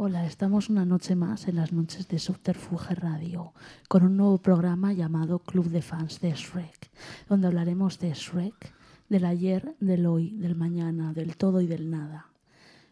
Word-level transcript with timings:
Hola, 0.00 0.26
estamos 0.26 0.68
una 0.68 0.84
noche 0.84 1.16
más 1.16 1.48
en 1.48 1.56
las 1.56 1.72
noches 1.72 2.06
de 2.06 2.20
Subterfuge 2.20 2.94
Radio 2.94 3.52
con 3.88 4.04
un 4.04 4.16
nuevo 4.16 4.38
programa 4.38 4.92
llamado 4.92 5.40
Club 5.40 5.70
de 5.70 5.82
Fans 5.82 6.20
de 6.20 6.30
Shrek, 6.34 6.88
donde 7.28 7.48
hablaremos 7.48 7.98
de 7.98 8.14
Shrek, 8.14 8.72
del 9.08 9.24
ayer, 9.24 9.74
del 9.80 10.06
hoy, 10.06 10.36
del 10.36 10.54
mañana, 10.54 11.12
del 11.12 11.36
todo 11.36 11.60
y 11.60 11.66
del 11.66 11.90
nada. 11.90 12.28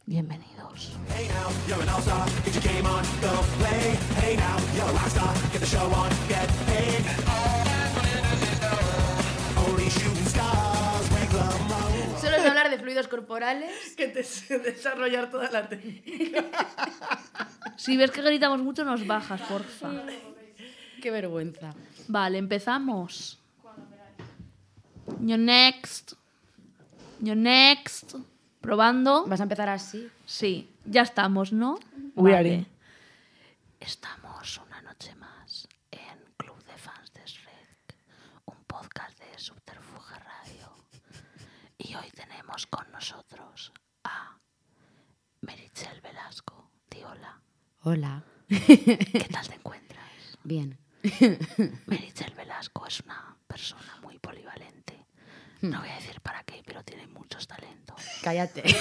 Bienvenidos. 0.05 0.99
Fluidos 12.97 13.09
corporales. 13.09 13.95
que 13.97 14.09
te 14.09 14.23
desarrollar 14.59 15.31
toda 15.31 15.51
la 15.51 15.69
técnica. 15.69 16.45
Si 17.77 17.95
ves 17.99 18.11
que 18.11 18.23
gritamos 18.23 18.63
mucho, 18.63 18.85
nos 18.85 19.07
bajas, 19.07 19.39
porfa. 19.43 19.91
Qué 21.03 21.11
vergüenza. 21.11 21.75
Vale, 22.09 22.39
empezamos. 22.39 23.39
Yo 25.21 25.37
next. 25.37 26.15
Yo 27.21 27.35
next. 27.35 28.15
Probando. 28.63 29.27
¿Vas 29.27 29.41
a 29.41 29.43
empezar 29.43 29.69
así? 29.69 30.09
Sí, 30.25 30.71
ya 30.87 31.03
estamos, 31.03 31.53
¿no? 31.53 31.79
We 32.15 32.35
are 32.35 32.49
Vale. 32.49 32.67
Estamos 33.79 34.59
una 34.67 34.81
noche 34.81 35.15
más 35.17 35.69
en 35.91 36.19
Club 36.39 36.57
de 36.65 36.79
Fans 36.79 37.13
de 37.13 37.21
Shrek, 37.27 37.95
un 38.47 38.65
podcast 38.67 39.19
de 39.19 39.39
Subterfuge 39.39 40.15
Radio. 40.15 40.71
Y 41.77 41.95
hoy 41.95 42.11
tenemos 42.47 42.67
con 42.69 42.93
nosotros 42.93 43.73
a 44.05 44.39
Merichel 45.41 46.01
Velasco. 46.01 46.71
Di 46.89 47.03
hola. 47.03 47.43
Hola. 47.83 48.23
¿Qué 48.49 49.29
tal 49.33 49.49
te 49.49 49.55
encuentras? 49.57 50.39
Bien. 50.45 50.79
Merichel 51.87 52.35
Velasco 52.35 52.87
es 52.87 53.01
una 53.01 53.37
persona 53.49 53.97
muy 54.01 54.21
polivalente. 54.21 55.07
No 55.63 55.81
voy 55.81 55.89
a 55.89 55.97
decir 55.97 56.21
para 56.21 56.45
qué, 56.45 56.63
pero 56.65 56.85
tiene 56.85 57.09
muchos 57.09 57.49
talentos. 57.49 58.01
Cállate. 58.23 58.63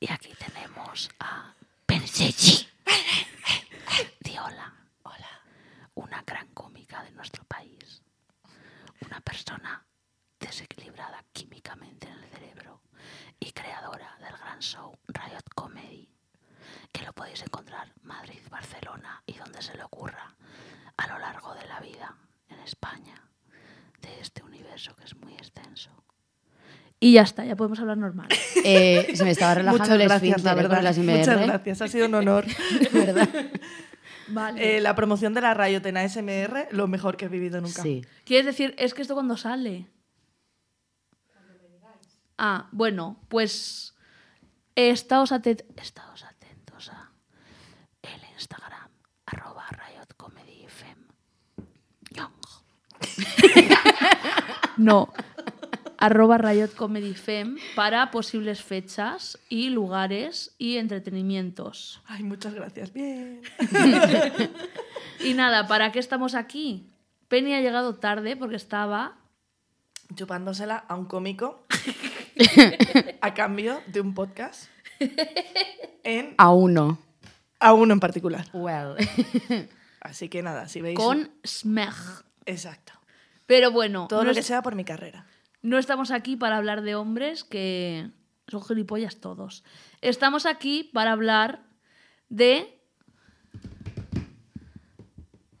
Y 0.00 0.10
aquí 0.10 0.32
tenemos 0.34 1.08
a 1.20 1.54
Pensechi. 1.86 2.66
Di 4.20 4.36
hola. 4.36 4.74
Hola. 5.04 5.30
Una 5.94 6.24
gran 6.26 6.48
cómica 6.48 7.04
de 7.04 7.12
nuestro 7.12 7.44
país. 7.44 8.02
Una 9.06 9.20
persona 9.20 9.86
desequilibrada 10.42 11.24
químicamente 11.32 12.08
en 12.08 12.14
el 12.14 12.28
cerebro 12.30 12.80
y 13.40 13.52
creadora 13.52 14.16
del 14.20 14.36
gran 14.36 14.58
show 14.60 14.92
Riot 15.08 15.48
Comedy, 15.54 16.08
que 16.92 17.04
lo 17.04 17.12
podéis 17.12 17.42
encontrar 17.42 17.92
Madrid, 18.02 18.40
Barcelona 18.50 19.22
y 19.26 19.34
donde 19.34 19.62
se 19.62 19.74
le 19.76 19.84
ocurra 19.84 20.34
a 20.96 21.06
lo 21.06 21.18
largo 21.18 21.54
de 21.54 21.66
la 21.66 21.80
vida 21.80 22.16
en 22.48 22.58
España, 22.60 23.14
de 24.00 24.20
este 24.20 24.42
universo 24.42 24.94
que 24.96 25.04
es 25.04 25.16
muy 25.16 25.32
extenso. 25.34 25.90
Y 27.00 27.14
ya 27.14 27.22
está, 27.22 27.44
ya 27.44 27.56
podemos 27.56 27.80
hablar 27.80 27.98
normal. 27.98 28.28
Eh, 28.64 29.16
se 29.16 29.24
me 29.24 29.32
estaba 29.32 29.54
relajando 29.54 29.82
Muchas 29.82 30.00
el 30.00 30.08
gracias, 30.08 30.44
la 30.44 30.54
verdad. 30.54 30.82
las 30.82 30.96
IMR. 30.96 31.18
Muchas 31.18 31.40
gracias, 31.40 31.82
ha 31.82 31.88
sido 31.88 32.06
un 32.06 32.14
honor. 32.14 32.46
¿Verdad? 32.92 33.28
Vale. 34.28 34.76
Eh, 34.76 34.80
la 34.80 34.94
promoción 34.94 35.34
de 35.34 35.40
la 35.40 35.52
Riot 35.52 35.84
en 35.84 35.96
ASMR, 35.96 36.68
lo 36.70 36.86
mejor 36.86 37.16
que 37.16 37.24
he 37.24 37.28
vivido 37.28 37.60
nunca. 37.60 37.82
Sí. 37.82 38.04
¿Quieres 38.24 38.46
decir, 38.46 38.76
es 38.78 38.94
que 38.94 39.02
esto 39.02 39.14
cuando 39.14 39.36
sale? 39.36 39.88
Ah, 42.38 42.68
bueno, 42.72 43.20
pues 43.28 43.94
estáos 44.74 45.32
atentos 45.32 46.88
a 46.90 47.12
el 48.02 48.20
Instagram, 48.34 48.90
arroba 49.26 49.66
Riot 49.70 50.14
Comedy 50.16 50.66
Fem. 50.68 50.98
Young. 52.10 52.32
no, 54.76 55.12
arroba 55.98 56.38
Riot 56.38 56.74
Comedy 56.74 57.14
Fem 57.14 57.56
para 57.76 58.10
posibles 58.10 58.62
fechas 58.62 59.38
y 59.48 59.70
lugares 59.70 60.54
y 60.58 60.78
entretenimientos. 60.78 62.02
Ay, 62.06 62.22
muchas 62.22 62.54
gracias. 62.54 62.92
Bien. 62.92 63.42
Y 65.24 65.34
nada, 65.34 65.68
¿para 65.68 65.92
qué 65.92 66.00
estamos 66.00 66.34
aquí? 66.34 66.88
Penny 67.28 67.54
ha 67.54 67.60
llegado 67.60 67.94
tarde 67.94 68.36
porque 68.36 68.56
estaba 68.56 69.18
Chupándosela 70.14 70.84
a 70.88 70.94
un 70.94 71.06
cómico 71.06 71.64
a 73.20 73.34
cambio 73.34 73.82
de 73.86 74.00
un 74.00 74.14
podcast 74.14 74.68
en, 76.04 76.34
A 76.38 76.50
uno. 76.52 76.98
a 77.60 77.72
uno 77.74 77.92
en 77.92 78.00
particular. 78.00 78.46
Well. 78.52 78.96
Así 80.00 80.28
que 80.28 80.42
nada, 80.42 80.68
si 80.68 80.80
veis... 80.80 80.96
con 80.98 81.30
Smeg. 81.46 81.94
Exacto. 82.46 82.92
Pero 83.46 83.70
bueno, 83.70 84.06
Todo 84.08 84.22
no, 84.22 84.28
lo 84.30 84.34
que 84.34 84.42
sea 84.42 84.62
por 84.62 84.74
mi 84.74 84.84
carrera. 84.84 85.26
no 85.62 85.78
estamos 85.78 86.10
aquí 86.10 86.36
para 86.36 86.56
hablar 86.56 86.82
de 86.82 86.94
hombres 86.94 87.44
que 87.44 88.10
son 88.48 88.62
gilipollas 88.64 89.16
todos. 89.20 89.62
Estamos 90.00 90.46
aquí 90.46 90.90
para 90.92 91.12
hablar 91.12 91.62
de 92.28 92.80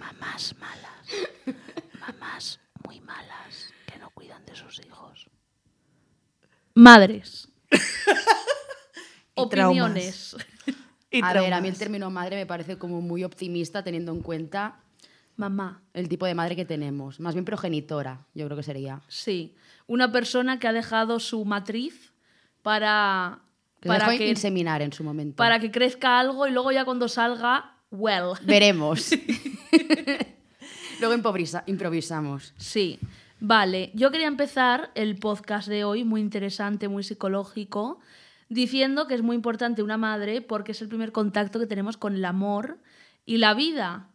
mamás 0.00 0.54
malas. 0.58 1.06
Mamás 2.00 2.60
muy 2.86 3.00
malas 3.00 3.72
que 3.86 3.98
no 3.98 4.10
cuidan 4.10 4.41
de 4.52 4.56
sus 4.56 4.84
hijos. 4.84 5.26
Madres. 6.74 7.48
Opiniones. 9.34 10.36
Y 11.10 11.22
a 11.22 11.32
ver, 11.32 11.52
a 11.52 11.60
mí 11.60 11.68
el 11.68 11.76
término 11.76 12.10
madre 12.10 12.36
me 12.36 12.46
parece 12.46 12.78
como 12.78 13.00
muy 13.00 13.24
optimista 13.24 13.82
teniendo 13.82 14.12
en 14.12 14.20
cuenta 14.20 14.80
Mamá. 15.36 15.82
el 15.94 16.08
tipo 16.08 16.26
de 16.26 16.34
madre 16.34 16.56
que 16.56 16.64
tenemos. 16.64 17.20
Más 17.20 17.34
bien 17.34 17.44
progenitora, 17.44 18.26
yo 18.34 18.46
creo 18.46 18.56
que 18.56 18.62
sería. 18.62 19.02
Sí, 19.08 19.54
una 19.86 20.10
persona 20.12 20.58
que 20.58 20.68
ha 20.68 20.72
dejado 20.72 21.20
su 21.20 21.44
matriz 21.44 22.12
para, 22.62 23.40
Que 23.80 23.88
para, 23.88 24.06
dejó 24.06 24.18
que, 24.18 24.28
inseminar 24.28 24.80
en 24.82 24.92
su 24.92 25.04
momento. 25.04 25.36
para 25.36 25.58
que 25.60 25.70
crezca 25.70 26.18
algo 26.18 26.46
y 26.46 26.50
luego 26.50 26.72
ya 26.72 26.84
cuando 26.84 27.08
salga, 27.08 27.76
well. 27.90 28.32
Veremos. 28.44 29.10
Luego 31.00 31.14
improvisa- 31.16 31.64
improvisamos. 31.66 32.54
Sí, 32.56 32.98
vale. 33.42 33.90
Yo 33.94 34.12
quería 34.12 34.28
empezar 34.28 34.92
el 34.94 35.16
podcast 35.18 35.68
de 35.68 35.82
hoy, 35.82 36.04
muy 36.04 36.20
interesante, 36.20 36.88
muy 36.88 37.02
psicológico, 37.02 37.98
diciendo 38.48 39.08
que 39.08 39.14
es 39.14 39.22
muy 39.22 39.34
importante 39.34 39.82
una 39.82 39.96
madre 39.96 40.40
porque 40.42 40.70
es 40.72 40.80
el 40.80 40.88
primer 40.88 41.10
contacto 41.10 41.58
que 41.58 41.66
tenemos 41.66 41.96
con 41.96 42.14
el 42.14 42.24
amor 42.24 42.78
y 43.26 43.38
la 43.38 43.52
vida. 43.54 44.08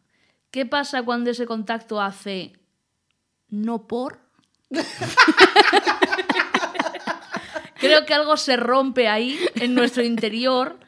¿Qué 0.50 0.66
pasa 0.66 1.04
cuando 1.04 1.30
ese 1.30 1.46
contacto 1.46 2.02
hace 2.02 2.54
no 3.50 3.86
por? 3.86 4.20
Creo 7.76 8.06
que 8.06 8.14
algo 8.14 8.38
se 8.38 8.56
rompe 8.56 9.09
ahí 9.09 9.38
en 9.56 9.76
nuestro 9.76 10.04
interior 10.04 10.80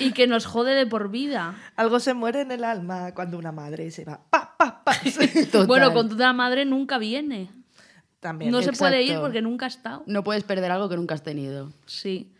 y 0.00 0.12
que 0.12 0.26
nos 0.26 0.46
jode 0.46 0.74
de 0.74 0.86
por 0.86 1.10
vida. 1.10 1.54
Algo 1.76 2.00
se 2.00 2.14
muere 2.14 2.40
en 2.40 2.50
el 2.52 2.64
alma 2.64 3.12
cuando 3.14 3.38
una 3.38 3.52
madre 3.52 3.90
se 3.90 4.04
va. 4.04 4.18
Pa, 4.30 4.56
pa, 4.56 4.82
pa. 4.82 4.92
Bueno, 5.66 5.92
toda 5.92 6.26
la 6.26 6.32
madre 6.32 6.64
nunca 6.64 6.98
viene. 6.98 7.61
También. 8.22 8.50
No 8.52 8.62
se 8.62 8.72
puede 8.72 9.02
ir 9.02 9.08
exacto. 9.08 9.22
porque 9.22 9.42
nunca 9.42 9.66
ha 9.66 9.68
estado. 9.68 10.02
No 10.06 10.24
puedes 10.24 10.44
perder 10.44 10.70
algo 10.70 10.88
que 10.88 10.96
nunca 10.96 11.14
has 11.14 11.22
tenido. 11.22 11.70
Sí. 11.86 12.30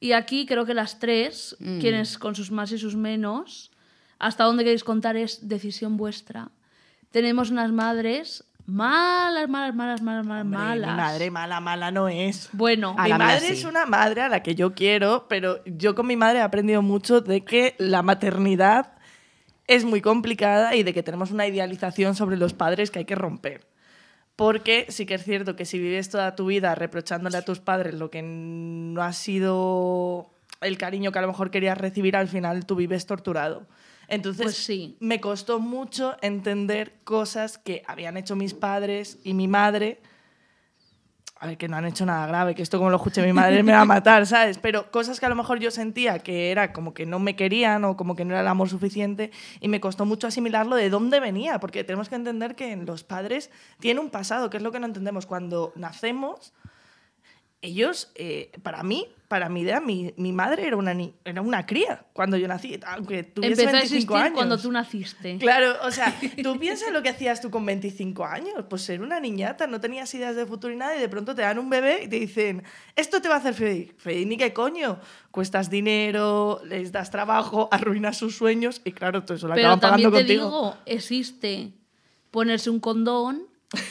Y 0.00 0.12
aquí 0.12 0.46
creo 0.46 0.64
que 0.64 0.72
las 0.72 0.98
tres, 0.98 1.54
Mm. 1.60 1.80
quienes 1.80 2.16
con 2.16 2.34
sus 2.34 2.50
más 2.50 2.72
y 2.72 2.78
sus 2.78 2.96
menos, 2.96 3.70
hasta 4.18 4.44
dónde 4.44 4.62
queréis 4.64 4.84
contar 4.84 5.16
es 5.16 5.48
decisión 5.48 5.96
vuestra. 5.96 6.48
Tenemos 7.10 7.50
unas 7.50 7.72
madres 7.72 8.44
malas, 8.66 9.48
malas, 9.48 9.74
malas, 9.74 10.00
malas, 10.00 10.24
malas, 10.24 10.42
Hombre, 10.44 10.58
malas. 10.58 10.90
Mi 10.92 10.96
madre 10.96 11.30
mala, 11.32 11.60
mala 11.60 11.90
no 11.90 12.08
es. 12.08 12.48
Bueno, 12.52 12.94
A 12.96 13.04
mi 13.04 13.12
madre 13.14 13.40
sí. 13.48 13.52
es 13.54 13.64
una 13.64 13.84
madre 13.86 14.22
a 14.22 14.28
la 14.28 14.42
que 14.44 14.54
yo 14.54 14.74
quiero, 14.74 15.26
pero 15.28 15.60
yo 15.66 15.96
con 15.96 16.06
mi 16.06 16.14
madre 16.16 16.38
he 16.38 16.42
aprendido 16.42 16.80
mucho 16.82 17.20
de 17.20 17.44
que 17.44 17.74
la 17.78 18.02
maternidad 18.02 18.92
es 19.66 19.84
muy 19.84 20.00
complicada 20.00 20.76
y 20.76 20.84
de 20.84 20.94
que 20.94 21.02
tenemos 21.02 21.32
una 21.32 21.46
idealización 21.48 22.14
sobre 22.14 22.36
los 22.36 22.52
padres 22.54 22.90
que 22.92 23.00
hay 23.00 23.04
que 23.04 23.16
romper. 23.16 23.66
Porque 24.42 24.86
sí 24.88 25.06
que 25.06 25.14
es 25.14 25.24
cierto 25.24 25.54
que 25.54 25.64
si 25.64 25.78
vives 25.78 26.10
toda 26.10 26.34
tu 26.34 26.46
vida 26.46 26.74
reprochándole 26.74 27.36
a 27.38 27.42
tus 27.42 27.60
padres 27.60 27.94
lo 27.94 28.10
que 28.10 28.22
no 28.22 29.00
ha 29.02 29.12
sido 29.12 30.30
el 30.60 30.78
cariño 30.78 31.12
que 31.12 31.18
a 31.18 31.22
lo 31.22 31.28
mejor 31.28 31.50
querías 31.50 31.78
recibir, 31.78 32.16
al 32.16 32.28
final 32.28 32.66
tú 32.66 32.74
vives 32.74 33.06
torturado. 33.06 33.66
Entonces, 34.08 34.44
Pues 34.44 34.56
sí. 34.56 34.96
me 35.00 35.20
costó 35.20 35.58
mucho 35.60 36.16
entender 36.22 36.94
cosas 37.04 37.56
que 37.58 37.82
habían 37.86 38.16
hecho 38.16 38.34
mis 38.36 38.52
padres 38.52 39.18
y 39.24 39.34
mi 39.34 39.46
madre. 39.48 40.00
A 41.42 41.48
ver, 41.48 41.58
que 41.58 41.66
no 41.66 41.76
han 41.76 41.84
hecho 41.86 42.06
nada 42.06 42.24
grave, 42.28 42.54
que 42.54 42.62
esto 42.62 42.78
como 42.78 42.88
lo 42.88 42.98
escuche 42.98 43.20
mi 43.20 43.32
madre 43.32 43.64
me 43.64 43.72
va 43.72 43.80
a 43.80 43.84
matar, 43.84 44.28
¿sabes? 44.28 44.58
Pero 44.58 44.92
cosas 44.92 45.18
que 45.18 45.26
a 45.26 45.28
lo 45.28 45.34
mejor 45.34 45.58
yo 45.58 45.72
sentía 45.72 46.20
que 46.20 46.52
era 46.52 46.72
como 46.72 46.94
que 46.94 47.04
no 47.04 47.18
me 47.18 47.34
querían 47.34 47.84
o 47.84 47.96
como 47.96 48.14
que 48.14 48.24
no 48.24 48.30
era 48.30 48.42
el 48.42 48.46
amor 48.46 48.68
suficiente 48.68 49.32
y 49.60 49.66
me 49.66 49.80
costó 49.80 50.06
mucho 50.06 50.28
asimilarlo 50.28 50.76
de 50.76 50.88
dónde 50.88 51.18
venía, 51.18 51.58
porque 51.58 51.82
tenemos 51.82 52.08
que 52.08 52.14
entender 52.14 52.54
que 52.54 52.76
los 52.76 53.02
padres 53.02 53.50
tienen 53.80 54.04
un 54.04 54.10
pasado, 54.10 54.50
que 54.50 54.58
es 54.58 54.62
lo 54.62 54.70
que 54.70 54.78
no 54.78 54.86
entendemos. 54.86 55.26
Cuando 55.26 55.72
nacemos 55.74 56.52
ellos, 57.62 58.10
eh, 58.16 58.50
para 58.62 58.82
mí, 58.82 59.06
para 59.28 59.48
mi 59.48 59.60
idea, 59.62 59.80
mi, 59.80 60.12
mi 60.18 60.32
madre 60.32 60.66
era 60.66 60.76
una, 60.76 60.92
ni- 60.92 61.14
era 61.24 61.40
una 61.40 61.64
cría 61.64 62.04
cuando 62.12 62.36
yo 62.36 62.46
nací, 62.48 62.78
aunque 62.86 63.22
tuviese 63.22 63.62
Empezó 63.62 63.68
a 63.68 63.72
25 63.80 63.96
existir 63.96 64.16
años. 64.16 64.34
cuando 64.34 64.58
tú 64.58 64.70
naciste. 64.72 65.38
Claro, 65.38 65.74
o 65.84 65.90
sea, 65.90 66.14
tú 66.42 66.58
piensas 66.58 66.92
lo 66.92 67.02
que 67.02 67.08
hacías 67.08 67.40
tú 67.40 67.48
con 67.50 67.64
25 67.64 68.26
años, 68.26 68.52
pues 68.68 68.82
ser 68.82 69.00
una 69.00 69.20
niñata, 69.20 69.66
no 69.66 69.80
tenías 69.80 70.12
ideas 70.14 70.36
de 70.36 70.44
futuro 70.44 70.74
y 70.74 70.76
nada, 70.76 70.96
y 70.96 71.00
de 71.00 71.08
pronto 71.08 71.34
te 71.34 71.42
dan 71.42 71.58
un 71.58 71.70
bebé 71.70 72.02
y 72.04 72.08
te 72.08 72.18
dicen, 72.18 72.62
esto 72.94 73.22
te 73.22 73.28
va 73.28 73.36
a 73.36 73.38
hacer 73.38 73.54
feliz. 73.54 73.94
Feliz 73.96 74.26
ni 74.26 74.36
qué 74.36 74.52
coño, 74.52 74.98
cuestas 75.30 75.70
dinero, 75.70 76.60
les 76.66 76.92
das 76.92 77.10
trabajo, 77.10 77.68
arruinas 77.72 78.18
sus 78.18 78.36
sueños, 78.36 78.82
y 78.84 78.92
claro, 78.92 79.22
todo 79.24 79.36
eso 79.36 79.48
lo 79.48 79.54
Pero 79.54 79.68
acaban 79.68 79.80
también 79.80 80.10
pagando 80.10 80.26
te 80.28 80.36
contigo. 80.36 80.44
digo, 80.74 80.76
existe 80.84 81.72
ponerse 82.30 82.68
un 82.70 82.80
condón, 82.80 83.44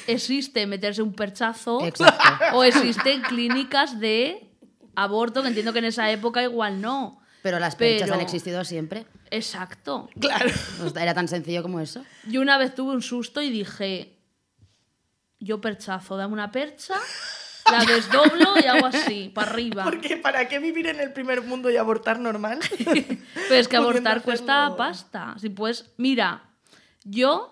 existe 0.07 0.65
meterse 0.67 1.01
un 1.01 1.13
perchazo, 1.13 1.85
Exacto. 1.85 2.57
o 2.57 2.63
existen 2.63 3.21
clínicas 3.21 3.99
de 3.99 4.49
aborto, 4.95 5.41
que 5.41 5.47
entiendo 5.49 5.73
que 5.73 5.79
en 5.79 5.85
esa 5.85 6.09
época 6.11 6.43
igual 6.43 6.81
no. 6.81 7.19
Pero 7.41 7.59
las 7.59 7.75
perchas 7.75 8.03
Pero- 8.03 8.13
han 8.15 8.21
existido 8.21 8.63
siempre. 8.63 9.05
Exacto. 9.31 10.09
Claro. 10.19 10.49
O 10.85 10.89
sea, 10.93 11.01
Era 11.03 11.13
tan 11.13 11.27
sencillo 11.27 11.63
como 11.63 11.79
eso. 11.79 12.03
Yo 12.27 12.41
una 12.41 12.57
vez 12.57 12.75
tuve 12.75 12.91
un 12.93 13.01
susto 13.01 13.41
y 13.41 13.49
dije, 13.49 14.19
yo 15.39 15.59
perchazo, 15.61 16.17
dame 16.17 16.33
una 16.33 16.51
percha, 16.51 16.95
la 17.71 17.83
desdoblo 17.85 18.53
y 18.63 18.67
hago 18.67 18.85
así, 18.85 19.31
para 19.33 19.49
arriba. 19.51 19.83
Porque 19.85 20.17
¿para 20.17 20.47
qué 20.47 20.59
vivir 20.59 20.85
en 20.87 20.99
el 20.99 21.13
primer 21.13 21.41
mundo 21.41 21.69
y 21.71 21.77
abortar 21.77 22.19
normal? 22.19 22.59
Pero 22.77 23.55
es 23.55 23.67
que 23.67 23.77
Pudiendo 23.77 23.89
abortar 23.89 24.21
cuesta 24.21 24.61
hacerlo. 24.65 24.77
pasta. 24.77 25.35
Si 25.39 25.49
puedes, 25.49 25.91
mira, 25.97 26.43
yo. 27.03 27.50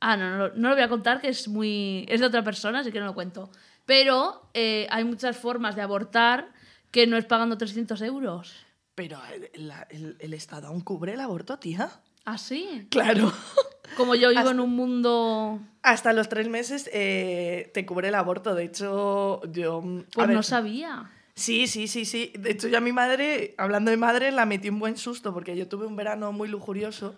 Ah, 0.00 0.16
no, 0.16 0.36
no, 0.38 0.48
no 0.54 0.68
lo 0.70 0.74
voy 0.74 0.84
a 0.84 0.88
contar, 0.88 1.20
que 1.20 1.28
es 1.28 1.46
muy. 1.48 2.06
Es 2.08 2.20
de 2.20 2.26
otra 2.26 2.42
persona, 2.42 2.80
así 2.80 2.90
que 2.90 3.00
no 3.00 3.06
lo 3.06 3.14
cuento. 3.14 3.50
Pero 3.86 4.50
eh, 4.54 4.86
hay 4.90 5.04
muchas 5.04 5.36
formas 5.36 5.76
de 5.76 5.82
abortar 5.82 6.52
que 6.90 7.06
no 7.06 7.16
es 7.16 7.24
pagando 7.26 7.58
300 7.58 8.00
euros. 8.02 8.54
Pero 8.94 9.18
el, 9.54 9.68
la- 9.68 9.86
el- 9.90 10.16
el 10.20 10.34
Estado 10.34 10.68
aún 10.68 10.80
cubre 10.80 11.14
el 11.14 11.20
aborto, 11.20 11.58
tía. 11.58 11.90
Así. 12.24 12.86
Claro. 12.90 13.32
Como 13.96 14.14
yo 14.14 14.30
vivo 14.30 14.50
en 14.50 14.60
un 14.60 14.70
mundo. 14.76 15.58
Hasta 15.82 16.12
los 16.12 16.28
tres 16.28 16.48
meses 16.48 16.88
eh, 16.92 17.70
te 17.74 17.84
cubre 17.84 18.08
el 18.08 18.14
aborto. 18.14 18.54
De 18.54 18.64
hecho, 18.64 19.40
yo... 19.50 19.78
a 19.78 20.04
Pues 20.14 20.26
ver, 20.28 20.36
no 20.36 20.42
sabía. 20.42 21.10
Sí, 21.40 21.66
sí, 21.66 21.88
sí, 21.88 22.04
sí. 22.04 22.32
De 22.38 22.50
hecho, 22.50 22.68
yo 22.68 22.76
a 22.76 22.82
mi 22.82 22.92
madre, 22.92 23.54
hablando 23.56 23.90
de 23.90 23.96
madre, 23.96 24.30
la 24.30 24.44
metí 24.44 24.68
un 24.68 24.78
buen 24.78 24.98
susto 24.98 25.32
porque 25.32 25.56
yo 25.56 25.66
tuve 25.68 25.86
un 25.86 25.96
verano 25.96 26.32
muy 26.32 26.48
lujurioso. 26.48 27.16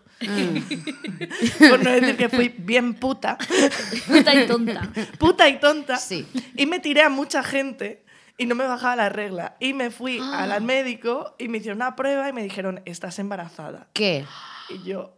Por 1.58 1.82
no 1.82 1.90
decir 1.90 2.16
que 2.16 2.28
fui 2.28 2.54
bien 2.56 2.94
puta. 2.94 3.36
Puta 4.06 4.32
y 4.32 4.46
tonta. 4.46 4.92
puta 5.18 5.48
y 5.48 5.58
tonta. 5.58 5.96
Sí. 5.96 6.24
Y 6.56 6.66
me 6.66 6.78
tiré 6.78 7.02
a 7.02 7.08
mucha 7.08 7.42
gente 7.42 8.04
y 8.38 8.46
no 8.46 8.54
me 8.54 8.64
bajaba 8.64 8.94
la 8.94 9.08
regla. 9.08 9.56
Y 9.58 9.72
me 9.72 9.90
fui 9.90 10.20
al 10.20 10.62
médico 10.62 11.34
y 11.36 11.48
me 11.48 11.58
hicieron 11.58 11.78
una 11.78 11.96
prueba 11.96 12.28
y 12.28 12.32
me 12.32 12.44
dijeron, 12.44 12.80
estás 12.84 13.18
embarazada. 13.18 13.88
¿Qué? 13.92 14.24
Y 14.68 14.84
yo, 14.84 15.16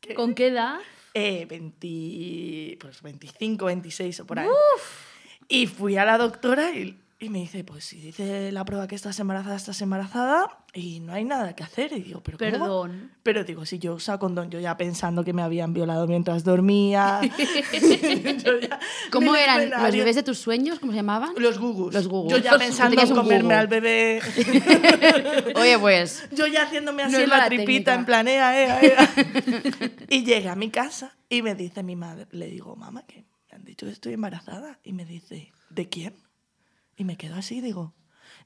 ¿qué? 0.00 0.14
¿Con 0.14 0.34
qué 0.34 0.46
edad? 0.46 0.78
Eh, 1.12 1.44
20, 1.44 2.78
pues 2.80 3.02
25, 3.02 3.66
26 3.66 4.20
o 4.20 4.26
por 4.26 4.38
ahí. 4.38 4.48
Y 5.46 5.66
fui 5.66 5.98
a 5.98 6.06
la 6.06 6.16
doctora 6.16 6.70
y, 6.70 7.03
y 7.24 7.28
me 7.30 7.38
dice, 7.40 7.64
pues 7.64 7.84
si 7.84 7.98
dice 7.98 8.52
la 8.52 8.64
prueba 8.64 8.86
que 8.86 8.94
estás 8.94 9.18
embarazada, 9.20 9.56
estás 9.56 9.80
embarazada 9.82 10.46
y 10.72 11.00
no 11.00 11.12
hay 11.12 11.24
nada 11.24 11.54
que 11.56 11.62
hacer. 11.64 11.92
Y 11.92 12.00
digo, 12.02 12.22
pero 12.22 12.38
¿cómo? 12.38 12.50
Perdón. 12.50 13.10
Pero 13.22 13.44
digo, 13.44 13.64
si 13.66 13.78
yo 13.78 13.94
usaba 13.94 14.18
condón, 14.18 14.50
yo 14.50 14.60
ya 14.60 14.76
pensando 14.76 15.24
que 15.24 15.32
me 15.32 15.42
habían 15.42 15.72
violado 15.72 16.06
mientras 16.06 16.44
dormía. 16.44 17.20
Ya- 18.62 18.78
¿Cómo 19.10 19.34
eran 19.36 19.70
los 19.70 19.92
bebés 19.92 20.16
de 20.16 20.22
tus 20.22 20.38
sueños? 20.38 20.78
¿Cómo 20.78 20.92
se 20.92 20.96
llamaban? 20.96 21.32
Los 21.38 21.58
gugus. 21.58 21.92
Los 21.94 22.08
gugus. 22.08 22.32
Yo 22.32 22.38
ya 22.38 22.56
pensando 22.58 23.00
en 23.00 23.08
comerme 23.10 23.48
gugu. 23.54 23.60
al 23.60 23.66
bebé. 23.68 24.20
Oye, 25.56 25.78
pues. 25.78 26.28
Yo 26.32 26.46
ya 26.46 26.62
haciéndome 26.64 27.02
así 27.04 27.12
No 27.12 27.26
la 27.26 27.46
tripita, 27.46 27.64
técnica. 27.66 27.94
en 27.94 28.04
plan, 28.04 28.28
ea, 28.28 28.60
ea, 28.60 28.80
ea. 28.82 29.10
y 30.08 30.24
llegué 30.24 30.48
a 30.48 30.54
mi 30.56 30.70
casa 30.70 31.16
y 31.28 31.42
me 31.42 31.54
dice 31.54 31.82
mi 31.82 31.96
madre, 31.96 32.26
le 32.32 32.46
digo, 32.46 32.76
mamá, 32.76 33.04
que 33.06 33.24
me 33.50 33.56
han 33.56 33.64
dicho 33.64 33.86
que 33.86 33.92
estoy 33.92 34.12
embarazada. 34.14 34.78
Y 34.84 34.92
me 34.92 35.04
dice, 35.04 35.52
¿de 35.70 35.88
quién? 35.88 36.14
Y 36.96 37.04
me 37.04 37.16
quedo 37.16 37.34
así, 37.36 37.60
digo, 37.60 37.92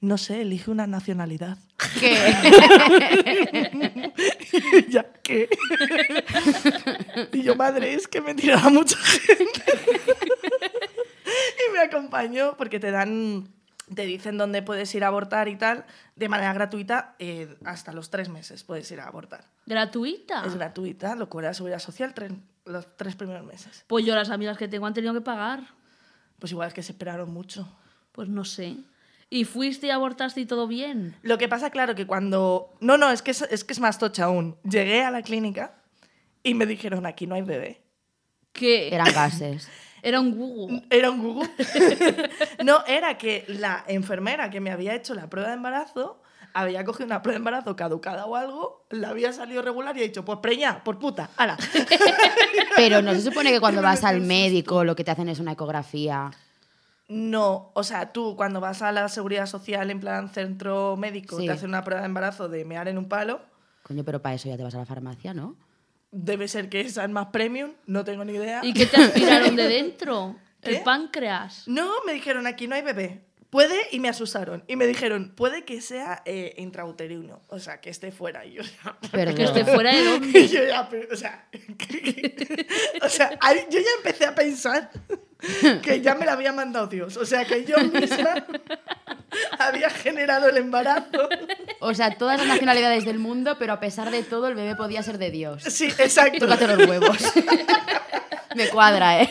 no 0.01 0.17
sé, 0.19 0.43
elige 0.43 0.71
una 0.71 0.87
nacionalidad. 0.87 1.59
¿Qué? 2.01 2.15
ya, 4.89 5.05
¿qué? 5.23 5.49
y 7.33 7.43
yo, 7.43 7.57
madre, 7.57 7.95
es 7.95 8.09
que 8.09 8.21
me 8.21 8.35
tiraba 8.35 8.71
mucha 8.71 8.97
gente. 8.97 9.63
y 11.69 11.73
me 11.73 11.81
acompañó 11.81 12.57
porque 12.57 12.81
te 12.81 12.91
dan, 12.91 13.49
te 13.95 14.07
dicen 14.07 14.39
dónde 14.39 14.63
puedes 14.63 14.95
ir 14.95 15.05
a 15.05 15.09
abortar 15.09 15.49
y 15.49 15.57
tal, 15.57 15.85
de 16.17 16.29
manera 16.29 16.53
gratuita, 16.53 17.15
eh, 17.19 17.57
hasta 17.65 17.93
los 17.93 18.11
tres 18.11 18.29
meses 18.29 18.65
puedes 18.65 18.91
ir 18.91 19.01
a 19.01 19.07
abortar. 19.09 19.45
¿Gratuita? 19.67 20.45
Es 20.47 20.55
gratuita, 20.55 21.15
lo 21.17 21.29
cubre 21.29 21.47
la 21.47 21.55
seguridad 21.55 21.79
social 21.81 22.15
tres- 22.15 22.33
los 22.65 22.97
tres 22.97 23.17
primeros 23.17 23.45
meses. 23.47 23.85
Pues 23.87 24.05
yo 24.05 24.15
las 24.15 24.31
amigas 24.31 24.59
que 24.59 24.69
tengo 24.69 24.87
han 24.87 24.95
tenido 24.95 25.15
que 25.15 25.21
pagar. 25.23 25.63
Pues 26.39 26.53
igual 26.53 26.69
es 26.69 26.75
que 26.75 26.83
se 26.83 26.93
esperaron 26.93 27.33
mucho. 27.33 27.69
Pues 28.19 28.29
no 28.29 28.45
sé. 28.45 28.75
¿Y 29.31 29.45
fuiste 29.45 29.87
y 29.87 29.91
abortaste 29.91 30.41
y 30.41 30.45
todo 30.45 30.67
bien? 30.67 31.15
Lo 31.23 31.39
que 31.39 31.47
pasa, 31.47 31.71
claro, 31.71 31.95
que 31.95 32.05
cuando... 32.05 32.75
No, 32.81 32.99
no, 32.99 33.13
es 33.13 33.23
que 33.23 33.31
es, 33.31 33.43
es 33.43 33.63
que 33.63 33.73
es 33.73 33.79
más 33.79 34.01
tocha 34.01 34.25
aún. 34.25 34.57
Llegué 34.69 35.05
a 35.05 35.13
la 35.13 35.23
clínica 35.23 35.77
y 36.43 36.55
me 36.55 36.67
dijeron, 36.67 37.07
aquí 37.07 37.29
no 37.29 37.37
hay 37.37 37.43
bebé. 37.43 37.81
Que 38.53 38.93
Eran 38.93 39.13
gases. 39.15 39.69
era 40.03 40.19
un 40.19 40.37
Google. 40.37 40.83
Era 40.91 41.13
un 41.13 41.23
Google. 41.23 41.49
no, 42.65 42.85
era 42.87 43.17
que 43.19 43.45
la 43.47 43.85
enfermera 43.87 44.51
que 44.51 44.59
me 44.59 44.73
había 44.73 44.97
hecho 44.97 45.15
la 45.15 45.31
prueba 45.31 45.51
de 45.51 45.55
embarazo 45.55 46.21
había 46.55 46.83
cogido 46.83 47.07
una 47.07 47.23
prueba 47.23 47.35
de 47.35 47.39
embarazo 47.39 47.77
caducada 47.77 48.27
o 48.27 48.35
algo, 48.35 48.85
la 48.91 49.11
había 49.11 49.33
salido 49.33 49.63
regular 49.63 49.97
y 49.97 50.01
ha 50.01 50.03
dicho, 50.03 50.25
pues 50.25 50.41
preña, 50.43 50.83
por 50.83 50.99
puta, 50.99 51.31
ala. 51.37 51.57
Pero 52.77 53.01
no 53.01 53.15
se 53.15 53.23
supone 53.23 53.53
que 53.53 53.61
cuando 53.61 53.81
vas 53.81 54.03
al 54.03 54.23
médico 54.23 54.83
lo 54.83 54.97
que 54.97 55.05
te 55.05 55.13
hacen 55.13 55.29
es 55.29 55.39
una 55.39 55.53
ecografía. 55.53 56.33
No, 57.09 57.71
o 57.75 57.83
sea, 57.83 58.13
tú 58.13 58.37
cuando 58.37 58.61
vas 58.61 58.83
a 58.83 58.93
la 58.93 59.09
seguridad 59.09 59.47
social 59.47 59.91
en 59.91 59.99
plan 60.01 60.29
centro 60.29 60.97
médico, 60.97 61.39
Sí. 61.39 61.47
te 61.47 61.53
hacen 61.53 61.71
una 61.71 61.83
prueba 61.83 62.03
de 62.03 62.07
embarazo 62.07 62.49
de 62.49 62.65
mear 62.65 62.87
en 62.89 62.99
un 62.99 63.09
palo, 63.09 63.41
Coño, 63.83 64.05
pero 64.05 64.21
para 64.21 64.35
eso 64.35 64.49
ya 64.49 64.57
te 64.59 64.63
vas 64.63 64.75
a 64.75 64.79
la 64.79 64.87
farmacia, 64.87 65.33
¿no? 65.33 65.57
debe 66.11 66.49
ser 66.49 66.69
que 66.71 66.81
es 66.81 66.99
más 67.11 67.27
premium, 67.27 67.73
no 67.87 68.03
tengo 68.05 68.25
ni 68.25 68.33
idea. 68.35 68.61
¿Y 68.63 68.73
qué 68.73 68.87
te 68.87 68.97
aspiraron 68.97 69.57
de 69.57 69.69
dentro? 69.69 70.37
¿Qué? 70.63 70.77
El 70.79 70.83
páncreas. 70.83 71.65
No, 71.69 71.91
me 72.07 72.13
dijeron 72.15 72.47
aquí 72.47 72.67
no 72.67 72.75
hay 72.75 72.83
bebé. 72.83 73.25
Puede 73.51 73.77
y 73.93 74.01
me 74.01 74.09
asustaron. 74.11 74.63
Y 74.69 74.77
me 74.77 74.87
dijeron, 74.87 75.33
puede 75.35 75.65
que 75.65 75.81
sea 75.81 76.23
eh, 76.27 76.55
intrauterino, 76.59 77.41
o 77.49 77.59
sea, 77.59 77.81
que 77.81 77.89
esté 77.91 78.11
fuera. 78.13 78.45
Y 78.45 78.55
yo 78.55 78.63
ya, 78.85 78.99
Perdón. 79.11 79.35
Que 79.37 79.45
esté 79.45 79.65
fuera 79.65 79.95
de 79.95 80.05
dónde. 80.11 80.39
Y 80.41 80.49
yo 80.49 80.65
ya, 80.67 80.87
pero, 80.89 81.09
o 81.13 81.17
sea, 81.17 81.49
o 83.03 83.09
sea, 83.09 83.31
yo 83.71 83.79
ya 83.81 83.89
empecé 83.99 84.27
a 84.27 84.35
pensar 84.35 84.91
que 85.83 86.01
ya 86.01 86.15
me 86.15 86.27
la 86.27 86.33
había 86.33 86.53
mandado 86.53 86.87
Dios. 86.89 87.17
O 87.17 87.25
sea, 87.25 87.45
que 87.45 87.65
yo 87.65 87.77
misma 87.79 88.47
había 89.59 89.89
generado 89.91 90.49
el 90.49 90.57
embarazo. 90.57 91.29
O 91.81 91.95
sea, 91.95 92.17
todas 92.17 92.39
las 92.39 92.49
nacionalidades 92.49 93.05
del 93.05 93.19
mundo, 93.19 93.57
pero 93.59 93.73
a 93.75 93.81
pesar 93.81 94.11
de 94.11 94.23
todo, 94.23 94.49
el 94.49 94.55
bebé 94.55 94.75
podía 94.75 95.03
ser 95.03 95.19
de 95.19 95.31
Dios. 95.31 95.63
Sí, 95.65 95.87
exacto. 95.87 96.41
Tócate 96.47 96.67
los 96.67 96.89
huevos. 96.89 97.19
Me 98.57 98.69
cuadra, 98.69 99.23
¿eh? 99.23 99.31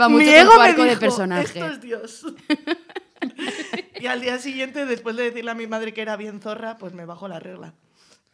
Va 0.00 0.08
mucho 0.08 0.24
Mi 0.24 0.30
ego 0.32 0.56
me 0.56 0.64
arco 0.68 0.82
de 0.82 0.88
dijo, 0.90 1.00
personaje. 1.00 1.42
Esto 1.60 1.66
es 1.66 1.80
Dios. 1.80 2.26
y 4.00 4.06
al 4.06 4.20
día 4.20 4.38
siguiente, 4.38 4.86
después 4.86 5.16
de 5.16 5.24
decirle 5.24 5.50
a 5.50 5.54
mi 5.54 5.66
madre 5.66 5.92
que 5.92 6.00
era 6.02 6.16
bien 6.16 6.40
zorra, 6.40 6.78
pues 6.78 6.92
me 6.94 7.04
bajó 7.04 7.28
la 7.28 7.38
regla. 7.38 7.74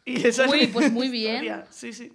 Y 0.05 0.25
esa 0.25 0.47
Uy, 0.47 0.67
pues 0.67 0.91
muy 0.91 1.07
historia. 1.07 1.41
bien. 1.41 1.63
Sí, 1.69 1.93
sí. 1.93 2.13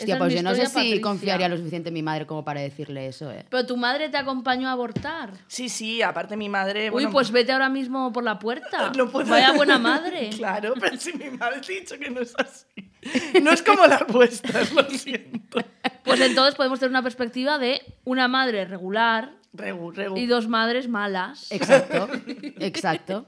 Hostia, 0.00 0.18
pues 0.18 0.34
yo 0.34 0.42
no 0.42 0.54
sé 0.54 0.66
si 0.66 0.74
Patricia. 0.74 1.00
confiaría 1.00 1.48
lo 1.48 1.56
suficiente 1.56 1.88
en 1.88 1.94
mi 1.94 2.02
madre 2.02 2.26
como 2.26 2.44
para 2.44 2.60
decirle 2.60 3.06
eso, 3.06 3.30
¿eh? 3.30 3.44
Pero 3.48 3.66
tu 3.66 3.76
madre 3.76 4.08
te 4.08 4.16
acompañó 4.16 4.68
a 4.68 4.72
abortar. 4.72 5.32
Sí, 5.46 5.68
sí, 5.68 6.02
aparte 6.02 6.36
mi 6.36 6.48
madre... 6.48 6.86
Uy, 6.88 6.90
bueno, 6.90 7.10
pues 7.10 7.30
vete 7.30 7.52
ahora 7.52 7.68
mismo 7.68 8.12
por 8.12 8.24
la 8.24 8.38
puerta. 8.38 8.90
no 8.96 9.10
puedo- 9.10 9.30
Vaya 9.30 9.52
buena 9.52 9.78
madre. 9.78 10.30
Claro, 10.30 10.74
pero 10.80 10.96
si 10.96 11.12
mi 11.12 11.30
madre 11.30 11.60
te 11.60 11.72
ha 11.76 11.80
dicho 11.80 11.98
que 11.98 12.10
no 12.10 12.20
es 12.20 12.34
así. 12.36 12.66
No 13.42 13.50
es 13.52 13.62
como 13.62 13.86
las 13.86 14.06
vuestras, 14.08 14.72
lo 14.74 14.84
siento. 14.90 15.58
Pues 16.04 16.20
entonces 16.20 16.54
podemos 16.54 16.78
tener 16.80 16.90
una 16.90 17.02
perspectiva 17.02 17.58
de 17.58 17.80
una 18.04 18.28
madre 18.28 18.64
regular 18.64 19.32
Regu, 19.52 19.90
regu. 19.90 20.16
y 20.16 20.26
dos 20.26 20.48
madres 20.48 20.88
malas. 20.88 21.50
Exacto, 21.50 22.08
exacto. 22.60 23.26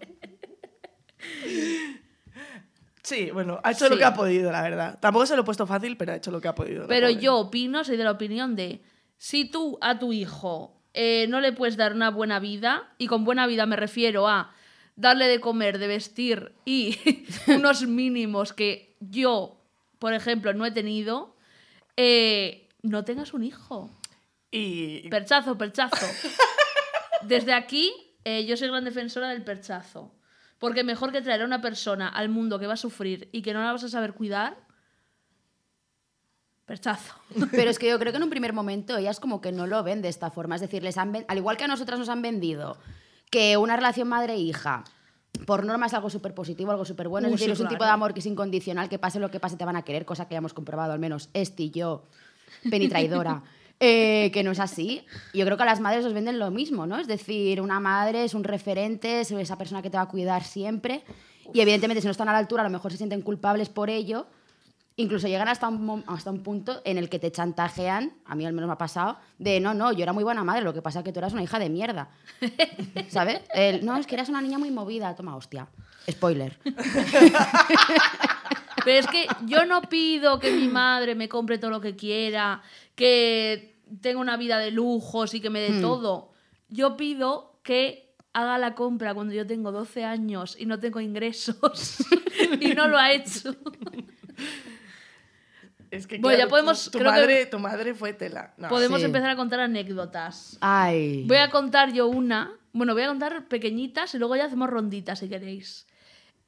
Sí, 3.03 3.31
bueno, 3.33 3.61
ha 3.65 3.73
hecho 3.73 3.89
lo 3.89 3.97
que 3.97 4.05
ha 4.05 4.15
podido, 4.15 4.53
la 4.53 4.63
verdad. 4.63 4.99
Tampoco 5.01 5.27
se 5.27 5.35
lo 5.35 5.43
he 5.43 5.45
puesto 5.45 5.67
fácil, 5.67 5.97
pero 5.97 6.13
ha 6.13 6.17
hecho 6.17 6.31
lo 6.31 6.41
que 6.41 6.49
ha 6.49 6.55
podido. 6.55 6.87
Pero 6.87 7.11
yo 7.11 7.37
opino, 7.37 7.83
soy 7.83 7.97
de 7.97 8.05
la 8.05 8.13
opinión 8.13 8.55
de, 8.55 8.81
si 9.19 9.45
tú 9.45 9.79
a 9.81 9.99
tu 9.99 10.13
hijo 10.13 10.81
eh, 10.95 11.27
no 11.29 11.41
le 11.41 11.53
puedes 11.53 11.77
dar 11.77 11.95
una 11.95 12.11
buena 12.11 12.39
vida, 12.39 12.95
y 12.99 13.09
con 13.09 13.25
buena 13.25 13.47
vida 13.47 13.67
me 13.67 13.77
refiero 13.77 14.29
a 14.29 14.55
darle 14.95 15.27
de 15.27 15.41
comer, 15.41 15.79
de 15.79 15.87
vestir 15.87 16.53
y 16.65 16.99
unos 17.49 17.83
mínimos 17.87 18.53
que 18.53 18.97
yo, 19.01 19.61
por 19.99 20.13
ejemplo, 20.15 20.53
no 20.55 20.65
he 20.65 20.71
tenido, 20.71 21.35
eh, 21.97 22.69
no 22.83 23.05
tengas 23.05 23.35
un 23.35 23.43
hijo. 23.43 23.91
Y... 24.51 25.09
Perchazo, 25.09 25.57
perchazo. 25.57 26.07
Desde 27.23 27.55
aquí 27.55 27.93
eh, 28.25 28.45
yo 28.45 28.57
soy 28.57 28.69
gran 28.69 28.85
defensora 28.85 29.31
del 29.31 29.43
perchazo. 29.43 30.13
Porque 30.63 30.85
mejor 30.85 31.11
que 31.11 31.21
traer 31.23 31.43
a 31.43 31.45
una 31.45 31.61
persona 31.61 32.07
al 32.07 32.29
mundo 32.29 32.61
que 32.61 32.69
va 32.69 32.75
a 32.75 32.77
sufrir 32.77 33.29
y 33.33 33.43
que 33.43 33.53
no 33.53 33.61
la 33.65 33.73
vas 33.73 33.83
a 33.83 33.89
saber 33.89 34.15
cuidar, 34.15 34.57
perchazo. 36.67 37.17
Pero 37.51 37.69
es 37.69 37.81
que 37.81 37.89
yo 37.89 37.99
creo 37.99 38.13
que 38.13 38.19
en 38.19 38.23
un 38.23 38.31
primer 38.31 38.53
momento 38.53 38.97
ellas 38.97 39.19
como 39.19 39.41
que 39.41 39.51
no 39.51 39.67
lo 39.67 39.83
ven 39.83 40.03
de 40.03 40.09
esta 40.09 40.31
forma. 40.31 40.55
Es 40.55 40.61
decir, 40.61 40.85
les 40.85 40.99
han 40.99 41.25
al 41.27 41.37
igual 41.37 41.57
que 41.57 41.65
a 41.65 41.67
nosotras 41.67 41.99
nos 41.99 42.09
han 42.09 42.23
vendido 42.23 42.79
que 43.29 43.57
una 43.57 43.75
relación 43.75 44.07
madre-hija, 44.07 44.85
por 45.47 45.65
norma 45.65 45.87
es 45.87 45.95
algo 45.95 46.11
súper 46.11 46.33
positivo, 46.33 46.71
algo 46.71 46.85
súper 46.85 47.09
bueno. 47.09 47.27
Uh, 47.27 47.35
es 47.35 47.41
decir, 47.41 47.49
sí, 47.49 47.53
es 47.55 47.59
un 47.59 47.65
claro. 47.65 47.79
tipo 47.79 47.85
de 47.85 47.91
amor 47.91 48.15
que 48.15 48.21
es 48.21 48.27
incondicional, 48.27 48.89
que 48.89 49.01
pase 49.01 49.19
lo 49.19 49.33
que 49.33 49.41
pase 49.41 49.57
te 49.57 49.65
van 49.65 49.75
a 49.75 49.83
querer, 49.83 50.05
cosa 50.05 50.29
que 50.29 50.37
ya 50.37 50.39
hemos 50.39 50.55
comprobado 50.55 50.93
al 50.93 51.01
menos 51.01 51.29
Esti 51.35 51.65
y 51.65 51.71
yo, 51.73 52.05
Penny 52.71 52.89
Traidora. 52.89 53.43
eh, 53.85 54.31
que 54.31 54.45
no 54.45 54.53
es 54.53 54.61
así. 54.61 55.05
Yo 55.35 55.45
creo 55.45 55.57
que 55.57 55.65
a 55.65 55.67
las 55.67 55.81
madres 55.81 56.05
os 56.05 56.13
venden 56.13 56.39
lo 56.39 56.53
mismo, 56.53 56.87
¿no? 56.87 57.01
Es 57.01 57.09
decir, 57.09 57.61
una 57.61 57.81
madre 57.81 58.23
es 58.23 58.33
un 58.33 58.45
referente, 58.45 59.23
es 59.23 59.33
esa 59.33 59.59
persona 59.59 59.83
que 59.83 59.91
te 59.91 59.97
va 59.97 60.05
a 60.05 60.09
cuidar 60.09 60.45
siempre. 60.45 61.03
Y 61.53 61.61
evidentemente, 61.61 62.01
si 62.01 62.07
no 62.07 62.13
están 62.13 62.29
a 62.29 62.33
la 62.33 62.39
altura, 62.39 62.63
a 62.63 62.65
lo 62.65 62.71
mejor 62.71 62.93
se 62.93 62.99
sienten 62.99 63.23
culpables 63.23 63.71
por 63.71 63.91
ello. 63.91 64.29
Incluso 64.95 65.27
llegan 65.27 65.49
hasta 65.49 65.67
un, 65.67 66.05
hasta 66.07 66.31
un 66.31 66.45
punto 66.45 66.81
en 66.85 66.97
el 66.97 67.09
que 67.09 67.19
te 67.19 67.33
chantajean, 67.33 68.13
a 68.25 68.37
mí 68.37 68.47
al 68.47 68.53
menos 68.53 68.69
me 68.69 68.75
ha 68.75 68.79
pasado, 68.79 69.17
de 69.39 69.59
no, 69.59 69.75
no, 69.75 69.91
yo 69.91 70.05
era 70.05 70.13
muy 70.13 70.23
buena 70.23 70.45
madre, 70.45 70.63
lo 70.63 70.73
que 70.73 70.81
pasa 70.81 71.01
es 71.01 71.05
que 71.05 71.13
tú 71.13 71.19
eras 71.19 71.33
una 71.33 71.43
hija 71.43 71.59
de 71.59 71.69
mierda. 71.69 72.11
¿Sabes? 73.09 73.41
El, 73.53 73.85
no, 73.85 73.97
es 73.97 74.07
que 74.07 74.15
eras 74.15 74.29
una 74.29 74.41
niña 74.41 74.59
muy 74.59 74.71
movida, 74.71 75.17
toma 75.17 75.35
hostia. 75.35 75.67
Spoiler. 76.09 76.57
Pero 78.85 78.99
es 78.99 79.07
que 79.09 79.27
yo 79.47 79.67
no 79.67 79.83
pido 79.83 80.39
que 80.39 80.53
mi 80.53 80.69
madre 80.69 81.17
me 81.17 81.29
compre 81.29 81.59
todo 81.59 81.71
lo 81.71 81.81
que 81.81 81.97
quiera, 81.97 82.63
que 82.95 83.72
tenga 84.01 84.21
una 84.21 84.37
vida 84.37 84.59
de 84.59 84.71
lujos 84.71 85.35
y 85.35 85.41
que 85.41 85.51
me 85.51 85.61
dé 85.61 85.81
todo. 85.81 86.33
Yo 86.69 86.97
pido 86.97 87.59
que 87.63 88.15
haga 88.33 88.57
la 88.59 88.75
compra 88.75 89.13
cuando 89.15 89.35
yo 89.35 89.47
tengo 89.47 89.73
12 89.73 90.05
años 90.05 90.57
y 90.59 90.67
no 90.67 90.79
tengo 90.79 91.01
ingresos. 91.01 91.99
y 92.61 92.75
no 92.75 92.89
lo 92.89 92.97
ha 92.99 93.13
hecho. 93.13 93.55
Es 95.91 96.07
que, 96.07 96.19
Bueno, 96.19 96.39
ya 96.39 96.49
podemos- 96.49 96.85
Tu, 96.87 96.91
tu 96.93 96.99
creo 96.99 97.13
que- 97.13 97.19
madre, 97.21 97.47
tu 97.47 97.59
madre 97.59 97.95
fue 97.95 98.15
tela. 98.15 98.55
No. 98.57 98.69
Podemos 98.69 99.01
sí. 99.01 99.05
empezar 99.05 99.29
a 99.31 99.37
contar 99.37 99.61
anécdotas. 99.61 100.57
Ay. 100.63 101.25
Voy 101.27 101.37
a 101.37 101.51
contar 101.51 101.93
yo 101.93 102.07
una. 102.09 102.51
Bueno, 102.73 102.95
voy 102.95 103.03
a 103.03 103.09
contar 103.09 103.47
pequeñitas 103.49 104.15
y 104.15 104.19
luego 104.19 104.35
ya 104.37 104.47
hacemos 104.47 104.71
ronditas 104.71 105.19
si 105.19 105.29
queréis. 105.29 105.87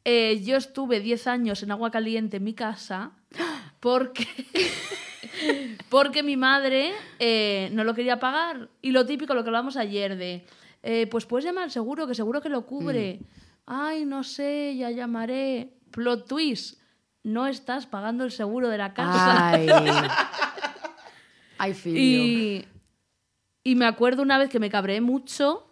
Eh, 0.06 0.40
yo 0.42 0.56
estuve 0.56 1.00
10 1.00 1.26
años 1.26 1.62
en 1.62 1.70
agua 1.72 1.90
caliente 1.90 2.38
en 2.38 2.44
mi 2.44 2.54
casa 2.54 3.12
porque, 3.80 4.26
porque 5.88 6.22
mi 6.22 6.36
madre 6.36 6.92
eh, 7.18 7.68
no 7.72 7.84
lo 7.84 7.94
quería 7.94 8.18
pagar. 8.18 8.68
Y 8.82 8.90
lo 8.90 9.06
típico, 9.06 9.34
lo 9.34 9.42
que 9.42 9.48
hablábamos 9.48 9.76
ayer 9.76 10.16
de, 10.16 10.44
eh, 10.82 11.06
pues 11.06 11.26
puedes 11.26 11.44
llamar 11.44 11.64
al 11.64 11.70
seguro, 11.70 12.06
que 12.06 12.14
seguro 12.14 12.40
que 12.40 12.48
lo 12.48 12.66
cubre. 12.66 13.20
Ay, 13.66 14.04
no 14.04 14.22
sé, 14.24 14.74
ya 14.76 14.90
llamaré. 14.90 15.70
Plot 15.90 16.26
twist, 16.26 16.80
no 17.22 17.46
estás 17.46 17.86
pagando 17.86 18.24
el 18.24 18.32
seguro 18.32 18.68
de 18.68 18.78
la 18.78 18.94
casa. 18.94 19.50
Ay. 19.50 19.68
Ay, 21.58 21.72
filio. 21.72 22.00
Y, 22.00 22.66
y 23.62 23.74
me 23.76 23.86
acuerdo 23.86 24.22
una 24.22 24.38
vez 24.38 24.50
que 24.50 24.58
me 24.58 24.70
cabré 24.70 25.00
mucho 25.00 25.70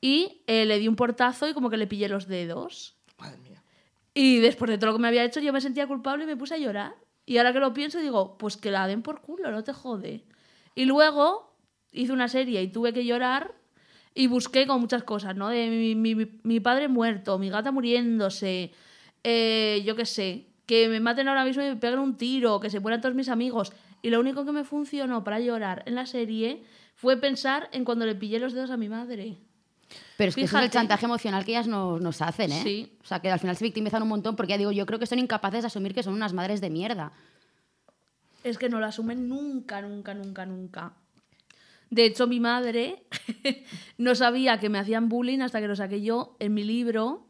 y 0.00 0.42
eh, 0.46 0.64
le 0.64 0.78
di 0.78 0.88
un 0.88 0.96
portazo 0.96 1.48
y 1.48 1.54
como 1.54 1.70
que 1.70 1.76
le 1.76 1.86
pillé 1.86 2.08
los 2.08 2.28
dedos. 2.28 2.96
Madre 3.18 3.38
mía. 3.38 3.62
Y 4.14 4.38
después 4.38 4.70
de 4.70 4.78
todo 4.78 4.90
lo 4.90 4.96
que 4.96 5.02
me 5.02 5.08
había 5.08 5.24
hecho, 5.24 5.40
yo 5.40 5.52
me 5.52 5.60
sentía 5.60 5.86
culpable 5.86 6.24
y 6.24 6.26
me 6.26 6.36
puse 6.36 6.54
a 6.54 6.58
llorar. 6.58 6.94
Y 7.28 7.36
ahora 7.36 7.52
que 7.52 7.60
lo 7.60 7.74
pienso, 7.74 7.98
digo, 8.00 8.38
pues 8.38 8.56
que 8.56 8.70
la 8.70 8.86
den 8.86 9.02
por 9.02 9.20
culo, 9.20 9.50
no 9.50 9.62
te 9.62 9.74
jode. 9.74 10.24
Y 10.74 10.86
luego 10.86 11.54
hice 11.92 12.12
una 12.12 12.26
serie 12.28 12.62
y 12.62 12.68
tuve 12.68 12.94
que 12.94 13.04
llorar 13.04 13.54
y 14.14 14.28
busqué 14.28 14.66
con 14.66 14.80
muchas 14.80 15.02
cosas, 15.04 15.36
¿no? 15.36 15.48
De 15.50 15.68
mi, 15.94 16.14
mi- 16.14 16.60
padre 16.60 16.88
muerto, 16.88 17.38
mi 17.38 17.50
gata 17.50 17.70
muriéndose, 17.70 18.72
eh, 19.24 19.82
yo 19.84 19.94
qué 19.94 20.06
sé, 20.06 20.46
que 20.64 20.88
me 20.88 21.00
maten 21.00 21.28
ahora 21.28 21.44
mismo 21.44 21.62
y 21.62 21.66
me 21.66 21.76
peguen 21.76 21.98
un 21.98 22.16
tiro, 22.16 22.60
que 22.60 22.70
se 22.70 22.80
mueran 22.80 23.02
todos 23.02 23.14
mis 23.14 23.28
amigos. 23.28 23.72
Y 24.00 24.08
lo 24.08 24.20
único 24.20 24.46
que 24.46 24.52
me 24.52 24.64
funcionó 24.64 25.22
para 25.22 25.38
llorar 25.38 25.82
en 25.86 25.96
la 25.96 26.06
serie 26.06 26.62
fue 26.94 27.18
pensar 27.18 27.68
en 27.72 27.84
cuando 27.84 28.06
le 28.06 28.14
pillé 28.14 28.38
los 28.38 28.54
dedos 28.54 28.70
a 28.70 28.78
mi 28.78 28.88
madre. 28.88 29.36
Pero 30.18 30.30
es 30.30 30.34
que 30.34 30.42
eso 30.42 30.58
es 30.58 30.64
el 30.64 30.70
chantaje 30.70 31.06
emocional 31.06 31.44
que 31.44 31.52
ellas 31.52 31.68
nos, 31.68 32.00
nos 32.00 32.20
hacen, 32.22 32.50
¿eh? 32.50 32.60
Sí. 32.64 32.92
O 33.04 33.06
sea, 33.06 33.20
que 33.20 33.30
al 33.30 33.38
final 33.38 33.56
se 33.56 33.64
victimizan 33.64 34.02
un 34.02 34.08
montón 34.08 34.34
porque 34.34 34.50
ya 34.50 34.58
digo, 34.58 34.72
yo 34.72 34.84
creo 34.84 34.98
que 34.98 35.06
son 35.06 35.20
incapaces 35.20 35.62
de 35.62 35.68
asumir 35.68 35.94
que 35.94 36.02
son 36.02 36.12
unas 36.12 36.32
madres 36.32 36.60
de 36.60 36.70
mierda. 36.70 37.12
Es 38.42 38.58
que 38.58 38.68
no 38.68 38.80
lo 38.80 38.86
asumen 38.86 39.28
nunca, 39.28 39.80
nunca, 39.80 40.14
nunca, 40.14 40.44
nunca. 40.44 40.92
De 41.88 42.04
hecho, 42.04 42.26
mi 42.26 42.40
madre 42.40 43.04
no 43.98 44.16
sabía 44.16 44.58
que 44.58 44.68
me 44.68 44.80
hacían 44.80 45.08
bullying 45.08 45.38
hasta 45.38 45.60
que 45.60 45.68
lo 45.68 45.76
saqué 45.76 46.02
yo 46.02 46.34
en 46.40 46.52
mi 46.52 46.64
libro 46.64 47.28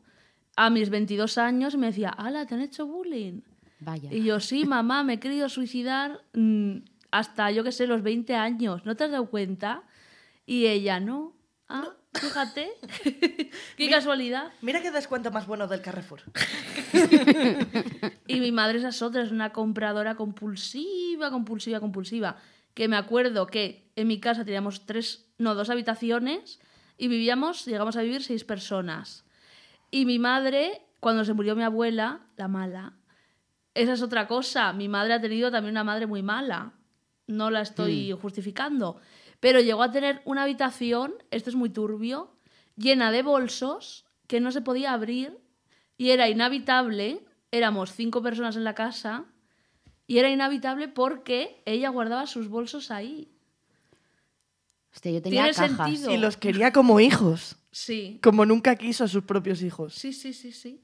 a 0.56 0.70
mis 0.70 0.88
22 0.88 1.36
años 1.36 1.74
y 1.74 1.76
me 1.76 1.88
decía, 1.88 2.08
¡Hala, 2.08 2.46
te 2.46 2.54
han 2.54 2.62
hecho 2.62 2.86
bullying! 2.86 3.42
Vaya. 3.80 4.10
Y 4.10 4.24
yo, 4.24 4.40
sí, 4.40 4.64
mamá, 4.64 5.04
me 5.04 5.14
he 5.14 5.20
querido 5.20 5.50
suicidar 5.50 6.22
mm, 6.32 6.78
hasta, 7.10 7.50
yo 7.50 7.62
qué 7.64 7.70
sé, 7.70 7.86
los 7.86 8.02
20 8.02 8.34
años. 8.34 8.86
¿No 8.86 8.96
te 8.96 9.04
has 9.04 9.10
dado 9.10 9.26
cuenta? 9.28 9.82
Y 10.46 10.64
ella, 10.68 11.00
no. 11.00 11.34
Ah, 11.68 11.97
fíjate. 12.12 12.70
Qué 13.76 13.90
casualidad. 13.90 14.52
Mira 14.62 14.82
qué 14.82 14.90
descuento 14.90 15.30
más 15.30 15.46
bueno 15.46 15.66
del 15.68 15.82
Carrefour. 15.82 16.22
Y 18.26 18.40
mi 18.40 18.52
madre 18.52 18.86
es 18.86 19.02
otra, 19.02 19.22
es 19.22 19.30
una 19.32 19.52
compradora 19.52 20.14
compulsiva, 20.14 21.30
compulsiva, 21.30 21.80
compulsiva. 21.80 22.36
Que 22.74 22.86
me 22.86 22.96
acuerdo 22.96 23.46
que 23.46 23.90
en 23.96 24.06
mi 24.06 24.20
casa 24.20 24.44
teníamos 24.44 24.84
tres, 24.84 25.26
no, 25.38 25.54
dos 25.54 25.70
habitaciones 25.70 26.60
y 26.98 27.08
vivíamos, 27.08 27.64
llegamos 27.64 27.96
a 27.96 28.02
vivir 28.02 28.22
seis 28.22 28.44
personas. 28.44 29.24
Y 29.90 30.04
mi 30.04 30.18
madre, 30.18 30.82
cuando 31.00 31.24
se 31.24 31.32
murió 31.32 31.56
mi 31.56 31.62
abuela, 31.62 32.20
la 32.36 32.48
mala, 32.48 32.92
esa 33.72 33.94
es 33.94 34.02
otra 34.02 34.26
cosa. 34.26 34.72
Mi 34.74 34.88
madre 34.88 35.14
ha 35.14 35.20
tenido 35.20 35.50
también 35.50 35.72
una 35.72 35.84
madre 35.84 36.06
muy 36.06 36.22
mala. 36.22 36.72
No 37.26 37.50
la 37.50 37.62
estoy 37.62 38.12
justificando. 38.12 39.00
Pero 39.40 39.60
llegó 39.60 39.82
a 39.82 39.92
tener 39.92 40.20
una 40.24 40.42
habitación, 40.42 41.14
esto 41.30 41.50
es 41.50 41.56
muy 41.56 41.70
turbio, 41.70 42.36
llena 42.76 43.12
de 43.12 43.22
bolsos 43.22 44.04
que 44.26 44.40
no 44.40 44.50
se 44.50 44.60
podía 44.60 44.92
abrir 44.92 45.38
y 45.96 46.10
era 46.10 46.28
inhabitable. 46.28 47.24
Éramos 47.50 47.92
cinco 47.92 48.22
personas 48.22 48.56
en 48.56 48.64
la 48.64 48.74
casa 48.74 49.24
y 50.06 50.18
era 50.18 50.28
inhabitable 50.30 50.88
porque 50.88 51.62
ella 51.66 51.88
guardaba 51.88 52.26
sus 52.26 52.48
bolsos 52.48 52.90
ahí. 52.90 53.30
Hostia, 54.92 55.12
yo 55.12 55.22
tenía 55.22 55.44
Tiene 55.44 55.54
cajas. 55.56 55.86
sentido. 55.90 56.12
Y 56.12 56.18
los 56.18 56.36
quería 56.36 56.72
como 56.72 57.00
hijos. 57.00 57.56
Sí, 57.70 58.18
Como 58.22 58.44
nunca 58.46 58.74
quiso 58.76 59.04
a 59.04 59.08
sus 59.08 59.22
propios 59.24 59.62
hijos. 59.62 59.94
sí, 59.94 60.12
sí, 60.12 60.32
sí, 60.32 60.52
sí. 60.52 60.82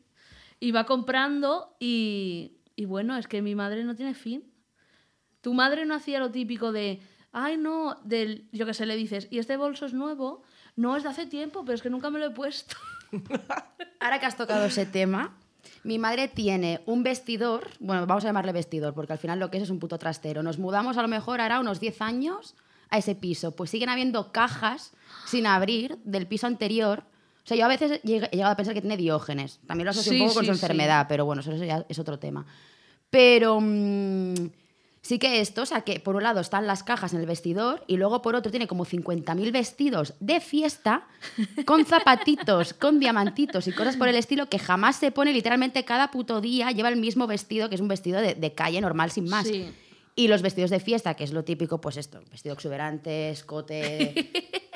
Iba 0.60 0.86
comprando 0.86 1.74
y, 1.80 2.58
y 2.76 2.84
bueno, 2.84 3.16
es 3.16 3.26
que 3.26 3.42
mi 3.42 3.54
madre 3.54 3.84
no 3.84 3.94
tiene 3.96 4.14
fin. 4.14 4.44
Tu 5.40 5.52
madre 5.52 5.84
no 5.86 5.94
hacía 5.94 6.20
lo 6.20 6.30
típico 6.30 6.72
de, 6.72 7.00
ay 7.34 7.56
no, 7.58 7.96
del, 8.04 8.48
yo 8.52 8.64
qué 8.64 8.72
sé, 8.72 8.86
le 8.86 8.96
dices, 8.96 9.28
y 9.30 9.38
este 9.38 9.56
bolso 9.56 9.84
es 9.86 9.92
nuevo, 9.92 10.42
no 10.76 10.96
es 10.96 11.02
de 11.02 11.10
hace 11.10 11.26
tiempo, 11.26 11.64
pero 11.64 11.74
es 11.74 11.82
que 11.82 11.90
nunca 11.90 12.08
me 12.10 12.18
lo 12.18 12.26
he 12.26 12.30
puesto. 12.30 12.76
Ahora 14.00 14.18
que 14.20 14.26
has 14.26 14.36
tocado 14.36 14.64
ese 14.64 14.86
tema, 14.86 15.36
mi 15.82 15.98
madre 15.98 16.28
tiene 16.28 16.80
un 16.86 17.02
vestidor, 17.02 17.68
bueno, 17.80 18.06
vamos 18.06 18.24
a 18.24 18.28
llamarle 18.28 18.52
vestidor, 18.52 18.94
porque 18.94 19.12
al 19.12 19.18
final 19.18 19.38
lo 19.38 19.50
que 19.50 19.58
es 19.58 19.64
es 19.64 19.70
un 19.70 19.78
puto 19.78 19.98
trastero. 19.98 20.42
Nos 20.42 20.58
mudamos 20.58 20.96
a 20.96 21.02
lo 21.02 21.08
mejor 21.08 21.40
hará 21.40 21.60
unos 21.60 21.80
10 21.80 22.00
años 22.02 22.54
a 22.90 22.98
ese 22.98 23.14
piso. 23.14 23.54
Pues 23.56 23.70
siguen 23.70 23.88
habiendo 23.88 24.32
cajas 24.32 24.92
sin 25.26 25.46
abrir 25.46 25.98
del 26.04 26.26
piso 26.26 26.46
anterior. 26.46 27.04
O 27.44 27.46
sea, 27.46 27.56
yo 27.56 27.64
a 27.64 27.68
veces 27.68 28.00
he 28.02 28.06
llegado 28.06 28.52
a 28.52 28.56
pensar 28.56 28.74
que 28.74 28.80
tiene 28.80 28.96
diógenes. 28.96 29.60
También 29.66 29.84
lo 29.86 29.90
asocio 29.90 30.12
Sí, 30.12 30.20
un 30.20 30.28
poco 30.28 30.34
con 30.36 30.44
sí, 30.44 30.50
su 30.50 30.54
sí. 30.54 30.60
enfermedad, 30.64 31.06
pero 31.08 31.24
bueno, 31.24 31.40
eso 31.40 31.52
ya 31.56 31.84
es 31.88 31.98
otro 31.98 32.18
tema. 32.18 32.46
Pero 33.10 33.58
mm, 33.60 34.34
sí 35.04 35.18
que 35.18 35.40
esto, 35.40 35.62
o 35.62 35.66
sea, 35.66 35.82
que 35.82 36.00
por 36.00 36.16
un 36.16 36.22
lado 36.22 36.40
están 36.40 36.66
las 36.66 36.82
cajas 36.82 37.12
en 37.12 37.20
el 37.20 37.26
vestidor 37.26 37.84
y 37.86 37.98
luego 37.98 38.22
por 38.22 38.34
otro 38.34 38.50
tiene 38.50 38.66
como 38.66 38.86
50.000 38.86 39.52
vestidos 39.52 40.14
de 40.18 40.40
fiesta 40.40 41.06
con 41.66 41.84
zapatitos, 41.84 42.72
con 42.72 42.98
diamantitos 42.98 43.68
y 43.68 43.72
cosas 43.72 43.96
por 43.96 44.08
el 44.08 44.16
estilo 44.16 44.48
que 44.48 44.58
jamás 44.58 44.96
se 44.96 45.12
pone 45.12 45.34
literalmente 45.34 45.84
cada 45.84 46.10
puto 46.10 46.40
día 46.40 46.70
lleva 46.70 46.88
el 46.88 46.96
mismo 46.96 47.26
vestido, 47.26 47.68
que 47.68 47.74
es 47.74 47.82
un 47.82 47.88
vestido 47.88 48.20
de, 48.20 48.34
de 48.34 48.54
calle 48.54 48.80
normal 48.80 49.10
sin 49.10 49.28
más. 49.28 49.46
Sí. 49.46 49.70
Y 50.16 50.28
los 50.28 50.40
vestidos 50.40 50.70
de 50.70 50.80
fiesta, 50.80 51.14
que 51.14 51.24
es 51.24 51.32
lo 51.32 51.44
típico, 51.44 51.80
pues 51.80 51.98
esto, 51.98 52.22
vestido 52.30 52.54
exuberante, 52.54 53.30
escote 53.30 54.30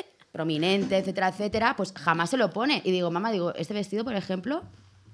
prominente, 0.32 0.99
etcétera, 0.99 1.28
etcétera, 1.28 1.75
pues 1.75 1.94
jamás 1.97 2.28
se 2.30 2.37
lo 2.37 2.50
pone. 2.50 2.82
Y 2.85 2.90
digo, 2.90 3.11
mamá, 3.11 3.32
digo, 3.32 3.54
este 3.54 3.73
vestido, 3.73 4.04
por 4.04 4.14
ejemplo, 4.14 4.62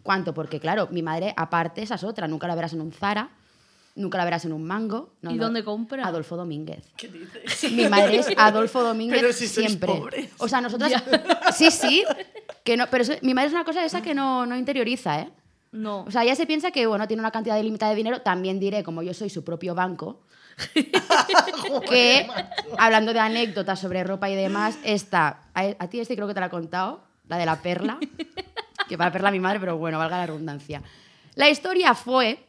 ¿cuánto? 0.03 0.35
Porque 0.35 0.59
claro, 0.59 0.89
mi 0.91 1.03
madre, 1.03 1.35
aparte, 1.37 1.83
esa 1.83 1.95
es 1.95 2.05
otra, 2.05 2.27
nunca 2.27 2.49
la 2.49 2.57
verás 2.57 2.73
en 2.73 2.81
un 2.81 2.91
Zara, 2.91 3.31
nunca 3.97 4.19
la 4.19 4.25
verás 4.25 4.45
en 4.45 4.53
un 4.53 4.65
Mango. 4.65 5.15
No, 5.23 5.31
¿Y 5.31 5.35
no, 5.35 5.45
dónde 5.45 5.65
compra? 5.65 6.07
Adolfo 6.07 6.37
Domínguez. 6.37 6.85
¿Qué 6.97 7.09
dices? 7.09 7.73
Mi 7.73 7.89
madre 7.89 8.19
es 8.19 8.29
Adolfo 8.37 8.83
Domínguez 8.83 9.21
Pero 9.21 9.33
si 9.33 9.47
sois 9.49 9.69
siempre. 9.69 9.89
pobres. 9.93 10.31
O 10.39 10.49
sea, 10.49 10.61
nosotras. 10.61 10.93
Sí, 11.55 11.71
sí. 11.71 12.05
Que 12.65 12.77
no, 12.77 12.87
pero 12.91 13.03
eso- 13.03 13.15
mi 13.23 13.35
madre 13.35 13.49
es 13.49 13.55
una 13.55 13.65
cosa 13.65 13.85
esa 13.85 14.03
que 14.03 14.15
no, 14.15 14.47
no 14.47 14.57
interioriza, 14.57 15.21
¿eh? 15.21 15.31
No. 15.73 16.05
O 16.05 16.11
sea, 16.11 16.23
ella 16.23 16.35
se 16.37 16.47
piensa 16.47 16.71
que, 16.71 16.87
bueno, 16.87 17.07
tiene 17.09 17.21
una 17.21 17.31
cantidad 17.33 17.59
ilimitada 17.59 17.91
de 17.91 17.97
dinero. 17.97 18.21
También 18.23 18.59
diré, 18.61 18.83
como 18.85 19.03
yo 19.03 19.13
soy 19.15 19.29
su 19.31 19.43
propio 19.45 19.75
banco, 19.75 20.23
que, 21.89 22.27
hablando 22.79 23.13
de 23.13 23.19
anécdotas 23.21 23.81
sobre 23.81 24.05
ropa 24.05 24.31
y 24.31 24.37
demás, 24.37 24.79
esta, 24.85 25.43
a, 25.55 25.63
a 25.79 25.89
ti 25.89 26.01
este 26.01 26.15
creo 26.15 26.27
que 26.29 26.35
te 26.35 26.41
la 26.41 26.47
he 26.47 26.51
contado, 26.51 27.03
la 27.29 27.39
de 27.39 27.47
la 27.47 27.61
perla, 27.61 27.99
que 28.89 28.97
para 28.99 29.11
perla 29.13 29.31
mi 29.31 29.41
madre, 29.41 29.61
pero 29.61 29.77
bueno, 29.77 29.99
valga 29.99 30.19
la 30.19 30.27
redundancia. 30.27 30.83
La 31.35 31.49
historia 31.49 31.95
fue, 31.95 32.45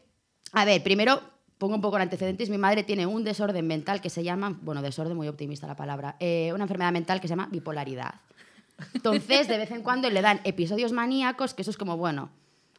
a 0.53 0.65
ver, 0.65 0.83
primero 0.83 1.21
pongo 1.57 1.75
un 1.75 1.81
poco 1.81 1.95
en 1.97 2.03
antecedentes, 2.03 2.49
mi 2.49 2.57
madre 2.57 2.83
tiene 2.83 3.05
un 3.05 3.23
desorden 3.23 3.65
mental 3.65 4.01
que 4.01 4.09
se 4.09 4.23
llama, 4.23 4.57
bueno, 4.61 4.81
desorden 4.81 5.15
muy 5.15 5.27
optimista 5.27 5.67
la 5.67 5.75
palabra, 5.75 6.15
eh, 6.19 6.51
una 6.53 6.63
enfermedad 6.63 6.91
mental 6.91 7.21
que 7.21 7.27
se 7.27 7.33
llama 7.33 7.47
bipolaridad. 7.51 8.15
Entonces, 8.93 9.47
de 9.47 9.57
vez 9.57 9.71
en 9.71 9.81
cuando 9.81 10.09
le 10.09 10.21
dan 10.21 10.41
episodios 10.43 10.91
maníacos, 10.91 11.53
que 11.53 11.61
eso 11.61 11.71
es 11.71 11.77
como, 11.77 11.95
bueno, 11.95 12.29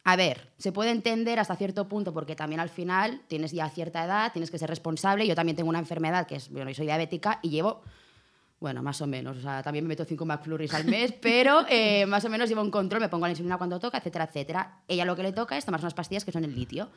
a 0.04 0.14
ver, 0.14 0.52
se 0.58 0.70
puede 0.70 0.90
entender 0.90 1.40
hasta 1.40 1.56
cierto 1.56 1.88
punto, 1.88 2.12
porque 2.12 2.36
también 2.36 2.60
al 2.60 2.68
final 2.68 3.22
tienes 3.26 3.50
ya 3.50 3.68
cierta 3.70 4.04
edad, 4.04 4.30
tienes 4.32 4.50
que 4.52 4.58
ser 4.58 4.68
responsable. 4.68 5.26
Yo 5.26 5.34
también 5.34 5.56
tengo 5.56 5.68
una 5.68 5.80
enfermedad 5.80 6.28
que 6.28 6.36
es, 6.36 6.48
bueno, 6.50 6.72
soy 6.74 6.86
diabética 6.86 7.40
y 7.42 7.50
llevo, 7.50 7.82
bueno, 8.60 8.82
más 8.82 9.00
o 9.00 9.08
menos, 9.08 9.38
o 9.38 9.40
sea, 9.40 9.64
también 9.64 9.84
me 9.84 9.88
meto 9.88 10.04
cinco 10.04 10.24
McFlurries 10.24 10.74
al 10.74 10.84
mes, 10.84 11.12
pero 11.20 11.66
eh, 11.68 12.06
más 12.06 12.24
o 12.24 12.28
menos 12.28 12.48
llevo 12.48 12.62
un 12.62 12.70
control, 12.70 13.00
me 13.00 13.08
pongo 13.08 13.26
la 13.26 13.30
insulina 13.30 13.58
cuando 13.58 13.80
toca, 13.80 13.98
etcétera, 13.98 14.26
etcétera. 14.26 14.80
Ella 14.86 15.04
lo 15.04 15.16
que 15.16 15.24
le 15.24 15.32
toca 15.32 15.56
es 15.56 15.64
tomarse 15.64 15.86
unas 15.86 15.94
pastillas 15.94 16.24
que 16.24 16.30
son 16.30 16.44
el 16.44 16.54
litio. 16.54 16.88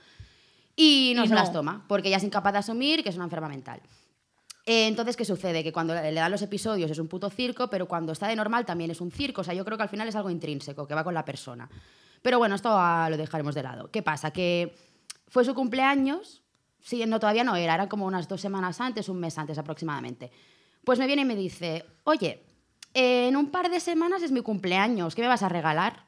Y 0.82 1.12
no 1.14 1.26
Y 1.26 1.28
se 1.28 1.34
no. 1.34 1.42
las 1.42 1.52
toma, 1.52 1.84
porque 1.90 2.08
ella 2.08 2.16
es 2.16 2.24
incapaz 2.24 2.54
de 2.54 2.60
asumir 2.60 3.04
que 3.04 3.10
es 3.10 3.16
una 3.16 3.26
enferma 3.26 3.50
mental. 3.50 3.82
Eh, 4.66 4.88
entonces, 4.88 5.18
¿qué 5.18 5.26
sucede? 5.26 5.62
Que 5.62 5.74
cuando 5.74 5.94
le 5.94 6.14
dan 6.14 6.32
los 6.32 6.42
episodios 6.42 6.90
es 6.90 7.00
un 7.00 7.10
puto 7.10 7.30
circo, 7.30 7.70
pero 7.70 7.86
cuando 7.86 8.14
está 8.14 8.30
de 8.30 8.36
normal 8.38 8.66
también 8.66 8.90
es 8.90 9.02
un 9.02 9.12
circo. 9.12 9.42
O 9.42 9.44
sea, 9.44 9.54
yo 9.54 9.66
creo 9.66 9.76
que 9.76 9.84
al 9.84 9.90
final 9.90 10.08
es 10.08 10.16
algo 10.16 10.30
intrínseco, 10.30 10.88
que 10.88 10.96
va 10.96 11.04
con 11.04 11.14
la 11.14 11.26
persona. 11.26 11.70
Pero 12.22 12.38
bueno, 12.38 12.56
esto 12.56 12.70
ah, 12.72 13.10
lo 13.10 13.18
dejaremos 13.18 13.56
de 13.56 13.64
lado. 13.64 13.92
¿Qué 13.92 14.02
pasa? 14.02 14.32
Que 14.32 14.74
fue 15.28 15.44
su 15.44 15.54
cumpleaños, 15.54 16.44
sí, 16.80 17.04
no, 17.06 17.20
todavía 17.20 17.44
no 17.44 17.58
era, 17.58 17.74
era 17.74 17.90
como 17.90 18.06
unas 18.06 18.30
dos 18.30 18.40
semanas 18.40 18.80
antes, 18.80 19.10
un 19.10 19.20
mes 19.20 19.38
antes 19.38 19.58
aproximadamente. 19.58 20.32
Pues 20.86 20.98
me 20.98 21.08
viene 21.08 21.24
y 21.24 21.26
me 21.26 21.36
dice, 21.36 21.86
oye, 22.06 22.46
en 22.94 23.36
un 23.36 23.52
par 23.52 23.70
de 23.70 23.82
semanas 23.82 24.24
es 24.24 24.32
mi 24.32 24.40
cumpleaños, 24.42 25.14
¿qué 25.14 25.24
me 25.24 25.28
vas 25.28 25.44
a 25.44 25.50
regalar? 25.50 26.06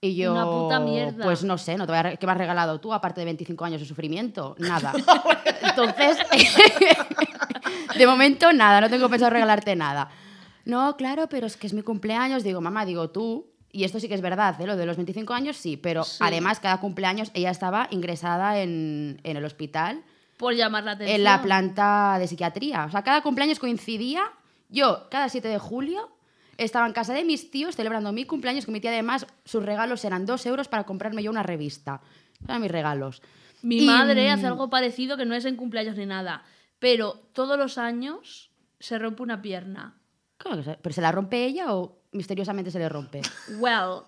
Y 0.00 0.14
yo, 0.14 0.32
Una 0.32 0.44
puta 0.44 0.78
mierda. 0.80 1.24
pues 1.24 1.42
no 1.42 1.56
sé, 1.58 1.76
no 1.76 1.86
te 1.86 1.92
voy 1.92 1.98
a 1.98 2.16
¿qué 2.16 2.26
me 2.26 2.32
has 2.32 2.38
regalado 2.38 2.78
tú 2.80 2.92
aparte 2.92 3.20
de 3.22 3.24
25 3.24 3.64
años 3.64 3.80
de 3.80 3.86
sufrimiento? 3.86 4.54
Nada. 4.58 4.92
Entonces, 5.62 6.18
de 7.98 8.06
momento 8.06 8.52
nada, 8.52 8.80
no 8.80 8.90
tengo 8.90 9.08
pensado 9.08 9.30
regalarte 9.30 9.74
nada. 9.76 10.10
No, 10.64 10.96
claro, 10.96 11.28
pero 11.28 11.46
es 11.46 11.56
que 11.56 11.66
es 11.66 11.72
mi 11.72 11.82
cumpleaños. 11.82 12.42
Digo, 12.42 12.60
mamá, 12.60 12.84
digo 12.84 13.10
tú. 13.10 13.46
Y 13.72 13.84
esto 13.84 14.00
sí 14.00 14.08
que 14.08 14.14
es 14.14 14.22
verdad, 14.22 14.58
¿eh? 14.60 14.66
lo 14.66 14.76
de 14.76 14.86
los 14.86 14.96
25 14.96 15.34
años 15.34 15.56
sí, 15.58 15.76
pero 15.76 16.02
Sí. 16.02 16.16
además 16.20 16.60
cada 16.60 16.78
cumpleaños 16.80 17.30
ella 17.34 17.50
estaba 17.50 17.88
ingresada 17.90 18.58
en, 18.60 19.20
en 19.22 19.36
el 19.36 19.44
hospital, 19.44 20.02
Por 20.38 20.54
llamar 20.54 20.84
la 20.84 20.92
atención. 20.92 21.16
en 21.16 21.24
la 21.24 21.42
planta 21.42 22.16
de 22.18 22.26
psiquiatría. 22.26 22.86
O 22.86 22.90
sea, 22.90 23.02
cada 23.02 23.22
cumpleaños 23.22 23.58
coincidía. 23.58 24.22
Yo, 24.70 25.08
cada 25.10 25.28
7 25.28 25.48
de 25.48 25.58
julio, 25.58 26.08
estaba 26.58 26.86
en 26.86 26.92
casa 26.92 27.12
de 27.14 27.24
mis 27.24 27.50
tíos 27.50 27.76
celebrando 27.76 28.12
mi 28.12 28.24
cumpleaños, 28.24 28.64
que 28.66 28.72
mi 28.72 28.80
tía 28.80 28.90
además, 28.90 29.26
sus 29.44 29.64
regalos 29.64 30.04
eran 30.04 30.26
2 30.26 30.46
euros 30.46 30.68
para 30.68 30.84
comprarme 30.84 31.22
yo 31.22 31.30
una 31.30 31.42
revista. 31.42 32.00
Eran 32.44 32.62
mis 32.62 32.70
regalos. 32.70 33.22
Mi 33.62 33.82
Y, 33.82 33.86
madre 33.86 34.28
mm, 34.28 34.32
hace 34.34 34.46
algo 34.46 34.68
parecido 34.70 35.16
que 35.16 35.24
no 35.24 35.34
es 35.34 35.44
en 35.44 35.56
cumpleaños 35.56 35.96
ni 35.96 36.06
nada. 36.06 36.42
Pero 36.78 37.14
todos 37.32 37.58
los 37.58 37.78
años 37.78 38.50
se 38.78 38.98
rompe 38.98 39.22
una 39.22 39.40
pierna. 39.42 39.98
¿Cómo 40.38 40.56
que 40.56 40.62
se- 40.64 40.74
¿Pero 40.82 40.94
se 40.94 41.00
la 41.00 41.12
rompe 41.12 41.44
ella 41.44 41.74
o 41.74 41.98
misteriosamente 42.12 42.70
se 42.70 42.78
le 42.78 42.88
rompe? 42.88 43.22
Well, 43.58 44.02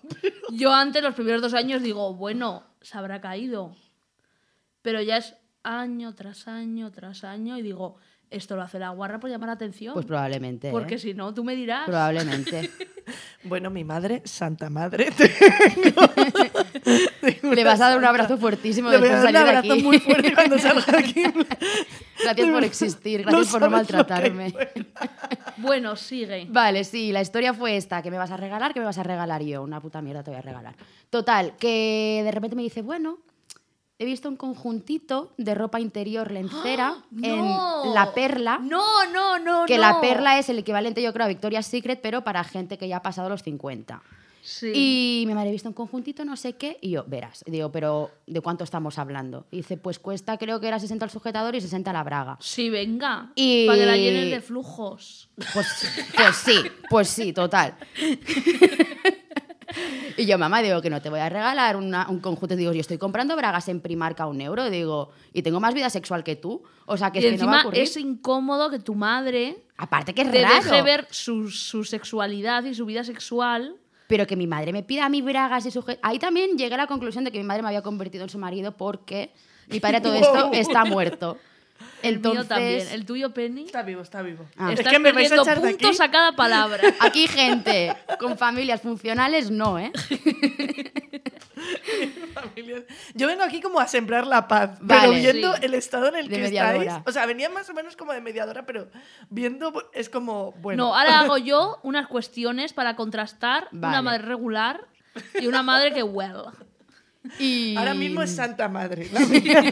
yo 0.52 0.72
antes, 0.72 1.02
los 1.02 1.14
primeros 1.14 1.40
dos 1.40 1.54
años, 1.54 1.82
digo, 1.82 2.14
bueno, 2.14 2.64
se 2.82 2.98
habrá 2.98 3.20
caído. 3.20 3.74
Pero 4.82 5.00
ya 5.02 5.16
es 5.16 5.34
año 5.62 6.14
tras 6.14 6.46
año 6.48 6.90
tras 6.92 7.24
año 7.24 7.58
y 7.58 7.62
digo, 7.62 7.96
esto 8.30 8.56
lo 8.56 8.62
hace 8.62 8.78
la 8.78 8.90
guarra 8.90 9.18
por 9.20 9.30
llamar 9.30 9.48
la 9.48 9.52
atención. 9.54 9.94
Pues 9.94 10.06
probablemente. 10.06 10.68
¿eh? 10.68 10.72
Porque 10.72 10.98
si 10.98 11.14
no, 11.14 11.32
tú 11.34 11.44
me 11.44 11.54
dirás. 11.56 11.86
Probablemente. 11.86 12.70
Bueno, 13.44 13.70
mi 13.70 13.84
madre, 13.84 14.20
santa 14.26 14.68
madre. 14.68 15.08
tengo- 17.20 17.54
Le 17.54 17.64
vas 17.64 17.80
a 17.80 17.88
dar 17.90 17.98
un 17.98 18.04
abrazo 18.04 18.36
fuertísimo 18.36 18.90
Le 18.90 18.98
voy 18.98 19.08
a 19.08 19.12
dar 19.12 19.18
un 19.20 19.24
salir 19.24 19.40
de 19.40 19.48
abrazo 19.48 19.72
aquí. 19.72 19.82
muy 19.82 19.98
fuerte 19.98 20.34
cuando 20.34 20.58
salga 20.58 20.84
de 20.92 20.98
aquí. 20.98 21.22
Gracias 22.22 22.48
por 22.50 22.64
existir, 22.64 23.22
gracias 23.22 23.48
por 23.48 23.60
no 23.62 23.66
que 23.68 23.70
maltratarme. 23.70 24.54
Bueno, 25.56 25.96
sigue. 25.96 26.46
Vale, 26.50 26.84
sí, 26.84 27.10
la 27.10 27.20
historia 27.20 27.52
fue 27.52 27.76
esta. 27.76 28.00
¿Qué 28.02 28.10
me 28.12 28.18
vas 28.18 28.30
a 28.30 28.36
regalar? 28.36 28.72
¿Qué 28.74 28.78
me 28.80 28.86
vas 28.86 28.98
a 28.98 29.02
regalar 29.02 29.42
yo? 29.42 29.62
Una 29.62 29.80
puta 29.80 30.00
mierda 30.00 30.22
te 30.22 30.30
voy 30.30 30.38
a 30.38 30.42
regalar. 30.42 30.74
Total, 31.10 31.56
que 31.56 32.20
de 32.24 32.30
repente 32.30 32.54
me 32.54 32.62
dice, 32.62 32.82
bueno, 32.82 33.18
he 33.98 34.04
visto 34.04 34.28
un 34.28 34.36
conjuntito 34.36 35.32
de 35.36 35.54
ropa 35.54 35.80
interior 35.80 36.30
lencera 36.30 36.96
¡No! 37.10 37.84
en 37.84 37.94
La 37.94 38.12
Perla. 38.14 38.58
No, 38.62 39.06
no, 39.12 39.38
no, 39.38 39.64
Que 39.66 39.74
no. 39.76 39.80
La 39.82 40.00
Perla 40.00 40.38
es 40.38 40.48
el 40.48 40.58
equivalente, 40.58 41.02
yo 41.02 41.12
creo, 41.12 41.24
a 41.24 41.28
Victoria's 41.28 41.66
Secret, 41.66 42.00
pero 42.02 42.22
para 42.22 42.44
gente 42.44 42.78
que 42.78 42.88
ya 42.88 42.98
ha 42.98 43.02
pasado 43.02 43.28
los 43.28 43.42
50. 43.42 44.00
Sí. 44.40 44.72
Y 44.74 45.24
mi 45.26 45.34
madre 45.34 45.50
ha 45.50 45.52
visto 45.52 45.68
un 45.68 45.74
conjuntito, 45.74 46.24
no 46.24 46.34
sé 46.36 46.54
qué, 46.54 46.78
y 46.80 46.90
yo, 46.90 47.04
verás. 47.06 47.44
Y 47.46 47.50
digo, 47.50 47.70
pero 47.70 48.10
¿de 48.26 48.40
cuánto 48.40 48.64
estamos 48.64 48.98
hablando? 48.98 49.44
Y 49.50 49.58
dice, 49.58 49.76
pues 49.76 49.98
cuesta, 49.98 50.38
creo 50.38 50.58
que 50.58 50.68
era 50.68 50.78
60 50.78 51.04
el 51.04 51.10
sujetador 51.10 51.54
y 51.54 51.60
60 51.60 51.92
la 51.92 52.02
braga. 52.02 52.38
Sí, 52.40 52.70
venga. 52.70 53.30
Y- 53.34 53.66
Para 53.66 53.78
que 53.78 53.86
la 53.86 53.96
llenes 53.98 54.30
de 54.30 54.40
flujos. 54.40 55.28
Pues, 55.52 55.66
pues 56.16 56.36
sí, 56.36 56.62
pues 56.88 57.08
sí, 57.08 57.32
total. 57.34 57.74
Y 60.16 60.26
yo, 60.26 60.38
mamá, 60.38 60.62
digo 60.62 60.80
que 60.80 60.90
no 60.90 61.00
te 61.02 61.10
voy 61.10 61.20
a 61.20 61.28
regalar 61.28 61.76
una- 61.76 62.08
un 62.08 62.20
conjunto. 62.20 62.56
Digo, 62.56 62.72
yo 62.72 62.80
estoy 62.80 62.98
comprando 62.98 63.36
bragas 63.36 63.68
en 63.68 63.80
Primark 63.80 64.18
a 64.20 64.26
un 64.26 64.40
euro. 64.40 64.70
Digo, 64.70 65.10
y 65.32 65.42
tengo 65.42 65.60
más 65.60 65.74
vida 65.74 65.90
sexual 65.90 66.24
que 66.24 66.36
tú. 66.36 66.62
O 66.86 66.96
sea, 66.96 67.12
que 67.12 67.20
y 67.20 67.26
es 67.26 67.32
que 67.32 67.38
no 67.38 67.46
va 67.46 67.52
a 67.52 67.54
encima 67.56 67.68
ocurrir. 67.68 67.82
es 67.82 67.96
incómodo 67.96 68.70
que 68.70 68.78
tu 68.78 68.94
madre 68.94 69.62
Aparte 69.76 70.14
que 70.14 70.22
es 70.22 70.30
te 70.30 70.42
raro. 70.42 70.54
deje 70.56 70.82
ver 70.82 71.06
su, 71.10 71.50
su 71.50 71.84
sexualidad 71.84 72.64
y 72.64 72.74
su 72.74 72.86
vida 72.86 73.04
sexual. 73.04 73.76
Pero 74.06 74.26
que 74.26 74.36
mi 74.36 74.46
madre 74.46 74.72
me 74.72 74.82
pida 74.82 75.04
a 75.04 75.08
mí 75.10 75.20
bragas 75.20 75.66
y 75.66 75.70
sujetos. 75.70 76.00
Ahí 76.02 76.18
también 76.18 76.56
llegué 76.56 76.74
a 76.74 76.78
la 76.78 76.86
conclusión 76.86 77.24
de 77.24 77.30
que 77.30 77.38
mi 77.38 77.44
madre 77.44 77.62
me 77.62 77.68
había 77.68 77.82
convertido 77.82 78.24
en 78.24 78.30
su 78.30 78.38
marido 78.38 78.72
porque 78.76 79.32
mi 79.68 79.80
padre 79.80 79.98
a 79.98 80.02
todo 80.02 80.14
esto 80.14 80.50
está 80.52 80.86
muerto. 80.86 81.36
El 82.02 82.20
mío 82.20 82.30
Entonces, 82.30 82.48
también. 82.48 82.88
El 82.92 83.06
tuyo, 83.06 83.34
Penny. 83.34 83.64
Está 83.64 83.82
vivo, 83.82 84.02
está 84.02 84.22
vivo. 84.22 84.46
Ah. 84.56 84.72
Es 84.72 84.78
Estás 84.80 84.92
que 84.92 84.98
me 84.98 85.12
vais 85.12 85.30
a 85.32 85.36
echar 85.36 85.60
de 85.60 85.68
aquí. 85.70 85.78
puntos 85.84 86.00
a 86.00 86.10
cada 86.10 86.32
palabra. 86.32 86.80
aquí 87.00 87.26
gente 87.26 87.94
con 88.18 88.38
familias 88.38 88.80
funcionales, 88.80 89.50
no, 89.50 89.78
¿eh? 89.78 89.92
familias. 92.34 92.82
Yo 93.14 93.26
vengo 93.26 93.42
aquí 93.42 93.60
como 93.60 93.80
a 93.80 93.88
sembrar 93.88 94.26
la 94.26 94.46
paz, 94.48 94.78
Vale. 94.80 95.00
pero 95.00 95.12
viendo 95.12 95.54
Sí. 95.56 95.60
el 95.64 95.74
estado 95.74 96.08
en 96.08 96.16
el 96.16 96.28
De 96.28 96.36
que 96.36 96.42
mediadora. 96.42 96.82
estáis, 96.82 97.02
o 97.06 97.12
sea, 97.12 97.26
venía 97.26 97.48
más 97.50 97.68
o 97.68 97.74
menos 97.74 97.96
como 97.96 98.12
de 98.12 98.20
mediadora, 98.20 98.64
pero 98.66 98.88
viendo 99.30 99.90
es 99.92 100.08
como 100.08 100.52
bueno. 100.52 100.86
No, 100.88 100.96
ahora 100.96 101.20
hago 101.20 101.38
yo 101.38 101.78
unas 101.82 102.06
cuestiones 102.06 102.72
para 102.72 102.96
contrastar 102.96 103.68
una 103.72 104.02
madre 104.02 104.22
regular 104.22 104.86
y 105.40 105.46
una 105.46 105.62
madre 105.62 105.92
que 105.92 106.02
well. 106.02 106.44
Y... 107.38 107.76
Ahora 107.76 107.94
mismo 107.94 108.22
es 108.22 108.34
Santa 108.34 108.68
Madre. 108.68 109.08
la 109.12 109.20
mía. 109.26 109.62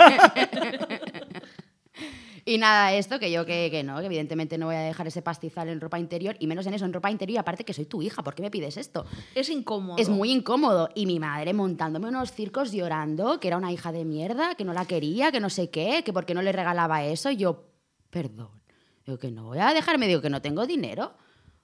Y 2.49 2.59
nada, 2.59 2.93
esto 2.93 3.19
que 3.19 3.33
yo 3.33 3.45
que, 3.45 3.73
que 3.73 3.83
no, 3.83 3.99
que 3.99 4.07
evidentemente 4.07 4.57
no 4.57 4.67
voy 4.67 4.77
a 4.77 4.81
dejar 4.81 5.09
ese 5.09 5.21
pastizal 5.21 5.69
en 5.69 5.81
ropa 5.81 5.99
interior, 5.99 6.37
y 6.39 6.47
menos 6.47 6.65
en 6.67 6.75
eso, 6.75 6.85
en 6.85 6.93
ropa 6.93 7.11
interior, 7.11 7.35
y 7.35 7.39
aparte 7.39 7.65
que 7.65 7.75
soy 7.75 7.87
tu 7.87 8.03
hija, 8.03 8.23
¿por 8.23 8.37
qué 8.37 8.43
me 8.43 8.53
pides 8.53 8.77
esto? 8.77 9.05
Es 9.35 9.51
incómodo. 9.51 9.99
Es 9.99 10.09
muy 10.09 10.31
incómodo. 10.31 10.89
Y 10.95 11.07
mi 11.07 11.19
madre 11.19 11.53
montándome 11.55 12.07
unos 12.07 12.31
circos 12.31 12.71
llorando, 12.71 13.41
que 13.41 13.49
era 13.49 13.57
una 13.57 13.73
hija 13.73 13.91
de 13.91 14.05
mierda, 14.05 14.55
que 14.55 14.65
no 14.65 14.73
la 14.75 14.85
quería, 14.85 15.33
que 15.33 15.41
no 15.41 15.51
sé 15.51 15.71
qué, 15.71 16.05
que 16.05 16.13
porque 16.13 16.35
no 16.35 16.43
le 16.43 16.53
regalaba 16.53 17.05
eso. 17.05 17.31
Y 17.31 17.37
yo, 17.37 17.65
perdón. 18.11 18.63
Digo 19.05 19.19
que 19.19 19.33
no 19.33 19.47
voy 19.47 19.59
a 19.59 19.75
dejarme, 19.75 20.07
digo 20.07 20.23
que 20.23 20.31
no 20.31 20.41
tengo 20.41 20.67
dinero. 20.67 21.15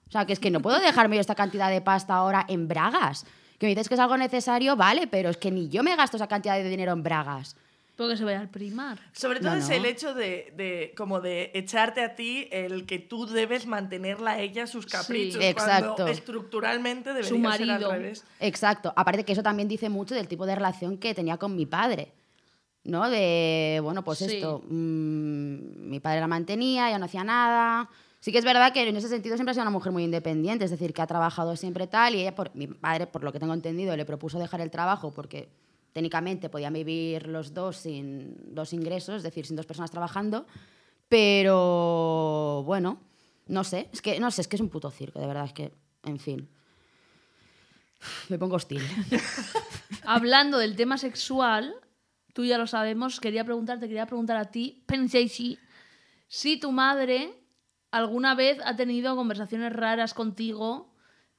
O 0.09 0.11
sea, 0.11 0.25
que 0.25 0.33
es 0.33 0.39
que 0.39 0.51
no 0.51 0.61
puedo 0.61 0.81
dejarme 0.81 1.15
yo 1.15 1.21
esta 1.21 1.35
cantidad 1.35 1.69
de 1.69 1.79
pasta 1.79 2.13
ahora 2.13 2.45
en 2.49 2.67
bragas. 2.67 3.25
Que 3.57 3.67
me 3.67 3.69
dices 3.69 3.87
que 3.87 3.93
es 3.93 4.01
algo 4.01 4.17
necesario, 4.17 4.75
vale, 4.75 5.07
pero 5.07 5.29
es 5.29 5.37
que 5.37 5.49
ni 5.49 5.69
yo 5.69 5.81
me 5.81 5.95
gasto 5.95 6.17
esa 6.17 6.27
cantidad 6.27 6.57
de 6.57 6.67
dinero 6.67 6.91
en 6.91 7.03
bragas. 7.03 7.55
Porque 7.95 8.17
se 8.17 8.23
vaya 8.23 8.39
al 8.39 8.49
primar. 8.49 8.97
Sobre 9.11 9.39
todo 9.39 9.51
No, 9.51 9.57
es 9.57 9.69
no. 9.69 9.75
el 9.75 9.85
hecho 9.85 10.15
de, 10.15 10.51
de 10.57 10.93
como 10.97 11.21
de 11.21 11.51
echarte 11.53 12.01
a 12.03 12.15
ti 12.15 12.47
el 12.51 12.87
que 12.87 12.97
tú 12.97 13.27
debes 13.27 13.67
mantenerla 13.67 14.31
a 14.31 14.39
ella 14.39 14.65
sus 14.65 14.87
caprichos. 14.87 15.39
Sí, 15.41 15.47
exacto. 15.47 15.93
Cuando 15.95 16.11
estructuralmente 16.11 17.09
debería 17.09 17.29
Su 17.29 17.35
ser 17.35 17.41
marido. 17.43 17.91
al 17.91 17.99
revés. 17.99 18.25
Exacto. 18.39 18.91
Aparte 18.95 19.23
que 19.23 19.33
eso 19.33 19.43
también 19.43 19.67
dice 19.67 19.89
mucho 19.89 20.15
del 20.15 20.27
tipo 20.27 20.45
de 20.47 20.55
relación 20.55 20.97
que 20.97 21.13
tenía 21.13 21.37
con 21.37 21.55
mi 21.55 21.65
padre. 21.67 22.11
¿No? 22.83 23.09
De, 23.09 23.79
bueno, 23.81 24.03
pues 24.03 24.19
Sí. 24.19 24.25
esto, 24.25 24.61
mm, 24.67 25.89
mi 25.89 25.99
padre 26.01 26.19
la 26.19 26.27
mantenía, 26.27 26.89
ya 26.89 26.97
no 26.99 27.05
hacía 27.05 27.23
nada. 27.23 27.89
Sí 28.19 28.31
que 28.31 28.39
es 28.39 28.45
verdad 28.45 28.73
que 28.73 28.87
en 28.87 28.95
ese 28.97 29.07
sentido 29.07 29.35
siempre 29.35 29.51
ha 29.51 29.53
sido 29.53 29.63
una 29.63 29.69
mujer 29.71 29.91
muy 29.91 30.03
independiente, 30.03 30.65
es 30.65 30.71
decir, 30.71 30.93
que 30.93 31.01
ha 31.01 31.07
trabajado 31.07 31.55
siempre 31.55 31.87
tal 31.87 32.15
y 32.15 32.21
ella, 32.21 32.33
por, 32.35 32.53
mi 32.55 32.67
padre, 32.67 33.05
por 33.07 33.23
lo 33.23 33.31
que 33.31 33.39
tengo 33.39 33.53
entendido, 33.53 33.95
le 33.95 34.03
propuso 34.05 34.39
dejar 34.39 34.61
el 34.61 34.71
trabajo 34.71 35.11
porque 35.13 35.47
técnicamente 35.93 36.49
podían 36.49 36.73
vivir 36.73 37.27
los 37.27 37.53
dos 37.53 37.77
sin 37.77 38.35
dos 38.53 38.73
ingresos, 38.73 39.17
es 39.17 39.23
decir, 39.23 39.45
sin 39.45 39.55
dos 39.55 39.65
personas 39.65 39.91
trabajando, 39.91 40.45
pero 41.07 42.63
bueno, 42.65 42.99
no 43.47 43.63
sé, 43.63 43.89
es 43.93 44.01
que 44.01 44.19
no 44.19 44.31
sé, 44.31 44.41
es 44.41 44.47
que 44.47 44.55
es 44.55 44.61
un 44.61 44.69
puto 44.69 44.89
circo, 44.89 45.19
de 45.19 45.27
verdad, 45.27 45.45
es 45.45 45.53
que, 45.53 45.71
en 46.03 46.19
fin. 46.19 46.49
Me 48.27 48.37
pongo 48.37 48.55
hostil. 48.55 48.81
Hablando 50.03 50.57
del 50.57 50.75
tema 50.75 50.97
sexual, 50.97 51.73
tú 52.33 52.43
ya 52.43 52.57
lo 52.57 52.67
sabemos, 52.67 53.19
quería 53.19 53.45
preguntarte, 53.45 53.87
quería 53.87 54.07
preguntar 54.07 54.37
a 54.37 54.45
ti, 54.45 54.83
pensé 54.87 55.27
si, 55.29 55.57
si 56.27 56.59
tu 56.59 56.71
madre 56.71 57.33
alguna 57.91 58.35
vez 58.35 58.59
ha 58.65 58.75
tenido 58.75 59.15
conversaciones 59.15 59.71
raras 59.71 60.13
contigo 60.13 60.92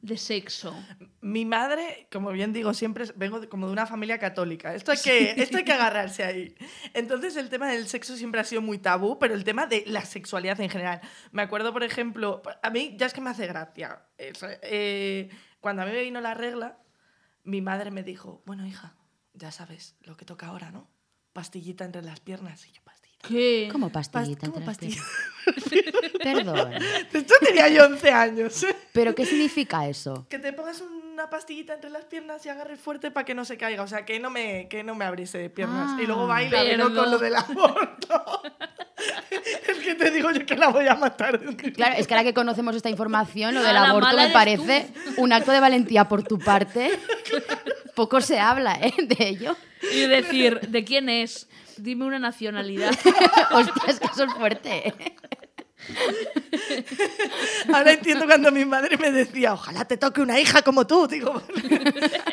de 0.06 0.18
sexo. 0.18 0.74
Mi 1.22 1.44
madre, 1.46 2.08
como 2.12 2.30
bien 2.30 2.52
digo, 2.52 2.74
siempre 2.74 3.06
vengo 3.16 3.40
de- 3.40 3.48
como 3.48 3.66
de 3.66 3.72
una 3.72 3.86
familia 3.86 4.18
católica. 4.18 4.74
Esto 4.74 4.92
hay, 4.92 4.98
que, 5.04 5.30
esto 5.42 5.56
hay 5.56 5.64
que 5.64 5.72
agarrarse 5.72 6.22
ahí. 6.24 6.54
Entonces 6.92 7.36
el 7.36 7.48
tema 7.48 7.68
del 7.70 7.88
sexo 7.88 8.16
siempre 8.16 8.40
ha 8.40 8.44
sido 8.44 8.60
muy 8.60 8.78
tabú, 8.78 9.18
pero 9.18 9.34
el 9.34 9.44
tema 9.44 9.66
de 9.66 9.82
la 9.86 10.04
sexualidad 10.04 10.60
en 10.60 10.68
general. 10.68 11.00
Me 11.32 11.40
acuerdo, 11.42 11.72
por 11.72 11.82
ejemplo, 11.84 12.42
a 12.62 12.70
mí 12.70 12.94
ya 12.98 13.06
es 13.06 13.14
que 13.14 13.20
me 13.22 13.30
hace 13.30 13.46
gracia. 13.46 14.02
Eh, 14.18 15.30
cuando 15.60 15.82
a 15.82 15.86
mí 15.86 15.92
me 15.92 16.02
vino 16.02 16.20
la 16.20 16.34
regla, 16.34 16.78
mi 17.42 17.62
madre 17.62 17.90
me 17.90 18.02
dijo, 18.02 18.42
bueno, 18.44 18.66
hija, 18.66 18.94
ya 19.32 19.50
sabes 19.52 19.96
lo 20.02 20.16
que 20.16 20.24
toca 20.26 20.48
ahora, 20.48 20.70
¿no? 20.70 20.90
Pastillita 21.32 21.84
entre 21.84 22.02
las 22.02 22.20
piernas. 22.20 22.66
Y 22.68 22.72
yo. 22.72 22.82
¿Qué? 23.28 23.68
¿Cómo 23.72 23.88
Pas- 23.90 24.10
pastillita 24.10 24.46
¿cómo 24.48 24.58
entre 24.58 24.66
las 24.66 24.76
pastilla? 24.78 25.02
piernas? 25.70 26.12
Perdón. 26.22 26.70
De 27.12 27.18
hecho, 27.18 27.34
tenía 27.40 27.68
yo 27.68 27.84
11 27.86 28.10
años. 28.10 28.66
¿Pero 28.92 29.14
qué 29.14 29.26
significa 29.26 29.86
eso? 29.88 30.26
Que 30.28 30.38
te 30.38 30.52
pongas 30.52 30.80
una 30.80 31.28
pastillita 31.30 31.74
entre 31.74 31.90
las 31.90 32.04
piernas 32.04 32.44
y 32.46 32.48
agarres 32.48 32.80
fuerte 32.80 33.10
para 33.10 33.24
que 33.24 33.34
no 33.34 33.44
se 33.44 33.56
caiga. 33.56 33.82
O 33.82 33.86
sea, 33.88 34.04
que 34.04 34.18
no 34.20 34.30
me, 34.30 34.68
que 34.68 34.82
no 34.84 34.94
me 34.94 35.04
abriese 35.04 35.50
piernas. 35.50 36.00
y 36.00 36.06
luego 36.06 36.22
Ah. 36.24 36.26
baila 36.26 36.76
¿no? 36.76 36.94
con 36.94 37.10
lo 37.10 37.18
del 37.18 37.36
aborto. 37.36 38.42
es 39.68 39.78
que 39.78 39.94
te 39.94 40.10
digo 40.10 40.30
yo 40.30 40.46
que 40.46 40.56
la 40.56 40.68
voy 40.68 40.86
a 40.88 40.94
matar. 40.94 41.38
Claro, 41.74 41.94
es 41.98 42.06
que 42.06 42.14
ahora 42.14 42.24
que 42.24 42.34
conocemos 42.34 42.74
esta 42.74 42.88
información, 42.90 43.54
lo 43.54 43.62
del 43.62 43.76
aborto 43.76 44.16
me 44.16 44.30
parece 44.30 44.88
un 45.18 45.32
acto 45.32 45.52
de 45.52 45.60
valentía 45.60 46.08
por 46.08 46.22
tu 46.24 46.38
parte. 46.38 46.90
Poco 47.94 48.20
se 48.20 48.40
habla, 48.40 48.74
¿eh? 48.80 48.92
De 49.02 49.28
ello. 49.28 49.56
Y 49.92 50.06
decir, 50.06 50.60
¿de 50.60 50.84
quién 50.84 51.08
es? 51.08 51.48
Dime 51.78 52.04
una 52.04 52.18
nacionalidad. 52.18 52.94
Hostias, 53.52 54.00
que 54.00 54.06
eso 54.06 54.24
es 54.24 54.34
fuerte. 54.34 54.94
Ahora 57.72 57.92
entiendo 57.92 58.26
cuando 58.26 58.50
mi 58.50 58.64
madre 58.64 58.96
me 58.96 59.10
decía, 59.10 59.52
ojalá 59.52 59.84
te 59.84 59.96
toque 59.96 60.20
una 60.20 60.38
hija 60.40 60.62
como 60.62 60.86
tú. 60.86 61.06
Digo, 61.06 61.42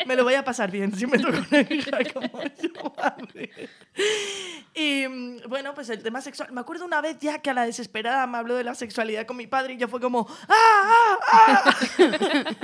me 0.05 0.15
lo 0.15 0.23
voy 0.23 0.35
a 0.35 0.43
pasar 0.43 0.71
bien 0.71 0.95
si 0.95 1.05
me 1.05 1.19
toca 1.19 1.45
una 1.49 1.61
hija 1.61 1.97
como 2.13 2.43
yo, 2.61 2.93
madre. 2.97 3.51
Y 4.73 5.05
mm, 5.07 5.49
bueno, 5.49 5.73
pues 5.73 5.89
el 5.89 6.01
tema 6.01 6.21
sexual. 6.21 6.51
Me 6.51 6.61
acuerdo 6.61 6.85
una 6.85 7.01
vez 7.01 7.17
ya 7.19 7.39
que 7.39 7.49
a 7.49 7.53
la 7.53 7.65
desesperada 7.65 8.25
me 8.27 8.37
habló 8.37 8.55
de 8.55 8.63
la 8.63 8.75
sexualidad 8.75 9.25
con 9.25 9.37
mi 9.37 9.47
padre 9.47 9.73
y 9.73 9.77
yo 9.77 9.87
fue 9.87 9.99
como, 9.99 10.27
¡ah, 10.47 11.19
ah, 11.19 11.19
ah! 11.31 11.75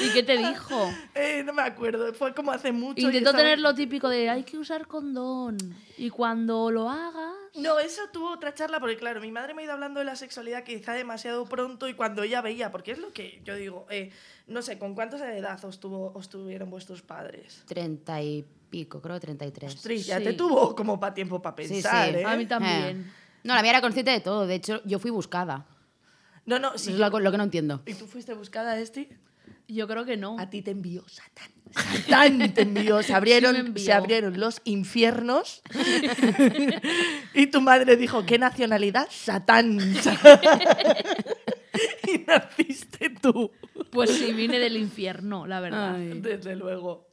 ¿Y 0.00 0.10
qué 0.12 0.22
te 0.22 0.36
dijo? 0.36 0.92
Eh, 1.14 1.42
no 1.44 1.52
me 1.52 1.62
acuerdo, 1.62 2.12
fue 2.14 2.32
como 2.32 2.52
hace 2.52 2.70
mucho. 2.70 3.00
Intentó 3.00 3.32
tener 3.32 3.58
lo 3.58 3.74
típico 3.74 4.08
de 4.08 4.30
hay 4.30 4.44
que 4.44 4.56
usar 4.56 4.86
condón. 4.86 5.56
Y 5.96 6.10
cuando 6.10 6.70
lo 6.70 6.88
hagas. 6.88 7.37
No, 7.56 7.78
eso 7.80 8.02
tuvo 8.12 8.30
otra 8.32 8.54
charla 8.54 8.78
porque, 8.80 8.96
claro, 8.96 9.20
mi 9.20 9.30
madre 9.32 9.54
me 9.54 9.62
ha 9.62 9.64
ido 9.64 9.72
hablando 9.74 10.00
de 10.00 10.04
la 10.06 10.16
sexualidad 10.16 10.64
quizá 10.64 10.92
demasiado 10.92 11.44
pronto 11.46 11.88
y 11.88 11.94
cuando 11.94 12.22
ella 12.22 12.40
veía, 12.42 12.70
porque 12.70 12.92
es 12.92 12.98
lo 12.98 13.12
que 13.12 13.40
yo 13.44 13.54
digo, 13.54 13.86
eh, 13.90 14.10
no 14.46 14.62
sé, 14.62 14.78
¿con 14.78 14.94
cuántos 14.94 15.20
de 15.20 15.38
edad 15.38 15.62
os, 15.64 15.80
tuvo, 15.80 16.12
os 16.14 16.28
tuvieron 16.28 16.70
vuestros 16.70 17.02
padres? 17.02 17.62
Treinta 17.66 18.20
y 18.22 18.44
pico, 18.70 19.00
creo 19.00 19.18
treinta 19.18 19.46
y 19.46 19.50
tres. 19.50 19.74
Ostras, 19.74 20.06
ya 20.06 20.18
Sí. 20.18 20.24
te 20.24 20.32
tuvo 20.34 20.74
como 20.74 21.00
para 21.00 21.14
tiempo 21.14 21.40
para 21.40 21.56
Sí, 21.62 21.74
pensar, 21.74 22.10
sí. 22.10 22.16
¿eh? 22.18 22.24
A 22.24 22.36
mí 22.36 22.46
también. 22.46 23.00
Eh. 23.00 23.12
No, 23.44 23.54
la 23.54 23.62
mía 23.62 23.70
era 23.70 23.80
consciente 23.80 24.10
de 24.10 24.20
todo. 24.20 24.46
De 24.46 24.54
hecho, 24.56 24.82
yo 24.84 24.98
fui 24.98 25.10
buscada. 25.10 25.66
No, 26.44 26.58
no, 26.58 26.76
sí. 26.76 26.92
es 26.92 26.98
lo, 26.98 27.08
lo 27.20 27.30
que 27.30 27.36
no 27.38 27.44
entiendo. 27.44 27.82
¿Y 27.86 27.94
tú 27.94 28.06
fuiste 28.06 28.34
buscada, 28.34 28.78
Esti? 28.78 29.08
Yo 29.68 29.86
creo 29.86 30.04
que 30.04 30.16
no. 30.16 30.38
A 30.38 30.50
ti 30.50 30.62
te 30.62 30.70
envió 30.70 31.06
Satán. 31.08 31.50
Satán 31.74 32.52
te 32.54 32.62
envió. 32.62 33.02
Se 33.02 33.14
abrieron, 33.14 33.54
Sí 33.54 33.62
me 33.62 33.68
envió. 33.68 33.84
se 33.84 33.92
abrieron 33.92 34.38
los 34.40 34.60
infiernos. 34.64 35.62
y 37.34 37.46
tu 37.48 37.60
madre 37.60 37.96
dijo, 37.96 38.24
¿qué 38.26 38.38
nacionalidad? 38.38 39.08
Satán. 39.10 39.78
y 42.06 42.18
naciste 42.26 43.10
tú. 43.10 43.50
Pues 43.90 44.10
sí, 44.10 44.32
vine 44.32 44.58
del 44.58 44.76
infierno, 44.76 45.46
la 45.46 45.60
verdad. 45.60 45.94
Ay. 45.94 46.20
Desde 46.20 46.56
luego. 46.56 47.08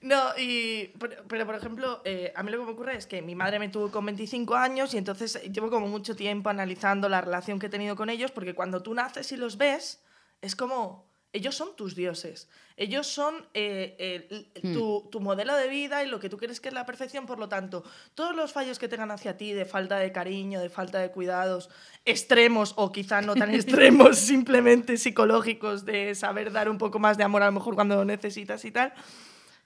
No, 0.00 0.36
y, 0.38 0.92
pero, 0.98 1.16
pero, 1.26 1.46
por 1.46 1.54
ejemplo, 1.54 2.02
eh, 2.04 2.32
a 2.36 2.42
mí 2.42 2.50
lo 2.50 2.58
que 2.58 2.64
me 2.64 2.72
ocurre 2.72 2.96
es 2.96 3.06
que 3.06 3.22
mi 3.22 3.34
madre 3.34 3.58
me 3.58 3.68
tuvo 3.68 3.90
con 3.90 4.06
25 4.06 4.54
años 4.54 4.94
y 4.94 4.98
entonces 4.98 5.42
llevo 5.52 5.70
como 5.70 5.88
mucho 5.88 6.14
tiempo 6.14 6.48
analizando 6.48 7.08
la 7.08 7.20
relación 7.20 7.58
que 7.58 7.66
he 7.66 7.70
tenido 7.70 7.96
con 7.96 8.10
ellos, 8.10 8.30
porque 8.30 8.54
cuando 8.54 8.82
tú 8.82 8.94
naces 8.94 9.32
y 9.32 9.36
los 9.36 9.56
ves, 9.56 10.04
es 10.42 10.54
como, 10.54 11.10
ellos 11.32 11.54
son 11.54 11.74
tus 11.76 11.96
dioses, 11.96 12.48
ellos 12.76 13.06
son 13.06 13.34
eh, 13.54 14.26
el- 14.54 14.72
tu, 14.72 15.08
tu 15.10 15.20
modelo 15.20 15.54
de 15.56 15.68
vida 15.68 16.04
y 16.04 16.08
lo 16.08 16.20
que 16.20 16.28
tú 16.28 16.36
crees 16.36 16.60
que 16.60 16.68
es 16.68 16.74
la 16.74 16.84
perfección, 16.84 17.24
por 17.26 17.38
lo 17.38 17.48
tanto, 17.48 17.82
todos 18.14 18.36
los 18.36 18.52
fallos 18.52 18.78
que 18.78 18.88
tengan 18.88 19.10
hacia 19.10 19.36
ti 19.36 19.52
de 19.52 19.64
falta 19.64 19.96
de 19.98 20.12
cariño, 20.12 20.60
de 20.60 20.68
falta 20.68 20.98
de 20.98 21.10
cuidados, 21.10 21.70
extremos 22.04 22.74
o 22.76 22.92
quizá 22.92 23.22
no 23.22 23.34
tan 23.34 23.50
extremos, 23.54 24.18
simplemente 24.18 24.96
psicológicos, 24.98 25.84
de 25.84 26.14
saber 26.14 26.52
dar 26.52 26.68
un 26.68 26.78
poco 26.78 26.98
más 26.98 27.16
de 27.16 27.24
amor 27.24 27.42
a 27.42 27.46
lo 27.46 27.52
mejor 27.52 27.74
cuando 27.74 27.96
lo 27.96 28.04
necesitas 28.04 28.64
y 28.64 28.70
tal, 28.70 28.92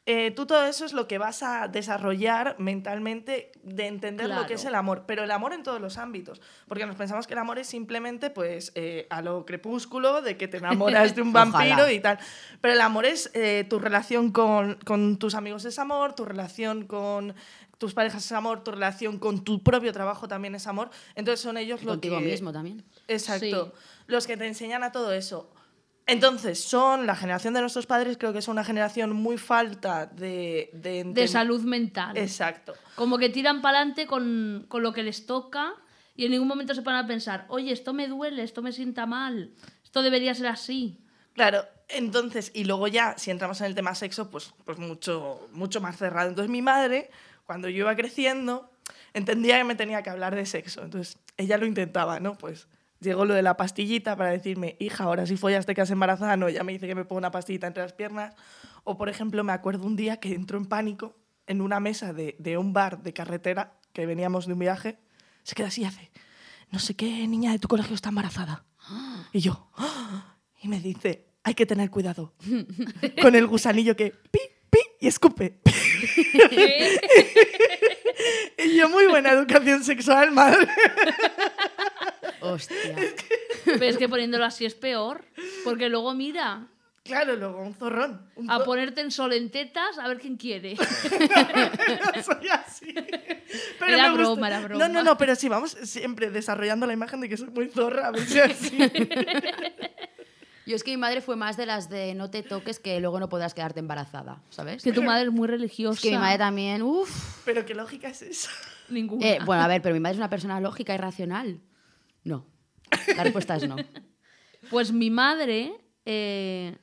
eh, 0.06 0.30
tú 0.30 0.46
todo 0.46 0.64
eso 0.64 0.84
es 0.84 0.92
lo 0.92 1.06
que 1.06 1.18
vas 1.18 1.42
a 1.42 1.68
desarrollar 1.68 2.56
mentalmente 2.58 3.52
de 3.62 3.86
entender 3.86 4.28
lo 4.28 4.46
que 4.46 4.54
es 4.54 4.64
el 4.64 4.74
amor, 4.74 5.04
pero 5.06 5.24
el 5.24 5.30
amor 5.30 5.52
en 5.52 5.62
todos 5.62 5.80
los 5.80 5.98
ámbitos, 5.98 6.40
porque 6.66 6.86
nos 6.86 6.96
pensamos 6.96 7.26
que 7.26 7.34
el 7.34 7.38
amor 7.38 7.58
es 7.58 7.66
simplemente 7.68 8.30
pues 8.30 8.72
eh, 8.74 9.06
a 9.10 9.20
lo 9.20 9.44
crepúsculo, 9.44 10.22
de 10.22 10.36
que 10.36 10.48
te 10.48 10.56
enamoras 10.56 11.14
de 11.14 11.22
un 11.22 11.32
vampiro 11.34 11.90
y 11.90 12.00
tal, 12.00 12.18
pero 12.60 12.74
el 12.74 12.80
amor 12.80 13.04
es 13.04 13.30
eh, 13.34 13.66
tu 13.68 13.78
relación 13.78 14.32
con, 14.32 14.76
con 14.86 15.18
tus 15.18 15.34
amigos 15.34 15.64
es 15.66 15.78
amor, 15.78 16.14
tu 16.14 16.24
relación 16.24 16.86
con 16.86 17.34
tus 17.76 17.94
parejas 17.94 18.24
es 18.24 18.32
amor, 18.32 18.64
tu 18.64 18.72
relación 18.72 19.18
con 19.18 19.44
tu 19.44 19.62
propio 19.62 19.92
trabajo 19.92 20.28
también 20.28 20.54
es 20.54 20.66
amor, 20.66 20.90
entonces 21.14 21.40
son 21.40 21.56
ellos 21.56 21.82
lo 21.82 21.92
Contigo 21.92 22.18
que... 22.18 22.24
mismo 22.24 22.52
también. 22.52 22.84
Exacto. 23.06 23.72
Los 24.06 24.26
que 24.26 24.36
te 24.36 24.46
enseñan 24.46 24.82
a 24.82 24.92
todo 24.92 25.12
eso. 25.12 25.50
Entonces, 26.12 26.62
son 26.62 27.06
la 27.06 27.14
generación 27.14 27.54
de 27.54 27.60
nuestros 27.60 27.86
padres, 27.86 28.16
creo 28.18 28.32
que 28.32 28.40
es 28.40 28.48
una 28.48 28.64
generación 28.64 29.12
muy 29.12 29.38
falta 29.38 30.06
de... 30.06 30.70
De, 30.72 31.04
De 31.04 31.28
salud 31.28 31.62
mental. 31.62 32.16
Exacto. 32.16 32.74
Como 32.96 33.18
que 33.18 33.28
tiran 33.28 33.62
para 33.62 33.78
adelante 33.78 34.06
con, 34.06 34.66
con 34.68 34.82
lo 34.82 34.92
que 34.92 35.02
les 35.02 35.26
toca 35.26 35.74
y 36.16 36.24
en 36.24 36.32
ningún 36.32 36.48
momento 36.48 36.74
se 36.74 36.82
paran 36.82 37.04
a 37.04 37.08
pensar, 37.08 37.46
oye, 37.48 37.72
esto 37.72 37.94
me 37.94 38.08
duele, 38.08 38.42
esto 38.42 38.60
me 38.60 38.72
sienta 38.72 39.06
mal, 39.06 39.52
esto 39.84 40.02
debería 40.02 40.34
ser 40.34 40.48
así. 40.48 41.00
Claro, 41.32 41.64
entonces, 41.88 42.50
y 42.54 42.64
luego 42.64 42.88
ya, 42.88 43.16
si 43.16 43.30
entramos 43.30 43.60
en 43.60 43.66
el 43.66 43.74
tema 43.74 43.94
sexo, 43.94 44.30
pues, 44.30 44.52
pues 44.64 44.78
mucho, 44.78 45.48
mucho 45.52 45.80
más 45.80 45.96
cerrado. 45.96 46.28
Entonces, 46.28 46.50
mi 46.50 46.62
madre, 46.62 47.10
cuando 47.46 47.68
yo 47.68 47.78
iba 47.78 47.96
creciendo, 47.96 48.70
entendía 49.14 49.58
que 49.58 49.64
me 49.64 49.74
tenía 49.74 50.02
que 50.02 50.10
hablar 50.10 50.34
de 50.34 50.46
sexo. 50.46 50.82
Entonces, 50.82 51.18
ella 51.36 51.56
lo 51.56 51.66
intentaba, 51.66 52.20
¿no? 52.20 52.36
Pues 52.36 52.68
llegó 53.00 53.24
lo 53.24 53.34
de 53.34 53.42
la 53.42 53.56
pastillita 53.56 54.16
para 54.16 54.30
decirme, 54.30 54.76
hija, 54.78 55.04
ahora 55.04 55.26
si 55.26 55.36
follas 55.36 55.66
te 55.66 55.74
quedas 55.74 55.90
embarazada. 55.90 56.36
No, 56.36 56.48
ella 56.48 56.62
me 56.64 56.72
dice 56.72 56.86
que 56.86 56.94
me 56.94 57.04
pongo 57.04 57.18
una 57.18 57.30
pastillita 57.30 57.66
entre 57.66 57.82
las 57.82 57.92
piernas. 57.92 58.34
O, 58.84 58.96
por 58.96 59.08
ejemplo, 59.08 59.42
me 59.44 59.52
acuerdo 59.52 59.84
un 59.86 59.96
día 59.96 60.18
que 60.18 60.34
entró 60.34 60.58
en 60.58 60.66
pánico 60.66 61.16
en 61.46 61.60
una 61.60 61.80
mesa 61.80 62.12
de, 62.12 62.36
de 62.38 62.56
un 62.58 62.72
bar 62.72 63.02
de 63.02 63.12
carretera, 63.12 63.72
que 63.92 64.06
veníamos 64.06 64.46
de 64.46 64.52
un 64.52 64.58
viaje, 64.60 64.98
se 65.42 65.54
queda 65.54 65.66
así 65.68 65.82
y 65.82 65.84
hace, 65.84 66.10
no 66.70 66.78
sé 66.78 66.94
qué 66.94 67.26
niña 67.26 67.50
de 67.52 67.58
tu 67.58 67.66
colegio 67.68 67.94
está 67.94 68.10
embarazada. 68.10 68.64
Y 69.32 69.40
yo, 69.40 69.70
"Ah". 69.76 70.36
y 70.62 70.68
me 70.68 70.80
dice, 70.80 71.26
hay 71.42 71.54
que 71.54 71.66
tener 71.66 71.90
cuidado 71.90 72.34
con 73.22 73.34
el 73.34 73.46
gusanillo 73.46 73.96
que 73.96 74.10
pi, 74.30 74.40
pi 74.70 74.78
y 75.00 75.06
escupe. 75.08 75.60
y 78.58 78.76
yo, 78.76 78.88
muy 78.88 79.06
buena 79.06 79.30
educación 79.32 79.82
sexual, 79.84 80.30
madre. 80.32 80.68
Hostia. 82.40 82.96
Pero 83.64 83.84
es 83.84 83.96
que 83.96 84.08
poniéndolo 84.08 84.44
así 84.44 84.64
es 84.64 84.74
peor, 84.74 85.24
porque 85.64 85.88
luego 85.88 86.14
mira, 86.14 86.66
Claro, 87.02 87.34
luego 87.34 87.62
un 87.62 87.74
zorrón. 87.74 88.20
Un 88.36 88.50
a 88.50 88.62
ponerte 88.62 89.00
en 89.00 89.10
sol 89.10 89.32
en 89.32 89.50
tetas, 89.50 89.98
a 89.98 90.06
ver 90.06 90.18
quién 90.18 90.36
quiere. 90.36 90.76
Soy 92.24 92.48
así. 92.52 92.94
Pero 93.78 93.92
Era 93.94 94.02
me 94.04 94.08
gusta- 94.10 94.22
broma, 94.22 94.46
era 94.48 94.60
broma. 94.60 94.86
No, 94.86 94.92
no, 94.92 95.02
no, 95.02 95.16
pero 95.16 95.34
sí, 95.34 95.48
vamos 95.48 95.72
siempre 95.82 96.30
desarrollando 96.30 96.86
la 96.86 96.92
imagen 96.92 97.20
de 97.20 97.28
que 97.28 97.36
soy 97.36 97.48
muy 97.48 97.68
zorra, 97.68 98.08
a 98.08 98.10
ver 98.12 98.26
si 98.26 98.38
así. 98.38 98.78
Yo 100.66 100.76
es 100.76 100.84
que 100.84 100.90
mi 100.92 100.98
madre 100.98 101.20
fue 101.20 101.34
más 101.36 101.56
de 101.56 101.66
las 101.66 101.88
de 101.88 102.14
no 102.14 102.30
te 102.30 102.42
toques 102.44 102.78
que 102.78 103.00
luego 103.00 103.18
no 103.18 103.28
podrás 103.28 103.54
quedarte 103.54 103.80
embarazada, 103.80 104.40
¿sabes? 104.50 104.82
que 104.84 104.92
tu 104.92 105.02
madre 105.02 105.24
es 105.24 105.32
muy 105.32 105.48
religiosa. 105.48 105.96
Es 105.96 106.02
que 106.02 106.10
mi 106.12 106.18
madre 106.18 106.38
también, 106.38 106.82
uff. 106.82 107.42
Pero 107.44 107.64
qué 107.66 107.74
lógica 107.74 108.08
es 108.08 108.22
esa. 108.22 108.50
Ninguna. 108.88 109.26
Eh, 109.26 109.38
bueno, 109.44 109.62
a 109.62 109.66
ver, 109.68 109.82
pero 109.82 109.94
mi 109.94 110.00
madre 110.00 110.12
es 110.14 110.18
una 110.18 110.30
persona 110.30 110.60
lógica 110.60 110.94
y 110.94 110.98
racional. 110.98 111.60
No. 112.24 112.46
La 113.16 113.24
respuesta 113.24 113.56
es 113.56 113.68
no. 113.68 113.76
Pues 114.70 114.92
mi 114.92 115.10
madre 115.10 115.72
eh, 116.04 116.76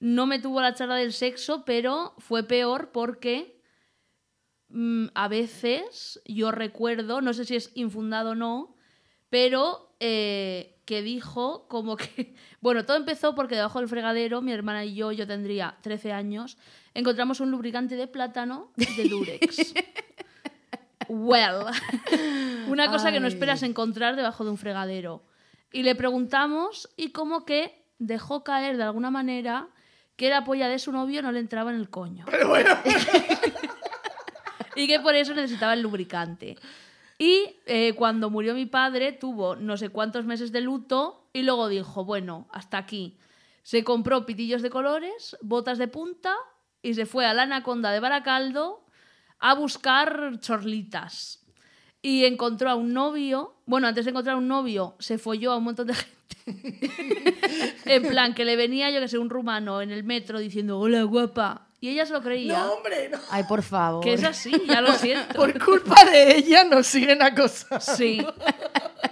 no 0.00 0.26
me 0.26 0.38
tuvo 0.38 0.60
la 0.60 0.74
charla 0.74 0.96
del 0.96 1.12
sexo, 1.12 1.64
pero 1.64 2.14
fue 2.18 2.42
peor 2.44 2.90
porque 2.92 3.60
mm, 4.68 5.06
a 5.14 5.28
veces 5.28 6.20
yo 6.26 6.50
recuerdo, 6.52 7.20
no 7.20 7.32
sé 7.32 7.44
si 7.44 7.56
es 7.56 7.70
infundado 7.74 8.30
o 8.30 8.34
no, 8.34 8.76
pero 9.30 9.94
eh, 10.00 10.80
que 10.84 11.02
dijo 11.02 11.66
como 11.68 11.96
que... 11.96 12.34
Bueno, 12.60 12.84
todo 12.84 12.96
empezó 12.96 13.34
porque 13.34 13.54
debajo 13.54 13.78
del 13.78 13.88
fregadero, 13.88 14.42
mi 14.42 14.52
hermana 14.52 14.84
y 14.84 14.94
yo, 14.94 15.12
yo 15.12 15.26
tendría 15.26 15.78
13 15.82 16.12
años, 16.12 16.58
encontramos 16.94 17.38
un 17.40 17.50
lubricante 17.50 17.94
de 17.94 18.08
plátano 18.08 18.72
de 18.76 19.08
Durex. 19.08 19.74
well, 21.08 21.66
una 22.68 22.90
cosa 22.90 23.12
que 23.12 23.20
no 23.20 23.26
esperas 23.26 23.62
encontrar 23.62 24.16
debajo 24.16 24.44
de 24.44 24.50
un 24.50 24.58
fregadero. 24.58 25.22
Y 25.72 25.82
le 25.82 25.94
preguntamos 25.94 26.88
y 26.96 27.10
como 27.10 27.44
que 27.44 27.84
dejó 27.98 28.44
caer 28.44 28.76
de 28.76 28.84
alguna 28.84 29.10
manera 29.10 29.68
que 30.16 30.30
la 30.30 30.44
polla 30.44 30.68
de 30.68 30.78
su 30.78 30.92
novio 30.92 31.22
no 31.22 31.32
le 31.32 31.40
entraba 31.40 31.70
en 31.70 31.76
el 31.76 31.90
coño. 31.90 32.24
y 34.76 34.86
que 34.86 35.00
por 35.00 35.14
eso 35.14 35.34
necesitaba 35.34 35.74
el 35.74 35.82
lubricante. 35.82 36.56
Y 37.18 37.56
eh, 37.66 37.94
cuando 37.94 38.30
murió 38.30 38.54
mi 38.54 38.66
padre 38.66 39.12
tuvo 39.12 39.56
no 39.56 39.76
sé 39.76 39.88
cuántos 39.88 40.24
meses 40.24 40.52
de 40.52 40.60
luto 40.60 41.28
y 41.32 41.42
luego 41.42 41.68
dijo, 41.68 42.04
bueno, 42.04 42.46
hasta 42.50 42.78
aquí. 42.78 43.18
Se 43.62 43.84
compró 43.84 44.26
pitillos 44.26 44.62
de 44.62 44.70
colores, 44.70 45.36
botas 45.40 45.78
de 45.78 45.88
punta 45.88 46.34
y 46.82 46.94
se 46.94 47.04
fue 47.04 47.26
a 47.26 47.34
la 47.34 47.42
Anaconda 47.42 47.90
de 47.90 48.00
Baracaldo 48.00 48.85
a 49.38 49.54
buscar 49.54 50.38
chorlitas. 50.40 51.42
Y 52.02 52.24
encontró 52.24 52.70
a 52.70 52.74
un 52.74 52.92
novio, 52.92 53.56
bueno, 53.66 53.88
antes 53.88 54.04
de 54.04 54.10
encontrar 54.12 54.34
a 54.34 54.38
un 54.38 54.48
novio, 54.48 54.94
se 54.98 55.18
folló 55.18 55.52
a 55.52 55.56
un 55.56 55.64
montón 55.64 55.88
de 55.88 55.94
gente. 55.94 56.16
en 57.84 58.02
plan, 58.06 58.34
que 58.34 58.44
le 58.44 58.54
venía, 58.54 58.90
yo 58.90 59.00
que 59.00 59.08
sé, 59.08 59.18
un 59.18 59.30
rumano 59.30 59.82
en 59.82 59.90
el 59.90 60.04
metro 60.04 60.38
diciendo, 60.38 60.78
hola 60.78 61.02
guapa. 61.02 61.66
Y 61.80 61.90
ella 61.90 62.06
se 62.06 62.12
lo 62.12 62.22
creía. 62.22 62.58
No, 62.58 62.72
hombre, 62.74 63.08
no. 63.10 63.18
Ay, 63.30 63.44
por 63.44 63.62
favor. 63.62 64.02
Que 64.02 64.14
es 64.14 64.24
así, 64.24 64.52
ya 64.66 64.80
lo 64.80 64.92
siento. 64.92 65.34
Por 65.34 65.62
culpa 65.62 66.04
de 66.04 66.36
ella 66.36 66.64
nos 66.64 66.86
siguen 66.86 67.22
acosando. 67.22 67.80
Sí. 67.80 68.24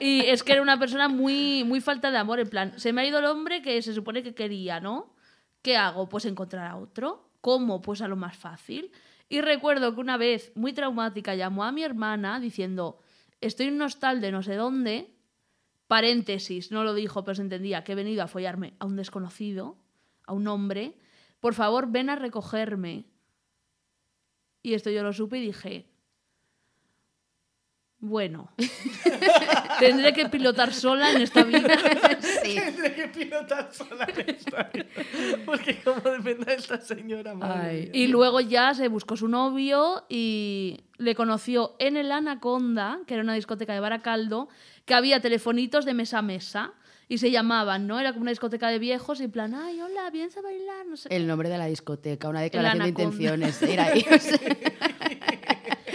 Y 0.01 0.21
es 0.27 0.43
que 0.43 0.53
era 0.53 0.63
una 0.63 0.79
persona 0.79 1.09
muy, 1.09 1.65
muy 1.65 1.81
falta 1.81 2.11
de 2.11 2.19
amor, 2.19 2.41
en 2.41 2.49
plan, 2.49 2.79
se 2.79 2.93
me 2.93 3.03
ha 3.03 3.07
ido 3.07 3.19
el 3.19 3.27
hombre 3.27 3.63
que 3.63 3.81
se 3.83 3.93
supone 3.93 4.23
que 4.23 4.35
quería, 4.35 4.81
¿no? 4.81 5.15
¿Qué 5.63 5.77
hago? 5.77 6.09
Pues 6.09 6.25
encontrar 6.25 6.67
a 6.67 6.77
otro. 6.77 7.31
¿Cómo? 7.41 7.83
Pues 7.83 8.01
a 8.01 8.09
lo 8.09 8.17
más 8.17 8.37
fácil. 8.37 8.91
Y 9.29 9.41
recuerdo 9.41 9.95
que 9.95 10.01
una 10.01 10.17
vez, 10.17 10.53
muy 10.55 10.73
traumática, 10.73 11.35
llamó 11.35 11.65
a 11.65 11.73
mi 11.73 11.83
hermana 11.83 12.41
diciendo, 12.41 13.01
estoy 13.41 13.67
en 13.67 13.75
un 13.75 13.83
hostal 13.83 14.21
de 14.21 14.33
no 14.33 14.43
sé 14.43 14.55
dónde, 14.55 15.15
paréntesis, 15.87 16.71
no 16.71 16.85
lo 16.85 16.95
dijo, 16.95 17.25
pero 17.25 17.35
se 17.35 17.43
entendía 17.43 17.85
que 17.85 17.93
he 17.93 17.97
venido 17.97 18.23
a 18.23 18.29
follarme 18.29 18.75
a 18.79 18.87
un 18.87 18.97
desconocido, 18.97 19.79
a 20.27 20.33
un 20.33 20.47
hombre, 20.49 20.97
por 21.41 21.55
favor, 21.55 21.91
ven 21.91 22.11
a 22.11 22.17
recogerme. 22.17 23.07
Y 24.63 24.75
esto 24.75 24.91
yo 24.91 25.03
lo 25.03 25.13
supe 25.13 25.39
y 25.39 25.47
dije, 25.47 25.87
bueno, 27.99 28.51
tendré 29.79 30.13
que 30.13 30.29
pilotar 30.29 30.73
sola 30.73 31.11
en 31.13 31.23
esta 31.23 31.43
vida. 31.45 31.69
Sí. 32.43 32.55
Tendré 32.65 32.95
que 32.95 33.09
pilotar 33.09 33.73
sola 33.73 34.07
en 34.17 34.31
esta 34.31 34.63
vida. 34.73 34.87
Porque 35.45 35.81
como 35.83 36.01
dependa 36.01 36.47
de 36.47 36.55
esta 36.55 36.81
señora, 36.81 37.35
madre. 37.35 37.91
Y 37.93 38.07
luego 38.09 38.41
ya 38.41 38.75
se 38.75 38.89
buscó 38.89 39.17
su 39.17 39.29
novio 39.29 40.05
y 40.09 40.81
le 40.99 41.15
conoció 41.15 41.75
en 41.79 41.97
el 41.97 42.11
Anaconda, 42.13 43.01
que 43.07 43.15
era 43.15 43.23
una 43.23 43.35
discoteca 43.35 43.73
de 43.75 43.81
Baracaldo, 43.81 44.49
que 44.85 44.95
había 44.95 45.21
telefonitos 45.21 45.85
de 45.85 45.95
mesa 45.95 46.19
a 46.19 46.23
mesa 46.23 46.73
y 47.09 47.19
se 47.19 47.31
llamaban, 47.31 47.87
¿no? 47.87 48.01
Era 48.01 48.13
como 48.13 48.23
una 48.23 48.31
discoteca 48.31 48.69
de 48.69 48.79
viejos 48.79 49.21
y 49.21 49.25
en 49.25 49.31
plan, 49.31 49.55
ay, 49.55 49.81
hola, 49.81 50.09
vienes 50.11 50.37
a 50.37 50.41
bailar, 50.43 50.87
no 50.87 50.97
sé. 50.97 51.09
qué". 51.09 51.17
El 51.17 51.27
nombre 51.27 51.49
de 51.51 51.59
la 51.59 51.67
discoteca, 51.67 52.29
una 52.29 52.41
declaración 52.41 52.79
de 52.79 52.85
Anaconda. 52.89 53.09
intenciones. 53.11 53.63
Era 53.63 53.85
ahí. 53.93 54.05
o 54.11 54.19
sea. 54.19 54.39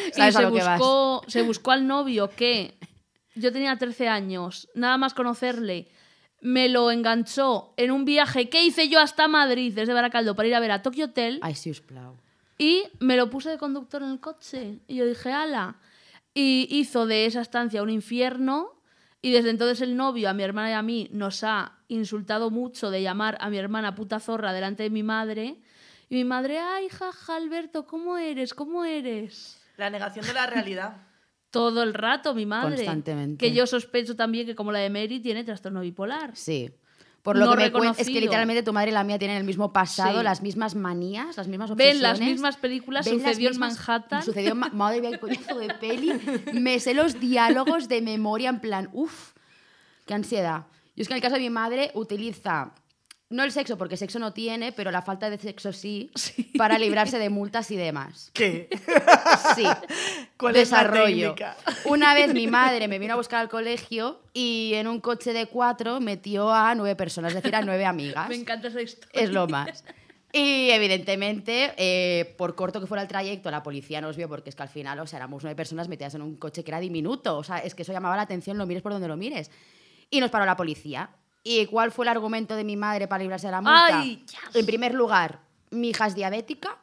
y 0.08 0.12
Sabes 0.14 0.36
a 0.36 0.40
se 0.40 0.42
lo 0.46 0.52
que 0.54 0.62
vas. 0.64 0.80
buscó, 0.80 1.24
se 1.28 1.42
buscó 1.42 1.72
al 1.72 1.88
novio 1.88 2.30
que 2.36 2.76
yo 3.40 3.52
tenía 3.52 3.78
13 3.78 4.08
años, 4.08 4.70
nada 4.74 4.98
más 4.98 5.14
conocerle, 5.14 5.90
me 6.42 6.70
lo 6.70 6.92
enganchó 6.92 7.74
en 7.78 7.92
un 7.92 8.06
viaje 8.06 8.50
que 8.50 8.64
hice 8.64 8.88
yo 8.88 9.00
hasta 9.00 9.28
Madrid 9.28 9.74
desde 9.74 9.94
Baracaldo 9.94 10.36
para 10.36 10.48
ir 10.48 10.56
a 10.56 10.60
ver 10.60 10.72
a 10.72 10.82
Tokyo 10.82 11.06
Hotel. 11.06 11.40
Ay, 11.42 11.56
sí, 11.56 11.74
plau. 11.74 12.18
Y 12.58 12.84
me 13.00 13.16
lo 13.16 13.30
puse 13.30 13.50
de 13.50 13.58
conductor 13.58 14.04
en 14.04 14.10
el 14.10 14.20
coche. 14.20 14.80
Y 14.88 14.98
yo 14.98 15.06
dije, 15.06 15.32
ala. 15.32 15.78
Y 16.34 16.68
hizo 16.70 17.08
de 17.08 17.26
esa 17.26 17.42
estancia 17.42 17.82
un 17.82 17.90
infierno. 17.90 18.76
Y 19.22 19.32
desde 19.32 19.50
entonces 19.50 19.82
el 19.82 19.96
novio, 19.96 20.30
a 20.30 20.34
mi 20.34 20.44
hermana 20.44 20.70
y 20.70 20.74
a 20.74 20.82
mí, 20.82 21.10
nos 21.12 21.44
ha 21.44 21.78
insultado 21.88 22.52
mucho 22.52 22.92
de 22.92 23.02
llamar 23.02 23.38
a 23.42 23.50
mi 23.50 23.58
hermana 23.58 23.96
puta 23.96 24.20
zorra 24.20 24.54
delante 24.54 24.84
de 24.84 24.90
mi 24.90 25.04
madre. 25.04 25.58
Y 26.10 26.16
mi 26.16 26.26
madre, 26.26 26.60
ay, 26.60 26.90
jaja, 26.90 27.36
Alberto, 27.36 27.86
¿cómo 27.86 28.18
eres? 28.18 28.54
¿Cómo 28.54 28.84
eres? 28.84 29.62
La 29.78 29.90
negación 29.90 30.26
de 30.26 30.34
la 30.34 30.48
realidad. 30.48 30.98
Todo 31.52 31.82
el 31.84 31.94
rato, 31.94 32.34
mi 32.36 32.46
madre. 32.46 32.76
Constantemente. 32.76 33.44
Que 33.46 33.54
yo 33.54 33.66
sospecho 33.66 34.16
también 34.16 34.46
que, 34.46 34.56
como 34.56 34.72
la 34.72 34.80
de 34.80 34.90
Mary, 34.90 35.20
tiene 35.20 35.44
trastorno 35.44 35.82
bipolar. 35.82 36.36
Sí. 36.36 36.72
Por 37.24 37.38
lo 37.38 37.46
No 37.46 37.52
que 37.52 37.58
me 37.70 37.90
es 37.98 38.08
que 38.08 38.22
literalmente 38.22 38.64
tu 38.64 38.72
madre 38.72 38.92
y 38.92 38.94
la 38.94 39.04
mía 39.04 39.20
tienen 39.20 39.36
el 39.38 39.44
mismo 39.44 39.74
pasado, 39.74 40.20
Sí. 40.20 40.24
las 40.24 40.42
mismas 40.42 40.74
manías, 40.76 41.36
las 41.36 41.48
mismas 41.50 41.70
obsesiones. 41.72 41.96
Ven 41.96 42.02
las 42.02 42.20
mismas 42.22 42.56
películas, 42.58 43.06
sucedió 43.08 43.50
mismas- 43.50 43.74
en 43.74 43.78
Manhattan. 43.86 44.24
Sucedió 44.24 44.52
en 44.54 44.58
Ma- 44.58 44.70
Madre 44.70 45.02
mía, 45.02 45.12
qué 45.12 45.20
coñazo 45.20 45.60
de 45.60 45.74
peli. 45.74 46.14
Me 46.54 46.80
sé 46.80 46.94
los 46.94 47.20
diálogos 47.20 47.90
de 47.90 48.02
memoria 48.02 48.50
en 48.50 48.60
plan, 48.62 48.90
uff, 48.94 49.34
qué 50.06 50.14
ansiedad. 50.14 50.68
Yo 50.96 51.02
es 51.02 51.08
que 51.10 51.14
en 51.14 51.18
el 51.18 51.22
caso 51.22 51.36
de 51.36 51.42
mi 51.42 51.50
madre 51.50 51.92
utiliza, 51.94 52.74
no 53.30 53.44
el 53.44 53.52
sexo, 53.52 53.78
porque 53.78 53.96
sexo 53.96 54.18
no 54.18 54.34
tiene, 54.34 54.72
pero 54.72 54.90
la 54.90 55.02
falta 55.02 55.30
de 55.30 55.38
sexo 55.38 55.72
sí, 55.72 56.12
para 56.58 56.80
librarse 56.80 57.20
de 57.20 57.30
multas 57.30 57.70
y 57.70 57.76
demás. 57.76 58.32
¿Qué? 58.34 58.70
Sí. 59.56 59.64
¿Cuál 60.38 60.56
es 60.56 60.72
la 60.72 60.80
Desarrollo. 60.80 61.36
Una 61.86 62.14
vez 62.14 62.34
mi 62.34 62.48
madre 62.48 62.88
me 62.88 62.98
vino 62.98 63.14
a 63.14 63.18
buscar 63.18 63.40
al 63.40 63.50
colegio 63.50 64.22
y 64.34 64.72
en 64.76 64.88
un 64.88 65.00
coche 65.00 65.34
de 65.34 65.46
cuatro 65.46 66.00
metió 66.00 66.52
a 66.54 66.74
nueve 66.76 66.96
personas, 66.96 67.34
es 67.34 67.42
decir, 67.42 67.56
a 67.56 67.62
nueve 67.62 67.86
amigas. 67.86 68.30
Me 68.30 68.36
encanta 68.36 68.70
esa 68.70 68.82
historia. 68.82 69.22
Es 69.22 69.30
lo 69.30 69.48
más. 69.48 69.84
Y 70.32 70.70
evidentemente, 70.70 71.74
eh, 71.78 72.36
por 72.38 72.56
corto 72.56 72.80
que 72.80 72.88
fuera 72.88 73.02
el 73.02 73.08
trayecto, 73.08 73.50
la 73.50 73.64
policía 73.64 74.00
nos 74.00 74.16
vio 74.16 74.30
porque 74.30 74.50
es 74.50 74.56
que 74.56 74.62
al 74.62 74.70
final, 74.70 75.00
o 75.00 75.08
sea, 75.08 75.18
éramos 75.18 75.44
nueve 75.44 75.56
personas 75.56 75.88
metidas 75.88 76.14
en 76.14 76.22
un 76.22 76.36
coche 76.36 76.64
que 76.64 76.72
era 76.72 76.80
diminuto. 76.80 77.38
O 77.38 77.44
sea, 77.44 77.58
es 77.60 77.74
que 77.74 77.82
eso 77.82 77.92
llamaba 77.94 78.16
la 78.16 78.24
atención, 78.24 78.58
lo 78.58 78.68
mires 78.68 78.84
por 78.84 78.92
donde 78.92 79.08
lo 79.08 79.18
mires. 79.18 79.50
Y 80.12 80.20
nos 80.20 80.30
paró 80.30 80.46
la 80.46 80.56
policía. 80.56 81.10
¿Y 81.44 81.66
cuál 81.68 81.92
fue 81.92 82.06
el 82.06 82.10
argumento 82.10 82.56
de 82.56 82.64
mi 82.64 82.76
madre 82.76 83.08
para 83.08 83.22
librarse 83.22 83.48
de 83.48 83.52
la 83.52 83.62
multa? 83.62 84.00
Ay. 84.00 84.26
En 84.54 84.66
primer 84.66 84.94
lugar, 84.94 85.40
mi 85.72 85.90
hija 85.90 86.08
es 86.08 86.16
diabética. 86.16 86.78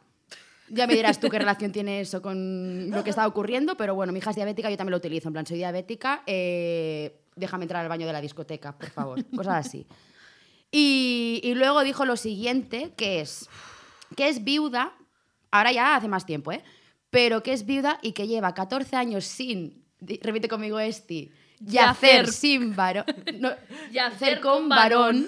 Ya 0.69 0.87
me 0.87 0.95
dirás 0.95 1.21
tú 1.21 1.29
qué 1.29 1.39
relación 1.39 1.71
tiene 1.71 2.01
eso 2.01 2.21
con 2.21 2.91
lo 2.91 3.05
que 3.05 3.11
está 3.11 3.27
ocurriendo, 3.27 3.77
pero 3.77 3.95
bueno, 3.95 4.13
mi 4.13 4.19
hija 4.19 4.31
es 4.31 4.37
diabética, 4.37 4.69
yo 4.69 4.77
también 4.77 4.93
lo 4.93 4.97
utilizo. 4.97 5.29
En 5.29 5.33
plan, 5.33 5.47
soy 5.47 5.59
diabética, 5.59 6.23
eh, 6.27 7.21
déjame 7.37 7.65
entrar 7.65 7.83
al 7.83 7.89
baño 7.89 8.07
de 8.07 8.13
la 8.13 8.21
discoteca, 8.21 8.77
por 8.77 8.91
favor. 8.91 9.25
Cosas 9.37 9.67
así. 9.67 9.87
Y, 10.73 11.41
y 11.45 11.55
luego 11.55 11.85
dijo 11.85 12.05
lo 12.05 12.17
siguiente, 12.17 12.93
que 12.97 13.21
es 13.21 13.49
que 14.15 14.29
es 14.29 14.45
viuda, 14.45 14.93
ahora 15.51 15.73
ya 15.73 15.97
hace 15.97 16.09
más 16.09 16.27
tiempo, 16.27 16.53
¿eh? 16.53 16.63
Pero 17.11 17.43
que 17.43 17.53
es 17.53 17.65
viuda 17.65 17.99
y 18.03 18.13
que 18.13 18.29
lleva 18.29 18.55
14 18.55 18.95
años 18.97 19.25
sin, 19.25 19.85
repite 20.01 20.49
conmigo 20.49 20.79
Esti, 20.79 21.33
yacer 21.61 22.27
Yacer. 22.27 22.33
sin 22.33 22.77
varón, 22.77 23.05
no, 23.39 23.51
Yacer 23.93 24.41
con 24.41 24.61
con 24.61 24.69
varón. 24.69 25.27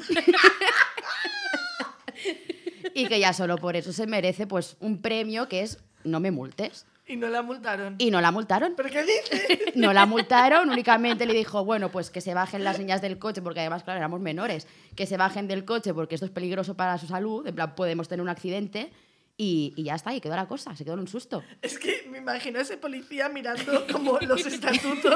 y 2.95 3.07
que 3.07 3.21
ya 3.21 3.33
solo 3.33 3.57
por 3.57 3.77
eso 3.77 3.93
se 3.93 4.07
merece 4.07 4.47
pues 4.47 4.77
un 4.81 5.01
premio 5.01 5.49
que 5.49 5.63
es 5.63 5.79
no 6.05 6.21
me 6.21 6.31
multes. 6.31 6.87
Y 7.07 7.17
no 7.17 7.29
la 7.29 7.41
multaron. 7.41 7.95
Y 7.97 8.11
no 8.11 8.21
la 8.21 8.31
multaron. 8.31 8.75
¿Pero 8.77 8.91
qué 8.91 9.03
dices? 9.03 9.59
No 9.75 9.93
la 9.93 10.07
multaron, 10.07 10.69
únicamente 10.71 11.25
le 11.25 11.33
dijo, 11.33 11.65
bueno, 11.65 11.91
pues 11.91 12.11
que 12.11 12.21
se 12.21 12.35
bajen 12.35 12.65
las 12.65 12.79
niñas 12.79 13.01
del 13.01 13.19
coche, 13.19 13.41
porque 13.41 13.61
además, 13.61 13.85
claro, 13.85 13.99
éramos 13.99 14.21
menores, 14.21 14.67
que 14.97 15.07
se 15.07 15.17
bajen 15.17 15.47
del 15.47 15.65
coche 15.65 15.95
porque 15.95 16.17
esto 16.17 16.25
es 16.27 16.33
peligroso 16.33 16.75
para 16.77 16.99
su 16.99 17.07
salud, 17.07 17.47
en 17.47 17.55
plan, 17.55 17.75
podemos 17.77 18.09
tener 18.09 18.23
un 18.23 18.29
accidente, 18.29 18.91
y, 19.41 19.73
y 19.77 19.85
ya 19.85 19.95
está, 19.95 20.13
y 20.15 20.21
quedó 20.21 20.37
la 20.37 20.47
cosa, 20.49 20.75
se 20.77 20.85
quedó 20.85 20.95
en 20.95 21.01
un 21.01 21.09
susto. 21.09 21.43
Es 21.63 21.79
que 21.79 22.07
me 22.11 22.19
imagino 22.19 22.59
a 22.59 22.63
ese 22.63 22.77
policía 22.77 23.29
mirando 23.31 23.87
como 23.91 24.19
los 24.23 24.45
estatutos. 24.45 25.15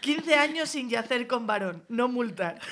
15 0.00 0.34
años 0.36 0.68
sin 0.70 0.88
yacer 0.88 1.26
con 1.26 1.46
varón, 1.46 1.84
no 1.90 2.08
multar. 2.08 2.58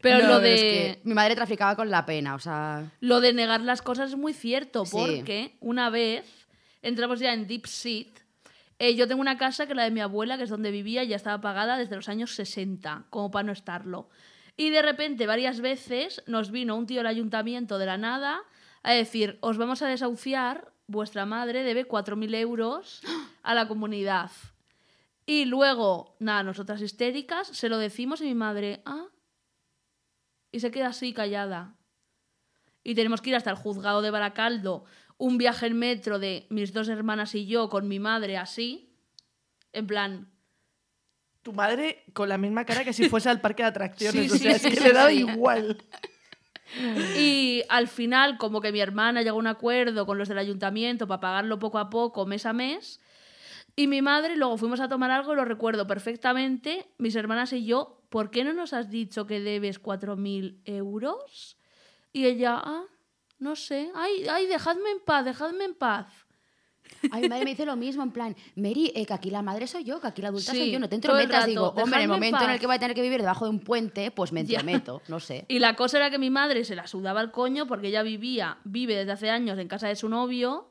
Pero 0.00 0.18
No, 0.22 0.28
lo 0.28 0.36
es 0.36 0.42
de... 0.42 0.56
que 0.68 1.00
mi 1.04 1.14
madre 1.14 1.34
traficaba 1.34 1.74
con 1.74 1.90
la 1.90 2.04
pena, 2.06 2.34
o 2.34 2.38
sea... 2.38 2.92
Lo 3.00 3.20
de 3.20 3.32
negar 3.32 3.60
las 3.62 3.82
cosas 3.82 4.10
es 4.10 4.16
muy 4.16 4.32
cierto, 4.34 4.84
Sí. 4.84 4.92
porque 4.96 5.56
una 5.60 5.90
vez 5.90 6.24
entramos 6.82 7.18
ya 7.18 7.32
en 7.32 7.46
Deep 7.46 7.66
Seat. 7.66 8.08
eh, 8.78 8.94
yo 8.94 9.08
tengo 9.08 9.20
una 9.20 9.38
casa 9.38 9.66
que 9.66 9.74
la 9.74 9.84
de 9.84 9.90
mi 9.90 10.00
abuela, 10.00 10.36
que 10.36 10.44
es 10.44 10.50
donde 10.50 10.70
vivía, 10.70 11.02
ya 11.02 11.16
estaba 11.16 11.40
pagada 11.40 11.78
desde 11.78 11.96
los 11.96 12.08
años 12.08 12.34
60, 12.34 13.06
como 13.10 13.30
para 13.30 13.44
no 13.44 13.52
estarlo. 13.52 14.08
Y 14.56 14.70
de 14.70 14.82
repente, 14.82 15.26
varias 15.26 15.60
veces, 15.60 16.22
nos 16.26 16.50
vino 16.50 16.76
un 16.76 16.86
tío 16.86 16.98
del 16.98 17.06
ayuntamiento 17.06 17.78
de 17.78 17.86
la 17.86 17.98
nada 17.98 18.40
a 18.82 18.92
decir: 18.92 19.38
Os 19.40 19.58
vamos 19.58 19.82
a 19.82 19.88
desahuciar, 19.88 20.72
vuestra 20.86 21.26
madre 21.26 21.62
debe 21.62 21.86
4.000 21.86 22.34
euros 22.36 23.02
a 23.42 23.54
la 23.54 23.68
comunidad. 23.68 24.30
Y 25.26 25.44
luego, 25.44 26.16
nada, 26.20 26.42
nosotras 26.42 26.80
histéricas, 26.80 27.48
se 27.48 27.68
lo 27.68 27.78
decimos 27.78 28.20
y 28.20 28.24
mi 28.24 28.34
madre, 28.34 28.82
ah. 28.86 29.06
Y 30.52 30.60
se 30.60 30.70
queda 30.70 30.88
así 30.88 31.12
callada 31.12 31.76
y 32.86 32.94
tenemos 32.94 33.20
que 33.20 33.30
ir 33.30 33.36
hasta 33.36 33.50
el 33.50 33.56
juzgado 33.56 34.00
de 34.00 34.12
Baracaldo 34.12 34.84
un 35.18 35.38
viaje 35.38 35.66
en 35.66 35.76
metro 35.76 36.20
de 36.20 36.46
mis 36.50 36.72
dos 36.72 36.88
hermanas 36.88 37.34
y 37.34 37.44
yo 37.44 37.68
con 37.68 37.88
mi 37.88 37.98
madre 37.98 38.36
así. 38.36 38.94
En 39.72 39.88
plan, 39.88 40.30
Tu 41.46 41.52
madre 41.52 42.02
con 42.12 42.28
la 42.28 42.38
misma 42.38 42.64
cara 42.64 42.82
que 42.82 42.92
si 42.92 43.08
fuese 43.08 43.30
al 43.30 43.40
parque 43.40 43.62
de 43.62 43.68
atracciones. 43.68 44.32
Sí, 44.32 44.36
o 44.36 44.36
sea, 44.36 44.58
sí, 44.58 44.66
es 44.66 44.74
que 44.74 44.80
sí, 44.80 44.82
le 44.82 44.92
da 44.92 45.10
sí. 45.10 45.18
igual. 45.18 45.78
Y 47.16 47.62
al 47.68 47.86
final, 47.86 48.36
como 48.36 48.60
que 48.60 48.72
mi 48.72 48.80
hermana 48.80 49.22
llegó 49.22 49.36
a 49.36 49.38
un 49.38 49.46
acuerdo 49.46 50.06
con 50.06 50.18
los 50.18 50.26
del 50.26 50.38
ayuntamiento 50.38 51.06
para 51.06 51.20
pagarlo 51.20 51.60
poco 51.60 51.78
a 51.78 51.88
poco, 51.88 52.26
mes 52.26 52.46
a 52.46 52.52
mes. 52.52 53.00
Y 53.76 53.86
mi 53.86 54.02
madre, 54.02 54.34
luego 54.34 54.56
fuimos 54.56 54.80
a 54.80 54.88
tomar 54.88 55.12
algo, 55.12 55.36
lo 55.36 55.44
recuerdo 55.44 55.86
perfectamente, 55.86 56.88
mis 56.98 57.14
hermanas 57.14 57.52
y 57.52 57.64
yo, 57.64 58.02
¿por 58.08 58.32
qué 58.32 58.42
no 58.42 58.52
nos 58.52 58.72
has 58.72 58.90
dicho 58.90 59.28
que 59.28 59.38
debes 59.38 59.80
4.000 59.80 60.62
euros? 60.64 61.56
Y 62.12 62.26
ella, 62.26 62.60
ah, 62.60 62.86
no 63.38 63.54
sé, 63.54 63.92
ay, 63.94 64.26
ay, 64.28 64.48
dejadme 64.48 64.90
en 64.90 64.98
paz, 64.98 65.24
dejadme 65.24 65.64
en 65.66 65.74
paz. 65.74 66.25
A 67.10 67.18
mi 67.18 67.28
madre 67.28 67.44
me 67.44 67.50
dice 67.50 67.64
lo 67.66 67.76
mismo, 67.76 68.02
en 68.02 68.10
plan, 68.10 68.36
Mary, 68.56 68.92
eh, 68.94 69.06
que 69.06 69.14
aquí 69.14 69.30
la 69.30 69.42
madre 69.42 69.66
soy 69.66 69.84
yo, 69.84 70.00
que 70.00 70.06
aquí 70.06 70.22
la 70.22 70.28
adulta 70.28 70.52
Sí, 70.52 70.58
soy 70.58 70.70
yo, 70.70 70.78
no 70.78 70.88
te 70.88 70.96
entrometas. 70.96 71.46
Digo, 71.46 71.68
hombre, 71.68 71.96
en 71.96 72.02
el 72.02 72.08
momento 72.08 72.44
en, 72.44 72.50
el 72.50 72.58
que 72.58 72.66
voy 72.66 72.76
a 72.76 72.78
tener 72.78 72.94
que 72.94 73.02
vivir 73.02 73.20
debajo 73.20 73.44
de 73.44 73.50
un 73.50 73.60
puente, 73.60 74.10
pues 74.10 74.32
me 74.32 74.40
entrometo, 74.40 75.02
no 75.08 75.20
sé. 75.20 75.44
Y 75.48 75.58
la 75.58 75.76
cosa 75.76 75.98
era 75.98 76.10
que 76.10 76.18
mi 76.18 76.30
madre 76.30 76.64
se 76.64 76.74
la 76.74 76.86
sudaba 76.86 77.20
el 77.20 77.30
coño 77.30 77.66
porque 77.66 77.88
ella 77.88 78.02
vivía, 78.02 78.58
vive 78.64 78.96
desde 78.96 79.12
hace 79.12 79.30
años 79.30 79.58
en 79.58 79.68
casa 79.68 79.88
de 79.88 79.96
su 79.96 80.08
novio. 80.08 80.70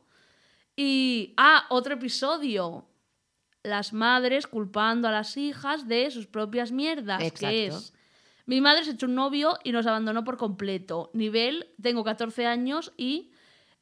Y, 0.76 1.34
ah, 1.38 1.66
otro 1.70 1.94
episodio. 1.96 2.86
Las 3.64 3.94
madres 3.94 4.46
culpando 4.46 5.08
a 5.08 5.12
las 5.12 5.38
hijas 5.38 5.88
de 5.88 6.12
sus 6.12 6.28
propias 6.28 6.72
mierdas, 6.72 7.20
que 7.20 7.28
Exacto. 7.28 7.48
es... 7.50 7.94
Mi 8.46 8.62
madre 8.62 8.84
se 8.84 8.92
echó 8.92 9.08
un 9.08 9.16
novio 9.16 9.58
y 9.64 9.72
nos 9.72 9.88
abandonó 9.88 10.24
por 10.24 10.38
completo. 10.38 11.10
Nivel, 11.14 11.68
tengo 11.82 12.04
14 12.04 12.46
años 12.46 12.94
y 12.96 13.32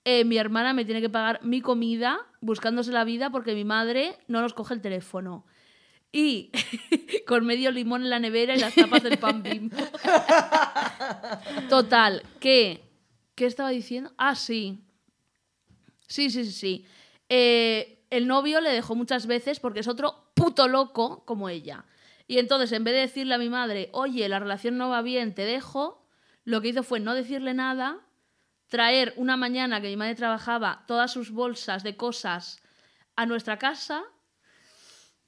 eh, 0.05 0.25
mi 0.25 0.37
hermana 0.37 0.73
me 0.73 0.85
tiene 0.85 1.01
que 1.01 1.09
pagar 1.09 1.39
mi 1.43 1.61
comida 1.61 2.19
buscándose 2.41 2.91
la 2.91 3.03
vida 3.03 3.29
porque 3.29 3.55
mi 3.55 3.63
madre 3.63 4.17
no 4.27 4.41
nos 4.41 4.53
coge 4.53 4.73
el 4.73 4.81
teléfono. 4.81 5.45
Y 6.11 6.51
con 7.27 7.45
medio 7.45 7.71
limón 7.71 8.03
en 8.03 8.09
la 8.09 8.19
nevera 8.19 8.53
y 8.55 8.59
las 8.59 8.75
tapas 8.75 9.01
del 9.03 9.17
pan 9.17 9.41
bimbo. 9.43 9.77
Total, 11.69 12.23
que... 12.39 12.81
¿Qué 13.35 13.47
estaba 13.47 13.69
diciendo? 13.69 14.13
Ah, 14.17 14.35
sí. 14.35 14.83
Sí, 16.07 16.29
sí, 16.29 16.45
sí, 16.45 16.51
sí. 16.51 16.85
Eh, 17.29 18.05
el 18.11 18.27
novio 18.27 18.61
le 18.61 18.69
dejó 18.69 18.93
muchas 18.93 19.25
veces 19.25 19.59
porque 19.59 19.79
es 19.79 19.87
otro 19.87 20.31
puto 20.35 20.67
loco 20.67 21.25
como 21.25 21.49
ella. 21.49 21.85
Y 22.27 22.37
entonces, 22.37 22.71
en 22.73 22.83
vez 22.83 22.93
de 22.93 22.99
decirle 23.01 23.33
a 23.33 23.39
mi 23.39 23.49
madre, 23.49 23.89
oye, 23.91 24.29
la 24.29 24.37
relación 24.37 24.77
no 24.77 24.89
va 24.89 25.01
bien, 25.01 25.33
te 25.33 25.45
dejo, 25.45 26.05
lo 26.43 26.61
que 26.61 26.69
hizo 26.69 26.83
fue 26.83 26.99
no 26.99 27.15
decirle 27.15 27.55
nada, 27.55 28.01
traer 28.73 29.13
una 29.17 29.37
mañana 29.37 29.81
que 29.81 29.87
mi 29.87 29.97
madre 29.97 30.15
trabajaba 30.15 30.83
todas 30.87 31.13
sus 31.13 31.29
bolsas 31.29 31.83
de 31.83 31.95
cosas 31.95 32.59
a 33.15 33.27
nuestra 33.27 33.59
casa, 33.59 34.01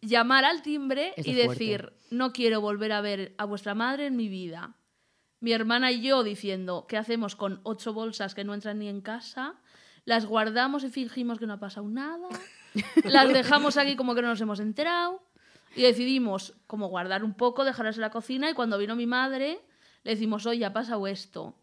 llamar 0.01 0.45
al 0.45 0.63
timbre 0.63 1.13
y 1.15 1.21
fuerte. 1.21 1.47
decir, 1.47 1.93
no 2.09 2.33
quiero 2.33 2.59
volver 2.59 2.91
a 2.91 3.01
ver 3.01 3.35
a 3.37 3.45
vuestra 3.45 3.75
madre 3.75 4.07
en 4.07 4.15
mi 4.15 4.29
vida. 4.29 4.77
Mi 5.41 5.51
hermana 5.51 5.91
y 5.91 6.01
yo 6.01 6.23
diciendo, 6.23 6.87
¿qué 6.89 6.97
hacemos 6.97 7.35
con 7.35 7.59
ocho 7.61 7.93
bolsas 7.93 8.33
que 8.33 8.43
no 8.43 8.55
entran 8.55 8.79
ni 8.79 8.87
en 8.87 9.01
casa? 9.01 9.61
Las 10.05 10.25
guardamos 10.25 10.83
y 10.83 10.89
fingimos 10.89 11.37
que 11.37 11.45
no 11.45 11.53
ha 11.53 11.59
pasado 11.59 11.87
nada. 11.87 12.27
Las 13.03 13.31
dejamos 13.31 13.77
aquí 13.77 13.95
como 13.95 14.15
que 14.15 14.23
no 14.23 14.29
nos 14.29 14.41
hemos 14.41 14.59
enterado. 14.59 15.21
Y 15.75 15.83
decidimos 15.83 16.55
como 16.65 16.87
guardar 16.87 17.23
un 17.23 17.35
poco, 17.35 17.63
dejarlas 17.63 17.97
en 17.97 18.01
la 18.01 18.09
cocina 18.09 18.49
y 18.49 18.55
cuando 18.55 18.79
vino 18.79 18.95
mi 18.95 19.05
madre 19.05 19.59
le 20.01 20.11
decimos, 20.15 20.47
oye, 20.47 20.65
ha 20.65 20.73
pasado 20.73 21.05
esto. 21.05 21.55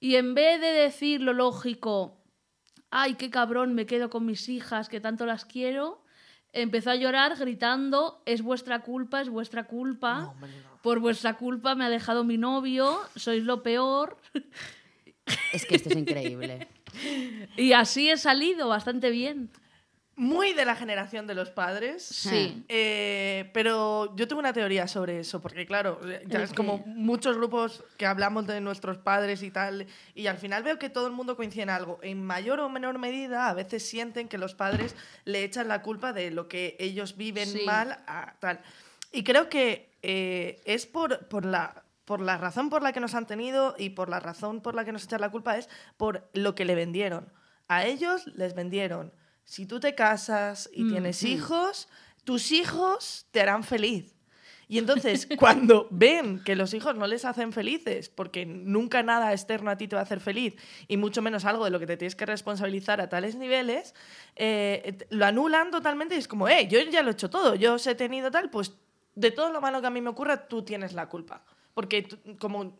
Y 0.00 0.16
en 0.16 0.34
vez 0.34 0.60
de 0.60 0.68
decir 0.68 1.20
lo 1.20 1.32
lógico, 1.32 2.20
ay, 2.90 3.14
qué 3.14 3.30
cabrón, 3.30 3.74
me 3.74 3.86
quedo 3.86 4.10
con 4.10 4.26
mis 4.26 4.48
hijas, 4.48 4.88
que 4.88 5.00
tanto 5.00 5.26
las 5.26 5.44
quiero, 5.44 6.04
empezó 6.52 6.90
a 6.90 6.96
llorar 6.96 7.36
gritando, 7.36 8.22
es 8.26 8.42
vuestra 8.42 8.82
culpa, 8.82 9.20
es 9.20 9.28
vuestra 9.28 9.64
culpa, 9.64 10.34
por 10.82 11.00
vuestra 11.00 11.36
culpa 11.36 11.74
me 11.74 11.84
ha 11.84 11.88
dejado 11.88 12.24
mi 12.24 12.38
novio, 12.38 13.00
sois 13.16 13.42
lo 13.42 13.62
peor. 13.62 14.18
Es 15.52 15.66
que 15.66 15.76
esto 15.76 15.88
es 15.90 15.96
increíble. 15.96 16.68
Y 17.56 17.72
así 17.72 18.08
he 18.08 18.16
salido 18.16 18.68
bastante 18.68 19.10
bien. 19.10 19.50
Muy 20.16 20.52
de 20.52 20.64
la 20.64 20.76
generación 20.76 21.26
de 21.26 21.34
los 21.34 21.50
padres. 21.50 22.04
Sí. 22.04 22.64
Eh, 22.68 23.50
pero 23.52 24.14
yo 24.14 24.28
tengo 24.28 24.38
una 24.38 24.52
teoría 24.52 24.86
sobre 24.86 25.18
eso, 25.20 25.40
porque 25.40 25.66
claro, 25.66 26.00
ya 26.26 26.38
¿El 26.38 26.44
es 26.44 26.52
como 26.52 26.78
muchos 26.86 27.36
grupos 27.36 27.82
que 27.96 28.06
hablamos 28.06 28.46
de 28.46 28.60
nuestros 28.60 28.96
padres 28.98 29.42
y 29.42 29.50
tal, 29.50 29.86
y 30.14 30.28
al 30.28 30.38
final 30.38 30.62
veo 30.62 30.78
que 30.78 30.88
todo 30.88 31.08
el 31.08 31.12
mundo 31.12 31.36
coincide 31.36 31.62
en 31.64 31.70
algo. 31.70 31.98
En 32.02 32.24
mayor 32.24 32.60
o 32.60 32.68
menor 32.68 32.98
medida, 32.98 33.48
a 33.48 33.54
veces 33.54 33.88
sienten 33.88 34.28
que 34.28 34.38
los 34.38 34.54
padres 34.54 34.94
le 35.24 35.42
echan 35.42 35.66
la 35.66 35.82
culpa 35.82 36.12
de 36.12 36.30
lo 36.30 36.46
que 36.46 36.76
ellos 36.78 37.16
viven 37.16 37.48
Sí. 37.48 37.62
mal 37.66 37.98
a 38.06 38.34
tal. 38.38 38.60
Y 39.10 39.24
creo 39.24 39.48
que 39.48 39.90
eh, 40.02 40.60
es 40.64 40.86
por, 40.86 41.26
por 41.26 41.44
la 41.44 41.82
por 42.04 42.20
la 42.20 42.36
razón 42.36 42.68
por 42.68 42.82
la 42.82 42.92
que 42.92 43.00
nos 43.00 43.14
han 43.14 43.26
tenido 43.26 43.74
y 43.78 43.88
por 43.90 44.10
la 44.10 44.20
razón 44.20 44.60
por 44.60 44.74
la 44.74 44.84
que 44.84 44.92
nos 44.92 45.04
echan 45.04 45.22
la 45.22 45.30
culpa 45.30 45.56
es 45.56 45.70
por 45.96 46.28
lo 46.34 46.54
que 46.54 46.66
le 46.66 46.74
vendieron. 46.74 47.32
A 47.66 47.86
ellos 47.86 48.26
les 48.36 48.54
vendieron. 48.54 49.10
Si 49.44 49.66
tú 49.66 49.80
te 49.80 49.94
casas 49.94 50.68
y 50.72 50.84
Mm, 50.84 50.88
tienes 50.88 51.22
hijos, 51.22 51.88
tus 52.24 52.52
hijos 52.52 53.26
te 53.30 53.40
harán 53.40 53.64
feliz. 53.64 54.14
Y 54.66 54.78
entonces, 54.78 55.26
cuando 55.38 55.86
ven 55.90 56.42
que 56.42 56.56
los 56.56 56.72
hijos 56.72 56.96
no 56.96 57.06
les 57.06 57.24
hacen 57.26 57.52
felices, 57.52 58.08
porque 58.08 58.46
nunca 58.46 59.02
nada 59.02 59.32
externo 59.32 59.70
a 59.70 59.76
ti 59.76 59.86
te 59.88 59.94
va 59.96 60.00
a 60.00 60.04
hacer 60.04 60.20
feliz, 60.20 60.54
y 60.88 60.96
mucho 60.96 61.20
menos 61.20 61.44
algo 61.44 61.66
de 61.66 61.70
lo 61.70 61.78
que 61.78 61.86
te 61.86 61.98
tienes 61.98 62.16
que 62.16 62.24
responsabilizar 62.24 63.00
a 63.02 63.08
tales 63.10 63.34
niveles, 63.36 63.94
eh, 64.36 64.96
lo 65.10 65.26
anulan 65.26 65.70
totalmente 65.70 66.14
y 66.14 66.18
es 66.18 66.28
como, 66.28 66.48
eh, 66.48 66.66
yo 66.66 66.80
ya 66.80 67.02
lo 67.02 67.10
he 67.10 67.12
hecho 67.12 67.28
todo, 67.28 67.54
yo 67.54 67.74
os 67.74 67.86
he 67.86 67.94
tenido 67.94 68.30
tal, 68.30 68.48
pues 68.48 68.72
de 69.14 69.30
todo 69.30 69.50
lo 69.52 69.60
malo 69.60 69.80
que 69.82 69.86
a 69.86 69.90
mí 69.90 70.00
me 70.00 70.08
ocurra, 70.10 70.48
tú 70.48 70.62
tienes 70.62 70.94
la 70.94 71.08
culpa. 71.10 71.44
Porque 71.74 72.08
como 72.38 72.78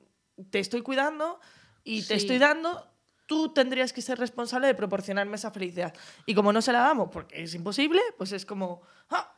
te 0.51 0.61
estoy 0.61 0.81
cuidando 0.81 1.39
y 1.85 2.01
te 2.01 2.07
Sí. 2.07 2.15
estoy 2.15 2.39
dando, 2.39 2.89
tú 3.27 3.53
tendrías 3.53 3.93
que 3.93 4.03
ser 4.03 4.19
responsable 4.19 4.67
de 4.67 4.75
proporcionarme 4.75 5.37
esa 5.37 5.51
felicidad. 5.51 5.95
Y 6.27 6.35
como 6.35 6.53
no 6.53 6.61
se 6.63 6.73
la 6.73 6.81
damos 6.81 7.09
porque 7.13 7.43
es 7.43 7.55
imposible, 7.55 8.01
pues 8.19 8.33
es 8.33 8.45
como... 8.47 8.83
"Ah, 9.11 9.31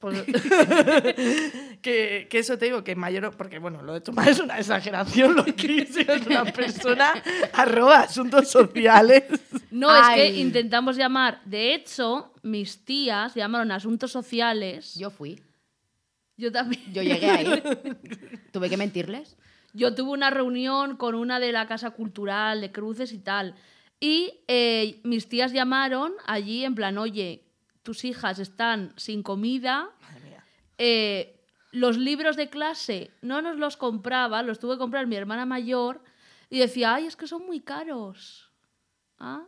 pues- 0.00 0.22
que, 1.82 2.26
que 2.30 2.38
eso 2.38 2.58
te 2.58 2.66
digo, 2.66 2.82
que 2.84 2.94
mayor... 2.96 3.36
Porque, 3.36 3.58
bueno, 3.58 3.82
lo 3.82 3.94
de 3.94 4.00
tu 4.00 4.12
madre 4.12 4.32
es 4.32 4.40
una 4.40 4.58
exageración, 4.58 5.34
lo 5.36 5.44
que 5.44 5.78
es 5.82 6.26
una 6.26 6.44
persona 6.52 7.12
arroba 7.52 8.00
asuntos 8.00 8.48
sociales. 8.50 9.24
No, 9.70 9.94
es 9.96 10.08
que 10.14 10.28
intentamos 10.40 10.96
llamar. 10.96 11.40
De 11.44 11.74
hecho, 11.74 12.32
mis 12.42 12.84
tías 12.84 13.34
llamaron 13.34 13.70
asuntos 13.72 14.10
sociales. 14.12 14.94
Yo 14.96 15.10
fui, 15.10 15.40
Yo 16.36 16.50
también. 16.52 16.82
yo 16.92 17.02
llegué 17.02 17.30
ahí. 17.30 17.62
Tuve 18.52 18.68
que 18.68 18.76
mentirles. 18.76 19.36
Yo 19.72 19.94
tuve 19.94 20.10
una 20.10 20.30
reunión 20.30 20.96
con 20.96 21.14
una 21.14 21.40
de 21.40 21.52
la 21.52 21.66
Casa 21.66 21.90
Cultural 21.90 22.60
de 22.60 22.72
Cruces 22.72 23.12
y 23.12 23.18
tal. 23.18 23.54
Y 24.00 24.40
eh, 24.48 25.00
mis 25.04 25.28
tías 25.28 25.52
llamaron 25.52 26.12
allí 26.26 26.64
en 26.64 26.74
plan, 26.74 26.98
oye, 26.98 27.44
tus 27.82 28.04
hijas 28.04 28.38
están 28.38 28.92
sin 28.96 29.22
comida. 29.22 29.90
eh, 30.78 31.38
los 31.70 31.96
libros 31.96 32.36
de 32.36 32.50
clase 32.50 33.12
no 33.22 33.40
nos 33.40 33.56
los 33.56 33.76
compraba, 33.78 34.42
los 34.42 34.58
tuve 34.58 34.74
que 34.74 34.80
comprar 34.80 35.06
mi 35.06 35.16
hermana 35.16 35.46
mayor. 35.46 36.02
Y 36.50 36.58
decía, 36.58 36.94
ay, 36.94 37.06
es 37.06 37.16
que 37.16 37.26
son 37.26 37.46
muy 37.46 37.60
caros. 37.60 38.50
¿Ah? 39.18 39.46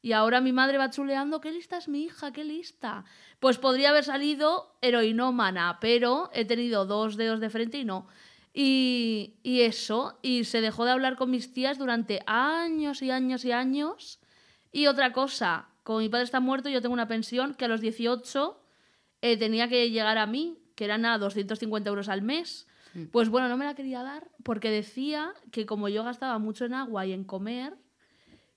Y 0.00 0.12
ahora 0.12 0.40
mi 0.40 0.52
madre 0.52 0.78
va 0.78 0.90
chuleando, 0.90 1.40
qué 1.40 1.52
lista 1.52 1.76
es 1.76 1.88
mi 1.88 2.04
hija, 2.04 2.32
qué 2.32 2.42
lista. 2.44 3.04
Pues 3.40 3.58
podría 3.58 3.90
haber 3.90 4.04
salido 4.04 4.76
heroinómana, 4.80 5.78
pero 5.80 6.30
he 6.32 6.44
tenido 6.44 6.86
dos 6.86 7.16
dedos 7.16 7.40
de 7.40 7.50
frente 7.50 7.78
y 7.78 7.84
no. 7.84 8.06
Y, 8.60 9.36
y 9.44 9.60
eso, 9.60 10.18
y 10.20 10.42
se 10.42 10.60
dejó 10.60 10.84
de 10.84 10.90
hablar 10.90 11.14
con 11.14 11.30
mis 11.30 11.52
tías 11.52 11.78
durante 11.78 12.22
años 12.26 13.02
y 13.02 13.12
años 13.12 13.44
y 13.44 13.52
años. 13.52 14.18
Y 14.72 14.88
otra 14.88 15.12
cosa, 15.12 15.68
como 15.84 16.00
mi 16.00 16.08
padre 16.08 16.24
está 16.24 16.40
muerto, 16.40 16.68
yo 16.68 16.82
tengo 16.82 16.92
una 16.92 17.06
pensión 17.06 17.54
que 17.54 17.66
a 17.66 17.68
los 17.68 17.80
18 17.80 18.60
eh, 19.22 19.36
tenía 19.36 19.68
que 19.68 19.92
llegar 19.92 20.18
a 20.18 20.26
mí, 20.26 20.58
que 20.74 20.86
eran 20.86 21.06
a 21.06 21.18
250 21.18 21.88
euros 21.88 22.08
al 22.08 22.22
mes. 22.22 22.66
Pues 23.12 23.28
bueno, 23.28 23.48
no 23.48 23.56
me 23.56 23.64
la 23.64 23.76
quería 23.76 24.02
dar 24.02 24.26
porque 24.42 24.72
decía 24.72 25.34
que 25.52 25.64
como 25.64 25.88
yo 25.88 26.02
gastaba 26.02 26.40
mucho 26.40 26.64
en 26.64 26.74
agua 26.74 27.06
y 27.06 27.12
en 27.12 27.22
comer, 27.22 27.76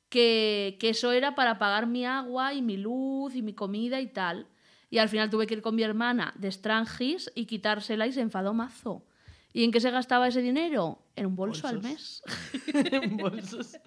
que, 0.10 0.78
que 0.80 0.90
eso 0.90 1.12
era 1.12 1.36
para 1.36 1.60
pagar 1.60 1.86
mi 1.86 2.08
agua 2.08 2.56
y 2.56 2.64
mi 2.64 2.76
luz 2.76 3.36
y 3.36 3.44
mi 3.44 3.54
comida 3.54 4.02
y 4.02 4.08
tal. 4.08 4.48
Y 4.90 4.98
al 4.98 5.10
final 5.10 5.30
tuve 5.30 5.46
que 5.46 5.54
ir 5.54 5.62
con 5.62 5.76
mi 5.76 5.84
hermana 5.84 6.34
de 6.40 6.52
Strangis 6.52 7.32
y 7.36 7.46
quitársela 7.46 8.08
y 8.08 8.14
se 8.14 8.22
enfadó 8.22 8.56
mazo. 8.56 9.06
¿Y 9.54 9.64
en 9.64 9.72
qué 9.72 9.80
se 9.80 9.92
gastaba 9.92 10.28
ese 10.28 10.42
dinero? 10.42 11.00
En 11.16 11.26
un 11.26 11.36
bolso 11.36 11.68
al 11.68 11.82
mes. 11.82 12.24
En 12.74 13.18
bolsos. 13.18 13.78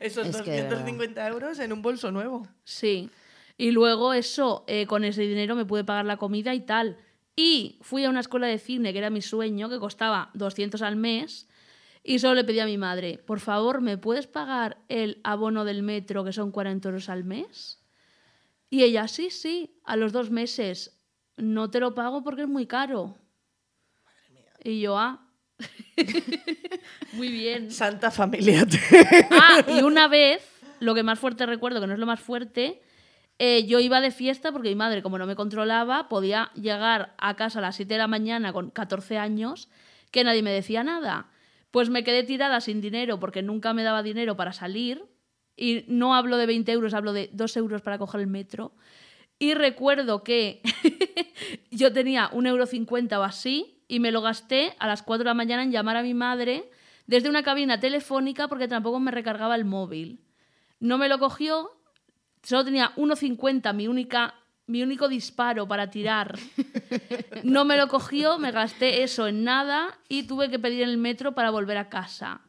Esos 0.00 0.26
Es 0.26 0.42
que 0.42 0.50
de 0.50 0.62
verdad. 0.62 0.78
250 0.78 1.28
euros 1.28 1.58
en 1.58 1.72
un 1.72 1.82
bolso 1.82 2.10
nuevo. 2.10 2.46
Sí. 2.64 3.10
Y 3.58 3.72
luego 3.72 4.14
eso, 4.14 4.64
eh, 4.66 4.86
con 4.86 5.04
ese 5.04 5.22
dinero 5.22 5.54
me 5.54 5.66
pude 5.66 5.84
pagar 5.84 6.06
la 6.06 6.16
comida 6.16 6.54
y 6.54 6.60
tal. 6.60 6.96
Y 7.36 7.78
fui 7.82 8.04
a 8.04 8.10
una 8.10 8.20
escuela 8.20 8.46
de 8.46 8.58
cine, 8.58 8.92
que 8.92 8.98
era 8.98 9.10
mi 9.10 9.20
sueño, 9.20 9.68
que 9.68 9.78
costaba 9.78 10.30
200 10.34 10.80
al 10.82 10.96
mes. 10.96 11.48
Y 12.02 12.18
solo 12.18 12.34
le 12.34 12.44
pedí 12.44 12.60
a 12.60 12.66
mi 12.66 12.78
madre, 12.78 13.18
por 13.18 13.40
favor, 13.40 13.82
¿me 13.82 13.98
puedes 13.98 14.26
pagar 14.26 14.78
el 14.88 15.20
abono 15.22 15.66
del 15.66 15.82
metro, 15.82 16.24
que 16.24 16.32
son 16.32 16.50
40 16.50 16.88
euros 16.88 17.10
al 17.10 17.24
mes? 17.24 17.82
Y 18.70 18.84
ella, 18.84 19.06
sí, 19.08 19.28
sí, 19.30 19.78
a 19.84 19.96
los 19.96 20.12
dos 20.12 20.30
meses. 20.30 20.98
No 21.36 21.70
te 21.70 21.80
lo 21.80 21.94
pago 21.94 22.22
porque 22.22 22.42
es 22.42 22.48
muy 22.48 22.66
caro. 22.66 23.16
Y 24.62 24.80
yo, 24.80 24.98
ah. 24.98 25.26
muy 27.12 27.28
bien. 27.28 27.70
Santa 27.70 28.10
familia. 28.10 28.66
Ah, 29.30 29.64
y 29.68 29.82
una 29.82 30.08
vez, 30.08 30.42
lo 30.80 30.94
que 30.94 31.02
más 31.02 31.18
fuerte 31.18 31.46
recuerdo, 31.46 31.80
que 31.80 31.86
no 31.86 31.94
es 31.94 31.98
lo 31.98 32.06
más 32.06 32.20
fuerte, 32.20 32.82
eh, 33.38 33.66
yo 33.66 33.80
iba 33.80 34.00
de 34.00 34.10
fiesta 34.10 34.52
porque 34.52 34.68
mi 34.68 34.74
madre, 34.74 35.02
como 35.02 35.18
no 35.18 35.26
me 35.26 35.34
controlaba, 35.34 36.08
podía 36.08 36.50
llegar 36.54 37.14
a 37.18 37.36
casa 37.36 37.58
a 37.58 37.62
las 37.62 37.76
7 37.76 37.94
de 37.94 37.98
la 37.98 38.06
mañana 38.06 38.52
con 38.52 38.70
14 38.70 39.18
años, 39.18 39.68
que 40.10 40.24
nadie 40.24 40.42
me 40.42 40.52
decía 40.52 40.84
nada. 40.84 41.30
Pues 41.70 41.88
me 41.88 42.04
quedé 42.04 42.22
tirada 42.22 42.60
sin 42.60 42.80
dinero 42.80 43.20
porque 43.20 43.42
nunca 43.42 43.72
me 43.72 43.82
daba 43.82 44.02
dinero 44.02 44.36
para 44.36 44.52
salir. 44.52 45.04
Y 45.56 45.84
no 45.88 46.14
hablo 46.14 46.36
de 46.36 46.46
20 46.46 46.72
euros, 46.72 46.94
hablo 46.94 47.12
de 47.12 47.30
2 47.32 47.56
euros 47.56 47.82
para 47.82 47.98
coger 47.98 48.20
el 48.20 48.26
metro. 48.26 48.72
Y 49.38 49.54
recuerdo 49.54 50.22
que 50.22 50.60
yo 51.70 51.92
tenía 51.92 52.28
un 52.32 52.46
euro 52.46 52.66
cincuenta 52.66 53.18
o 53.18 53.22
así 53.22 53.79
y 53.90 53.98
me 53.98 54.12
lo 54.12 54.22
gasté 54.22 54.76
a 54.78 54.86
las 54.86 55.02
4 55.02 55.24
de 55.24 55.30
la 55.30 55.34
mañana 55.34 55.64
en 55.64 55.72
llamar 55.72 55.96
a 55.96 56.02
mi 56.02 56.14
madre 56.14 56.70
desde 57.08 57.28
una 57.28 57.42
cabina 57.42 57.80
telefónica 57.80 58.46
porque 58.46 58.68
tampoco 58.68 59.00
me 59.00 59.10
recargaba 59.10 59.56
el 59.56 59.64
móvil. 59.64 60.20
No 60.78 60.96
me 60.96 61.08
lo 61.08 61.18
cogió, 61.18 61.72
solo 62.40 62.64
tenía 62.64 62.94
1,50 62.94 63.74
mi 63.74 63.88
única 63.88 64.34
mi 64.66 64.84
único 64.84 65.08
disparo 65.08 65.66
para 65.66 65.90
tirar. 65.90 66.38
No 67.42 67.64
me 67.64 67.76
lo 67.76 67.88
cogió, 67.88 68.38
me 68.38 68.52
gasté 68.52 69.02
eso 69.02 69.26
en 69.26 69.42
nada 69.42 69.98
y 70.08 70.24
tuve 70.24 70.50
que 70.50 70.58
pedir 70.58 70.82
el 70.82 70.98
metro 70.98 71.34
para 71.34 71.50
volver 71.50 71.78
a 71.78 71.88
casa. 71.88 72.42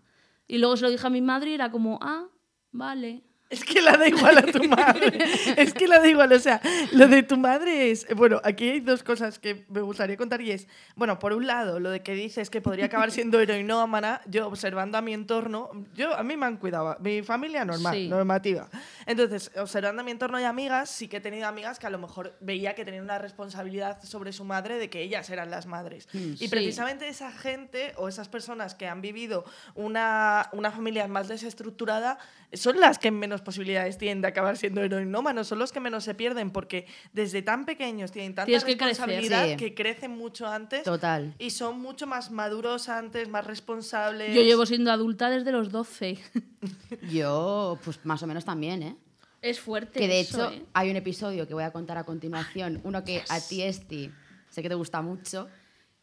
Y 0.47 0.57
luego 0.57 0.75
se 0.77 0.83
lo 0.83 0.89
dije 0.89 1.07
a 1.07 1.09
mi 1.09 1.21
madre 1.21 1.51
y 1.51 1.53
era 1.53 1.71
como, 1.71 1.97
ah, 2.01 2.27
vale. 2.71 3.23
Es 3.51 3.63
que 3.65 3.81
la 3.81 3.97
da 3.97 4.07
igual 4.07 4.37
a 4.37 4.43
tu 4.43 4.63
madre. 4.67 5.17
Es 5.57 5.73
que 5.73 5.87
la 5.87 5.99
da 5.99 6.07
igual. 6.07 6.31
O 6.31 6.39
sea, 6.39 6.61
lo 6.93 7.07
de 7.07 7.21
tu 7.23 7.37
madre 7.37 7.91
es. 7.91 8.07
Bueno, 8.15 8.39
aquí 8.43 8.69
hay 8.69 8.79
dos 8.79 9.03
cosas 9.03 9.39
que 9.39 9.65
me 9.69 9.81
gustaría 9.81 10.15
contar 10.17 10.41
y 10.41 10.51
es. 10.51 10.67
Bueno, 10.95 11.19
por 11.19 11.33
un 11.33 11.45
lado, 11.45 11.79
lo 11.79 11.89
de 11.91 12.01
que 12.01 12.13
dices 12.13 12.49
que 12.49 12.61
podría 12.61 12.85
acabar 12.85 13.11
siendo 13.11 13.39
heroinómana, 13.39 14.21
yo 14.25 14.47
observando 14.47 14.97
a 14.97 15.01
mi 15.01 15.13
entorno. 15.13 15.69
Yo, 15.93 16.15
a 16.15 16.23
mí 16.23 16.37
me 16.37 16.45
han 16.45 16.57
cuidado. 16.57 16.95
Mi 17.01 17.21
familia 17.23 17.65
normal, 17.65 17.93
Sí. 17.93 18.07
normativa. 18.07 18.69
Entonces, 19.05 19.51
observando 19.57 20.01
a 20.01 20.05
mi 20.05 20.11
entorno 20.11 20.39
y 20.39 20.43
amigas, 20.43 20.89
sí 20.89 21.07
que 21.09 21.17
he 21.17 21.21
tenido 21.21 21.47
amigas 21.47 21.77
que 21.77 21.87
a 21.87 21.89
lo 21.89 21.97
mejor 21.99 22.37
veía 22.39 22.73
que 22.73 22.85
tenían 22.85 23.03
una 23.03 23.17
responsabilidad 23.17 24.01
sobre 24.03 24.31
su 24.31 24.45
madre 24.45 24.77
de 24.77 24.89
que 24.89 25.01
ellas 25.01 25.29
eran 25.29 25.51
las 25.51 25.65
madres. 25.65 26.07
y 26.13 26.37
Sí. 26.37 26.47
precisamente 26.47 27.07
esa 27.07 27.31
gente 27.31 27.93
o 27.97 28.07
esas 28.07 28.29
personas 28.29 28.75
que 28.75 28.87
han 28.87 29.01
vivido 29.01 29.43
una, 29.75 30.49
una 30.53 30.71
familia 30.71 31.07
más 31.07 31.27
desestructurada 31.27 32.17
son 32.53 32.79
las 32.79 32.99
que 32.99 33.11
menos 33.11 33.41
posibilidades 33.41 33.97
tienen 33.97 34.21
de 34.21 34.27
acabar 34.27 34.57
siendo 34.57 34.81
heroinómanos, 34.81 35.47
son 35.47 35.59
los 35.59 35.71
que 35.71 35.79
menos 35.79 36.03
se 36.03 36.13
pierden 36.15 36.51
porque 36.51 36.85
desde 37.13 37.41
tan 37.41 37.65
pequeños 37.65 38.11
tienen 38.11 38.35
tanta 38.35 38.45
Tienes 38.47 38.63
que 38.63 38.77
crecer. 38.77 39.07
responsabilidad 39.07 39.47
Sí. 39.49 39.55
que 39.57 39.73
crecen 39.73 40.11
mucho 40.11 40.47
antes 40.47 40.83
Total. 40.83 41.33
y 41.39 41.51
son 41.51 41.79
mucho 41.81 42.07
más 42.07 42.29
maduros 42.31 42.89
antes, 42.89 43.29
más 43.29 43.45
responsables. 43.47 44.33
Yo 44.35 44.41
llevo 44.41 44.65
siendo 44.65 44.91
adulta 44.91 45.29
desde 45.29 45.51
los 45.51 45.71
12. 45.71 46.17
Yo, 47.11 47.77
pues 47.83 47.99
más 48.05 48.21
o 48.23 48.27
menos 48.27 48.45
también, 48.45 48.83
¿eh? 48.83 48.95
Es 49.41 49.59
fuerte. 49.59 49.99
Que 49.99 50.07
de 50.07 50.19
eso, 50.19 50.49
hecho 50.49 50.53
¿eh? 50.53 50.65
hay 50.73 50.89
un 50.91 50.95
episodio 50.97 51.47
que 51.47 51.53
voy 51.53 51.63
a 51.63 51.71
contar 51.71 51.97
a 51.97 52.03
continuación, 52.03 52.79
uno 52.83 53.03
que 53.03 53.23
a 53.29 53.39
ti, 53.39 53.63
Esti, 53.63 54.11
sé 54.49 54.61
que 54.61 54.69
te 54.69 54.75
gusta 54.75 55.01
mucho, 55.01 55.47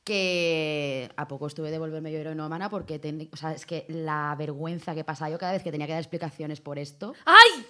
que 0.09 1.11
a 1.17 1.29
poco 1.29 1.47
estuve 1.47 1.71
de 1.71 1.79
volverme 1.79 2.11
yo 2.11 2.19
heroinómana 2.19 2.71
porque 2.71 2.99
ten- 2.99 3.29
o 3.31 3.37
sea, 3.37 3.53
es 3.53 3.67
que 3.67 3.85
la 3.89 4.35
vergüenza 4.39 4.95
que 4.95 5.05
pasaba 5.05 5.31
yo 5.31 5.39
cada 5.39 5.53
vez 5.53 5.63
que 5.63 5.71
tenía 5.71 5.87
que 5.87 5.93
dar 5.93 6.01
explicaciones 6.01 6.63
por 6.63 6.79
esto. 6.79 7.13
¡Ay! 7.27 7.67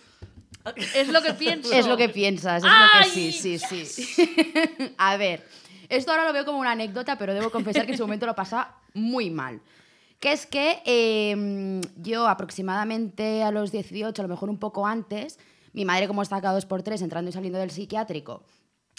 Es 0.95 1.09
lo 1.09 1.21
que 1.21 1.35
pienso. 1.35 1.73
Es 1.73 1.87
lo 1.87 1.97
que 1.97 2.09
piensas, 2.09 2.63
es 2.63 2.71
¡Ay! 2.73 2.89
lo 3.01 3.05
que 3.05 3.33
sí, 3.33 3.59
sí, 3.59 3.85
sí. 3.87 4.25
a 4.99 5.17
ver, 5.17 5.45
esto 5.89 6.13
ahora 6.13 6.25
lo 6.27 6.33
veo 6.33 6.45
como 6.45 6.59
una 6.59 6.71
anécdota, 6.73 7.19
pero 7.19 7.35
debo 7.35 7.51
confesar 7.51 7.85
que 7.87 7.93
en 7.93 7.99
su 7.99 8.05
momento 8.05 8.25
lo 8.27 8.35
pasaba 8.37 8.77
muy 8.95 9.31
mal. 9.31 9.61
Que 10.21 10.33
es 10.33 10.47
que 10.47 10.81
eh, 10.85 11.81
yo 11.97 12.29
aproximadamente 12.29 13.43
a 13.43 13.51
los 13.51 13.73
18, 13.73 14.23
a 14.23 14.25
lo 14.25 14.29
mejor 14.29 14.49
un 14.49 14.59
poco 14.59 14.87
antes, 14.87 15.39
mi 15.73 15.85
madre 15.85 16.07
como 16.07 16.23
está 16.23 16.41
cada 16.41 16.55
dos 16.55 16.67
por 16.67 16.83
tres 16.83 17.03
entrando 17.03 17.31
y 17.31 17.33
saliendo 17.33 17.59
del 17.59 17.71
psiquiátrico 17.71 18.43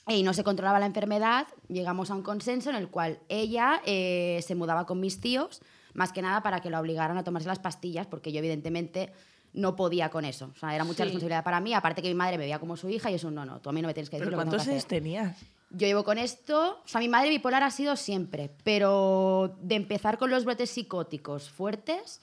y 0.10 0.24
no 0.24 0.34
se 0.34 0.44
controlaba 0.44 0.80
la 0.80 0.86
enfermedad, 0.86 1.48
llegamos 1.68 2.10
a 2.12 2.16
un 2.16 2.24
consenso 2.24 2.70
en 2.70 2.76
el 2.76 2.90
cual 2.90 3.20
ella 3.30 3.82
eh, 3.86 4.40
se 4.46 4.56
mudaba 4.56 4.86
con 4.86 5.00
mis 5.00 5.22
tíos, 5.22 5.62
más 5.94 6.12
que 6.12 6.22
nada 6.22 6.42
para 6.44 6.62
que 6.62 6.70
la 6.70 6.80
obligaran 6.80 7.18
a 7.18 7.24
tomarse 7.24 7.48
las 7.48 7.60
pastillas, 7.60 8.08
porque 8.08 8.32
yo 8.32 8.40
evidentemente 8.40 9.12
no 9.54 9.76
podía 9.76 10.10
con 10.10 10.26
eso. 10.26 10.52
O 10.56 10.60
sea, 10.60 10.76
era 10.76 10.84
mucha 10.84 10.98
Sí. 10.98 11.04
responsabilidad 11.06 11.44
para 11.44 11.60
mí, 11.60 11.74
aparte 11.74 12.02
que 12.02 12.08
mi 12.08 12.14
madre 12.16 12.38
me 12.38 12.44
veía 12.44 12.60
como 12.60 12.78
su 12.78 12.90
hija 12.90 13.10
y 13.10 13.16
eso 13.16 13.32
no, 13.32 13.46
no, 13.46 13.60
tú 13.62 13.70
a 13.70 13.74
mí 13.74 13.82
no 13.82 13.88
me 13.88 13.94
tienes 13.94 14.10
que 14.10 14.18
decir 14.18 14.28
¿Pero 14.30 14.38
lo 14.38 14.44
que 14.44 14.50
cuántos 14.50 14.68
años 14.68 14.86
tenías? 14.86 15.38
Yo 15.72 15.86
llevo 15.88 16.04
con 16.04 16.18
esto, 16.18 16.80
o 16.84 16.88
sea, 16.88 17.00
mi 17.00 17.10
madre 17.10 17.30
bipolar 17.30 17.62
ha 17.64 17.70
sido 17.72 17.96
siempre, 17.96 18.52
pero 18.64 19.56
de 19.62 19.76
empezar 19.76 20.18
con 20.18 20.30
los 20.32 20.44
brotes 20.46 20.70
psicóticos 20.72 21.50
fuertes, 21.50 22.22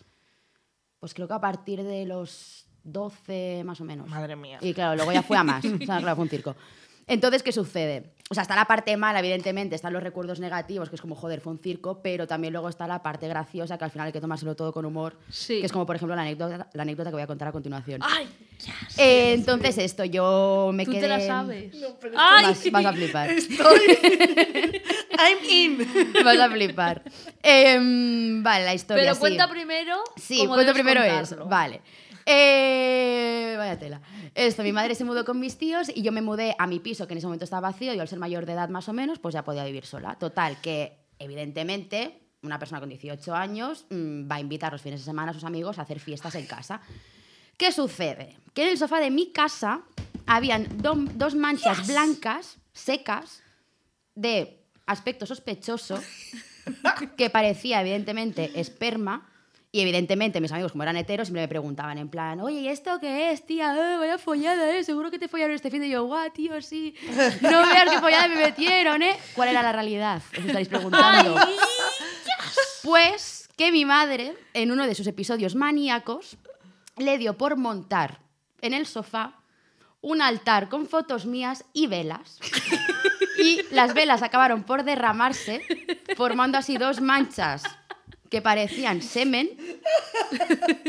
pues 0.99 1.15
creo 1.15 1.29
que 1.29 1.35
a 1.35 1.41
partir 1.41 1.83
de 1.85 2.07
los 2.07 2.67
12 2.85 3.63
más 3.65 3.81
o 3.81 3.85
menos. 3.85 4.09
Madre 4.09 4.35
mía. 4.37 4.59
Y 4.61 4.73
claro, 4.75 4.97
luego 4.97 5.13
ya 5.13 5.23
fue 5.23 5.37
a 5.37 5.45
más, 5.45 5.65
o 5.65 5.79
sea, 5.79 5.99
claro, 5.99 6.17
fue 6.17 6.23
un 6.25 6.29
circo. 6.31 6.57
Entonces, 7.09 7.45
¿qué 7.45 7.53
sucede? 7.53 8.11
O 8.31 8.35
sea, 8.35 8.43
está 8.43 8.57
la 8.57 8.65
parte 8.65 8.97
mala, 8.97 9.21
evidentemente, 9.21 9.77
están 9.77 9.93
los 9.93 10.03
recuerdos 10.03 10.41
negativos, 10.41 10.89
que 10.89 10.97
es 10.97 11.01
como, 11.01 11.15
joder, 11.15 11.41
fue 11.41 11.53
un 11.53 11.61
circo, 11.61 12.03
pero 12.03 12.27
también 12.27 12.53
luego 12.53 12.69
está 12.69 12.89
la 12.89 13.01
parte 13.01 13.29
graciosa, 13.29 13.79
que 13.79 13.85
al 13.85 13.93
final 13.93 14.09
hay 14.09 14.13
que 14.13 14.21
tomárselo 14.21 14.57
todo 14.57 14.73
con 14.73 14.85
humor, 14.85 15.17
Sí. 15.31 15.61
que 15.61 15.67
es 15.67 15.71
como, 15.73 15.87
por 15.87 15.95
ejemplo, 15.95 16.17
la 16.17 16.23
anécdota, 16.23 16.69
la 16.73 16.83
anécdota 16.83 17.11
que 17.11 17.15
voy 17.15 17.23
a 17.23 17.29
contar 17.29 17.47
a 17.47 17.53
continuación. 17.53 18.01
¡Ay! 18.03 18.27
Eh, 18.99 19.35
entonces, 19.35 19.79
esto, 19.79 20.05
yo 20.05 20.73
me 20.75 20.85
Tú 20.85 20.91
quedé... 20.91 21.03
te 21.03 21.09
la 21.09 21.21
sabes. 21.21 21.73
pero 22.01 22.15
¡Ay! 22.19 22.47
Vas, 22.47 22.71
vas 22.73 22.87
a 22.87 22.93
flipar. 22.93 23.31
Estoy. 23.31 23.79
I'm 25.19 25.49
in. 25.49 25.89
Vas 26.25 26.39
a 26.41 26.51
flipar. 26.51 27.03
Em, 27.41 28.43
vale, 28.43 28.65
la 28.65 28.75
historia. 28.75 29.05
Pero 29.05 29.15
sí. 29.15 29.21
cuenta 29.21 29.49
primero. 29.49 30.03
Sí, 30.17 30.45
cuento 30.49 30.73
primero 30.73 31.01
contarlo. 31.03 31.23
eso. 31.23 31.47
Vale. 31.47 31.81
Eh, 32.29 33.55
vaya 33.57 33.79
tela. 33.79 34.01
Esto, 34.37 34.63
mi 34.63 34.71
madre 34.73 34.95
se 34.95 35.03
mudó 35.05 35.25
con 35.25 35.41
mis 35.41 35.57
tíos 35.57 35.91
y 35.95 36.03
yo 36.03 36.13
me 36.13 36.21
mudé 36.21 36.55
a 36.59 36.67
mi 36.67 36.79
piso, 36.79 37.07
que 37.07 37.15
en 37.15 37.19
ese 37.19 37.27
momento 37.27 37.45
estaba 37.45 37.69
vacío, 37.71 37.95
y 37.95 37.99
al 37.99 38.07
ser 38.07 38.19
mayor 38.19 38.45
de 38.45 38.53
edad 38.53 38.69
más 38.69 38.87
o 38.89 38.93
menos, 38.93 39.19
pues 39.19 39.33
ya 39.33 39.43
podía 39.43 39.65
vivir 39.65 39.87
sola. 39.87 40.15
Total, 40.17 40.61
que 40.61 40.93
evidentemente 41.19 42.21
una 42.43 42.59
persona 42.59 42.81
con 42.81 42.91
18 42.91 43.35
años 43.35 43.87
mm, 43.89 44.31
va 44.31 44.35
a 44.37 44.41
invitar 44.41 44.73
los 44.73 44.83
fines 44.83 45.01
de 45.01 45.05
semana 45.07 45.31
a 45.31 45.35
sus 45.35 45.45
amigos 45.45 45.79
a 45.79 45.83
hacer 45.83 46.01
fiestas 46.01 46.35
en 46.35 46.45
casa. 46.47 46.83
¿Qué 47.57 47.73
sucede? 47.73 48.37
Que 48.53 48.65
en 48.65 48.69
el 48.69 48.79
sofá 48.79 49.01
de 49.01 49.11
mi 49.11 49.33
casa 49.33 49.81
habían 50.27 50.83
do- 50.83 50.95
dos 51.15 51.35
manchas 51.35 51.87
blancas, 51.87 52.59
secas, 52.75 53.43
de 54.15 54.61
aspecto 54.85 55.25
sospechoso, 55.25 55.99
que 57.17 57.31
parecía 57.31 57.81
evidentemente 57.81 58.51
esperma. 58.61 59.27
Y 59.77 59.83
evidentemente 59.83 60.41
mis 60.41 60.51
amigos, 60.53 60.73
como 60.73 60.85
eran 60.85 60.97
heteros, 60.97 61.29
siempre 61.29 61.43
me 61.43 61.49
preguntaban 61.49 61.99
en 61.99 62.09
plan, 62.09 62.41
oye, 62.41 62.61
¿y 62.61 62.69
esto 62.69 62.99
qué 62.99 63.31
es, 63.31 63.45
tía? 63.45 63.75
Eh, 63.75 63.99
vaya 63.99 64.17
follada, 64.17 64.75
¿eh? 64.75 64.83
Seguro 64.83 65.11
que 65.11 65.19
te 65.19 65.29
follaron 65.29 65.55
este 65.55 65.71
fin 65.71 65.83
de 65.83 65.91
yo, 65.91 66.05
guau, 66.05 66.31
tío, 66.31 66.63
sí. 66.63 66.95
No 67.43 67.61
veas 67.61 67.91
qué 67.91 68.01
follada 68.01 68.27
me 68.27 68.37
metieron, 68.37 69.03
¿eh? 69.03 69.19
¿Cuál 69.35 69.51
era 69.51 69.63
la 69.63 69.73
realidad? 69.73 70.23
Os 70.33 70.47
estaréis 70.47 70.69
preguntando. 70.69 71.37
Pues 72.85 73.51
que 73.55 73.71
mi 73.71 73.85
madre, 73.85 74.35
en 74.55 74.71
uno 74.71 74.87
de 74.87 74.95
sus 74.95 75.07
episodios 75.09 75.55
maníacos, 75.55 76.39
le 76.97 77.19
dio 77.19 77.37
por 77.37 77.59
montar 77.59 78.21
en 78.63 78.73
el 78.73 78.87
sofá 78.87 79.43
un 80.01 80.23
altar 80.23 80.71
con 80.71 80.87
fotos 80.87 81.27
mías 81.27 81.67
y 81.75 81.87
velas. 81.87 82.39
Y 83.39 83.61
las 83.73 83.93
velas 83.93 84.23
acabaron 84.23 84.63
por 84.63 84.85
derramarse, 84.85 85.61
formando 86.17 86.57
así 86.57 86.79
dos 86.79 87.03
manchas 87.03 87.63
que 88.31 88.43
parecían 88.43 89.03
semen. 89.03 89.51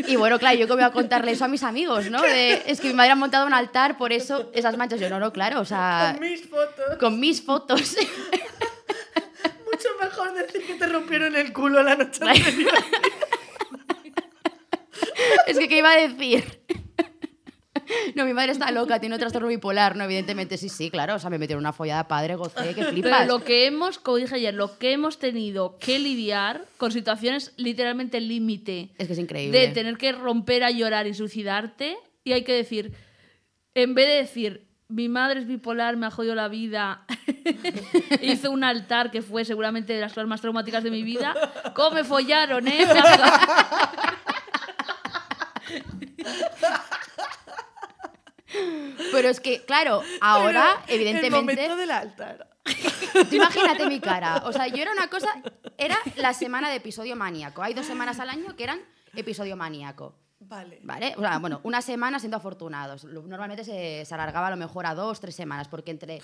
Y 0.07 0.15
bueno, 0.15 0.39
claro, 0.39 0.57
yo 0.57 0.67
que 0.67 0.73
voy 0.73 0.83
a 0.83 0.91
contarle 0.91 1.31
eso 1.31 1.45
a 1.45 1.47
mis 1.47 1.63
amigos, 1.63 2.09
¿no? 2.09 2.21
De, 2.21 2.63
es 2.65 2.79
que 2.79 2.87
mi 2.87 2.93
madre 2.93 3.11
ha 3.11 3.15
montado 3.15 3.45
un 3.45 3.53
altar, 3.53 3.97
por 3.97 4.11
eso 4.13 4.49
esas 4.53 4.77
manchas. 4.77 4.99
Yo, 4.99 5.09
no, 5.09 5.19
no, 5.19 5.31
claro, 5.33 5.59
o 5.61 5.65
sea, 5.65 6.15
Con 6.17 6.21
mis 6.29 6.41
fotos. 6.47 6.97
con 6.99 7.19
mis 7.19 7.41
fotos. 7.41 7.95
Mucho 9.71 9.89
mejor 10.01 10.33
decir 10.33 10.65
que 10.65 10.73
te 10.75 10.87
rompieron 10.87 11.35
el 11.35 11.53
culo 11.53 11.83
la 11.83 11.95
noche 11.95 12.19
anterior. 12.27 12.73
es 15.45 15.57
que, 15.57 15.67
¿qué 15.67 15.77
iba 15.77 15.91
a 15.91 15.97
decir? 15.97 16.61
No, 18.15 18.25
mi 18.25 18.33
madre 18.33 18.51
está 18.51 18.71
loca, 18.71 18.99
tiene 18.99 19.15
un 19.15 19.19
trastorno 19.19 19.47
bipolar, 19.47 19.95
no, 19.95 20.03
evidentemente, 20.03 20.57
sí, 20.57 20.69
sí, 20.69 20.89
claro. 20.89 21.15
O 21.15 21.19
sea, 21.19 21.29
me 21.29 21.37
metieron 21.37 21.61
una 21.63 21.73
follada 21.73 22.07
padre, 22.07 22.35
gocé, 22.35 22.69
que 22.69 22.75
Pero 22.75 22.89
flipas. 22.91 23.27
lo 23.27 23.43
que 23.43 23.65
hemos, 23.67 23.99
como 23.99 24.17
dije 24.17 24.35
ayer, 24.35 24.53
lo 24.53 24.77
que 24.77 24.91
hemos 24.93 25.19
tenido 25.19 25.77
que 25.77 25.99
lidiar 25.99 26.65
con 26.77 26.91
situaciones 26.91 27.53
literalmente 27.57 28.19
límite 28.21 28.89
Es 28.97 29.07
que 29.07 29.13
es 29.13 29.19
increíble. 29.19 29.57
de 29.59 29.67
tener 29.69 29.97
que 29.97 30.11
romper 30.11 30.63
a 30.63 30.71
llorar 30.71 31.07
y 31.07 31.13
suicidarte 31.13 31.97
y 32.23 32.33
hay 32.33 32.43
que 32.43 32.53
decir, 32.53 32.93
en 33.75 33.93
vez 33.95 34.07
de 34.07 34.13
decir, 34.15 34.67
mi 34.89 35.09
madre 35.09 35.41
es 35.41 35.47
bipolar, 35.47 35.97
me 35.97 36.05
ha 36.07 36.11
jodido 36.11 36.33
la 36.35 36.47
vida. 36.47 37.05
Hizo 38.21 38.51
un 38.51 38.63
altar 38.63 39.11
que 39.11 39.21
fue 39.21 39.43
seguramente 39.45 39.93
de 39.93 40.01
las 40.01 40.13
cosas 40.13 40.27
más 40.27 40.41
traumáticas 40.41 40.83
de 40.83 40.91
mi 40.91 41.03
vida. 41.03 41.33
¿Cómo 41.75 41.91
me 41.91 42.03
follaron, 42.03 42.67
eh? 42.67 42.85
Pero 49.11 49.29
es 49.29 49.39
que, 49.39 49.65
claro, 49.65 50.01
ahora, 50.21 50.81
Pero 50.85 50.95
El 50.95 51.07
evidentemente. 51.07 51.53
momento 51.53 51.75
del 51.75 51.91
altar. 51.91 52.49
Tú 53.29 53.35
imagínate 53.35 53.87
mi 53.87 53.99
cara. 53.99 54.43
O 54.45 54.53
sea, 54.53 54.67
yo 54.67 54.81
era 54.81 54.91
una 54.91 55.09
cosa. 55.09 55.29
Era 55.77 55.97
la 56.15 56.33
semana 56.33 56.69
de 56.69 56.75
episodio 56.77 57.15
maníaco. 57.15 57.61
Hay 57.63 57.73
dos 57.73 57.85
semanas 57.85 58.19
al 58.19 58.29
año 58.29 58.55
que 58.55 58.63
eran 58.63 58.79
episodio 59.15 59.55
maníaco. 59.55 60.15
Vale. 60.39 60.79
¿Vale? 60.83 61.13
O 61.17 61.21
sea, 61.21 61.39
bueno, 61.39 61.59
una 61.63 61.81
semana 61.81 62.19
siendo 62.19 62.37
afortunados. 62.37 63.03
Normalmente 63.05 63.63
se, 63.63 64.05
se 64.05 64.13
alargaba 64.13 64.47
a 64.47 64.51
lo 64.51 64.57
mejor 64.57 64.85
a 64.85 64.93
dos, 64.95 65.19
tres 65.19 65.35
semanas, 65.35 65.67
porque 65.67 65.91
entre 65.91 66.21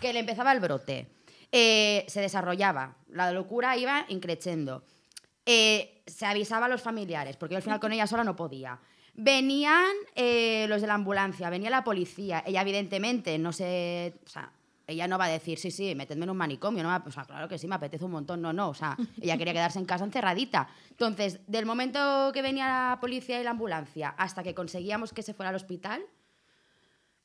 que 0.00 0.12
le 0.12 0.20
empezaba 0.20 0.52
el 0.52 0.60
brote, 0.60 1.08
eh, 1.52 2.04
se 2.08 2.20
desarrollaba, 2.20 2.96
la 3.08 3.32
locura 3.32 3.76
iba 3.76 4.04
increciendo. 4.08 4.84
Eh, 5.44 6.02
se 6.06 6.26
avisaba 6.26 6.66
a 6.66 6.68
los 6.68 6.82
familiares, 6.82 7.36
porque 7.36 7.54
yo 7.54 7.56
al 7.56 7.62
final 7.62 7.80
con 7.80 7.92
ella 7.92 8.06
sola 8.06 8.24
no 8.24 8.36
podía. 8.36 8.78
Venían 9.18 9.94
eh, 10.14 10.66
los 10.68 10.82
de 10.82 10.86
la 10.86 10.94
ambulancia, 10.94 11.48
venía 11.48 11.70
la 11.70 11.84
policía. 11.84 12.42
Ella, 12.46 12.60
evidentemente, 12.60 13.38
no 13.38 13.50
se. 13.50 14.14
O 14.26 14.28
sea, 14.28 14.52
ella 14.86 15.08
no 15.08 15.16
va 15.16 15.24
a 15.24 15.28
decir, 15.28 15.58
sí, 15.58 15.70
sí, 15.70 15.94
metedme 15.94 16.24
en 16.24 16.30
un 16.30 16.36
manicomio. 16.36 16.82
No, 16.82 17.02
o 17.04 17.10
sea, 17.10 17.24
claro 17.24 17.48
que 17.48 17.58
sí, 17.58 17.66
me 17.66 17.76
apetece 17.76 18.04
un 18.04 18.10
montón. 18.10 18.42
No, 18.42 18.52
no. 18.52 18.68
O 18.68 18.74
sea, 18.74 18.96
ella 19.20 19.38
quería 19.38 19.54
quedarse 19.54 19.78
en 19.78 19.86
casa 19.86 20.04
encerradita. 20.04 20.68
Entonces, 20.90 21.40
del 21.46 21.64
momento 21.64 22.30
que 22.34 22.42
venía 22.42 22.66
la 22.66 22.98
policía 23.00 23.40
y 23.40 23.44
la 23.44 23.50
ambulancia 23.50 24.10
hasta 24.18 24.42
que 24.42 24.54
conseguíamos 24.54 25.14
que 25.14 25.22
se 25.22 25.32
fuera 25.32 25.48
al 25.48 25.56
hospital, 25.56 26.02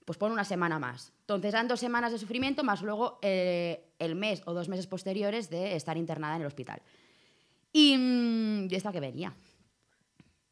pues 0.05 0.17
pon 0.17 0.31
una 0.31 0.45
semana 0.45 0.79
más. 0.79 1.11
Entonces 1.21 1.53
eran 1.53 1.67
dos 1.67 1.79
semanas 1.79 2.13
de 2.13 2.17
sufrimiento 2.17 2.63
más 2.63 2.81
luego 2.81 3.19
eh, 3.21 3.93
el 3.99 4.15
mes 4.15 4.41
o 4.45 4.53
dos 4.53 4.69
meses 4.69 4.87
posteriores 4.87 5.49
de 5.49 5.75
estar 5.75 5.97
internada 5.97 6.35
en 6.35 6.41
el 6.41 6.47
hospital. 6.47 6.81
Y 7.73 7.97
mm, 7.97 8.67
yo 8.67 8.77
esta 8.77 8.91
que 8.91 8.99
venía. 8.99 9.35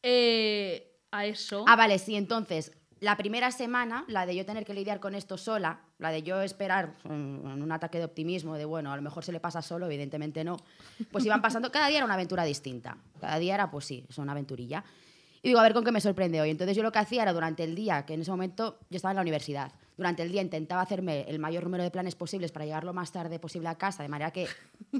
Eh, 0.02 0.89
a 1.10 1.26
eso. 1.26 1.64
Ah, 1.66 1.76
vale, 1.76 1.98
sí, 1.98 2.16
entonces, 2.16 2.72
la 3.00 3.16
primera 3.16 3.50
semana, 3.50 4.04
la 4.08 4.26
de 4.26 4.36
yo 4.36 4.44
tener 4.44 4.64
que 4.64 4.74
lidiar 4.74 5.00
con 5.00 5.14
esto 5.14 5.38
sola, 5.38 5.80
la 5.98 6.10
de 6.10 6.22
yo 6.22 6.42
esperar 6.42 6.94
un 7.04 7.72
ataque 7.72 7.98
de 7.98 8.04
optimismo, 8.04 8.56
de 8.56 8.66
bueno, 8.66 8.92
a 8.92 8.96
lo 8.96 9.02
mejor 9.02 9.24
se 9.24 9.32
le 9.32 9.40
pasa 9.40 9.62
solo, 9.62 9.86
evidentemente 9.86 10.44
no, 10.44 10.56
pues 11.10 11.24
iban 11.24 11.40
pasando, 11.40 11.72
cada 11.72 11.88
día 11.88 11.98
era 11.98 12.04
una 12.04 12.14
aventura 12.14 12.44
distinta. 12.44 12.98
Cada 13.20 13.38
día 13.38 13.54
era, 13.54 13.70
pues 13.70 13.86
sí, 13.86 14.04
es 14.08 14.18
una 14.18 14.32
aventurilla. 14.32 14.84
Y 15.42 15.48
digo, 15.48 15.60
a 15.60 15.62
ver 15.62 15.72
con 15.72 15.82
qué 15.84 15.92
me 15.92 16.02
sorprende 16.02 16.38
hoy. 16.42 16.50
Entonces 16.50 16.76
yo 16.76 16.82
lo 16.82 16.92
que 16.92 16.98
hacía 16.98 17.22
era 17.22 17.32
durante 17.32 17.64
el 17.64 17.74
día, 17.74 18.04
que 18.04 18.12
en 18.12 18.20
ese 18.20 18.30
momento 18.30 18.78
yo 18.90 18.96
estaba 18.96 19.12
en 19.12 19.16
la 19.16 19.22
universidad, 19.22 19.72
durante 19.96 20.22
el 20.22 20.30
día 20.30 20.42
intentaba 20.42 20.82
hacerme 20.82 21.22
el 21.28 21.38
mayor 21.38 21.64
número 21.64 21.82
de 21.82 21.90
planes 21.90 22.14
posibles 22.14 22.52
para 22.52 22.66
llegar 22.66 22.84
lo 22.84 22.92
más 22.92 23.12
tarde 23.12 23.38
posible 23.38 23.68
a 23.68 23.76
casa, 23.76 24.02
de 24.02 24.10
manera 24.10 24.30
que 24.30 24.46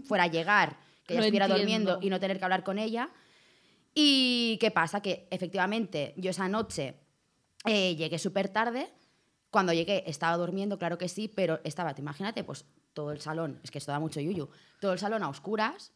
fuera 0.06 0.24
a 0.24 0.28
llegar, 0.28 0.76
que 1.06 1.12
ella 1.14 1.20
Lo 1.20 1.26
estuviera 1.26 1.44
entiendo. 1.46 1.92
durmiendo 1.92 1.98
y 2.06 2.08
no 2.08 2.18
tener 2.18 2.38
que 2.38 2.44
hablar 2.44 2.64
con 2.64 2.78
ella. 2.78 3.10
¿Y 3.94 4.56
qué 4.60 4.70
pasa? 4.70 5.00
Que 5.02 5.26
efectivamente 5.30 6.14
yo 6.16 6.30
esa 6.30 6.48
noche 6.48 6.94
eh, 7.64 7.96
llegué 7.96 8.18
súper 8.18 8.48
tarde. 8.48 8.88
Cuando 9.50 9.72
llegué 9.72 10.04
estaba 10.06 10.36
durmiendo, 10.36 10.78
claro 10.78 10.96
que 10.96 11.08
sí, 11.08 11.26
pero 11.28 11.60
estaba, 11.64 11.92
te 11.94 12.00
imagínate, 12.02 12.44
pues 12.44 12.64
todo 12.94 13.10
el 13.12 13.20
salón, 13.20 13.60
es 13.64 13.70
que 13.70 13.78
esto 13.78 13.90
da 13.92 13.98
mucho 13.98 14.20
yuyu, 14.20 14.48
todo 14.80 14.92
el 14.92 14.98
salón 15.00 15.22
a 15.24 15.28
oscuras 15.28 15.92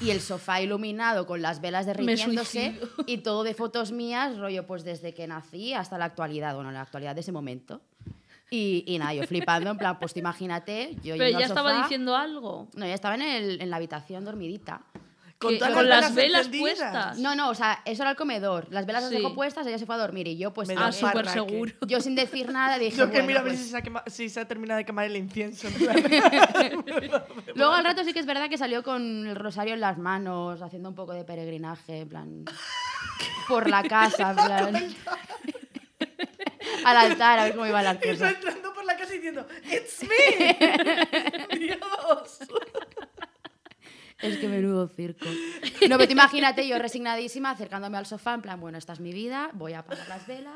y 0.00 0.10
el 0.10 0.20
sofá 0.20 0.60
iluminado 0.62 1.26
con 1.26 1.42
las 1.42 1.60
velas 1.60 1.84
derritiéndose 1.86 2.80
y 3.06 3.18
todo 3.18 3.44
de 3.44 3.52
fotos 3.54 3.92
mías, 3.92 4.38
rollo, 4.38 4.66
pues 4.66 4.84
desde 4.84 5.12
que 5.14 5.26
nací 5.26 5.74
hasta 5.74 5.98
la 5.98 6.06
actualidad, 6.06 6.54
bueno, 6.54 6.72
la 6.72 6.80
actualidad 6.80 7.14
de 7.14 7.20
ese 7.20 7.30
momento. 7.32 7.82
Y, 8.50 8.84
y 8.86 8.98
nada, 8.98 9.14
yo 9.14 9.24
flipando, 9.26 9.70
en 9.70 9.78
plan, 9.78 9.98
pues 9.98 10.14
te 10.14 10.20
imagínate, 10.20 10.94
yo 11.02 11.16
Pero 11.16 11.28
ya 11.30 11.36
al 11.38 11.42
estaba 11.44 11.72
sofá- 11.72 11.82
diciendo 11.82 12.16
algo. 12.16 12.68
No, 12.74 12.86
ya 12.86 12.94
estaba 12.94 13.14
en, 13.16 13.22
el- 13.22 13.60
en 13.60 13.68
la 13.70 13.76
habitación 13.76 14.24
dormidita. 14.24 14.82
Con, 15.44 15.52
Que- 15.52 15.58
todas 15.58 15.74
con 15.74 15.88
las 15.88 16.14
velas 16.14 16.46
encendidas. 16.46 16.78
puestas. 16.78 17.18
No, 17.18 17.34
no, 17.34 17.50
o 17.50 17.54
sea, 17.54 17.80
eso 17.84 18.02
era 18.02 18.10
el 18.10 18.16
comedor. 18.16 18.66
Las 18.70 18.86
velas 18.86 19.02
las 19.02 19.10
Sí. 19.12 19.18
dejó 19.18 19.34
puestas, 19.34 19.66
ella 19.66 19.78
se 19.78 19.86
fue 19.86 19.94
a 19.94 19.98
dormir 19.98 20.26
y 20.26 20.36
yo 20.38 20.52
pues... 20.52 20.66
Me 20.68 20.74
Ah, 20.74 20.80
da 20.86 20.92
súper 20.92 21.28
seguro. 21.28 21.72
yo 21.86 22.00
sin 22.00 22.14
decir 22.14 22.50
nada 22.50 22.78
dije... 22.78 22.96
Yo 22.96 23.06
que 23.06 23.12
bueno, 23.12 23.26
mira 23.26 23.40
a 23.40 23.42
ver 23.42 23.52
pues- 23.52 23.62
si 23.64 23.70
se, 23.70 23.76
ha 23.76 23.82
quema- 23.82 24.02
si 24.06 24.28
se 24.28 24.40
ha 24.40 24.48
terminado 24.48 24.78
de 24.78 24.84
quemar 24.84 25.04
el 25.06 25.16
incienso. 25.16 25.68
Luego 27.54 27.72
al 27.72 27.84
rato 27.84 28.02
sí 28.04 28.12
que 28.12 28.20
es 28.20 28.26
verdad 28.26 28.48
que 28.48 28.58
salió 28.58 28.82
con 28.82 29.26
el 29.26 29.36
rosario 29.36 29.74
en 29.74 29.80
las 29.80 29.98
manos, 29.98 30.62
haciendo 30.62 30.88
un 30.88 30.94
poco 30.94 31.12
de 31.12 31.24
peregrinaje, 31.24 32.00
en 32.00 32.08
plan... 32.08 32.44
Por 33.48 33.68
la 33.68 33.82
casa, 33.82 34.30
en 34.30 34.36
plan... 34.36 34.94
Al 36.84 36.96
altar, 36.96 37.38
a 37.38 37.44
ver 37.44 37.52
cómo 37.54 37.66
iba 37.66 37.82
la 37.82 37.98
y 38.02 38.08
está 38.08 38.30
entrando 38.30 38.74
por 38.74 38.84
la 38.84 38.96
casa 38.96 39.12
diciendo, 39.12 39.46
¡It's 39.70 40.02
me! 40.02 41.58
¡Dios! 41.58 42.38
Es 44.24 44.38
que 44.38 44.48
menudo 44.48 44.88
circo. 44.88 45.26
No, 45.88 45.96
pero 45.96 46.06
tú 46.06 46.12
imagínate 46.12 46.66
yo 46.66 46.78
resignadísima 46.78 47.50
acercándome 47.50 47.98
al 47.98 48.06
sofá, 48.06 48.34
en 48.34 48.42
plan, 48.42 48.60
bueno, 48.60 48.78
esta 48.78 48.92
es 48.92 49.00
mi 49.00 49.12
vida, 49.12 49.50
voy 49.52 49.72
a 49.74 49.80
apagar 49.80 50.08
las 50.08 50.26
velas, 50.26 50.54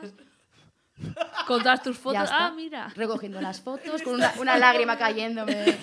Con 1.47 1.63
todas 1.63 1.81
tus 1.83 1.97
fotos. 1.97 2.25
está. 2.25 2.47
Ah, 2.47 2.51
mira. 2.51 2.93
Recogiendo 2.97 3.41
las 3.41 3.61
fotos, 3.61 4.03
con 4.03 4.15
una, 4.15 4.33
una 4.39 4.59
lágrima 4.59 4.99
cayéndome. 4.99 5.79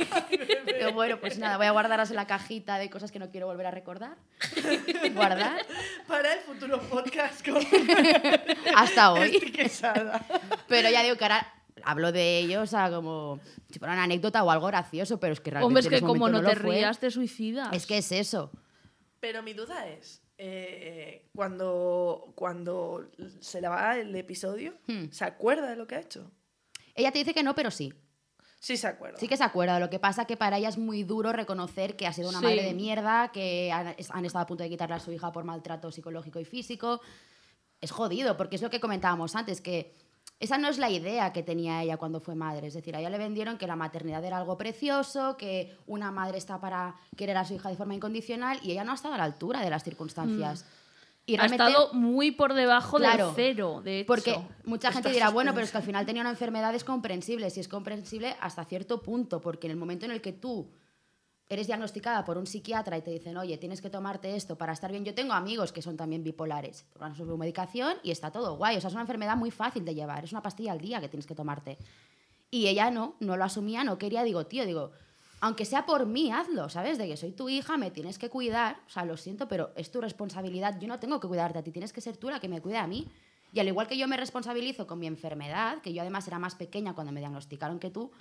Pero 0.66 0.92
bueno, 0.92 1.18
pues 1.22 1.38
nada, 1.38 1.56
voy 1.58 1.68
a 1.68 1.72
guardarlas 1.72 2.10
en 2.10 2.18
la 2.18 2.28
cajita 2.28 2.78
de 2.78 2.90
cosas 2.90 3.12
que 3.14 3.20
no 3.20 3.30
quiero 3.30 3.48
volver 3.48 3.66
a 3.68 3.72
recordar. 3.72 4.18
Guardar 5.14 5.66
Para 6.08 6.34
el 6.34 6.40
futuro 6.42 6.82
podcast 6.82 7.48
con 7.48 7.62
hasta 8.76 9.12
hoy. 9.14 9.36
Esti 9.36 9.52
Quesada. 9.52 10.26
Pero 10.68 10.90
ya 10.90 11.02
digo 11.02 11.16
que 11.16 11.24
ahora 11.24 11.48
hablo 11.84 12.12
de 12.12 12.40
ellos 12.40 12.64
o 12.64 12.68
sea, 12.68 12.90
como 12.90 13.40
si 13.70 13.80
fuera 13.80 13.94
una 13.94 14.04
anécdota 14.04 14.44
o 14.44 14.52
algo 14.52 14.68
gracioso, 14.68 15.20
pero 15.20 15.34
es 15.34 15.40
que 15.40 15.52
realmente 15.52 15.68
Hombre, 15.68 15.80
es 15.82 15.86
en 15.88 15.90
que 15.92 15.96
ese 15.98 16.06
como 16.06 16.30
no 16.30 16.42
te 16.42 16.56
rías, 16.56 17.00
te 17.00 17.12
suicidas. 17.12 17.70
Es 17.74 17.86
que 17.86 17.98
es 17.98 18.12
eso. 18.12 18.52
Pero 19.20 19.42
mi 19.44 19.54
duda 19.54 19.88
es, 19.88 20.22
eh, 20.38 21.28
cuando, 21.36 22.32
cuando 22.36 23.10
se 23.40 23.62
le 23.62 23.68
va 23.68 23.98
el 23.98 24.16
episodio, 24.16 24.74
Hmm. 24.88 25.06
¿se 25.12 25.26
acuerda 25.26 25.70
de 25.70 25.76
lo 25.76 25.88
que 25.88 25.96
ha 25.96 26.00
hecho? 26.00 26.32
Ella 26.94 27.12
te 27.12 27.20
dice 27.20 27.34
que 27.34 27.44
no, 27.44 27.56
pero 27.56 27.72
sí. 27.72 27.94
Sí 28.60 28.78
se 28.78 28.88
acuerda. 28.88 29.20
Sí 29.20 29.28
que 29.28 29.38
se 29.38 29.44
acuerda. 29.44 29.80
Lo 29.80 29.90
que 29.90 30.00
pasa 30.00 30.26
que 30.26 30.38
para 30.38 30.58
ella 30.58 30.70
es 30.70 30.78
muy 30.78 31.04
duro 31.04 31.32
reconocer 31.34 31.96
que 31.96 32.08
ha 32.08 32.14
sido 32.14 32.30
una 32.30 32.40
Sí. 32.40 32.46
madre 32.46 32.64
de 32.64 32.74
mierda, 32.74 33.32
que 33.32 33.72
han, 33.72 33.96
han 34.10 34.26
estado 34.26 34.44
a 34.44 34.48
punto 34.48 34.64
de 34.64 34.70
quitarle 34.70 34.96
a 34.96 35.00
su 35.00 35.12
hija 35.12 35.32
por 35.32 35.44
maltrato 35.44 35.92
psicológico 35.92 36.40
y 36.40 36.46
físico. 36.46 37.00
Es 37.82 37.92
jodido, 37.92 38.38
porque 38.38 38.56
es 38.56 38.62
lo 38.62 38.70
que 38.72 38.80
comentábamos 38.80 39.36
antes, 39.36 39.62
que 39.62 39.94
esa 40.40 40.58
no 40.58 40.68
es 40.68 40.78
la 40.78 40.90
idea 40.90 41.32
que 41.32 41.44
tenía 41.44 41.82
ella 41.82 41.98
cuando 41.98 42.20
fue 42.20 42.36
madre. 42.36 42.68
Es 42.68 42.74
decir, 42.74 42.96
a 42.96 43.00
ella 43.00 43.10
le 43.10 43.18
vendieron 43.18 43.58
que 43.58 43.68
la 43.68 43.76
maternidad 43.76 44.24
era 44.24 44.38
algo 44.38 44.58
precioso, 44.58 45.38
que 45.38 45.78
una 45.88 46.12
madre 46.12 46.38
está 46.38 46.60
para 46.60 46.96
querer 47.16 47.38
a 47.38 47.46
su 47.46 47.54
hija 47.54 47.70
de 47.70 47.76
forma 47.76 47.96
incondicional 47.96 48.60
y 48.62 48.72
ella 48.72 48.84
no 48.84 48.92
ha 48.92 48.96
estado 48.96 49.14
a 49.14 49.18
la 49.18 49.24
altura 49.24 49.62
de 49.62 49.70
las 49.70 49.84
circunstancias. 49.84 50.66
Y 51.28 51.38
ha 51.38 51.46
estado 51.46 51.92
muy 51.94 52.32
por 52.32 52.54
debajo 52.54 52.98
Claro, 52.98 53.28
del 53.28 53.36
cero, 53.36 53.82
de 53.84 54.02
hecho. 54.02 54.08
porque 54.08 54.40
mucha 54.64 54.92
gente 54.92 55.10
dirá, 55.10 55.30
bueno, 55.30 55.54
pero 55.56 55.66
es 55.66 55.72
que 55.72 55.78
al 55.78 55.84
final 55.84 56.06
tenía 56.06 56.22
una 56.22 56.30
enfermedad, 56.30 56.76
es 56.76 56.84
comprensible. 56.84 57.50
Si 57.50 57.60
es 57.60 57.68
comprensible 57.68 58.36
hasta 58.42 58.64
cierto 58.66 59.02
punto, 59.02 59.42
porque 59.42 59.66
en 59.66 59.72
el 59.72 59.78
momento 59.78 60.06
en 60.06 60.12
el 60.12 60.22
que 60.22 60.34
tú 60.34 60.70
eres 61.48 61.68
diagnosticada 61.68 62.26
por 62.26 62.38
un 62.38 62.48
psiquiatra 62.48 62.98
y 62.98 63.02
te 63.02 63.12
dicen, 63.12 63.38
oye, 63.38 63.58
tienes 63.58 63.82
que 63.82 63.90
tomarte 63.90 64.36
esto 64.36 64.58
para 64.58 64.74
estar 64.74 64.92
bien. 64.92 65.06
Yo 65.06 65.14
tengo 65.14 65.34
amigos 65.34 65.72
que 65.72 65.82
son 65.82 65.96
también 65.96 66.24
bipolares, 66.24 66.86
toman 66.94 67.16
su 67.16 67.26
medicación 67.38 67.98
y 68.04 68.12
está 68.12 68.32
todo 68.32 68.58
guay. 68.58 68.78
O 68.78 68.82
sea, 68.82 68.88
es 68.88 68.94
una 68.94 69.04
enfermedad 69.04 69.38
muy 69.38 69.52
fácil 69.52 69.86
de 69.86 69.94
llevar, 69.94 70.24
es 70.24 70.32
una 70.32 70.42
pastilla 70.42 70.72
al 70.72 70.82
día 70.82 71.00
que 71.00 71.10
tienes 71.10 71.28
que 71.28 71.36
tomarte. 71.36 71.78
Y 72.50 72.68
ella 72.68 72.90
no, 72.90 73.16
no 73.20 73.38
lo 73.38 73.44
asumía, 73.44 73.84
no 73.84 73.98
quería, 73.98 74.24
digo, 74.24 74.46
tío, 74.46 74.66
digo, 74.66 74.92
aunque 75.42 75.66
sea 75.66 75.86
por 75.86 76.06
mí, 76.06 76.32
hazlo, 76.32 76.70
¿sabes? 76.70 76.98
De 76.98 77.08
que 77.08 77.18
soy 77.18 77.32
tu 77.32 77.50
hija, 77.50 77.78
me 77.78 77.92
tienes 77.92 78.18
que 78.18 78.30
cuidar, 78.30 78.78
o 78.88 78.90
sea, 78.90 79.06
lo 79.06 79.18
siento, 79.18 79.48
pero 79.48 79.72
es 79.76 79.92
tu 79.92 80.02
responsabilidad, 80.02 80.80
yo 80.80 80.88
no 80.88 81.00
tengo 81.00 81.20
que 81.20 81.28
cuidarte 81.28 81.60
a 81.60 81.64
ti, 81.64 81.72
tienes 81.72 81.94
que 81.94 82.02
ser 82.02 82.18
tú 82.18 82.30
la 82.30 82.40
que 82.40 82.50
me 82.50 82.62
cuide 82.62 82.78
a 82.78 82.88
mí. 82.88 83.08
Y 83.54 83.60
al 83.60 83.68
igual 83.68 83.88
que 83.88 83.98
yo 83.98 84.08
me 84.08 84.18
responsabilizo 84.18 84.86
con 84.86 85.00
mi 85.00 85.08
enfermedad, 85.08 85.82
que 85.82 85.94
yo 85.94 86.02
además 86.02 86.28
era 86.28 86.40
más 86.40 86.56
pequeña 86.56 86.94
cuando 86.94 87.14
me 87.14 87.22
diagnosticaron 87.22 87.80
que 87.80 87.90
tú, 87.90 88.12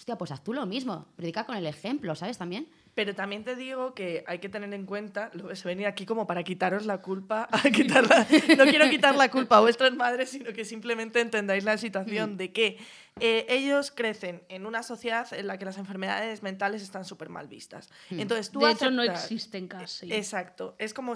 hostia, 0.00 0.16
pues 0.16 0.30
haz 0.30 0.42
tú 0.42 0.54
lo 0.54 0.64
mismo, 0.64 1.06
predica 1.14 1.44
con 1.44 1.58
el 1.58 1.66
ejemplo, 1.66 2.14
¿sabes? 2.14 2.38
También. 2.38 2.66
Pero 2.94 3.14
también 3.14 3.44
te 3.44 3.54
digo 3.54 3.94
que 3.94 4.24
hay 4.26 4.38
que 4.38 4.48
tener 4.48 4.72
en 4.72 4.86
cuenta, 4.86 5.30
lo 5.34 5.48
ves 5.48 5.62
venir 5.62 5.86
aquí 5.86 6.06
como 6.06 6.26
para 6.26 6.42
quitaros 6.42 6.86
la 6.86 7.02
culpa, 7.02 7.46
a 7.52 7.60
quitarla, 7.70 8.26
no 8.56 8.64
quiero 8.64 8.88
quitar 8.88 9.14
la 9.14 9.30
culpa 9.30 9.58
a 9.58 9.60
vuestras 9.60 9.94
madres, 9.94 10.30
sino 10.30 10.54
que 10.54 10.64
simplemente 10.64 11.20
entendáis 11.20 11.64
la 11.64 11.74
Mm. 11.74 11.78
situación 11.78 12.36
de 12.38 12.50
que 12.50 12.78
eh, 13.20 13.44
ellos 13.50 13.90
crecen 13.90 14.42
en 14.48 14.64
una 14.64 14.82
sociedad 14.82 15.30
en 15.34 15.46
la 15.46 15.58
que 15.58 15.66
las 15.66 15.76
enfermedades 15.76 16.42
mentales 16.42 16.80
están 16.80 17.04
súper 17.04 17.28
mal 17.28 17.46
vistas. 17.46 17.90
Mm. 18.08 18.20
Entonces 18.20 18.50
tú 18.50 18.60
de 18.60 18.70
hecho, 18.70 18.90
no 18.90 19.02
existen 19.02 19.68
casi. 19.68 20.10
Exacto, 20.10 20.76
es 20.78 20.94
como... 20.94 21.12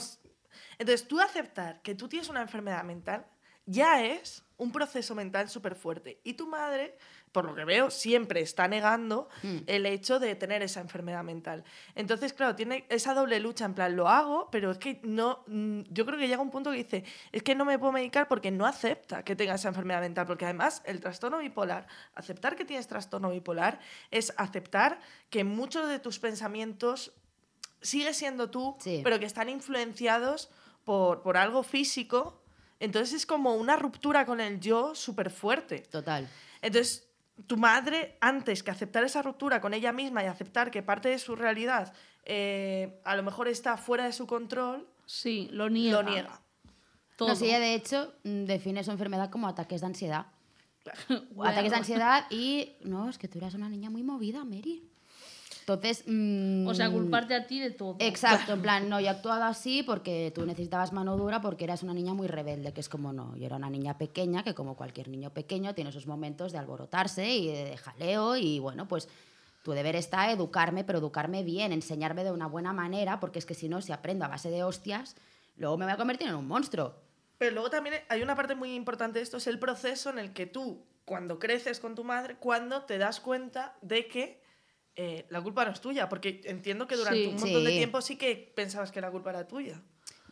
Entonces 0.79 1.09
tú 1.09 1.21
aceptar 1.21 1.81
que 1.81 1.95
tú 1.95 2.07
tienes 2.07 2.29
una 2.29 2.43
enfermedad 2.43 2.85
mental 2.85 3.25
ya 3.67 4.05
es 4.05 4.45
un 4.57 4.73
proceso 4.73 5.15
mental 5.15 5.49
súper 5.49 5.75
fuerte. 5.75 6.21
Y 6.23 6.35
tu 6.35 6.47
madre, 6.47 6.97
por 7.35 7.45
lo 7.47 7.55
que 7.57 7.65
veo, 7.65 7.91
siempre 7.91 8.41
está 8.41 8.69
negando 8.69 9.29
Mm. 9.43 9.57
el 9.67 9.87
hecho 9.87 10.21
de 10.21 10.37
tener 10.37 10.63
esa 10.63 10.81
enfermedad 10.81 11.25
mental. 11.25 11.65
Entonces, 11.97 12.33
claro, 12.33 12.55
tiene 12.55 12.87
esa 12.89 13.13
doble 13.13 13.41
lucha, 13.41 13.65
en 13.65 13.75
plan, 13.75 13.97
lo 13.97 14.09
hago, 14.09 14.49
pero 14.53 14.71
es 14.71 14.79
que 14.79 15.01
no, 15.03 15.43
mm, 15.49 15.81
yo 15.91 16.07
creo 16.07 16.17
que 16.17 16.29
llega 16.29 16.41
un 16.41 16.53
punto 16.53 16.71
que 16.71 16.77
dice, 16.77 17.05
es 17.33 17.43
que 17.43 17.57
no 17.57 17.65
me 17.65 17.77
puedo 17.77 17.91
medicar 17.91 18.29
porque 18.29 18.53
no 18.53 18.67
acepta 18.67 19.25
que 19.25 19.35
tenga 19.35 19.57
esa 19.57 19.67
enfermedad 19.67 20.01
mental, 20.01 20.27
porque 20.27 20.45
además 20.45 20.81
el 20.87 21.01
trastorno 21.01 21.39
bipolar, 21.39 21.89
aceptar 22.15 22.55
que 22.55 22.65
tienes 22.65 22.87
trastorno 22.87 23.31
bipolar 23.31 23.81
es 24.13 24.33
aceptar 24.37 25.01
que 25.29 25.43
muchos 25.43 25.89
de 25.89 25.99
tus 25.99 26.21
pensamientos 26.21 27.13
sigue 27.83 28.15
siendo 28.15 28.49
tú, 28.49 28.77
Sí. 28.79 29.01
pero 29.03 29.19
que 29.19 29.27
están 29.27 29.49
influenciados 29.49 30.51
por, 30.85 31.23
por 31.23 31.37
algo 31.37 31.65
físico. 31.65 32.41
Entonces 32.79 33.13
es 33.15 33.27
como 33.27 33.57
una 33.57 33.75
ruptura 33.77 34.25
con 34.25 34.41
el 34.41 34.61
yo 34.61 34.95
súper 34.95 35.31
fuerte. 35.31 35.81
Total. 35.81 36.29
Entonces, 36.63 37.09
tu 37.47 37.57
madre, 37.57 38.17
antes 38.21 38.63
que 38.63 38.71
aceptar 38.71 39.05
esa 39.05 39.23
ruptura 39.23 39.61
con 39.61 39.75
ella 39.75 39.93
misma 39.93 40.23
y 40.23 40.27
aceptar 40.27 40.71
que 40.71 40.83
parte 40.83 41.09
de 41.09 41.19
su 41.19 41.35
realidad 41.37 41.93
eh, 42.25 43.01
a 43.05 43.17
lo 43.17 43.23
mejor 43.23 43.49
está 43.49 43.77
fuera 43.77 44.05
de 44.05 44.13
su 44.13 44.27
control, 44.27 44.87
Sí, 45.07 45.49
lo 45.53 45.69
niega. 45.69 46.03
lo 46.03 46.11
niega. 46.11 46.41
Todo. 47.17 47.29
No 47.29 47.35
ella 47.45 47.61
de 47.61 47.75
hecho 47.75 48.15
mm, 48.25 48.45
define 48.45 48.83
su 48.83 48.91
enfermedad 48.91 49.31
como 49.31 49.47
ataques 49.47 49.81
de 49.83 49.87
ansiedad. 49.87 50.27
Bueno. 51.33 51.51
Ataques 51.53 51.71
de 51.71 51.77
ansiedad 51.79 52.27
y. 52.31 52.73
No, 52.83 53.09
es 53.09 53.19
que 53.19 53.29
tú 53.29 53.39
eras 53.39 53.55
una 53.55 53.69
niña 53.69 53.91
muy 53.91 54.03
movida, 54.03 54.45
Mary. 54.45 54.83
Entonces. 55.67 56.05
mm, 56.07 56.67
O 56.67 56.75
sea, 56.75 56.91
culparte 56.91 57.35
a 57.35 57.47
ti 57.47 57.59
de 57.59 57.71
todo. 57.71 57.97
Exacto, 57.99 58.53
en 58.53 58.63
plan, 58.63 58.89
no, 58.89 59.01
yo 59.01 59.07
he 59.07 59.09
actuado 59.09 59.45
así 59.45 59.83
porque 59.83 60.31
tú 60.35 60.45
necesitabas 60.45 60.93
mano 60.93 61.17
dura 61.17 61.41
porque 61.41 61.65
eras 61.65 61.83
una 61.83 61.95
niña 61.95 62.13
muy 62.13 62.29
rebelde, 62.29 62.73
que 62.73 62.81
es 62.81 62.89
como 62.91 63.13
no, 63.13 63.35
yo 63.37 63.47
era 63.47 63.57
una 63.57 63.71
niña 63.71 63.97
pequeña 63.97 64.43
que 64.43 64.55
como 64.55 64.77
cualquier 64.77 65.09
niño 65.09 65.31
pequeño 65.31 65.75
tiene 65.75 65.91
sus 65.91 66.07
momentos 66.07 66.53
de 66.53 66.59
alborotarse 66.59 67.35
y 67.35 67.47
de 67.49 67.77
jaleo 67.79 68.37
y 68.37 68.59
bueno, 68.59 68.87
pues 68.87 69.09
tu 69.63 69.73
deber 69.73 69.97
está 69.97 70.31
educarme, 70.31 70.85
pero 70.85 70.99
educarme 70.99 71.43
bien, 71.43 71.73
enseñarme 71.73 72.23
de 72.23 72.31
una 72.31 72.47
buena 72.47 72.75
manera, 72.75 73.19
porque 73.19 73.39
es 73.39 73.47
que 73.47 73.55
si 73.55 73.71
no, 73.71 73.81
si 73.81 73.93
aprendo 73.93 74.27
a 74.27 74.29
base 74.29 74.51
de 74.51 74.63
hostias, 74.63 75.17
luego 75.57 75.79
me 75.79 75.87
voy 75.87 75.95
a 75.95 75.97
convertir 75.97 76.29
en 76.29 76.35
un 76.35 76.47
monstruo. 76.47 76.95
Pero 77.39 77.53
luego 77.53 77.71
también 77.71 77.97
hay 78.11 78.23
una 78.23 78.37
parte 78.37 78.55
muy 78.55 78.75
importante 78.75 79.19
de 79.19 79.23
esto, 79.23 79.39
es 79.39 79.47
el 79.47 79.59
proceso 79.59 80.11
en 80.11 80.19
el 80.19 80.35
que 80.35 80.45
tú, 80.45 80.85
cuando 81.07 81.39
creces 81.39 81.81
con 81.81 81.95
tu 81.95 82.05
madre, 82.05 82.37
cuando 82.37 82.83
te 82.83 82.99
das 82.99 83.21
cuenta 83.21 83.75
de 83.81 84.07
que 84.07 84.44
eh, 84.97 85.27
la 85.31 85.41
culpa 85.43 85.65
no 85.65 85.73
es 85.73 85.81
tuya, 85.81 86.09
porque 86.09 86.41
entiendo 86.45 86.87
que 86.87 86.97
durante 86.97 87.21
Sí. 87.23 87.27
un 87.29 87.41
montón 87.41 87.65
de 87.65 87.71
Sí. 87.71 87.77
tiempo 87.79 88.01
sí 88.01 88.17
que 88.17 88.53
pensabas 88.55 88.93
que 88.93 89.01
la 89.01 89.11
culpa 89.11 89.31
era 89.31 89.47
tuya. 89.47 89.81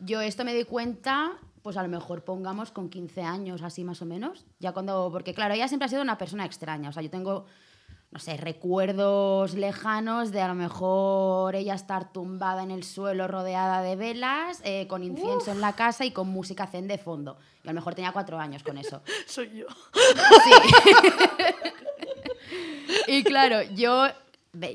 Yo 0.01 0.21
esto 0.21 0.45
me 0.45 0.55
di 0.55 0.65
cuenta, 0.65 1.33
pues 1.63 1.77
a 1.77 1.83
lo 1.83 1.89
mejor 1.89 2.25
pongamos 2.25 2.71
con 2.71 2.89
15 2.89 3.23
años, 3.23 3.63
así 3.63 3.85
más 3.85 4.03
o 4.03 4.07
menos. 4.07 4.45
Ya 4.59 4.73
cuando, 4.73 5.09
porque 5.13 5.35
claro, 5.35 5.55
ella 5.55 5.69
siempre 5.69 5.87
ha 5.87 5.89
sido 5.89 6.03
una 6.03 6.19
persona 6.19 6.45
extraña. 6.45 6.89
O 6.89 6.93
sea, 6.93 7.03
yo 7.03 7.11
tengo, 7.11 7.47
no 8.11 8.19
sé, 8.19 8.37
recuerdos 8.37 9.55
lejanos 9.55 10.33
de 10.33 10.41
a 10.43 10.49
lo 10.49 10.55
mejor 10.55 11.55
ella 11.55 11.75
estar 11.75 12.13
tumbada 12.13 12.63
en 12.63 12.71
el 12.73 12.83
suelo 12.85 13.27
rodeada 13.29 13.81
de 13.83 13.95
velas, 13.97 14.61
eh, 14.65 14.87
con 14.89 15.03
incienso 15.05 15.51
en 15.53 15.61
la 15.61 15.73
casa 15.75 16.05
y 16.05 16.11
con 16.11 16.29
música 16.29 16.67
zen 16.67 16.89
de 16.89 16.99
fondo. 16.99 17.39
Y 17.65 17.69
a 17.69 17.73
lo 17.73 17.75
mejor 17.77 17.95
tenía 17.95 18.13
cuatro 18.13 18.39
años 18.39 18.63
con 18.65 18.77
eso. 18.79 19.03
Soy 19.27 19.51
yo. 19.59 19.67
Y 23.07 23.23
claro, 23.25 23.63
yo, 23.75 24.07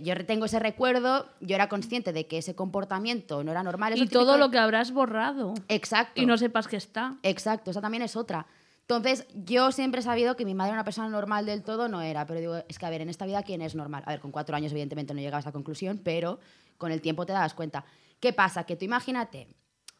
yo 0.02 0.26
tengo 0.26 0.46
ese 0.46 0.60
recuerdo, 0.60 1.28
yo 1.40 1.56
era 1.56 1.70
consciente 1.70 2.12
de 2.14 2.26
que 2.28 2.40
ese 2.40 2.56
comportamiento 2.56 3.44
no 3.44 3.52
era 3.52 3.62
normal. 3.64 3.94
es 3.94 4.00
Y 4.02 4.08
todo 4.08 4.34
de- 4.34 4.40
lo 4.40 4.50
que 4.50 4.58
habrás 4.58 4.92
borrado. 4.92 5.54
Exacto. 5.68 6.20
Y 6.22 6.26
no 6.26 6.38
sepas 6.38 6.68
que 6.68 6.78
está. 6.78 7.16
Exacto, 7.24 7.72
esa 7.72 7.82
también 7.82 8.02
es 8.04 8.16
otra. 8.16 8.48
Entonces, 8.82 9.28
yo 9.36 9.72
siempre 9.72 10.00
he 10.00 10.04
sabido 10.04 10.36
que 10.36 10.46
mi 10.46 10.56
madre 10.56 10.72
una 10.74 10.86
persona 10.86 11.10
normal 11.10 11.46
del 11.46 11.62
todo 11.62 11.90
no 11.90 12.02
era, 12.02 12.26
pero 12.26 12.40
digo, 12.40 12.56
es 12.70 12.80
que 12.80 12.86
a 12.86 12.90
ver, 12.90 13.02
en 13.02 13.10
esta 13.10 13.26
vida, 13.26 13.44
¿quién 13.44 13.62
es 13.62 13.76
normal? 13.76 14.02
A 14.06 14.12
ver, 14.12 14.20
con 14.22 14.32
cuatro 14.32 14.56
años 14.56 14.72
evidentemente 14.72 15.14
no 15.14 15.20
llegaba 15.20 15.38
a 15.38 15.42
esa 15.42 15.52
conclusión, 15.52 16.00
pero 16.04 16.40
con 16.78 16.92
el 16.92 17.02
tiempo 17.02 17.26
te 17.26 17.34
das 17.34 17.54
cuenta. 17.54 17.84
¿Qué 18.22 18.32
pasa? 18.34 18.64
Que 18.64 18.78
tú 18.78 18.86
imagínate, 18.86 19.48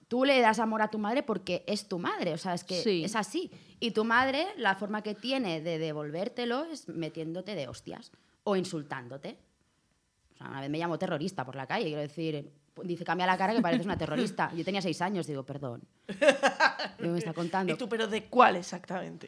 tú 0.08 0.24
le 0.24 0.40
das 0.40 0.60
amor 0.60 0.82
a 0.82 0.88
tu 0.90 1.00
madre 1.00 1.22
porque 1.22 1.64
es 1.68 1.88
tu 1.90 2.00
madre, 2.00 2.34
o 2.34 2.38
sea, 2.38 2.54
es 2.54 2.64
que 2.64 2.82
Sí. 2.82 3.04
es 3.04 3.16
así. 3.18 3.52
Y 3.82 3.92
tu 3.92 4.06
madre, 4.06 4.48
la 4.56 4.74
forma 4.76 5.04
que 5.04 5.14
tiene 5.16 5.60
de 5.62 5.78
devolvértelo 5.80 6.64
es 6.66 6.88
metiéndote 6.88 7.56
de 7.56 7.68
hostias 7.68 8.12
o 8.44 8.56
insultándote. 8.56 9.38
O 10.38 10.40
sea, 10.40 10.50
una 10.50 10.62
vez 10.62 10.70
me 10.70 10.78
llamó 10.78 11.00
terrorista 11.00 11.44
por 11.44 11.56
la 11.56 11.66
calle, 11.66 11.86
quiero 11.86 12.02
decir, 12.02 12.52
dice, 12.84 13.04
cambia 13.04 13.26
la 13.26 13.38
cara 13.38 13.56
que 13.56 13.62
pareces 13.62 13.88
una 13.88 13.98
terrorista. 13.98 14.52
Yo 14.56 14.64
tenía 14.64 14.84
seis 14.84 15.02
años, 15.02 15.26
digo, 15.26 15.44
perdón. 15.44 15.82
¿Qué 16.08 17.08
me 17.08 17.18
está 17.18 17.34
contando? 17.34 17.74
¿Y 17.74 17.78
tú, 17.78 17.90
pero 17.90 18.08
de 18.08 18.26
cuál 18.26 18.56
exactamente? 18.56 19.28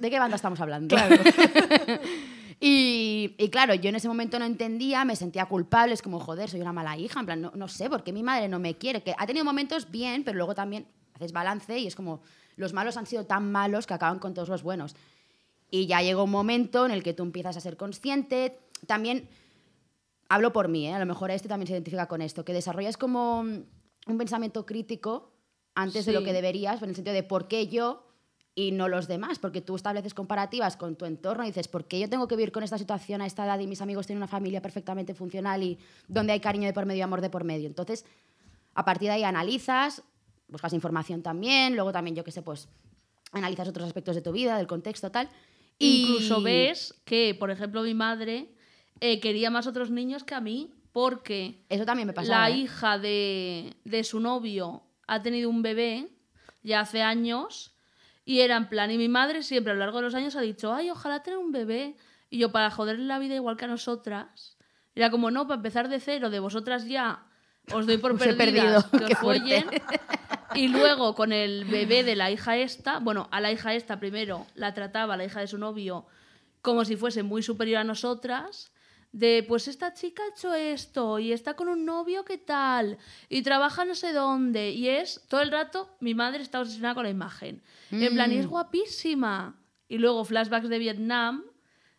¿De 0.00 0.10
qué 0.10 0.18
banda 0.18 0.34
estamos 0.34 0.60
hablando? 0.60 0.96
y, 2.60 3.36
y 3.38 3.48
claro, 3.48 3.74
yo 3.74 3.90
en 3.90 3.94
ese 3.94 4.08
momento 4.08 4.40
no 4.40 4.44
entendía, 4.44 5.04
me 5.04 5.14
sentía 5.14 5.46
culpable, 5.46 5.94
es 5.94 6.02
como, 6.02 6.18
joder, 6.18 6.50
soy 6.50 6.60
una 6.60 6.72
mala 6.72 6.96
hija, 6.96 7.20
en 7.20 7.26
plan, 7.26 7.40
no, 7.40 7.52
no 7.54 7.68
sé, 7.68 7.88
¿por 7.88 8.02
qué 8.02 8.12
mi 8.12 8.24
madre 8.24 8.48
no 8.48 8.58
me 8.58 8.76
quiere? 8.76 9.04
Que 9.04 9.14
ha 9.16 9.26
tenido 9.26 9.44
momentos 9.44 9.88
bien, 9.88 10.24
pero 10.24 10.36
luego 10.36 10.56
también 10.56 10.88
haces 11.14 11.32
balance 11.32 11.78
y 11.78 11.86
es 11.86 11.94
como, 11.94 12.22
los 12.56 12.72
malos 12.72 12.96
han 12.96 13.06
sido 13.06 13.24
tan 13.24 13.52
malos 13.52 13.86
que 13.86 13.94
acaban 13.94 14.18
con 14.18 14.34
todos 14.34 14.48
los 14.48 14.64
buenos. 14.64 14.96
Y 15.70 15.86
ya 15.86 16.02
llegó 16.02 16.24
un 16.24 16.30
momento 16.30 16.84
en 16.84 16.90
el 16.90 17.04
que 17.04 17.14
tú 17.14 17.22
empiezas 17.22 17.56
a 17.56 17.60
ser 17.60 17.76
consciente, 17.76 18.58
también 18.86 19.28
hablo 20.30 20.52
por 20.54 20.68
mí, 20.68 20.86
¿eh? 20.86 20.94
a 20.94 20.98
lo 20.98 21.06
mejor 21.06 21.30
este 21.30 21.48
también 21.48 21.66
se 21.66 21.74
identifica 21.74 22.06
con 22.06 22.22
esto, 22.22 22.44
que 22.44 22.52
desarrollas 22.54 22.96
como 22.96 23.40
un 23.40 24.18
pensamiento 24.18 24.64
crítico 24.64 25.32
antes 25.74 26.06
de 26.06 26.12
lo 26.12 26.22
que 26.24 26.32
deberías, 26.32 26.80
en 26.82 26.88
el 26.88 26.94
sentido 26.94 27.14
de 27.14 27.22
por 27.22 27.46
qué 27.48 27.66
yo 27.68 28.06
y 28.54 28.72
no 28.72 28.88
los 28.88 29.06
demás, 29.08 29.38
porque 29.38 29.60
tú 29.60 29.76
estableces 29.76 30.14
comparativas 30.14 30.76
con 30.76 30.96
tu 30.96 31.04
entorno 31.04 31.44
y 31.44 31.48
dices, 31.48 31.68
¿por 31.68 31.86
qué 31.86 32.00
yo 32.00 32.08
tengo 32.08 32.26
que 32.28 32.36
vivir 32.36 32.52
con 32.52 32.62
esta 32.62 32.78
situación 32.78 33.20
a 33.22 33.26
esta 33.26 33.44
edad 33.44 33.58
y 33.58 33.66
mis 33.66 33.80
amigos 33.80 34.06
tienen 34.06 34.18
una 34.18 34.26
familia 34.28 34.62
perfectamente 34.62 35.14
funcional 35.14 35.62
y 35.62 35.78
donde 36.08 36.32
hay 36.32 36.40
cariño 36.40 36.66
de 36.66 36.72
por 36.72 36.86
medio 36.86 36.98
y 37.00 37.02
amor 37.02 37.20
de 37.20 37.30
por 37.30 37.44
medio? 37.44 37.66
Entonces, 37.68 38.04
a 38.74 38.84
partir 38.84 39.08
de 39.08 39.14
ahí 39.14 39.24
analizas, 39.24 40.02
buscas 40.48 40.72
información 40.72 41.22
también, 41.22 41.74
luego 41.74 41.92
también, 41.92 42.16
yo 42.16 42.24
qué 42.24 42.32
sé, 42.32 42.42
pues 42.42 42.68
analizas 43.32 43.68
otros 43.68 43.86
aspectos 43.86 44.14
de 44.16 44.22
tu 44.22 44.32
vida, 44.32 44.56
del 44.58 44.66
contexto, 44.66 45.10
tal. 45.10 45.28
y- 45.78 46.02
Incluso 46.02 46.42
ves 46.42 46.94
que, 47.04 47.34
por 47.38 47.50
ejemplo, 47.50 47.82
mi 47.82 47.94
madre 47.94 48.52
eh, 49.00 49.20
quería 49.20 49.50
más 49.50 49.66
otros 49.66 49.90
niños 49.90 50.24
que 50.24 50.34
a 50.34 50.40
mí 50.40 50.72
porque 50.92 51.64
Eso 51.68 51.84
también 51.84 52.08
me 52.08 52.12
pasaba. 52.12 52.48
la 52.48 52.50
¿eh? 52.54 52.58
hija 52.58 52.98
de, 52.98 53.76
de 53.84 54.04
su 54.04 54.20
novio 54.20 54.82
ha 55.06 55.22
tenido 55.22 55.48
un 55.48 55.62
bebé 55.62 56.08
ya 56.62 56.80
hace 56.80 57.02
años 57.02 57.72
y 58.24 58.40
era 58.40 58.56
en 58.56 58.68
plan, 58.68 58.90
y 58.90 58.98
mi 58.98 59.08
madre 59.08 59.42
siempre 59.42 59.72
a 59.72 59.74
lo 59.74 59.80
largo 59.80 59.98
de 59.98 60.04
los 60.04 60.14
años 60.14 60.36
ha 60.36 60.40
dicho, 60.40 60.72
ay, 60.72 60.90
ojalá 60.90 61.22
tener 61.22 61.38
un 61.38 61.52
bebé. 61.52 61.96
Y 62.28 62.38
yo, 62.38 62.52
para 62.52 62.70
joderle 62.70 63.06
la 63.06 63.18
vida 63.18 63.34
igual 63.34 63.56
que 63.56 63.64
a 63.64 63.68
nosotras, 63.68 64.56
era 64.94 65.10
como, 65.10 65.30
no, 65.32 65.48
para 65.48 65.56
empezar 65.56 65.88
de 65.88 65.98
cero, 65.98 66.30
de 66.30 66.38
vosotras 66.38 66.86
ya 66.86 67.24
os 67.72 67.86
doy 67.86 67.98
por 67.98 68.16
perdidas, 68.36 68.84
perdido, 68.84 69.06
que 69.08 69.12
os 69.14 69.18
follen. 69.18 69.64
Y 70.54 70.68
luego 70.68 71.14
con 71.14 71.32
el 71.32 71.64
bebé 71.64 72.04
de 72.04 72.14
la 72.14 72.30
hija 72.30 72.56
esta, 72.56 72.98
bueno, 72.98 73.28
a 73.32 73.40
la 73.40 73.50
hija 73.50 73.74
esta 73.74 73.98
primero 73.98 74.46
la 74.54 74.74
trataba, 74.74 75.16
la 75.16 75.24
hija 75.24 75.40
de 75.40 75.46
su 75.46 75.58
novio, 75.58 76.06
como 76.62 76.84
si 76.84 76.96
fuese 76.96 77.22
muy 77.22 77.42
superior 77.42 77.78
a 77.78 77.84
nosotras, 77.84 78.72
de 79.12 79.44
pues 79.46 79.68
esta 79.68 79.92
chica 79.92 80.22
ha 80.22 80.28
hecho 80.28 80.54
esto 80.54 81.18
y 81.18 81.32
está 81.32 81.54
con 81.54 81.68
un 81.68 81.84
novio 81.84 82.24
qué 82.24 82.38
tal 82.38 82.96
y 83.28 83.42
trabaja 83.42 83.84
no 83.84 83.96
sé 83.96 84.12
dónde 84.12 84.70
y 84.70 84.88
es 84.88 85.24
todo 85.28 85.40
el 85.40 85.50
rato 85.50 85.96
mi 85.98 86.14
madre 86.14 86.42
está 86.42 86.60
obsesionada 86.60 86.94
con 86.94 87.04
la 87.04 87.10
imagen. 87.10 87.62
En 87.90 88.14
plan, 88.14 88.30
y 88.32 88.36
es 88.36 88.46
guapísima. 88.46 89.56
Y 89.88 89.98
luego 89.98 90.24
flashbacks 90.24 90.68
de 90.68 90.78
Vietnam, 90.78 91.44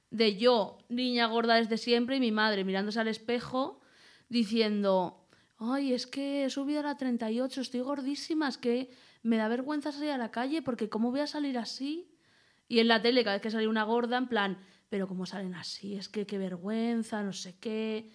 de 0.10 0.38
yo, 0.38 0.78
niña 0.88 1.26
gorda 1.26 1.56
desde 1.56 1.78
siempre, 1.78 2.16
y 2.16 2.20
mi 2.22 2.32
madre 2.32 2.64
mirándose 2.64 3.00
al 3.00 3.10
espejo 3.10 3.82
diciendo, 4.30 5.28
ay, 5.58 5.94
es 5.94 6.08
que 6.08 6.46
he 6.46 6.50
subido 6.50 6.80
a 6.80 6.84
la 6.84 6.96
38, 6.96 7.60
estoy 7.60 7.82
gordísima, 7.82 8.48
es 8.48 8.58
que 8.58 8.92
me 9.24 9.36
da 9.36 9.50
vergüenza 9.50 9.92
salir 9.92 10.12
a 10.12 10.18
la 10.18 10.32
calle 10.32 10.62
porque 10.62 10.88
¿cómo 10.88 11.12
voy 11.12 11.20
a 11.20 11.28
salir 11.28 11.58
así? 11.58 12.08
Y 12.70 12.80
en 12.80 12.88
la 12.88 13.02
tele 13.02 13.26
cada 13.26 13.36
vez 13.36 13.42
que 13.42 13.52
sale 13.52 13.68
una 13.68 13.84
gorda, 13.84 14.18
en 14.18 14.28
plan, 14.28 14.58
pero 14.92 15.08
¿cómo 15.08 15.26
salen 15.26 15.56
así? 15.56 15.96
Es 15.96 16.10
que 16.10 16.26
qué 16.28 16.38
vergüenza, 16.38 17.24
no 17.24 17.32
sé 17.32 17.56
qué. 17.60 18.12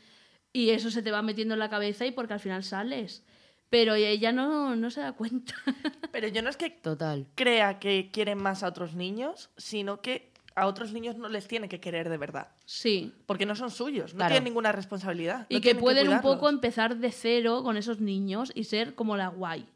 Y 0.52 0.70
eso 0.70 0.90
se 0.90 1.02
te 1.02 1.10
va 1.10 1.22
metiendo 1.22 1.54
en 1.54 1.60
la 1.60 1.70
cabeza 1.70 2.04
y 2.06 2.10
porque 2.12 2.34
al 2.34 2.40
final 2.40 2.62
sales. 2.64 3.24
Pero 3.70 3.94
ella 3.94 4.30
no, 4.30 4.76
no 4.76 4.90
se 4.90 5.00
da 5.00 5.12
cuenta. 5.14 5.54
Pero 6.12 6.28
yo 6.28 6.42
no 6.42 6.50
es 6.50 6.56
que 6.58 6.68
Total. 6.70 7.26
crea 7.34 7.78
que 7.78 8.10
quieren 8.12 8.38
más 8.38 8.62
a 8.62 8.68
otros 8.68 8.94
niños, 8.94 9.48
sino 9.56 10.00
que 10.02 10.30
a 10.54 10.66
otros 10.66 10.92
niños 10.92 11.16
no 11.16 11.28
les 11.28 11.48
tiene 11.48 11.68
que 11.68 11.80
querer 11.80 12.08
de 12.10 12.16
verdad. 12.18 12.48
sí. 12.66 13.12
Porque 13.26 13.44
no 13.46 13.56
son 13.56 13.70
suyos, 13.70 14.12
no 14.14 14.18
Claro. 14.18 14.32
tienen 14.34 14.44
ninguna 14.44 14.70
responsabilidad. 14.72 15.46
Y 15.48 15.56
no 15.56 15.60
que 15.62 15.74
pueden 15.74 16.08
un 16.10 16.20
poco 16.20 16.48
empezar 16.50 16.96
de 16.98 17.10
cero 17.10 17.62
con 17.64 17.76
esos 17.76 18.00
niños 18.00 18.52
y 18.54 18.64
ser 18.64 18.94
como 18.94 19.16
la 19.16 19.28
guay. 19.28 19.66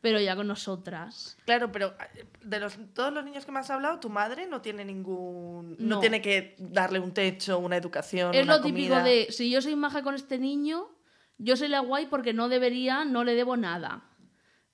Pero 0.00 0.18
ya 0.18 0.34
con 0.34 0.46
nosotras. 0.46 1.36
Claro, 1.44 1.70
pero 1.72 1.94
eh, 2.14 2.24
de 2.42 2.58
los, 2.58 2.78
todos 2.94 3.12
los 3.12 3.22
niños 3.24 3.44
que 3.44 3.52
me 3.52 3.58
has 3.60 3.68
hablado, 3.70 4.00
tu 4.00 4.08
madre 4.08 4.46
no 4.46 4.62
tiene 4.62 4.84
ningún. 4.84 5.76
No, 5.78 5.96
No. 5.96 6.00
tiene 6.00 6.22
que 6.22 6.56
darle 6.58 7.00
un 7.00 7.12
techo, 7.12 7.58
una 7.58 7.76
educación. 7.76 8.34
Es 8.34 8.44
una 8.44 8.56
lo 8.56 8.62
típico 8.62 8.94
comida. 8.94 9.04
de, 9.04 9.26
si 9.30 9.50
yo 9.50 9.60
soy 9.60 9.76
maja 9.76 10.02
con 10.02 10.14
este 10.14 10.38
niño, 10.38 10.88
yo 11.36 11.56
soy 11.56 11.68
la 11.68 11.80
guay 11.80 12.06
porque 12.06 12.32
no 12.32 12.48
debería, 12.48 13.04
no 13.04 13.24
le 13.24 13.34
debo 13.34 13.56
nada. 13.58 14.04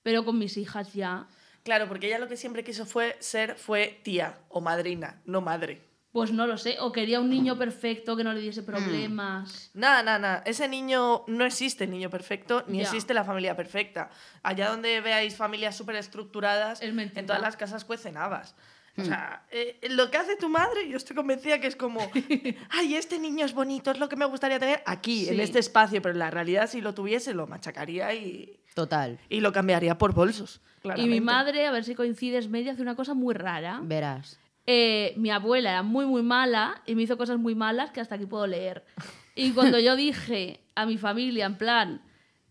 Pero 0.01 0.23
con 0.23 0.37
mis 0.39 0.55
hijas 0.55 0.93
ya. 0.93 1.27
Claro, 1.63 1.89
porque 1.89 2.07
ella 2.07 2.19
lo 2.19 2.29
que 2.29 2.37
siempre 2.37 2.63
quiso 2.63 2.85
fue 2.85 3.17
ser 3.19 3.55
fue 3.55 3.99
tía 4.03 4.39
o 4.47 4.61
madrina, 4.61 5.21
no 5.25 5.41
madre. 5.41 5.81
Pues 6.17 6.31
no 6.31 6.47
lo 6.47 6.57
sé. 6.57 6.77
O 6.79 6.91
quería 6.91 7.19
un 7.19 7.29
niño 7.29 7.59
perfecto 7.59 8.17
que 8.17 8.23
no 8.23 8.33
le 8.33 8.39
diese 8.39 8.63
problemas. 8.63 9.69
Nada, 9.75 10.01
nada, 10.01 10.17
nada. 10.17 10.43
Ese 10.47 10.67
niño, 10.67 11.23
no 11.27 11.45
existe 11.45 11.83
el 11.83 11.91
niño 11.91 12.09
perfecto, 12.09 12.63
ni 12.67 12.79
Ya. 12.79 12.85
existe 12.85 13.13
la 13.13 13.23
familia 13.23 13.55
perfecta. 13.55 14.09
Allá 14.41 14.69
donde 14.69 14.99
veáis 15.01 15.35
familias 15.35 15.77
súper 15.77 15.95
estructuradas, 15.95 16.81
Es 16.81 16.91
mentira. 16.91 17.19
en 17.19 17.27
todas 17.27 17.41
las 17.43 17.55
casas 17.55 17.85
cuecen 17.85 18.17
habas. 18.17 18.55
O 18.97 19.01
Hmm. 19.03 19.05
sea, 19.05 19.43
eh, 19.51 19.77
lo 19.91 20.09
que 20.09 20.17
hace 20.17 20.35
tu 20.37 20.49
madre, 20.49 20.89
yo 20.89 20.97
estoy 20.97 21.15
convencida 21.15 21.59
que 21.59 21.67
es 21.67 21.75
como, 21.75 21.99
ay, 22.71 22.95
este 22.95 23.19
niño 23.19 23.45
es 23.45 23.53
bonito, 23.53 23.91
es 23.91 23.99
lo 23.99 24.09
que 24.09 24.15
me 24.15 24.25
gustaría 24.25 24.57
tener 24.57 24.81
aquí, 24.87 25.29
en 25.29 25.35
Sí. 25.35 25.41
este 25.41 25.59
espacio, 25.59 26.01
pero 26.01 26.13
en 26.13 26.19
la 26.19 26.31
realidad 26.31 26.67
si 26.67 26.81
lo 26.81 26.95
tuviese 26.95 27.35
lo 27.35 27.45
machacaría 27.45 28.11
y, 28.15 28.57
Total. 28.73 29.19
y 29.29 29.39
lo 29.41 29.51
cambiaría 29.53 29.99
por 29.99 30.15
bolsos. 30.15 30.61
Y 30.77 30.81
claramente. 30.81 31.11
mi 31.11 31.21
madre, 31.21 31.67
a 31.67 31.71
ver 31.71 31.83
si 31.83 31.93
coincides, 31.93 32.49
media, 32.49 32.71
hace 32.71 32.81
una 32.81 32.95
cosa 32.95 33.13
muy 33.13 33.35
rara. 33.35 33.81
Verás. 33.83 34.39
Eh, 34.69 35.13
mi 35.15 35.31
abuela 35.31 35.71
era 35.71 35.81
muy, 35.81 36.05
muy 36.05 36.21
mala 36.21 36.81
y 36.85 36.93
me 36.93 37.01
hizo 37.01 37.17
cosas 37.17 37.39
muy 37.39 37.55
malas 37.55 37.91
que 37.91 38.01
hasta 38.01 38.15
aquí 38.15 38.25
puedo 38.25 38.45
leer. 38.45 38.85
Y 39.33 39.53
cuando 39.53 39.79
yo 39.79 39.95
dije 39.95 40.59
a 40.75 40.85
mi 40.85 40.97
familia, 40.97 41.45
en 41.45 41.57
plan, 41.57 42.01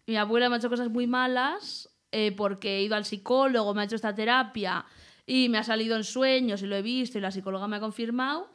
mi 0.07 0.17
abuela 0.17 0.49
me 0.49 0.55
ha 0.55 0.59
hecho 0.59 0.71
cosas 0.71 0.89
muy 0.89 1.07
malas 1.07 1.91
eh, 2.13 2.33
porque 2.33 2.79
he 2.79 2.83
ido 2.83 2.97
al 2.97 3.05
psicólogo, 3.05 3.75
me 3.75 3.83
ha 3.83 3.85
hecho 3.85 3.97
esta 3.97 4.15
terapia 4.15 4.87
y 5.27 5.51
me 5.51 5.59
ha 5.59 5.63
salido 5.63 5.95
en 5.95 6.05
sueños 6.05 6.63
y 6.63 6.67
lo 6.67 6.77
he 6.77 6.83
visto 6.83 7.19
y 7.19 7.21
la 7.21 7.31
psicóloga 7.31 7.69
me 7.69 7.77
ha 7.77 7.81
confirmado, 7.81 8.51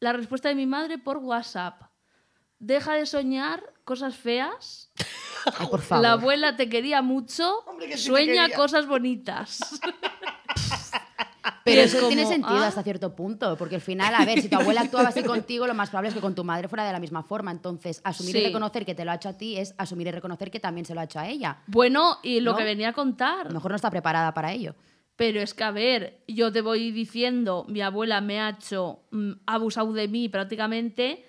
la 0.00 0.12
respuesta 0.12 0.48
de 0.48 0.56
mi 0.56 0.66
madre 0.66 0.98
por 0.98 1.18
WhatsApp. 1.18 1.80
Deja 2.58 2.94
de 2.94 3.06
soñar 3.06 3.62
cosas 3.84 4.16
feas. 4.16 4.90
Ay, 5.58 5.68
por 5.68 5.80
favor. 5.80 6.02
La 6.02 6.12
abuela 6.12 6.56
te 6.56 6.68
quería 6.68 7.02
mucho. 7.02 7.60
Hombre, 7.66 7.86
que 7.86 7.96
sí 7.98 8.06
sueña 8.06 8.44
quería. 8.44 8.56
cosas 8.56 8.86
bonitas. 8.86 9.60
Pero 11.64 11.82
es 11.82 11.94
eso 11.94 12.08
tiene 12.08 12.22
como, 12.22 12.34
sentido 12.34 12.58
ah. 12.58 12.66
hasta 12.66 12.82
cierto 12.82 13.14
punto, 13.14 13.56
porque 13.56 13.76
al 13.76 13.80
final, 13.80 14.14
a 14.14 14.24
ver, 14.24 14.40
si 14.40 14.48
tu 14.48 14.56
abuela 14.56 14.82
actuaba 14.82 15.08
así 15.08 15.22
contigo, 15.22 15.66
lo 15.66 15.74
más 15.74 15.90
probable 15.90 16.08
es 16.08 16.14
que 16.14 16.20
con 16.20 16.34
tu 16.34 16.44
madre 16.44 16.68
fuera 16.68 16.84
de 16.84 16.92
la 16.92 17.00
misma 17.00 17.22
forma. 17.22 17.50
Entonces, 17.50 18.00
asumir 18.04 18.36
y 18.36 18.38
Sí. 18.40 18.44
reconocer 18.46 18.84
que 18.84 18.94
te 18.94 19.04
lo 19.04 19.10
ha 19.10 19.14
hecho 19.16 19.28
a 19.28 19.38
ti 19.38 19.56
es 19.56 19.74
asumir 19.78 20.06
y 20.06 20.10
reconocer 20.10 20.50
que 20.50 20.60
también 20.60 20.84
se 20.84 20.94
lo 20.94 21.00
ha 21.00 21.04
hecho 21.04 21.18
a 21.20 21.28
ella. 21.28 21.58
Bueno, 21.66 22.18
y 22.22 22.40
lo 22.40 22.52
¿No? 22.52 22.58
que 22.58 22.64
venía 22.64 22.90
a 22.90 22.92
contar. 22.92 23.46
A 23.46 23.48
lo 23.48 23.54
mejor 23.54 23.70
no 23.72 23.76
está 23.76 23.90
preparada 23.90 24.32
para 24.34 24.52
ello. 24.52 24.74
Pero 25.16 25.40
es 25.40 25.54
que, 25.54 25.62
a 25.62 25.70
ver, 25.70 26.18
yo 26.26 26.50
te 26.50 26.60
voy 26.60 26.90
diciendo, 26.90 27.64
mi 27.68 27.80
abuela 27.82 28.20
me 28.20 28.40
ha 28.40 28.50
hecho, 28.50 29.00
mm, 29.12 29.32
abusado 29.46 29.92
de 29.92 30.08
mí 30.08 30.28
prácticamente. 30.28 31.24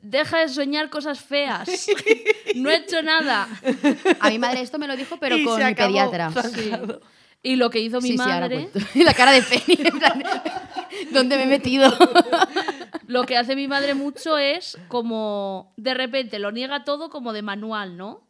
Deja 0.00 0.38
de 0.40 0.48
soñar 0.48 0.90
cosas 0.90 1.20
feas. 1.20 1.68
no 2.56 2.68
he 2.70 2.76
hecho 2.76 3.00
nada. 3.02 3.48
A 4.20 4.28
mi 4.30 4.38
madre 4.38 4.60
esto 4.60 4.78
me 4.78 4.86
lo 4.88 4.96
dijo, 4.96 5.16
pero 5.18 5.36
Y 5.36 5.44
con 5.44 5.64
mi 5.64 5.74
pediatra. 5.74 6.30
Sí. 6.32 6.72
Y 7.42 7.56
lo 7.56 7.70
que 7.70 7.80
hizo 7.80 8.00
mi 8.00 8.08
Sí, 8.08 8.12
sí, 8.12 8.18
madre. 8.18 8.68
Y 8.94 9.02
la 9.04 9.14
cara 9.14 9.32
de 9.32 9.42
Penny, 9.42 9.78
en 9.88 9.98
plan, 9.98 10.22
¿dónde 11.12 11.36
me 11.36 11.42
he 11.44 11.46
metido? 11.46 11.90
lo 13.06 13.24
que 13.24 13.36
hace 13.36 13.56
mi 13.56 13.66
madre 13.68 13.94
mucho 13.94 14.38
es 14.38 14.78
como, 14.88 15.72
de 15.76 15.94
repente, 15.94 16.38
lo 16.38 16.52
niega 16.52 16.84
todo 16.84 17.10
como 17.10 17.32
de 17.32 17.42
manual, 17.42 17.96
¿no? 17.96 18.26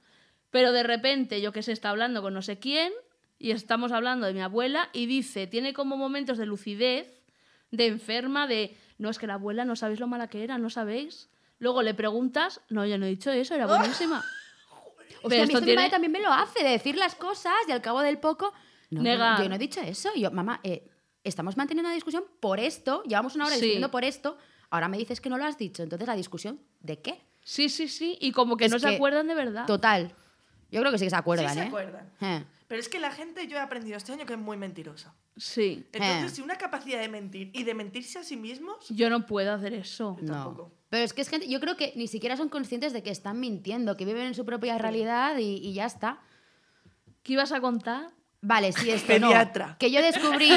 Pero 0.50 0.72
de 0.72 0.82
repente, 0.82 1.40
yo 1.40 1.52
que 1.52 1.62
sé, 1.62 1.72
está 1.72 1.90
hablando 1.90 2.22
con 2.22 2.32
no 2.34 2.42
sé 2.42 2.58
quién 2.58 2.92
y 3.38 3.50
estamos 3.50 3.92
hablando 3.92 4.26
de 4.26 4.34
mi 4.34 4.40
abuela 4.40 4.88
y 4.92 5.06
dice, 5.06 5.46
tiene 5.46 5.72
como 5.74 5.96
momentos 5.96 6.38
de 6.38 6.46
lucidez, 6.46 7.22
de 7.70 7.86
enferma, 7.86 8.46
de, 8.46 8.76
no, 8.98 9.10
es 9.10 9.18
que 9.18 9.26
la 9.26 9.34
abuela 9.34 9.64
no 9.64 9.76
sabéis 9.76 10.00
lo 10.00 10.06
mala 10.06 10.28
que 10.28 10.44
era, 10.44 10.58
no 10.58 10.70
sabéis. 10.70 11.28
Luego 11.58 11.82
le 11.82 11.94
preguntas, 11.94 12.60
no, 12.70 12.84
yo 12.86 12.98
no 12.98 13.06
he 13.06 13.10
dicho 13.10 13.30
eso, 13.30 13.54
era 13.54 13.66
buenísima. 13.66 14.24
Hostia, 15.22 15.28
Pero 15.28 15.42
a 15.42 15.46
mí 15.46 15.52
esto 15.52 15.58
esto 15.58 15.60
mi 15.60 15.64
tiene- 15.66 15.76
madre 15.76 15.90
también 15.90 16.12
me 16.12 16.20
lo 16.20 16.32
hace, 16.32 16.64
de 16.64 16.70
decir 16.70 16.96
las 16.96 17.14
cosas 17.14 17.52
y 17.68 17.72
al 17.72 17.82
cabo 17.82 18.00
del 18.00 18.18
poco... 18.18 18.52
No, 18.92 18.98
no, 18.98 19.02
Negar. 19.02 19.42
yo 19.42 19.48
no 19.48 19.54
he 19.54 19.58
dicho 19.58 19.80
eso. 19.80 20.10
Y 20.14 20.20
yo, 20.20 20.30
mamá, 20.30 20.60
eh, 20.62 20.88
estamos 21.24 21.56
manteniendo 21.56 21.88
una 21.88 21.94
discusión 21.94 22.24
por 22.40 22.60
esto, 22.60 23.02
llevamos 23.04 23.34
una 23.34 23.46
hora 23.46 23.54
Sí. 23.54 23.60
discutiendo 23.62 23.90
por 23.90 24.04
esto, 24.04 24.36
ahora 24.70 24.88
me 24.88 24.98
dices 24.98 25.20
que 25.20 25.28
no 25.30 25.38
lo 25.38 25.44
has 25.44 25.56
dicho. 25.58 25.82
Entonces, 25.82 26.06
¿la 26.06 26.14
discusión 26.16 26.60
de 26.80 27.00
qué? 27.00 27.22
Sí, 27.42 27.68
sí, 27.68 27.88
sí, 27.88 28.16
y 28.20 28.32
como 28.32 28.56
que 28.56 28.66
Es 28.66 28.72
no 28.72 28.78
se 28.78 28.88
que- 28.88 28.94
acuerdan 28.96 29.26
de 29.26 29.34
verdad. 29.34 29.66
Total. 29.66 30.14
Yo 30.70 30.80
creo 30.80 30.92
que 30.92 30.98
sí 30.98 31.04
que 31.06 31.10
se 31.10 31.16
acuerdan, 31.16 31.48
Sí 31.48 31.54
se 31.54 31.60
¿eh? 31.64 31.66
acuerdan. 31.68 32.10
Eh. 32.20 32.44
Pero 32.68 32.80
es 32.80 32.88
que 32.88 32.98
la 32.98 33.10
gente, 33.10 33.46
yo 33.48 33.56
he 33.56 33.60
aprendido 33.60 33.96
este 33.96 34.12
año 34.12 34.24
que 34.24 34.32
es 34.34 34.38
muy 34.38 34.56
mentirosa. 34.56 35.14
Sí. 35.36 35.86
Entonces, 35.92 36.32
Eh. 36.32 36.34
si 36.36 36.42
una 36.42 36.56
capacidad 36.56 37.00
de 37.00 37.08
mentir 37.08 37.50
y 37.54 37.64
de 37.64 37.74
mentirse 37.74 38.18
a 38.18 38.22
sí 38.24 38.36
mismos, 38.36 38.88
Yo 38.88 39.10
no 39.10 39.26
puedo 39.26 39.52
hacer 39.52 39.74
eso. 39.74 40.16
No. 40.22 40.32
Tampoco. 40.32 40.72
Pero 40.88 41.04
es 41.04 41.12
que 41.14 41.22
es 41.22 41.28
gente, 41.28 41.48
yo 41.48 41.58
creo 41.60 41.76
que 41.76 41.92
ni 41.96 42.06
siquiera 42.06 42.36
son 42.36 42.48
conscientes 42.50 42.92
de 42.92 43.02
que 43.02 43.10
están 43.10 43.40
mintiendo, 43.40 43.96
que 43.96 44.04
viven 44.04 44.26
en 44.26 44.34
su 44.34 44.44
propia 44.44 44.76
realidad 44.78 45.36
y, 45.38 45.56
y 45.56 45.72
ya 45.74 45.86
está. 45.86 46.20
¿Qué 47.22 47.34
ibas 47.34 47.52
a 47.52 47.60
contar? 47.60 48.10
Vale, 48.42 48.72
sí, 48.72 48.90
esto 48.90 49.18
no. 49.20 49.28
Pediatra. 49.28 49.76
Que 49.78 49.90
yo 49.90 50.02
descubrí 50.02 50.50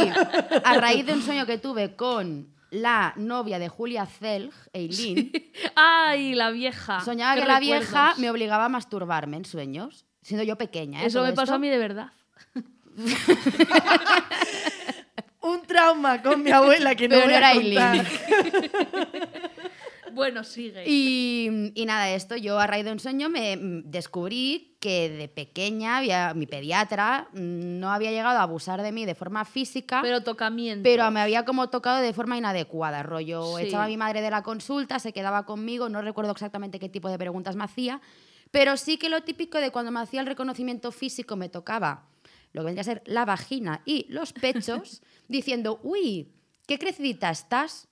a 0.64 0.74
raíz 0.74 1.06
de 1.06 1.14
un 1.14 1.22
sueño 1.22 1.46
que 1.46 1.60
tuve 1.60 1.96
con 1.96 2.50
la 2.72 3.14
novia 3.16 3.60
de 3.60 3.70
Julia 3.70 4.08
Zelg, 4.08 4.52
Eileen. 4.74 5.32
¡Ay, 5.76 6.34
la 6.34 6.50
vieja! 6.50 7.00
Soñaba 7.02 7.40
que 7.40 7.46
la 7.46 7.60
vieja 7.60 8.16
me 8.18 8.30
obligaba 8.32 8.66
a 8.66 8.70
masturbarme 8.70 9.38
en 9.38 9.46
sueños, 9.46 10.06
siendo 10.24 10.44
yo 10.44 10.58
pequeña. 10.58 11.04
¿eh? 11.04 11.06
Eso 11.06 11.20
Todo 11.20 11.28
me 11.28 11.34
pasó 11.34 11.44
esto. 11.44 11.56
a 11.56 11.60
mí 11.60 11.70
de 11.70 11.78
verdad. 11.78 12.12
un 15.42 15.62
trauma 15.68 16.22
con 16.24 16.42
mi 16.42 16.50
abuela 16.52 16.96
que 16.96 17.08
no 17.08 17.16
Pero 17.18 17.26
voy 17.26 17.32
no 17.34 17.38
era 17.38 17.48
a 17.48 17.52
Aileen. 17.52 17.98
contar. 17.98 18.12
Bueno, 20.16 20.44
sigue. 20.44 20.84
Y, 20.90 21.72
y 21.76 21.86
nada, 21.86 22.10
esto 22.10 22.36
yo 22.38 22.58
a 22.58 22.66
raíz 22.66 22.86
de 22.86 22.92
un 22.94 23.00
sueño 23.00 23.30
me 23.30 23.56
mm, 23.58 23.84
descubrí 23.92 24.78
que 24.80 25.10
de 25.10 25.28
pequeña 25.28 25.98
había, 25.98 26.34
mi 26.34 26.48
pediatra 26.48 27.28
mm, 27.34 27.80
no 27.80 27.92
había 27.92 28.12
llegado 28.12 28.40
a 28.40 28.44
abusar 28.44 28.82
de 28.82 28.92
mí 28.92 29.06
de 29.06 29.14
forma 29.16 29.44
física, 29.46 30.00
Pero 30.02 30.22
tocamiento. 30.24 30.84
pero 30.84 31.12
me 31.12 31.20
había 31.22 31.44
como 31.46 31.70
tocado 31.70 32.02
de 32.02 32.14
forma 32.14 32.38
inadecuada, 32.38 33.04
rollo, 33.04 33.58
Sí. 33.58 33.66
echaba 33.66 33.84
a 33.84 33.88
mi 33.88 33.98
madre 33.98 34.22
de 34.22 34.30
la 34.32 34.42
consulta, 34.42 35.00
se 35.00 35.12
quedaba 35.12 35.46
conmigo, 35.46 35.90
no 35.90 36.02
recuerdo 36.02 36.32
exactamente 36.32 36.80
qué 36.80 36.88
tipo 36.90 37.10
de 37.10 37.18
preguntas 37.18 37.56
me 37.56 37.64
hacía, 37.66 38.00
pero 38.52 38.78
sí 38.78 38.98
que 38.98 39.10
lo 39.10 39.22
típico 39.24 39.58
de 39.60 39.72
cuando 39.72 39.92
me 39.92 40.00
hacía 40.00 40.22
el 40.22 40.28
reconocimiento 40.28 40.92
físico 40.92 41.36
me 41.36 41.50
tocaba 41.50 42.06
lo 42.54 42.62
que 42.62 42.66
vendría 42.68 42.82
a 42.82 42.86
ser 42.86 43.04
la 43.06 43.26
vagina 43.26 43.82
y 43.86 44.06
los 44.10 44.32
pechos, 44.32 45.02
diciendo, 45.28 45.80
uy, 45.84 46.30
qué 46.68 46.80
crecidita 46.80 47.30
estás. 47.30 47.90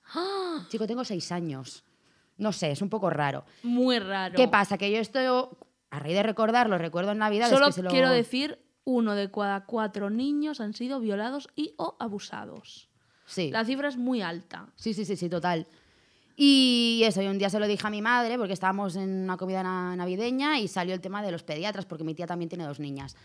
Chico, 0.69 0.87
tengo 0.87 1.03
seis 1.03 1.31
años. 1.33 1.83
No 2.43 2.51
sé, 2.51 2.71
es 2.71 2.81
un 2.81 2.89
poco 2.89 3.09
raro. 3.09 3.45
Muy 3.63 3.97
raro. 3.99 4.35
¿Qué 4.35 4.47
pasa? 4.47 4.77
Que 4.77 4.91
yo 4.91 4.99
esto, 4.99 5.57
a 5.89 5.99
raíz 5.99 6.15
de 6.15 6.23
recordarlo, 6.23 6.77
recuerdo 6.77 7.11
en 7.13 7.17
Navidad. 7.19 7.49
Solo 7.49 7.69
quiero 7.89 8.09
decir, 8.09 8.59
uno 8.83 9.15
de 9.15 9.31
cada 9.31 9.65
cuatro 9.65 10.09
niños 10.09 10.59
han 10.61 10.73
sido 10.73 10.99
violados 10.99 11.47
y 11.55 11.73
o 11.77 11.95
abusados. 11.99 12.89
Sí. 13.25 13.49
La 13.49 13.63
cifra 13.65 13.87
es 13.87 13.97
muy 13.97 14.21
alta. 14.21 14.67
Sí, 14.75 14.93
sí, 14.93 15.05
sí, 15.05 15.15
sí, 15.15 15.29
total. 15.29 15.65
Y 16.35 17.01
eso, 17.05 17.21
y 17.21 17.27
un 17.27 17.37
día 17.37 17.49
se 17.49 17.59
lo 17.59 17.67
dije 17.67 17.85
a 17.85 17.89
mi 17.89 18.01
madre 18.01 18.37
porque 18.37 18.53
estábamos 18.53 18.95
en 18.95 19.23
una 19.23 19.37
comida 19.37 19.61
na- 19.61 19.95
navideña 19.95 20.59
y 20.59 20.67
salió 20.67 20.93
el 20.93 21.01
tema 21.01 21.21
de 21.23 21.31
los 21.31 21.43
pediatras 21.43 21.85
porque 21.85 22.03
mi 22.03 22.15
tía 22.15 22.25
también 22.27 22.49
tiene 22.49 22.65
dos 22.65 22.79
niñas. 22.79 23.15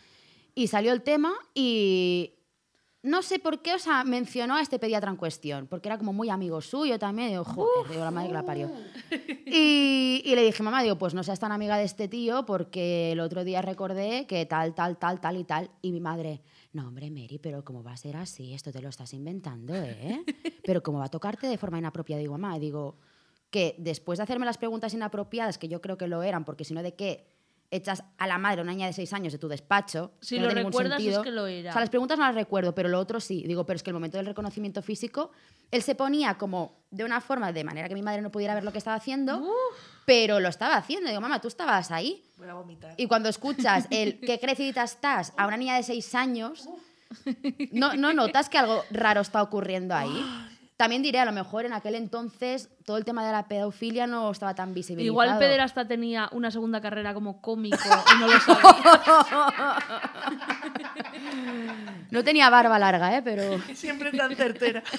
Y 0.55 0.67
salió 0.69 0.93
el 0.93 1.03
tema 1.03 1.33
y 1.55 2.35
no 3.09 3.23
sé 3.23 3.39
por 3.39 3.63
qué, 3.63 3.75
o 3.75 3.79
sea, 3.79 4.05
mencionó 4.05 4.57
a 4.57 4.61
este 4.61 4.79
pediatra 4.79 5.11
en 5.11 5.17
cuestión, 5.17 5.67
porque 5.67 5.89
era 5.89 5.99
como 5.99 6.13
muy 6.13 6.29
amigo 6.29 6.61
suyo 6.61 6.99
también. 6.99 7.29
Y 7.29 7.31
digo, 7.33 7.45
joder, 7.45 7.91
digo, 7.91 8.05
la 8.05 8.11
madre 8.11 8.29
que 8.29 8.35
la 8.35 8.45
parió. 8.45 8.71
Y, 9.51 10.21
y 10.27 10.35
le 10.35 10.45
dije, 10.45 10.63
mamá, 10.63 10.83
digo, 10.83 10.99
pues 10.99 11.15
no 11.15 11.23
seas 11.23 11.41
tan 11.41 11.53
amiga 11.53 11.79
de 11.79 11.85
este 11.85 12.07
tío 12.07 12.45
porque 12.45 13.13
el 13.13 13.21
otro 13.21 13.45
día 13.45 13.63
recordé 13.63 14.27
que 14.27 14.45
tal, 14.45 14.75
tal, 14.75 14.99
tal, 14.99 15.21
tal 15.21 15.39
y 15.39 15.45
tal. 15.45 15.71
Y 15.81 15.91
mi 15.91 16.01
madre, 16.01 16.43
no, 16.75 16.87
hombre, 16.87 17.11
Mary, 17.11 17.39
pero 17.43 17.65
¿cómo 17.65 17.83
va 17.83 17.93
a 17.93 17.97
ser 17.97 18.17
así? 18.17 18.53
Esto 18.53 18.71
te 18.73 18.83
lo 18.83 18.91
estás 18.91 19.15
inventando, 19.15 19.75
¿eh? 19.75 20.23
Pero 20.65 20.83
¿cómo 20.83 20.99
va 20.99 21.07
a 21.07 21.11
tocarte 21.11 21.47
de 21.47 21.57
forma 21.57 21.79
inapropiada? 21.79 22.21
Digo, 22.21 22.37
mamá, 22.37 22.59
digo, 22.59 22.99
que 23.51 23.75
después 23.79 24.19
de 24.19 24.25
hacerme 24.25 24.45
las 24.45 24.59
preguntas 24.59 24.93
inapropiadas, 24.93 25.57
que 25.57 25.69
yo 25.69 25.81
creo 25.81 25.97
que 25.97 26.09
lo 26.09 26.23
eran, 26.23 26.45
porque 26.45 26.65
si 26.65 26.75
no, 26.75 26.83
¿de 26.83 26.95
qué 26.95 27.27
echas 27.71 28.03
a 28.17 28.27
la 28.27 28.39
madre 28.39 28.61
a 28.61 28.63
una 28.65 28.73
niña 28.73 28.87
de 28.87 28.93
seis 28.93 29.13
años 29.13 29.33
de 29.33 29.39
tu 29.39 29.49
despacho? 29.49 30.13
Si 30.21 30.37
Que 30.37 30.41
lo 30.41 30.49
no 30.49 30.49
tiene 30.55 30.61
ningún 30.63 30.73
recuerdas, 30.73 30.99
es 30.99 31.05
sentido. 31.05 31.23
que 31.23 31.31
lo 31.31 31.47
era. 31.47 31.71
O 31.71 31.73
sea, 31.73 31.81
las 31.81 31.91
preguntas 31.91 32.19
no 32.19 32.25
las 32.25 32.35
recuerdo, 32.35 32.75
pero 32.75 32.89
lo 32.89 32.99
otro 32.99 33.21
sí. 33.21 33.45
Digo, 33.47 33.65
pero 33.67 33.77
es 33.77 33.83
que 33.83 33.91
el 33.91 33.95
momento 33.95 34.17
del 34.17 34.27
reconocimiento 34.27 34.83
físico, 34.83 35.31
él 35.71 35.83
se 35.83 35.95
ponía 35.95 36.35
como 36.39 36.77
de 36.91 37.05
una 37.05 37.21
forma, 37.21 37.53
de 37.53 37.65
manera 37.65 37.89
que 37.89 37.95
mi 37.95 38.03
madre 38.03 38.23
no 38.23 38.31
pudiera 38.31 38.55
ver 38.55 38.65
lo 38.65 38.73
que 38.73 38.79
estaba 38.79 38.97
haciendo, 38.97 39.47
pero 40.07 40.41
lo 40.41 40.49
estaba 40.49 40.77
haciendo. 40.77 41.09
Digo, 41.11 41.21
mamá, 41.21 41.41
tú 41.41 41.49
estabas 41.49 41.91
ahí. 41.91 42.25
Voy 42.39 42.49
a 42.49 42.55
vomitar. 42.55 42.95
Y 42.97 43.07
cuando 43.07 43.29
escuchas 43.29 43.87
el 43.91 44.21
qué 44.21 44.41
crecidita 44.41 44.83
estás 44.85 45.33
a 45.37 45.47
una 45.47 45.57
niña 45.57 45.77
de 45.77 45.83
seis 45.83 46.15
años, 46.15 46.69
¿no, 47.73 47.95
¿no 47.97 48.13
notas 48.13 48.49
que 48.49 48.59
algo 48.59 48.85
raro 48.91 49.21
está 49.21 49.43
ocurriendo 49.43 49.95
ahí? 49.95 50.25
También 50.79 51.03
diré, 51.03 51.19
a 51.19 51.25
lo 51.25 51.33
mejor 51.33 51.67
en 51.67 51.73
aquel 51.73 51.97
entonces 51.97 52.71
todo 52.85 52.99
el 52.99 53.05
tema 53.05 53.27
de 53.27 53.33
la 53.33 53.49
pedofilia 53.49 54.07
no 54.07 54.31
estaba 54.31 54.55
tan 54.55 54.75
visibilizado. 54.75 55.13
Igual 55.13 55.37
Pederasta 55.37 55.89
tenía 55.89 56.29
una 56.31 56.53
segunda 56.53 56.81
carrera 56.81 57.13
como 57.15 57.43
cómico 57.43 57.77
y 57.77 58.21
no 58.21 58.29
lo 58.29 58.39
sabía. 58.41 59.77
No 62.13 62.23
tenía 62.23 62.49
barba 62.49 62.79
larga, 62.79 63.17
¿eh? 63.17 63.23
Pero... 63.23 63.59
Siempre 63.75 64.13
tan 64.13 64.37
certera. 64.37 64.85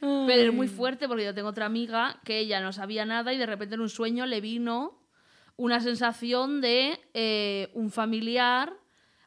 Pero 0.00 0.42
es 0.42 0.54
muy 0.54 0.68
fuerte 0.68 1.08
porque 1.08 1.24
yo 1.24 1.34
tengo 1.34 1.48
otra 1.48 1.66
amiga 1.66 2.20
que 2.24 2.38
ella 2.38 2.60
no 2.60 2.72
sabía 2.72 3.04
nada 3.04 3.32
y 3.32 3.36
de 3.36 3.46
repente 3.46 3.74
en 3.74 3.80
un 3.80 3.90
sueño 3.90 4.26
le 4.26 4.40
vino 4.40 4.96
una 5.56 5.80
sensación 5.80 6.60
de 6.60 7.00
eh, 7.14 7.72
un 7.74 7.90
familiar 7.90 8.74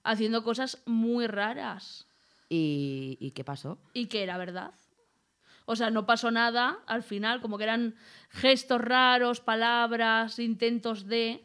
haciendo 0.02 0.46
cosas 0.46 0.82
muy 0.86 1.28
raras. 1.28 2.08
¿Y, 2.56 3.18
y 3.20 3.32
qué 3.32 3.44
pasó? 3.44 3.80
Y 3.94 4.06
que 4.06 4.22
era 4.22 4.38
verdad. 4.38 4.74
O 5.66 5.76
sea, 5.76 5.90
no 5.90 6.06
pasó 6.06 6.30
nada 6.30 6.78
al 6.86 7.02
final, 7.02 7.42
como 7.42 7.58
que 7.58 7.64
eran 7.64 7.96
gestos 8.30 8.80
raros, 8.80 9.40
palabras, 9.40 10.38
intentos 10.38 11.08
de, 11.08 11.44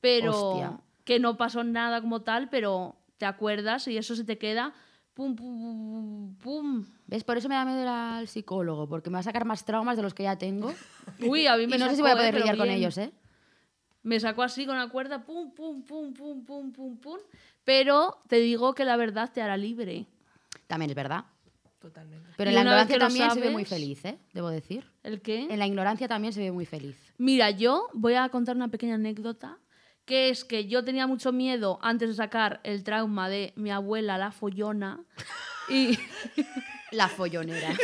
pero 0.00 0.32
Hostia. 0.32 0.80
que 1.04 1.20
no 1.20 1.36
pasó 1.36 1.62
nada 1.62 2.00
como 2.00 2.22
tal, 2.22 2.48
pero 2.48 2.96
te 3.16 3.26
acuerdas 3.26 3.86
y 3.86 3.96
eso 3.96 4.16
se 4.16 4.24
te 4.24 4.38
queda 4.38 4.74
pum, 5.14 5.36
pum, 5.36 6.34
pum. 6.36 6.86
¿Ves? 7.06 7.22
Por 7.22 7.36
eso 7.36 7.48
me 7.48 7.54
da 7.54 7.64
miedo 7.64 7.82
ir 7.82 7.86
al 7.86 8.26
psicólogo, 8.26 8.88
porque 8.88 9.10
me 9.10 9.14
va 9.14 9.20
a 9.20 9.24
sacar 9.24 9.44
más 9.44 9.64
traumas 9.64 9.96
de 9.96 10.02
los 10.02 10.14
que 10.14 10.24
ya 10.24 10.36
tengo. 10.36 10.72
Uy, 11.20 11.46
a 11.46 11.56
mí 11.56 11.66
me 11.68 11.76
y 11.76 11.78
no 11.78 11.84
sé 11.84 11.92
si 11.92 11.96
sacó, 11.98 12.08
voy 12.08 12.10
a 12.10 12.14
eh, 12.14 12.16
poder 12.16 12.34
lidiar 12.34 12.56
con 12.56 12.66
bien. 12.66 12.78
ellos, 12.78 12.98
¿eh? 12.98 13.12
Me 14.02 14.18
sacó 14.18 14.42
así 14.42 14.64
con 14.66 14.78
la 14.78 14.88
cuerda, 14.88 15.22
pum, 15.22 15.52
pum, 15.52 15.82
pum, 15.84 16.14
pum, 16.14 16.42
pum, 16.44 16.72
pum, 16.72 16.96
pum. 16.96 17.18
Pero 17.64 18.22
te 18.26 18.36
digo 18.36 18.74
que 18.74 18.86
la 18.86 18.96
verdad 18.96 19.30
te 19.32 19.42
hará 19.42 19.58
libre. 19.58 20.06
También 20.70 20.90
es 20.90 20.96
verdad. 20.96 21.24
Totalmente. 21.80 22.30
Pero 22.36 22.50
Y 22.50 22.54
en 22.54 22.54
la 22.54 22.60
ignorancia 22.62 22.98
también 22.98 23.30
se 23.32 23.40
ve 23.40 23.50
muy 23.50 23.64
feliz, 23.64 24.04
¿eh? 24.04 24.18
Debo 24.32 24.50
decir. 24.50 24.88
¿El 25.02 25.20
qué? 25.20 25.48
En 25.50 25.58
la 25.58 25.66
ignorancia 25.66 26.06
también 26.06 26.32
se 26.32 26.40
ve 26.40 26.52
muy 26.52 26.64
feliz. 26.64 26.96
Mira, 27.18 27.50
yo 27.50 27.88
voy 27.92 28.14
a 28.14 28.28
contar 28.28 28.54
una 28.54 28.68
pequeña 28.68 28.94
anécdota, 28.94 29.58
que 30.04 30.28
es 30.28 30.44
que 30.44 30.68
yo 30.68 30.84
tenía 30.84 31.08
mucho 31.08 31.32
miedo 31.32 31.80
antes 31.82 32.10
de 32.10 32.14
sacar 32.14 32.60
el 32.62 32.84
trauma 32.84 33.28
de 33.28 33.52
mi 33.56 33.72
abuela, 33.72 34.16
la 34.16 34.30
follona, 34.30 35.00
y 35.68 35.98
La 36.92 37.08
follonera. 37.08 37.70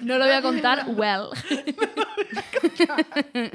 no 0.00 0.18
lo 0.18 0.24
voy 0.24 0.34
a 0.34 0.42
contar 0.42 0.86
well. 0.88 1.28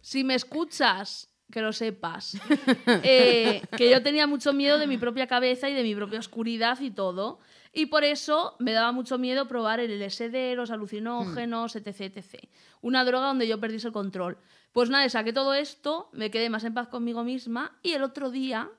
si 0.00 0.24
me 0.24 0.34
escuchas, 0.34 1.31
que 1.52 1.62
lo 1.62 1.72
sepas, 1.72 2.36
eh, 3.04 3.62
que 3.76 3.88
yo 3.88 4.02
tenía 4.02 4.26
mucho 4.26 4.52
miedo 4.52 4.78
de 4.78 4.88
mi 4.88 4.98
propia 4.98 5.28
cabeza 5.28 5.70
y 5.70 5.74
de 5.74 5.84
mi 5.84 5.94
propia 5.94 6.18
oscuridad 6.18 6.80
y 6.80 6.90
todo. 6.90 7.38
Y 7.72 7.86
por 7.86 8.02
eso 8.02 8.56
me 8.58 8.72
daba 8.72 8.90
mucho 8.90 9.18
miedo 9.18 9.46
probar 9.46 9.78
el 9.78 9.98
LSD, 10.02 10.56
los 10.56 10.70
alucinógenos, 10.70 11.76
etc, 11.76 12.00
etc. 12.00 12.48
Una 12.80 13.04
droga 13.04 13.28
donde 13.28 13.46
yo 13.46 13.60
perdí 13.60 13.76
el 13.76 13.92
control. 13.92 14.36
Pues 14.72 14.90
nada, 14.90 15.08
saqué 15.08 15.32
todo 15.32 15.54
esto, 15.54 16.08
me 16.12 16.30
quedé 16.30 16.50
más 16.50 16.64
en 16.64 16.74
paz 16.74 16.88
conmigo 16.88 17.22
misma 17.22 17.78
y 17.82 17.92
el 17.92 18.02
otro 18.02 18.30
día 18.30 18.70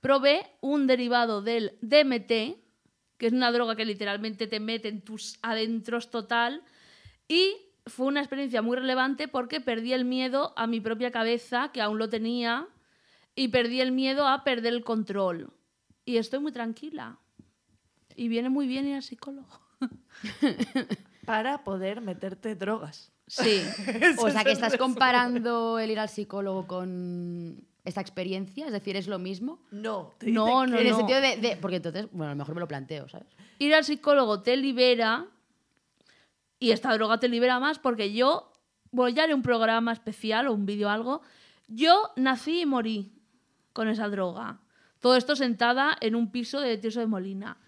probé 0.00 0.46
un 0.60 0.86
derivado 0.86 1.42
del 1.42 1.78
DMT, 1.80 2.58
que 3.16 3.26
es 3.26 3.32
una 3.32 3.50
droga 3.50 3.74
que 3.74 3.84
literalmente 3.84 4.46
te 4.46 4.60
mete 4.60 4.88
en 4.88 5.00
tus 5.00 5.38
adentros 5.42 6.10
total. 6.10 6.62
Y 7.26 7.56
fue 7.88 8.06
una 8.06 8.20
experiencia 8.20 8.62
muy 8.62 8.76
relevante 8.76 9.28
porque 9.28 9.60
perdí 9.60 9.92
el 9.92 10.04
miedo 10.04 10.52
a 10.56 10.66
mi 10.66 10.80
propia 10.80 11.10
cabeza, 11.10 11.70
que 11.72 11.80
aún 11.80 11.98
lo 11.98 12.08
tenía, 12.08 12.66
y 13.34 13.48
perdí 13.48 13.80
el 13.80 13.92
miedo 13.92 14.26
a 14.26 14.44
perder 14.44 14.74
el 14.74 14.84
control. 14.84 15.52
Y 16.04 16.16
estoy 16.16 16.40
muy 16.40 16.52
tranquila. 16.52 17.18
Y 18.16 18.28
viene 18.28 18.48
muy 18.48 18.66
bien 18.66 18.86
ir 18.86 18.96
al 18.96 19.02
psicólogo. 19.02 19.48
Para 21.24 21.62
poder 21.64 22.00
meterte 22.00 22.54
drogas. 22.54 23.12
Sí. 23.26 23.62
O 24.18 24.30
sea, 24.30 24.42
que 24.44 24.52
estás 24.52 24.76
comparando 24.76 25.78
el 25.78 25.90
ir 25.90 25.98
al 26.00 26.08
psicólogo 26.08 26.66
con 26.66 27.62
esta 27.84 28.00
experiencia, 28.00 28.66
es 28.66 28.72
decir, 28.72 28.96
es 28.96 29.06
lo 29.06 29.18
mismo. 29.18 29.60
No, 29.70 30.12
te 30.18 30.30
No, 30.30 30.66
no, 30.66 30.78
en 30.78 30.86
el 30.86 30.90
no. 30.92 30.96
sentido 30.96 31.20
de, 31.20 31.36
de- 31.36 31.56
Porque 31.56 31.76
entonces, 31.76 32.06
bueno, 32.12 32.32
a 32.32 32.34
lo 32.34 32.38
mejor 32.38 32.54
me 32.54 32.60
lo 32.60 32.68
planteo, 32.68 33.08
¿sabes? 33.08 33.28
ir 33.60 33.74
al 33.74 33.84
psicólogo 33.84 34.40
te 34.42 34.56
libera 34.56 35.26
y 36.58 36.70
esta 36.70 36.92
droga 36.94 37.18
te 37.18 37.28
libera 37.28 37.60
más 37.60 37.78
porque 37.78 38.12
yo, 38.12 38.52
bueno, 38.90 39.14
ya 39.14 39.24
haré 39.24 39.34
un 39.34 39.42
programa 39.42 39.92
especial 39.92 40.48
o 40.48 40.52
un 40.52 40.66
vídeo 40.66 40.88
o 40.88 40.90
algo, 40.90 41.22
yo 41.68 42.10
nací 42.16 42.62
y 42.62 42.66
morí 42.66 43.12
con 43.72 43.88
esa 43.88 44.08
droga. 44.08 44.60
Todo 45.00 45.16
esto 45.16 45.36
sentada 45.36 45.96
en 46.00 46.14
un 46.16 46.30
piso 46.30 46.60
de 46.60 46.76
Tirso 46.78 47.00
de 47.00 47.06
Molina. 47.06 47.58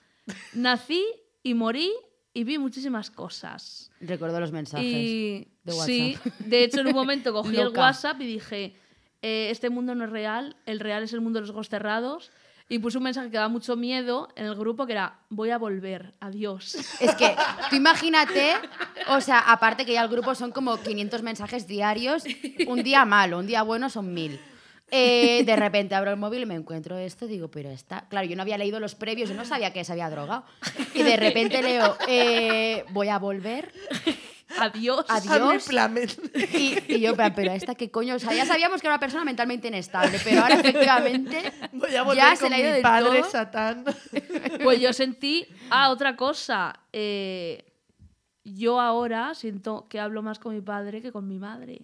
Nací 0.54 1.04
y 1.42 1.54
morí 1.54 1.92
y 2.32 2.44
vi 2.44 2.58
muchísimas 2.58 3.10
cosas. 3.10 3.90
Recuerdo 4.00 4.40
los 4.40 4.52
mensajes 4.52 4.86
Y 4.86 5.48
de 5.62 5.72
WhatsApp. 5.72 5.86
sí, 5.86 6.16
de 6.40 6.64
hecho 6.64 6.80
en 6.80 6.88
un 6.88 6.94
momento 6.94 7.32
cogí 7.32 7.56
el. 7.56 7.68
WhatsApp 7.68 8.20
y 8.20 8.26
dije, 8.26 8.76
eh, 9.22 9.48
este 9.50 9.70
mundo 9.70 9.94
no 9.94 10.04
es 10.04 10.10
real, 10.10 10.56
el 10.66 10.80
real 10.80 11.02
es 11.02 11.12
el 11.12 11.20
mundo 11.20 11.38
de 11.38 11.42
los 11.42 11.50
ojos 11.50 11.68
cerrados. 11.68 12.30
Y 12.70 12.78
puse 12.78 12.98
un 12.98 13.04
mensaje 13.04 13.30
que 13.30 13.36
daba 13.36 13.48
mucho 13.48 13.74
miedo 13.74 14.28
en 14.36 14.46
el 14.46 14.54
grupo 14.54 14.86
que 14.86 14.92
era, 14.92 15.18
voy 15.28 15.50
a 15.50 15.58
volver, 15.58 16.14
adiós. 16.20 16.76
Es 17.00 17.16
que 17.16 17.34
tú 17.68 17.74
imagínate, 17.74 18.52
o 19.08 19.20
sea, 19.20 19.40
aparte 19.40 19.84
que 19.84 19.92
ya 19.92 20.02
el 20.02 20.08
grupo 20.08 20.36
son 20.36 20.52
como 20.52 20.76
500 20.76 21.20
mensajes 21.22 21.66
diarios, 21.66 22.22
un 22.68 22.84
día 22.84 23.04
malo, 23.04 23.40
un 23.40 23.48
día 23.48 23.62
bueno 23.62 23.90
son 23.90 24.14
mil. 24.14 24.40
Eh, 24.92 25.42
de 25.44 25.56
repente 25.56 25.96
abro 25.96 26.12
el 26.12 26.16
móvil 26.16 26.42
y 26.42 26.46
me 26.46 26.54
encuentro 26.54 26.96
esto, 26.96 27.26
digo, 27.26 27.48
pero 27.48 27.70
está. 27.70 28.06
Claro, 28.08 28.28
yo 28.28 28.36
no 28.36 28.42
había 28.42 28.56
leído 28.56 28.78
los 28.78 28.94
previos, 28.94 29.28
yo 29.28 29.34
no 29.34 29.44
sabía 29.44 29.72
que 29.72 29.84
se 29.84 29.90
había 29.90 30.08
drogado. 30.08 30.44
Y 30.94 31.02
de 31.02 31.16
repente 31.16 31.62
leo, 31.64 31.96
eh, 32.06 32.84
voy 32.90 33.08
a 33.08 33.18
volver. 33.18 33.72
Adiós. 34.58 35.04
Adiós. 35.08 35.68
Y, 36.34 36.78
y 36.88 37.00
yo, 37.00 37.16
pero, 37.16 37.34
pero 37.34 37.52
esta 37.52 37.74
qué 37.74 37.90
coño. 37.90 38.16
O 38.16 38.18
sea, 38.18 38.32
ya 38.32 38.46
sabíamos 38.46 38.80
que 38.80 38.86
era 38.86 38.94
una 38.94 39.00
persona 39.00 39.24
mentalmente 39.24 39.68
inestable, 39.68 40.18
pero 40.24 40.42
ahora 40.42 40.56
efectivamente. 40.56 41.52
Voy 41.72 41.94
a 41.94 42.02
volver 42.02 42.22
ya 42.22 42.36
se 42.36 42.50
le 42.50 42.56
ha 42.56 42.60
ido 42.60 42.76
mi 42.76 42.82
padre 42.82 43.20
todo. 43.20 43.30
Satán. 43.30 43.84
Pues 44.62 44.80
yo 44.80 44.92
sentí, 44.92 45.46
ah, 45.70 45.90
otra 45.90 46.16
cosa. 46.16 46.80
eh, 46.92 47.64
yo 48.44 48.80
ahora 48.80 49.34
siento 49.34 49.86
que 49.88 50.00
hablo 50.00 50.22
más 50.22 50.38
con 50.38 50.54
mi 50.54 50.60
padre 50.60 51.02
que 51.02 51.12
con 51.12 51.28
mi 51.28 51.38
madre. 51.38 51.82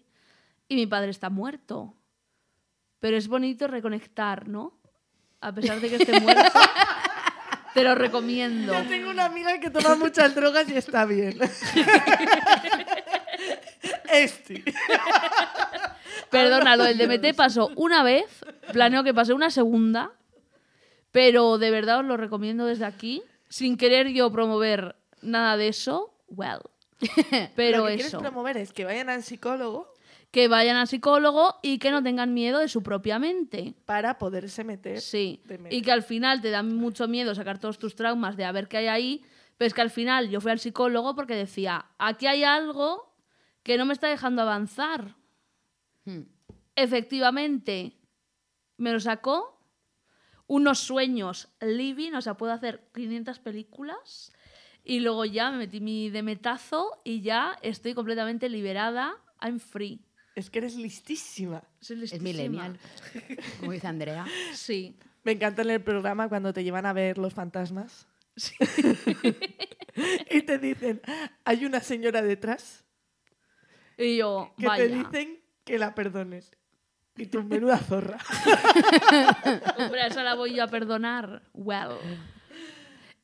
Y 0.68 0.74
mi 0.74 0.86
padre 0.86 1.10
está 1.10 1.30
muerto. 1.30 1.94
Pero 2.98 3.16
es 3.16 3.28
bonito 3.28 3.68
reconectar, 3.68 4.48
¿no? 4.48 4.72
A 5.40 5.52
pesar 5.52 5.80
de 5.80 5.88
que 5.88 5.96
esté 5.96 6.20
muerto. 6.20 6.42
Te 7.76 7.84
lo 7.84 7.94
recomiendo. 7.94 8.72
Yo 8.72 8.88
tengo 8.88 9.10
una 9.10 9.26
amiga 9.26 9.60
que 9.60 9.68
toma 9.68 9.96
muchas 9.96 10.34
drogas 10.34 10.66
y 10.70 10.76
está 10.78 11.04
bien. 11.04 11.38
Este. 14.10 14.64
Perdona, 16.30 16.74
lo 16.76 16.84
del 16.84 16.96
DMT 16.96 17.36
pasó 17.36 17.70
una 17.76 18.02
vez, 18.02 18.24
planeo 18.72 19.04
que 19.04 19.12
pase 19.12 19.34
una 19.34 19.50
segunda, 19.50 20.12
pero 21.12 21.58
de 21.58 21.70
verdad 21.70 21.98
os 21.98 22.06
lo 22.06 22.16
recomiendo 22.16 22.64
desde 22.64 22.86
aquí, 22.86 23.22
sin 23.50 23.76
querer 23.76 24.08
yo 24.08 24.32
promover 24.32 24.96
nada 25.20 25.58
de 25.58 25.68
eso, 25.68 26.14
well. 26.28 26.60
Pero 27.56 27.78
Lo 27.78 27.84
que 27.84 27.96
quieres 27.96 28.06
eso, 28.06 28.20
promover 28.20 28.56
es 28.56 28.72
que 28.72 28.86
vayan 28.86 29.10
al 29.10 29.22
psicólogo 29.22 29.92
que 30.36 30.48
vayan 30.48 30.76
al 30.76 30.86
psicólogo 30.86 31.54
y 31.62 31.78
que 31.78 31.90
no 31.90 32.02
tengan 32.02 32.34
miedo 32.34 32.58
de 32.58 32.68
su 32.68 32.82
propia 32.82 33.18
mente. 33.18 33.72
para 33.86 34.18
poderse 34.18 34.64
meter. 34.64 35.00
Sí, 35.00 35.40
de 35.46 35.58
y 35.70 35.80
que 35.80 35.90
al 35.90 36.02
final 36.02 36.42
te 36.42 36.50
da 36.50 36.62
mucho 36.62 37.08
miedo 37.08 37.34
sacar 37.34 37.58
todos 37.58 37.78
tus 37.78 37.94
traumas 37.94 38.36
de 38.36 38.44
a 38.44 38.52
ver 38.52 38.68
qué 38.68 38.76
hay 38.76 38.86
ahí, 38.88 39.24
pero 39.56 39.66
es 39.66 39.72
que 39.72 39.80
al 39.80 39.88
final 39.88 40.28
yo 40.28 40.42
fui 40.42 40.50
al 40.50 40.58
psicólogo 40.58 41.14
porque 41.14 41.34
decía, 41.34 41.86
aquí 41.96 42.26
hay 42.26 42.44
algo 42.44 43.16
que 43.62 43.78
no 43.78 43.86
me 43.86 43.94
está 43.94 44.08
dejando 44.08 44.42
avanzar. 44.42 45.16
Hmm. 46.04 46.24
Efectivamente, 46.74 47.96
me 48.76 48.92
lo 48.92 49.00
sacó. 49.00 49.58
Unos 50.46 50.80
sueños 50.80 51.48
living, 51.62 52.12
o 52.12 52.20
sea, 52.20 52.36
puedo 52.36 52.52
hacer 52.52 52.86
500 52.94 53.38
películas. 53.38 54.34
Y 54.84 55.00
luego 55.00 55.24
ya 55.24 55.50
me 55.50 55.56
metí 55.56 55.80
mi 55.80 56.10
demetazo 56.10 57.00
y 57.04 57.22
ya 57.22 57.56
estoy 57.62 57.94
completamente 57.94 58.50
liberada. 58.50 59.16
I'm 59.40 59.60
free. 59.60 60.05
Es 60.36 60.50
que 60.50 60.58
eres 60.58 60.76
listísima. 60.76 61.64
Soy 61.80 61.96
Es 61.96 62.02
listísima. 62.02 62.28
millennial, 62.30 62.78
como 63.58 63.72
dice 63.72 63.86
Andrea. 63.88 64.24
Sí. 64.54 64.96
Me 65.24 65.32
encanta 65.32 65.62
en 65.62 65.70
el 65.70 65.82
programa 65.82 66.28
cuando 66.28 66.52
te 66.52 66.62
llevan 66.62 66.86
a 66.86 66.92
ver 66.92 67.18
los 67.18 67.34
fantasmas. 67.34 68.06
y 70.30 70.42
te 70.42 70.58
dicen, 70.58 71.00
hay 71.44 71.64
una 71.64 71.80
señora 71.80 72.20
detrás 72.22 72.84
Y 73.96 74.18
yo, 74.18 74.52
que 74.58 74.66
vaya. 74.66 74.84
te 74.84 74.94
dicen 74.94 75.40
que 75.64 75.78
la 75.78 75.94
perdones. 75.94 76.54
Y 77.16 77.26
tu 77.26 77.42
menuda 77.42 77.78
zorra. 77.78 78.18
Hombre, 79.78 80.02
a 80.02 80.06
esa 80.08 80.22
la 80.22 80.34
voy 80.34 80.54
yo 80.54 80.62
a 80.64 80.68
perdonar. 80.68 81.42
Well. 81.54 81.96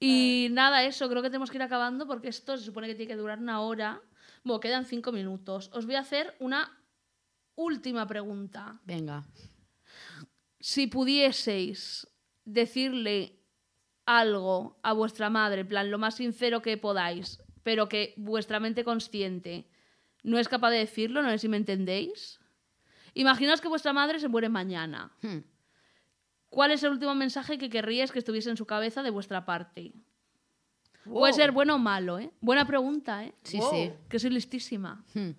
Y 0.00 0.48
nada, 0.50 0.82
eso, 0.84 1.10
creo 1.10 1.20
que 1.22 1.28
tenemos 1.28 1.50
que 1.50 1.58
ir 1.58 1.62
acabando 1.62 2.06
porque 2.06 2.28
esto 2.28 2.56
se 2.56 2.64
supone 2.64 2.86
que 2.88 2.94
tiene 2.94 3.12
que 3.12 3.16
durar 3.18 3.38
una 3.38 3.60
hora. 3.60 4.00
Bueno, 4.44 4.60
quedan 4.60 4.86
cinco 4.86 5.12
minutos. 5.12 5.70
Os 5.74 5.84
voy 5.84 5.96
a 5.96 6.00
hacer 6.00 6.34
una 6.40 6.81
última 7.54 8.06
pregunta. 8.06 8.80
Venga. 8.84 9.24
Si 10.60 10.86
pudieseis 10.86 12.06
decirle 12.44 13.38
algo 14.06 14.78
a 14.82 14.92
vuestra 14.92 15.30
madre, 15.30 15.62
en 15.62 15.68
plan, 15.68 15.90
lo 15.90 15.98
más 15.98 16.16
sincero 16.16 16.62
que 16.62 16.76
podáis, 16.76 17.40
pero 17.62 17.88
que 17.88 18.14
vuestra 18.16 18.60
mente 18.60 18.84
consciente 18.84 19.68
no 20.22 20.38
es 20.38 20.48
capaz 20.48 20.70
de 20.70 20.78
decirlo, 20.78 21.22
no 21.22 21.30
sé 21.30 21.38
si 21.38 21.48
me 21.48 21.56
entendéis. 21.56 22.40
Imaginaos 23.14 23.60
que 23.60 23.68
vuestra 23.68 23.92
madre 23.92 24.18
se 24.20 24.28
muere 24.28 24.48
mañana. 24.48 25.12
Hmm. 25.22 25.38
¿Cuál 26.48 26.70
es 26.72 26.82
el 26.82 26.92
último 26.92 27.14
mensaje 27.14 27.58
que 27.58 27.70
querríais 27.70 28.12
que 28.12 28.18
estuviese 28.18 28.50
en 28.50 28.56
su 28.56 28.66
cabeza 28.66 29.02
de 29.02 29.10
vuestra 29.10 29.44
parte? 29.44 29.92
Puede 31.04 31.32
ser 31.32 31.50
bueno 31.50 31.74
o 31.74 31.78
malo, 31.78 32.18
¿eh? 32.20 32.30
Buena 32.40 32.64
pregunta, 32.66 33.24
¿eh? 33.24 33.34
Sí, 33.42 33.58
Wow. 33.58 33.70
sí. 33.70 33.92
Que 34.08 34.18
soy 34.20 34.30
listísima. 34.30 35.04
Hmm. 35.14 35.30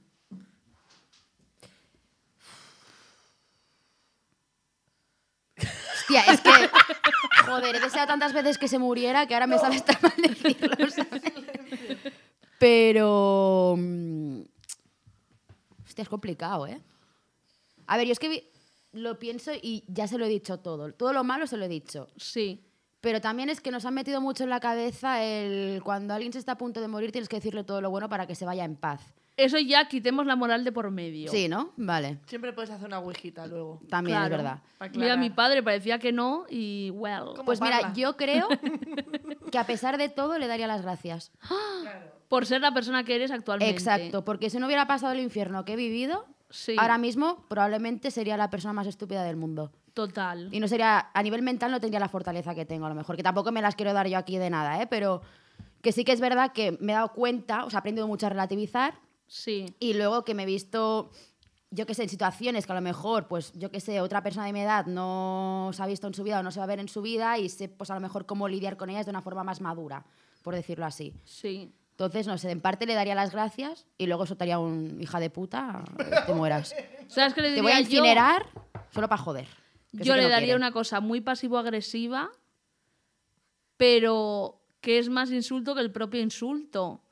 Es 6.22 6.42
que. 6.42 6.52
Joder, 7.46 7.76
he 7.76 7.80
deseado 7.80 8.08
tantas 8.08 8.34
veces 8.34 8.58
que 8.58 8.68
se 8.68 8.80
muriera 8.80 9.26
que 9.28 9.34
ahora 9.34 9.48
me 9.48 9.58
sabe 9.60 9.76
estar 9.76 10.02
mal 10.02 10.14
decirlo. 10.18 10.90
¿sabes? 10.90 11.22
Pero. 12.60 13.76
mm, 13.78 14.42
Hostia, 15.86 16.02
es 16.04 16.10
complicado, 16.10 16.66
¿eh? 16.68 16.82
A 17.88 17.98
ver, 17.98 18.08
yo 18.08 18.14
es 18.14 18.20
que 18.20 18.30
vi- 18.30 18.44
lo 18.94 19.20
pienso 19.20 19.52
y 19.62 19.84
ya 19.88 20.08
se 20.08 20.18
lo 20.18 20.26
he 20.26 20.30
dicho 20.30 20.60
todo. 20.60 20.92
Todo 20.94 21.14
lo 21.14 21.24
malo 21.24 21.46
se 21.48 21.58
lo 21.58 21.66
he 21.66 21.70
dicho. 21.70 22.08
Sí. 22.18 22.64
Pero 23.02 23.20
también 23.20 23.50
es 23.50 23.60
que 23.60 23.70
nos 23.70 23.86
han 23.86 23.94
metido 23.94 24.22
mucho 24.22 24.44
en 24.44 24.50
la 24.50 24.60
cabeza 24.62 25.22
el 25.24 25.82
cuando 25.84 26.14
alguien 26.14 26.32
se 26.32 26.40
está 26.40 26.54
a 26.54 26.58
punto 26.58 26.80
de 26.80 26.88
morir 26.88 27.12
tienes 27.12 27.28
que 27.28 27.36
decirle 27.36 27.64
todo 27.66 27.82
lo 27.82 27.90
bueno 27.90 28.08
para 28.08 28.26
que 28.28 28.34
se 28.36 28.46
vaya 28.46 28.64
en 28.64 28.76
paz. 28.78 29.02
Eso 29.36 29.58
ya 29.58 29.88
quitemos 29.88 30.26
la 30.28 30.36
moral 30.36 30.64
de 30.64 30.72
por 30.72 30.92
medio. 30.92 31.30
Sí, 31.32 31.48
¿no? 31.48 31.72
Vale. 31.76 32.20
Siempre 32.28 32.54
puedes 32.54 32.70
hacer 32.70 32.86
una 32.88 33.00
ouijita 33.00 33.48
luego. 33.48 33.82
También 33.90 34.22
es 34.22 34.30
verdad. 34.30 34.60
Pa' 34.78 34.86
Mira, 34.90 34.92
aclarar. 35.06 35.18
mi 35.20 35.30
padre 35.32 35.64
parecía 35.64 35.98
que 35.98 36.12
no 36.12 36.46
y 36.50 36.92
well. 36.94 37.24
¿Cómo 37.36 37.46
Pues 37.46 37.60
mira, 37.60 37.80
parla? 37.82 37.96
yo 37.96 38.16
creo 38.16 38.48
que 39.52 39.58
a 39.58 39.66
pesar 39.66 39.98
de 39.98 40.10
todo 40.10 40.38
le 40.38 40.48
daría 40.48 40.68
las 40.68 40.84
gracias. 40.84 41.32
Por 42.30 42.46
ser 42.46 42.62
la 42.62 42.74
persona 42.74 43.04
que 43.04 43.16
eres 43.16 43.32
actualmente. 43.32 43.72
Exacto, 43.72 44.24
porque 44.26 44.50
si 44.50 44.58
no 44.58 44.66
hubiera 44.66 44.88
pasado 44.88 45.14
el 45.14 45.20
infierno 45.20 45.66
que 45.66 45.74
he 45.74 45.76
vivido, 45.76 46.26
Sí. 46.50 46.76
ahora 46.80 46.98
mismo 47.00 47.46
probablemente 47.48 48.10
sería 48.12 48.38
la 48.38 48.50
persona 48.52 48.74
más 48.74 48.86
estúpida 48.88 49.24
del 49.24 49.36
mundo. 49.36 49.72
Total. 49.94 50.50
Y 50.52 50.60
no 50.60 50.68
sería, 50.68 51.10
a 51.14 51.24
nivel 51.24 51.42
mental 51.44 51.70
no 51.72 51.80
tendría 51.80 52.00
la 52.00 52.10
fortaleza 52.10 52.54
que 52.56 52.66
tengo 52.66 52.86
a 52.88 52.90
lo 52.90 52.96
mejor, 52.96 53.16
que 53.18 53.24
tampoco 53.24 53.52
me 53.52 53.62
las 53.62 53.76
quiero 53.76 53.94
dar 53.94 54.08
yo 54.08 54.18
aquí 54.18 54.38
de 54.38 54.50
nada, 54.52 54.82
¿eh? 54.82 54.88
Pero 54.88 55.22
que 55.82 55.92
sí 55.92 56.04
que 56.06 56.12
es 56.12 56.22
verdad 56.22 56.52
que 56.54 56.78
me 56.80 56.94
he 56.94 56.96
dado 56.96 57.10
cuenta, 57.14 57.66
o 57.66 57.70
sea, 57.70 57.78
he 57.78 57.82
aprendido 57.82 58.08
mucho 58.08 58.26
a 58.26 58.30
relativizar 58.30 58.96
Sí. 59.36 59.66
y 59.80 59.94
luego 59.96 60.24
que 60.24 60.36
me 60.36 60.44
he 60.44 60.46
visto, 60.46 61.10
yo 61.72 61.88
qué 61.88 61.96
sé, 61.96 62.04
en 62.04 62.10
situaciones 62.10 62.68
que 62.68 62.72
a 62.72 62.76
lo 62.76 62.82
mejor, 62.82 63.28
pues 63.28 63.52
yo 63.54 63.72
qué 63.72 63.80
sé, 63.80 64.00
otra 64.00 64.22
persona 64.22 64.46
de 64.46 64.54
mi 64.54 64.60
edad 64.62 64.86
no 64.86 65.72
se 65.74 65.82
ha 65.82 65.88
visto 65.88 66.06
en 66.06 66.14
su 66.14 66.22
vida 66.24 66.40
o 66.40 66.44
no 66.44 66.52
se 66.52 66.60
va 66.60 66.66
a 66.66 66.68
ver 66.68 66.80
en 66.80 66.88
su 66.88 67.02
vida 67.02 67.40
y 67.40 67.50
sé, 67.50 67.68
pues 67.68 67.90
a 67.90 67.96
lo 67.96 68.00
mejor 68.00 68.28
cómo 68.28 68.48
lidiar 68.48 68.78
con 68.78 68.92
ellas 68.92 69.08
de 69.08 69.10
una 69.10 69.24
forma 69.24 69.44
más 69.44 69.60
madura, 69.60 70.06
por 70.44 70.54
decirlo 70.54 70.86
así. 70.86 71.16
Sí. 71.24 71.74
Entonces, 71.92 72.28
no 72.28 72.38
sé, 72.38 72.52
en 72.52 72.62
parte 72.62 72.86
le 72.86 72.94
daría 72.94 73.16
las 73.16 73.32
gracias 73.32 73.88
y 73.98 74.06
luego 74.06 74.26
soltaría 74.28 74.60
un 74.60 75.00
hija 75.02 75.20
de 75.20 75.30
puta, 75.32 75.84
eh, 75.98 76.04
te 76.28 76.34
mueras. 76.34 76.76
¿Sabes 77.08 77.34
qué 77.34 77.42
le 77.42 77.48
Te 77.50 77.56
diría 77.56 77.64
voy 77.64 77.72
a 77.72 77.76
yo? 77.76 77.82
incinerar 77.82 78.46
solo 78.92 79.10
para 79.10 79.22
joder. 79.22 79.48
Yo 79.94 80.16
le 80.16 80.24
no 80.24 80.30
daría 80.30 80.46
quiere. 80.48 80.58
una 80.58 80.72
cosa 80.72 81.00
muy 81.02 81.22
pasivo-agresiva, 81.22 82.30
pero 83.78 84.60
que 84.82 85.00
es 85.00 85.10
más 85.10 85.32
insulto 85.32 85.76
que 85.76 85.82
el 85.82 85.92
propio 85.92 86.22
insulto, 86.22 87.04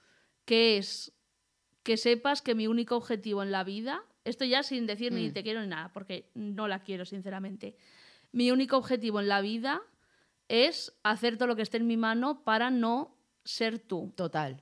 que 0.46 0.78
es 0.78 1.12
que 1.84 1.98
sepas 1.98 2.42
que 2.42 2.56
mi 2.56 2.68
único 2.68 2.96
objetivo 2.96 3.42
en 3.44 3.52
la 3.52 3.64
vida, 3.64 4.04
esto 4.24 4.46
ya 4.46 4.64
sin 4.64 4.86
decir 4.86 5.12
Mm. 5.12 5.16
ni 5.16 5.32
te 5.32 5.44
quiero 5.44 5.62
ni 5.62 5.68
nada, 5.68 5.92
porque 5.94 6.30
no 6.36 6.68
la 6.68 6.80
quiero, 6.84 7.06
sinceramente, 7.06 7.76
mi 8.32 8.52
único 8.52 8.78
objetivo 8.78 9.20
en 9.20 9.28
la 9.28 9.42
vida 9.42 9.82
es 10.48 10.94
hacer 11.04 11.38
todo 11.38 11.48
lo 11.48 11.56
que 11.56 11.62
esté 11.64 11.78
en 11.78 11.88
mi 11.88 11.98
mano 11.98 12.44
para 12.44 12.70
no 12.70 13.16
ser 13.44 13.80
tú. 13.80 14.14
Total. 14.16 14.62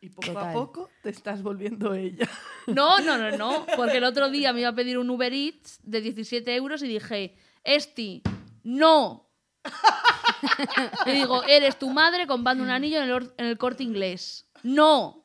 Y 0.00 0.10
poco 0.10 0.28
Total. 0.28 0.50
a 0.50 0.52
poco 0.52 0.90
te 1.02 1.08
estás 1.10 1.42
volviendo 1.42 1.94
ella. 1.94 2.28
No, 2.66 2.98
no, 3.00 3.18
no, 3.18 3.36
no, 3.36 3.66
porque 3.76 3.98
el 3.98 4.04
otro 4.04 4.30
día 4.30 4.52
me 4.54 4.60
iba 4.60 4.70
a 4.70 4.74
pedir 4.74 4.96
un 4.96 5.10
Uber 5.10 5.32
Eats 5.34 5.80
de 5.82 6.00
17 6.00 6.54
euros 6.56 6.82
y 6.82 6.88
dije, 6.88 7.36
Esti, 7.62 8.22
no. 8.62 9.28
Le 11.06 11.12
digo, 11.12 11.42
eres 11.44 11.78
tu 11.78 11.90
madre 11.90 12.26
comprando 12.26 12.64
un 12.64 12.70
anillo 12.70 13.02
en 13.02 13.10
el, 13.10 13.32
en 13.36 13.46
el 13.46 13.58
corte 13.58 13.82
inglés. 13.82 14.48
No. 14.62 15.23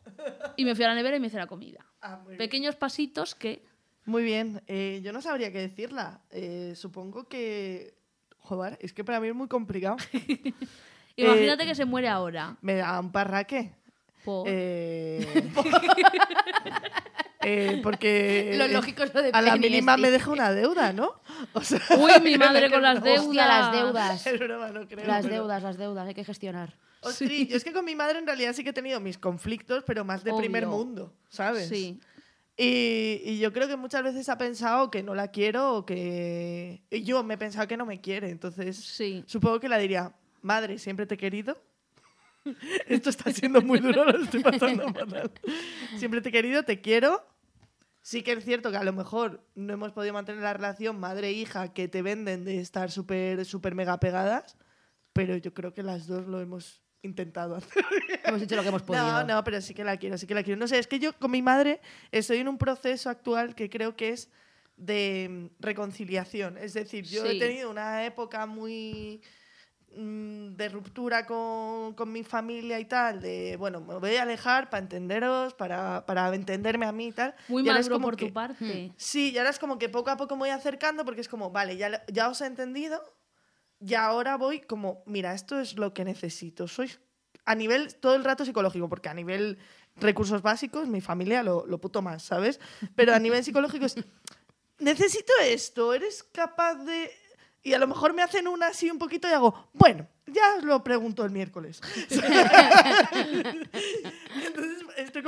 Y 0.57 0.65
me 0.65 0.75
fui 0.75 0.83
a 0.85 0.89
la 0.89 0.95
nevera 0.95 1.17
y 1.17 1.19
me 1.19 1.27
hice 1.27 1.37
la 1.37 1.47
comida. 1.47 1.85
Ah, 2.01 2.17
muy 2.23 2.29
bien. 2.31 2.37
Pequeños 2.37 2.75
pasitos 2.75 3.35
que... 3.35 3.63
Muy 4.05 4.23
bien, 4.23 4.61
eh, 4.67 5.01
yo 5.03 5.13
no 5.13 5.21
sabría 5.21 5.51
qué 5.51 5.59
decirla. 5.59 6.21
Eh, 6.31 6.73
supongo 6.75 7.27
que... 7.27 7.93
Joder, 8.39 8.77
es 8.81 8.93
que 8.93 9.03
para 9.03 9.19
mí 9.19 9.27
es 9.27 9.35
muy 9.35 9.47
complicado. 9.47 9.97
Imagínate 11.15 11.63
Eh, 11.63 11.67
que 11.67 11.75
se 11.75 11.85
muere 11.85 12.07
ahora. 12.07 12.57
Me 12.61 12.75
da 12.75 12.99
un 12.99 13.11
parraque. 13.11 13.73
Po- 14.25 14.43
Eh, 14.47 15.25
eh, 17.43 17.79
porque 17.83 18.53
Lo 18.57 18.67
lógico 18.67 19.03
es 19.03 19.13
lo 19.13 19.21
de 19.21 19.29
a 19.33 19.41
la 19.41 19.55
mínima 19.55 19.97
me 19.97 20.11
deja 20.11 20.31
una 20.31 20.51
deuda, 20.51 20.91
¿no? 20.93 21.13
O 21.53 21.61
sea, 21.61 21.79
Uy, 21.97 22.11
mi 22.23 22.37
madre 22.37 22.69
con 22.69 22.81
las 22.81 23.01
deudas. 23.03 23.25
Hostia, 23.25 23.47
las 23.47 23.71
deudas. 23.71 24.25
no 24.73 24.87
creo. 24.87 25.05
Las 25.07 25.23
pero- 25.25 25.35
deudas, 25.35 25.63
las 25.63 25.77
deudas, 25.77 26.07
hay 26.07 26.13
que 26.13 26.23
gestionar. 26.23 26.73
Ostri, 27.01 27.47
yo 27.47 27.55
es 27.57 27.63
que 27.63 27.71
con 27.73 27.85
mi 27.85 27.95
madre 27.95 28.19
en 28.19 28.25
realidad 28.25 28.53
sí 28.53 28.63
que 28.63 28.71
he 28.71 28.73
tenido 28.73 28.99
mis 28.99 29.17
conflictos, 29.17 29.83
pero 29.85 30.03
más 30.03 30.23
de 30.23 30.33
primer 30.33 30.65
Obvio. 30.65 30.77
mundo, 30.77 31.13
¿sabes? 31.29 31.67
Sí. 31.69 31.99
Y, 32.57 33.21
y 33.23 33.39
yo 33.39 33.53
creo 33.53 33.69
que 33.69 33.77
muchas 33.77 34.03
veces 34.03 34.27
ha 34.27 34.37
pensado 34.37 34.91
que 34.91 35.01
no 35.01 35.15
la 35.15 35.29
quiero 35.29 35.75
o 35.77 35.85
que... 35.85 36.83
Y 36.89 37.03
yo 37.03 37.23
me 37.23 37.35
he 37.35 37.37
pensado 37.37 37.67
que 37.69 37.77
no 37.77 37.85
me 37.85 38.01
quiere, 38.01 38.29
entonces 38.29 38.75
Sí. 38.77 39.23
supongo 39.27 39.61
que 39.61 39.69
la 39.69 39.77
diría, 39.77 40.13
madre, 40.41 40.77
siempre 40.77 41.05
te 41.05 41.15
he 41.15 41.17
querido. 41.17 41.57
Esto 42.87 43.09
está 43.11 43.31
siendo 43.31 43.61
muy 43.61 43.79
duro, 43.79 44.03
lo 44.05 44.23
estoy 44.23 44.41
pasando 44.43 44.83
fatal. 44.93 45.31
Siempre 45.97 46.19
te 46.21 46.29
he 46.29 46.31
querido, 46.33 46.63
te 46.63 46.81
quiero. 46.81 47.25
Sí 48.01 48.23
que 48.23 48.31
es 48.33 48.43
cierto 48.43 48.71
que 48.71 48.77
a 48.77 48.83
lo 48.83 48.93
mejor 48.93 49.41
no 49.55 49.73
hemos 49.73 49.91
podido 49.91 50.13
mantener 50.13 50.41
la 50.41 50.53
relación 50.53 50.99
madre-hija 50.99 51.73
que 51.73 51.87
te 51.87 52.01
venden 52.01 52.43
de 52.43 52.59
estar 52.59 52.91
súper, 52.91 53.45
súper 53.45 53.75
mega 53.75 53.99
pegadas, 53.99 54.57
pero 55.13 55.35
yo 55.37 55.53
creo 55.53 55.73
que 55.73 55.83
las 55.83 56.07
dos 56.07 56.25
lo 56.27 56.39
hemos 56.41 56.81
intentado 57.01 57.55
hacer. 57.55 57.83
Hemos 58.23 58.41
hecho 58.41 58.55
lo 58.55 58.61
que 58.63 58.67
hemos 58.69 58.81
podido. 58.83 59.03
No, 59.03 59.23
no, 59.23 59.43
pero 59.43 59.61
sí 59.61 59.73
que 59.73 59.83
la 59.83 59.97
quiero, 59.97 60.17
sí 60.17 60.27
que 60.27 60.33
la 60.35 60.43
quiero. 60.43 60.59
No 60.59 60.67
sé, 60.67 60.79
es 60.79 60.87
que 60.87 60.99
yo 60.99 61.13
con 61.17 61.31
mi 61.31 61.41
madre 61.41 61.79
estoy 62.11 62.37
en 62.39 62.47
un 62.47 62.57
proceso 62.57 63.09
actual 63.09 63.55
que 63.55 63.69
creo 63.69 63.95
que 63.95 64.09
es 64.09 64.29
de 64.77 65.27
mm, 65.29 65.61
reconciliación. 65.61 66.57
Es 66.57 66.73
decir, 66.73 67.05
yo 67.05 67.25
he 67.25 67.39
tenido 67.39 67.69
una 67.69 68.05
época 68.05 68.45
muy 68.45 69.21
mm, 69.95 70.55
de 70.55 70.69
ruptura 70.69 71.25
con, 71.25 71.93
con 71.95 72.11
mi 72.11 72.23
familia 72.23 72.79
y 72.79 72.85
tal, 72.85 73.21
de, 73.21 73.55
bueno, 73.57 73.81
me 73.81 73.95
voy 73.95 74.15
a 74.15 74.23
alejar 74.23 74.69
para 74.69 74.81
entenderos, 74.83 75.53
para, 75.53 76.05
para 76.05 76.33
entenderme 76.35 76.85
a 76.85 76.91
mí 76.91 77.07
y 77.07 77.11
tal. 77.11 77.33
Muy 77.47 77.63
Y 77.63 77.69
ahora 77.69 77.79
es 77.81 77.89
como 77.89 78.07
por 78.07 78.15
que- 78.17 78.27
tu 78.27 78.33
parte. 78.33 78.91
Sí, 78.97 79.31
y 79.31 79.37
ahora 79.37 79.49
es 79.49 79.59
como 79.59 79.77
que 79.79 79.89
poco 79.89 80.09
a 80.11 80.17
poco 80.17 80.35
me 80.35 80.41
voy 80.41 80.49
acercando 80.49 81.05
porque 81.05 81.21
es 81.21 81.27
como, 81.29 81.49
vale, 81.51 81.75
ya, 81.77 82.03
ya 82.07 82.29
os 82.29 82.39
he 82.41 82.45
entendido 82.45 83.01
y 83.79 83.93
ahora 83.93 84.37
voy 84.37 84.61
como, 84.61 85.03
mira, 85.05 85.33
esto 85.33 85.59
es 85.59 85.77
lo 85.77 85.93
que 85.93 86.03
necesito. 86.05 86.67
Sois 86.67 86.99
a 87.45 87.55
nivel 87.55 87.95
todo 87.95 88.15
el 88.15 88.23
rato 88.23 88.45
psicológico, 88.45 88.89
porque 88.89 89.09
a 89.09 89.13
nivel 89.13 89.57
recursos 89.95 90.41
básicos 90.41 90.87
mi 90.87 91.01
familia 91.01 91.43
lo, 91.43 91.65
lo 91.65 91.79
puto 91.79 92.01
más, 92.01 92.23
¿sabes? 92.23 92.59
Pero 92.95 93.13
a 93.13 93.19
nivel 93.19 93.43
psicológico 93.43 93.85
es, 93.85 93.95
necesito 94.79 95.33
esto, 95.43 95.93
eres 95.93 96.23
capaz 96.23 96.75
de... 96.75 97.11
Y 97.61 97.73
a 97.73 97.79
lo 97.79 97.87
mejor 97.87 98.13
me 98.13 98.21
hacen 98.21 98.47
una 98.47 98.67
así 98.67 98.89
un 98.89 98.97
poquito 98.97 99.27
y 99.27 99.31
hago, 99.31 99.69
bueno, 99.73 100.07
ya 100.27 100.55
os 100.57 100.63
lo 100.63 100.81
pregunto 100.83 101.25
el 101.25 101.31
miércoles. 101.31 101.81
Entonces 104.45 104.78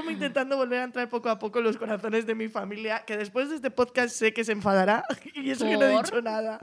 como 0.01 0.11
intentando 0.11 0.57
volver 0.57 0.79
a 0.81 0.83
entrar 0.83 1.09
poco 1.09 1.29
a 1.29 1.39
poco 1.39 1.59
en 1.59 1.65
los 1.65 1.77
corazones 1.77 2.25
de 2.25 2.35
mi 2.35 2.47
familia, 2.49 3.03
que 3.05 3.17
después 3.17 3.49
de 3.49 3.55
este 3.55 3.71
podcast 3.71 4.15
sé 4.15 4.33
que 4.33 4.43
se 4.43 4.51
enfadará 4.51 5.03
y 5.33 5.49
eso 5.51 5.65
que 5.65 5.77
no 5.77 5.85
he 5.85 5.91
¿Por? 5.93 6.05
dicho 6.05 6.21
nada. 6.21 6.59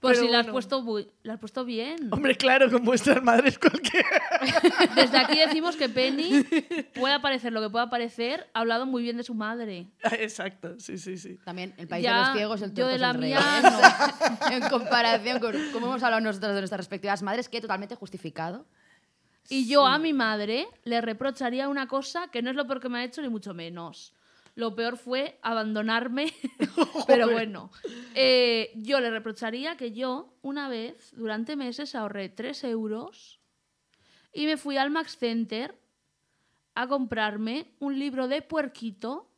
Pues 0.00 0.18
Pero 0.18 0.26
si 0.26 0.28
la 0.32 0.38
has, 0.40 0.46
bueno. 0.46 0.52
puesto, 0.52 1.10
la 1.22 1.32
has 1.34 1.38
puesto 1.40 1.64
bien. 1.64 2.08
Hombre, 2.12 2.36
claro, 2.36 2.70
con 2.70 2.84
vuestras 2.84 3.22
madres 3.22 3.58
cualquiera. 3.58 4.08
Desde 4.94 5.18
aquí 5.18 5.38
decimos 5.38 5.76
que 5.76 5.88
Penny 5.88 6.44
puede 6.94 7.14
aparecer 7.14 7.52
lo 7.52 7.60
que 7.60 7.70
pueda 7.70 7.90
parecer, 7.90 8.48
ha 8.54 8.60
hablado 8.60 8.86
muy 8.86 9.02
bien 9.02 9.16
de 9.16 9.22
su 9.24 9.34
madre. 9.34 9.88
Exacto, 10.18 10.78
sí, 10.78 10.98
sí, 10.98 11.16
sí. 11.18 11.38
También 11.44 11.74
el 11.78 11.88
país 11.88 12.04
Ya, 12.04 12.14
de 12.18 12.24
los 12.26 12.32
ciegos, 12.36 12.62
el 12.62 12.70
yo 12.70 12.74
tuerto 12.86 12.92
de 12.92 12.98
la 12.98 13.10
el 13.10 13.18
rey. 13.18 13.30
mía 13.30 13.38
¿eh? 13.38 13.66
O 13.66 13.70
sea, 13.78 14.56
en 14.56 14.68
comparación 14.68 15.38
con 15.40 15.54
cómo 15.72 15.86
hemos 15.86 16.02
hablado 16.02 16.20
nosotros 16.22 16.54
de 16.54 16.60
nuestras 16.60 16.78
respectivas 16.78 17.22
madres, 17.22 17.48
que 17.48 17.60
totalmente 17.60 17.94
justificado. 17.94 18.66
Y 19.48 19.68
yo 19.68 19.86
a 19.86 19.98
mi 19.98 20.12
madre 20.12 20.66
le 20.84 21.00
reprocharía 21.00 21.68
una 21.68 21.86
cosa 21.88 22.28
que 22.28 22.42
no 22.42 22.50
es 22.50 22.56
lo 22.56 22.66
peor 22.66 22.80
que 22.80 22.88
me 22.88 22.98
ha 22.98 23.04
hecho, 23.04 23.22
ni 23.22 23.28
mucho 23.28 23.54
menos. 23.54 24.14
Lo 24.54 24.74
peor 24.74 24.98
fue 24.98 25.38
abandonarme, 25.42 26.32
pero 27.06 27.30
bueno. 27.30 27.70
Eh, 28.14 28.70
yo 28.76 29.00
le 29.00 29.10
reprocharía 29.10 29.76
que 29.76 29.92
yo, 29.92 30.34
una 30.42 30.68
vez, 30.68 31.12
durante 31.16 31.56
meses, 31.56 31.94
ahorré 31.94 32.28
3 32.28 32.64
euros 32.64 33.40
y 34.32 34.46
me 34.46 34.56
fui 34.56 34.76
al 34.76 34.90
Max 34.90 35.16
Center 35.18 35.78
a 36.74 36.86
comprarme 36.86 37.72
un 37.80 37.98
libro 37.98 38.28
de 38.28 38.42
puerquito 38.42 39.28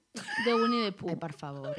de 0.44 0.55
Winnie 0.55 0.84
the 0.84 0.92
Pooh. 0.92 1.09
Ay, 1.11 1.16
por 1.16 1.32
favor. 1.32 1.74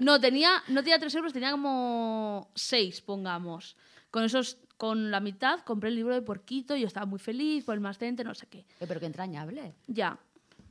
No, 0.00 0.20
tenía, 0.20 0.62
no 0.68 0.82
tenía 0.82 0.98
3 0.98 1.14
euros, 1.16 1.32
tenía 1.32 1.50
como 1.50 2.50
6, 2.54 3.00
pongamos. 3.02 3.76
Con 4.10 4.24
esos, 4.24 4.58
con 4.76 5.10
la 5.10 5.20
mitad 5.20 5.60
compré 5.60 5.88
el 5.90 5.96
libro 5.96 6.14
de 6.14 6.22
Porquito 6.22 6.76
y 6.76 6.80
yo 6.80 6.86
estaba 6.86 7.06
muy 7.06 7.18
feliz 7.18 7.64
por 7.64 7.74
el 7.74 7.80
más 7.80 7.98
center, 7.98 8.26
no 8.26 8.34
sé 8.34 8.46
qué. 8.46 8.58
Eh, 8.80 8.84
pero 8.86 9.00
qué 9.00 9.06
entrañable. 9.06 9.74
Ya, 9.86 10.18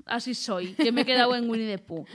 así 0.05 0.33
soy, 0.35 0.73
que 0.73 0.91
me 0.91 1.01
he 1.01 1.05
quedado 1.05 1.35
en 1.35 1.49
Winnie 1.49 1.67
the 1.75 1.81
Pooh. 1.83 2.05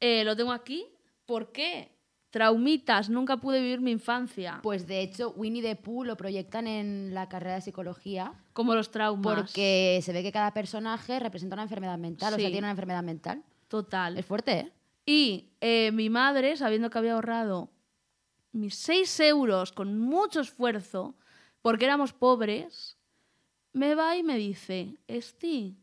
Eh, 0.00 0.24
lo 0.24 0.34
tengo 0.36 0.52
aquí, 0.52 0.86
¿por 1.26 1.52
qué? 1.52 1.90
Traumitas, 2.30 3.10
nunca 3.10 3.36
pude 3.36 3.60
vivir 3.60 3.80
mi 3.80 3.92
infancia. 3.92 4.58
Pues 4.62 4.86
de 4.88 5.00
hecho, 5.02 5.30
Winnie 5.36 5.62
the 5.62 5.76
Pooh 5.76 6.04
lo 6.04 6.16
proyectan 6.16 6.66
en 6.66 7.14
la 7.14 7.28
carrera 7.28 7.54
de 7.56 7.60
psicología 7.60 8.32
Como 8.52 8.74
los 8.74 8.90
traumas. 8.90 9.36
porque 9.36 10.00
se 10.02 10.12
ve 10.12 10.22
que 10.22 10.32
cada 10.32 10.52
personaje 10.52 11.20
representa 11.20 11.54
una 11.54 11.62
enfermedad 11.62 11.96
mental, 11.98 12.34
o 12.34 12.36
sea, 12.36 12.44
Sí. 12.46 12.50
tiene 12.52 12.64
una 12.66 12.70
enfermedad 12.72 13.04
mental. 13.04 13.44
Total. 13.68 14.18
Es 14.18 14.26
fuerte, 14.26 14.52
¿eh? 14.58 14.72
Y 15.06 15.50
eh, 15.60 15.90
mi 15.92 16.10
madre, 16.10 16.56
sabiendo 16.56 16.90
que 16.90 16.98
había 16.98 17.12
ahorrado 17.14 17.70
mis 18.52 18.74
6 18.76 19.20
euros 19.20 19.70
con 19.72 19.98
mucho 19.98 20.40
esfuerzo, 20.40 21.14
porque 21.64 21.86
éramos 21.86 22.12
pobres, 22.12 22.98
me 23.72 23.94
va 23.94 24.18
y 24.18 24.22
me 24.22 24.36
dice, 24.36 24.98
Esti, 25.08 25.78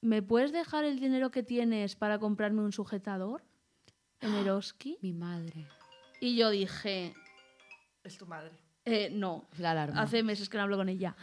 ¿me 0.00 0.22
puedes 0.22 0.52
dejar 0.52 0.84
el 0.84 1.00
dinero 1.00 1.32
que 1.32 1.42
tienes 1.42 1.96
para 1.96 2.20
comprarme 2.20 2.60
un 2.60 2.70
sujetador 2.70 3.42
en 4.20 4.32
Eroski? 4.36 4.96
Mi 5.02 5.12
madre. 5.12 5.66
Y 6.20 6.36
yo 6.36 6.50
dije, 6.50 7.14
Es 8.04 8.16
tu 8.16 8.26
madre. 8.26 8.52
eh, 8.84 9.10
no, 9.10 9.48
la 9.58 9.72
alarma. 9.72 10.00
hace 10.00 10.22
meses 10.22 10.48
que 10.48 10.56
no 10.56 10.62
hablo 10.62 10.76
con 10.76 10.88
ella. 10.88 11.16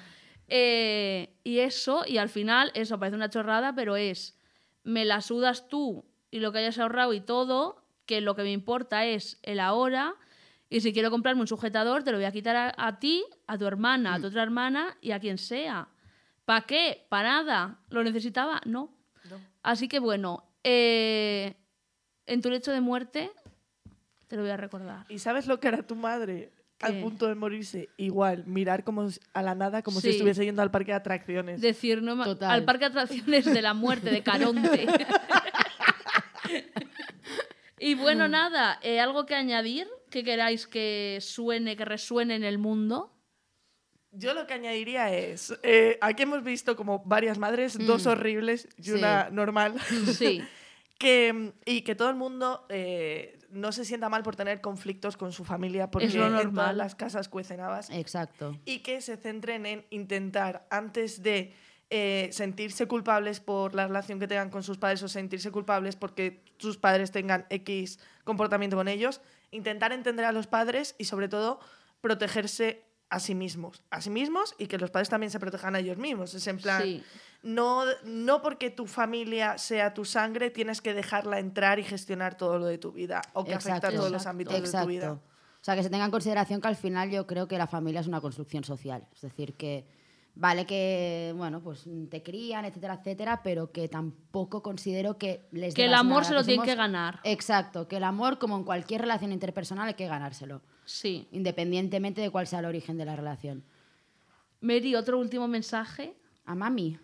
Eh, 0.49 1.33
y 1.45 1.59
eso, 1.59 2.03
y 2.05 2.17
al 2.17 2.27
final, 2.27 2.71
eso 2.73 2.99
parece 2.99 3.15
una 3.15 3.29
chorrada, 3.29 3.75
pero 3.75 3.95
es, 3.95 4.37
me 4.83 5.05
la 5.05 5.21
sudas 5.21 5.69
tú 5.69 6.03
y 6.31 6.39
lo 6.41 6.51
que 6.51 6.57
hayas 6.57 6.79
ahorrado 6.79 7.13
y 7.13 7.21
todo, 7.21 7.81
que 8.05 8.19
lo 8.19 8.35
que 8.35 8.43
me 8.43 8.51
importa 8.51 9.05
es 9.05 9.39
el 9.41 9.61
ahora, 9.61 10.15
y 10.75 10.81
si 10.81 10.91
quiero 10.91 11.09
comprarme 11.09 11.39
un 11.39 11.47
sujetador, 11.47 12.03
te 12.03 12.11
lo 12.11 12.17
voy 12.17 12.25
a 12.25 12.33
quitar 12.33 12.57
a, 12.57 12.73
a 12.75 12.99
ti, 12.99 13.23
a 13.47 13.57
tu 13.57 13.65
hermana, 13.65 14.15
a 14.15 14.19
tu 14.19 14.27
otra 14.27 14.43
hermana 14.43 14.97
y 14.99 15.11
a 15.11 15.21
quien 15.21 15.37
sea. 15.37 15.87
¿Para 16.43 16.65
qué? 16.65 17.05
¿Para 17.07 17.29
nada? 17.29 17.79
¿Lo 17.91 18.03
necesitaba? 18.03 18.59
No. 18.65 18.93
No. 19.29 19.37
Así 19.63 19.87
que 19.87 19.99
bueno, 19.99 20.43
eh, 20.65 21.55
en 22.25 22.41
tu 22.41 22.49
lecho 22.49 22.73
de 22.73 22.81
muerte, 22.81 23.31
te 24.27 24.35
lo 24.35 24.41
voy 24.41 24.51
a 24.51 24.57
recordar. 24.57 25.05
¿Y 25.07 25.19
sabes 25.19 25.47
lo 25.47 25.61
que 25.61 25.69
era 25.69 25.81
tu 25.81 25.95
madre? 25.95 26.51
Al 26.81 26.95
¿Qué? 26.95 27.01
punto 27.03 27.27
de 27.27 27.35
morirse. 27.35 27.87
Igual, 27.95 28.43
mirar 28.45 28.83
como 28.83 29.07
a 29.33 29.41
la 29.41 29.55
nada 29.55 29.81
como 29.81 30.01
Sí. 30.01 30.07
si 30.09 30.15
estuviese 30.15 30.43
yendo 30.43 30.61
al 30.61 30.71
parque 30.71 30.91
de 30.91 30.97
atracciones. 30.97 31.61
Decir, 31.61 32.03
no 32.03 32.21
Total. 32.21 32.51
al 32.51 32.65
parque 32.65 32.81
de 32.81 32.99
atracciones 32.99 33.45
de 33.45 33.61
la 33.61 33.73
muerte 33.73 34.11
de 34.11 34.21
Caronte. 34.23 34.87
y 37.79 37.95
bueno, 37.95 38.27
nada, 38.27 38.77
eh, 38.81 38.99
algo 38.99 39.25
que 39.25 39.35
añadir 39.35 39.87
que 40.15 40.23
queráis 40.23 40.65
que 40.65 41.17
suene, 41.19 41.75
que 41.75 41.83
resuene 41.83 42.35
en 42.35 42.45
el 42.45 42.57
mundo. 42.57 43.11
Yo 44.11 44.33
lo 44.33 44.47
que 44.47 44.53
añadiría 44.53 45.13
es, 45.13 45.53
eh, 45.61 45.97
aquí 45.99 46.23
hemos 46.23 46.41
visto 46.41 46.77
como 46.77 46.99
varias 47.03 47.37
madres, 47.37 47.77
dos 47.85 48.05
horribles 48.07 48.69
y 48.77 48.83
Sí. 48.83 48.91
una 48.93 49.29
normal, 49.29 49.75
Sí, 50.17 50.41
que, 50.97 51.33
mm, 51.33 51.49
y 51.65 51.81
que 51.81 51.95
todo 51.95 52.09
el 52.09 52.15
mundo 52.15 52.65
eh, 52.69 53.37
no 53.49 53.73
se 53.73 53.83
sienta 53.83 54.07
mal 54.07 54.23
por 54.23 54.37
tener 54.37 54.61
conflictos 54.61 55.17
con 55.17 55.33
su 55.33 55.43
familia, 55.43 55.91
porque 55.91 56.07
Es 56.07 56.15
lo 56.15 56.27
en 56.27 56.31
todas 56.31 56.45
normal. 56.45 56.77
las 56.77 56.95
casas 56.95 57.27
cuecen 57.27 57.59
habas, 57.59 57.89
Exacto. 57.89 58.57
y 58.63 58.79
que 58.79 59.01
se 59.01 59.17
centren 59.17 59.65
en 59.65 59.85
intentar, 59.89 60.65
antes 60.69 61.21
de 61.21 61.51
eh, 61.89 62.29
sentirse 62.31 62.87
culpables 62.87 63.39
por 63.41 63.75
la 63.75 63.85
relación 63.85 64.19
que 64.19 64.27
tengan 64.27 64.49
con 64.49 64.63
sus 64.63 64.77
padres 64.77 65.03
o 65.03 65.07
sentirse 65.09 65.51
culpables 65.51 65.95
porque 65.95 66.41
sus 66.57 66.77
padres 66.77 67.11
tengan 67.11 67.45
X 67.49 67.99
comportamiento 68.23 68.75
con 68.77 68.87
ellos, 68.87 69.21
intentar 69.55 69.91
entender 69.91 70.25
a 70.25 70.31
los 70.31 70.47
padres 70.47 70.95
y 70.97 71.05
sobre 71.05 71.27
todo 71.29 71.59
protegerse 72.01 72.83
a 73.09 73.19
sí 73.19 73.35
mismos, 73.35 73.83
a 73.89 74.01
sí 74.01 74.09
mismos 74.09 74.55
y 74.57 74.67
que 74.67 74.77
los 74.77 74.91
padres 74.91 75.09
también 75.09 75.31
se 75.31 75.39
protejan 75.39 75.75
a 75.75 75.79
ellos 75.79 75.97
mismos. 75.97 76.33
Es 76.33 76.45
en 76.47 76.57
plan, 76.57 76.81
Sí. 76.81 77.03
no, 77.43 77.83
no 78.03 78.41
porque 78.41 78.69
tu 78.69 78.87
familia 78.87 79.57
sea 79.57 79.93
tu 79.93 80.05
sangre 80.05 80.49
tienes 80.49 80.81
que 80.81 80.93
dejarla 80.93 81.39
entrar 81.39 81.79
y 81.79 81.83
gestionar 81.83 82.35
todo 82.35 82.57
lo 82.59 82.65
de 82.65 82.77
tu 82.77 82.91
vida 82.91 83.21
o 83.33 83.43
que 83.45 83.53
afecta 83.53 83.73
a 83.73 83.77
Exacto. 83.77 83.97
todos 83.97 84.11
los 84.11 84.21
Exacto. 84.23 84.29
ámbitos 84.31 84.71
de 84.71 84.79
tu 84.81 84.87
vida. 84.87 85.11
O 85.13 85.63
sea, 85.65 85.75
que 85.75 85.83
se 85.83 85.89
tenga 85.89 86.05
en 86.05 86.11
consideración 86.11 86.61
que 86.61 86.67
al 86.67 86.75
final 86.75 87.09
yo 87.09 87.25
creo 87.25 87.47
que 87.47 87.57
la 87.57 87.65
familia 87.67 88.01
es 88.01 88.07
una 88.07 88.21
construcción 88.21 88.63
social. 88.63 89.07
Es 89.15 89.21
decir, 89.21 89.55
que 89.55 89.85
vale 90.35 90.65
que, 90.65 91.33
bueno, 91.37 91.61
pues 91.61 91.85
te 92.09 92.21
crían, 92.21 92.65
etcétera, 92.65 92.95
etcétera, 92.95 93.41
pero 93.43 93.71
que 93.71 93.87
tampoco 93.87 94.61
considero 94.61 95.17
que 95.17 95.47
les 95.51 95.73
Que 95.73 95.85
el 95.85 95.93
amor 95.93 96.23
nada, 96.23 96.29
se 96.29 96.33
lo 96.33 96.43
tienen 96.43 96.57
somos- 96.61 96.65
que 96.65 96.75
ganar. 96.75 97.19
Exacto, 97.23 97.87
que 97.87 97.97
el 97.97 98.03
amor, 98.03 98.37
como 98.37 98.57
en 98.57 98.63
cualquier 98.63 99.01
relación 99.01 99.31
interpersonal, 99.31 99.87
hay 99.87 99.93
que 99.93 100.07
ganárselo, 100.07 100.61
sí. 100.85 101.27
independientemente 101.31 102.21
de 102.21 102.29
cuál 102.29 102.47
sea 102.47 102.59
el 102.59 102.65
origen 102.65 102.97
de 102.97 103.05
la 103.05 103.15
relación. 103.15 103.63
Mary, 104.61 104.95
otro 104.95 105.19
último 105.19 105.47
mensaje. 105.47 106.15
A 106.45 106.53
mami. 106.55 106.99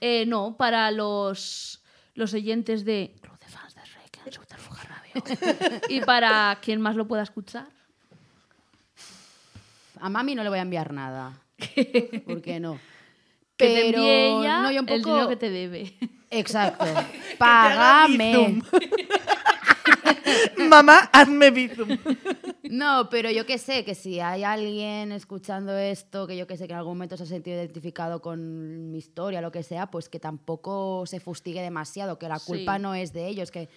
Eh, 0.00 0.24
no, 0.26 0.56
para 0.56 0.90
los, 0.90 1.82
los 2.14 2.32
oyentes 2.34 2.84
de 2.84 3.14
Club 3.20 3.38
de 3.38 3.46
fans 3.46 3.74
de 3.74 3.80
en 4.26 4.32
Subterfuge 4.32 4.86
Radio. 4.86 5.80
y 5.88 6.00
para 6.02 6.58
quien 6.62 6.80
más 6.80 6.94
lo 6.96 7.08
pueda 7.08 7.22
escuchar. 7.22 7.68
A 10.00 10.08
mami 10.08 10.34
no 10.34 10.42
le 10.42 10.48
voy 10.48 10.58
a 10.58 10.62
enviar 10.62 10.92
nada. 10.92 11.32
¿Por 12.26 12.42
qué 12.42 12.60
no? 12.60 12.78
Que 13.56 13.66
te 13.66 13.86
envíe 13.88 14.08
ella 14.40 14.62
no, 14.62 14.70
yo 14.72 14.80
un 14.82 14.88
el 14.88 15.00
poco- 15.00 15.10
dinero 15.14 15.28
que 15.28 15.36
te 15.36 15.50
debe. 15.50 15.94
Exacto. 16.30 16.84
Págame. 17.38 18.62
Mamá, 20.68 21.10
hazme 21.12 21.50
bizum. 21.50 21.88
No, 22.70 23.08
pero 23.10 23.30
yo 23.30 23.44
que 23.46 23.58
sé, 23.58 23.84
que 23.84 23.94
si 23.94 24.20
hay 24.20 24.44
alguien 24.44 25.10
escuchando 25.12 25.76
esto, 25.76 26.26
que 26.26 26.36
yo 26.36 26.46
que 26.46 26.56
sé 26.56 26.66
que 26.66 26.72
en 26.72 26.78
algún 26.78 26.92
momento 26.94 27.16
se 27.16 27.24
ha 27.24 27.26
sentido 27.26 27.56
identificado 27.56 28.20
con 28.22 28.90
mi 28.92 28.98
historia, 28.98 29.40
lo 29.40 29.50
que 29.50 29.62
sea, 29.62 29.90
pues 29.90 30.08
que 30.08 30.20
tampoco 30.20 31.04
se 31.06 31.18
fustigue 31.20 31.62
demasiado, 31.62 32.18
que 32.18 32.28
la 32.28 32.38
Sí. 32.38 32.46
culpa 32.46 32.78
no 32.78 32.94
es 32.94 33.12
de 33.12 33.26
ellos, 33.26 33.50
que 33.50 33.68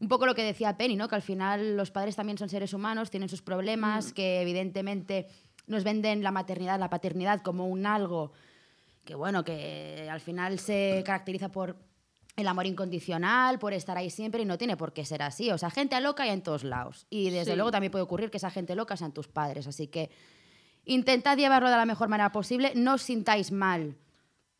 un 0.00 0.08
poco 0.08 0.24
lo 0.24 0.34
que 0.34 0.42
decía 0.42 0.78
Penny, 0.78 0.96
¿no? 0.96 1.08
Que 1.08 1.16
al 1.16 1.22
final 1.22 1.76
los 1.76 1.90
padres 1.90 2.16
también 2.16 2.38
son 2.38 2.48
seres 2.48 2.72
humanos, 2.72 3.10
tienen 3.10 3.28
sus 3.28 3.42
problemas, 3.42 4.14
que 4.14 4.40
evidentemente 4.40 5.26
nos 5.70 5.84
venden 5.84 6.22
la 6.22 6.30
maternidad, 6.30 6.78
la 6.78 6.90
paternidad 6.90 7.40
como 7.40 7.66
un 7.66 7.86
algo 7.86 8.32
que 9.04 9.14
bueno, 9.14 9.44
que 9.44 10.08
al 10.10 10.20
final 10.20 10.58
se 10.58 11.02
caracteriza 11.06 11.48
por 11.50 11.76
el 12.36 12.46
amor 12.46 12.66
incondicional, 12.66 13.58
por 13.58 13.72
estar 13.72 13.96
ahí 13.96 14.10
siempre 14.10 14.42
y 14.42 14.44
no 14.44 14.56
tiene 14.58 14.76
por 14.76 14.92
qué 14.92 15.04
ser 15.04 15.22
así. 15.22 15.50
O 15.50 15.58
sea, 15.58 15.70
gente 15.70 15.98
loca 16.00 16.22
hay 16.24 16.30
en 16.30 16.42
todos 16.42 16.64
lados. 16.64 17.06
Y 17.10 17.30
desde 17.30 17.52
Sí. 17.52 17.56
luego 17.56 17.70
también 17.70 17.90
puede 17.90 18.02
ocurrir 18.04 18.30
que 18.30 18.36
esa 18.36 18.50
gente 18.50 18.74
loca 18.76 18.96
sean 18.96 19.12
tus 19.12 19.26
padres. 19.26 19.66
Así 19.66 19.88
que 19.88 20.10
intentad 20.84 21.36
llevarlo 21.36 21.70
de 21.70 21.76
la 21.76 21.86
mejor 21.86 22.08
manera 22.08 22.30
posible. 22.30 22.72
No 22.76 22.94
os 22.94 23.02
sintáis 23.02 23.52
mal. 23.52 23.96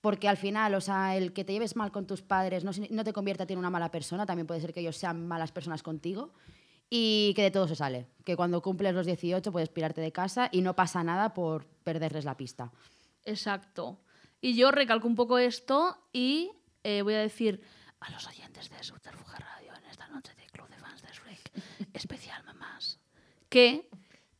Porque 0.01 0.29
al 0.29 0.37
final, 0.39 0.75
o 0.75 0.81
sea, 0.81 1.17
el 1.17 1.33
que 1.33 1.45
te 1.45 1.53
lleves 1.53 1.77
mal 1.77 1.93
con 1.93 2.07
tus 2.07 2.23
padres 2.23 2.65
no, 2.65 2.71
no 2.91 3.05
te 3.05 3.13
convierte 3.13 3.43
a 3.43 3.47
ti 3.47 3.53
en 3.53 3.59
una 3.59 3.71
mala 3.71 3.91
persona. 3.91 4.25
También 4.27 4.47
puede 4.47 4.61
ser 4.63 4.73
que 4.73 4.81
ellos 4.81 4.97
sean 4.97 5.29
malas 5.29 5.53
personas 5.53 5.83
contigo. 5.83 6.33
Y 6.91 7.33
que 7.35 7.43
de 7.43 7.51
todo 7.53 7.69
se 7.69 7.77
sale. 7.77 8.09
Que 8.25 8.37
cuando 8.37 8.61
cumples 8.61 8.93
los 8.93 9.07
18 9.07 9.53
puedes 9.53 9.69
pirarte 9.69 10.01
de 10.01 10.11
casa 10.13 10.49
y 10.51 10.61
no 10.61 10.75
pasa 10.75 11.05
nada 11.05 11.33
por 11.33 11.65
perderles 11.85 12.25
la 12.25 12.37
pista. 12.37 12.73
Exacto. 13.25 14.01
Y 14.41 14.55
yo 14.57 14.71
recalco 14.73 15.07
un 15.07 15.15
poco 15.15 15.39
esto 15.39 15.97
y 16.13 16.51
eh, 16.83 17.03
voy 17.03 17.15
a 17.15 17.21
decir 17.21 17.63
A 18.01 18.11
los 18.11 18.27
oyentes 18.27 18.71
de 18.71 18.83
Subterfuge 18.83 19.39
Radio 19.39 19.73
en 19.75 19.85
esta 19.91 20.09
noche 20.09 20.35
de 20.35 20.47
Club 20.47 20.69
de 20.69 20.79
fans 20.79 21.03
de 21.03 21.09
Shrek. 21.09 21.53
Especial 21.95 22.43
mamás. 22.45 22.99
que 23.49 23.89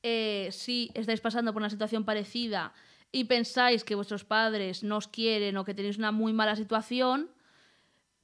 eh, 0.03 0.49
si 0.51 0.91
estáis 0.95 1.21
pasando 1.21 1.53
por 1.53 1.61
una 1.61 1.71
situación 1.71 2.05
parecida 2.05 2.73
y 3.13 3.25
pensáis 3.25 3.85
que 3.85 3.95
vuestros 3.95 4.25
padres 4.25 4.83
no 4.83 4.97
os 4.97 5.09
quieren 5.09 5.57
o 5.57 5.65
que 5.65 5.75
tenéis 5.75 5.99
una 5.99 6.11
muy 6.13 6.33
mala 6.33 6.57
situación, 6.57 7.31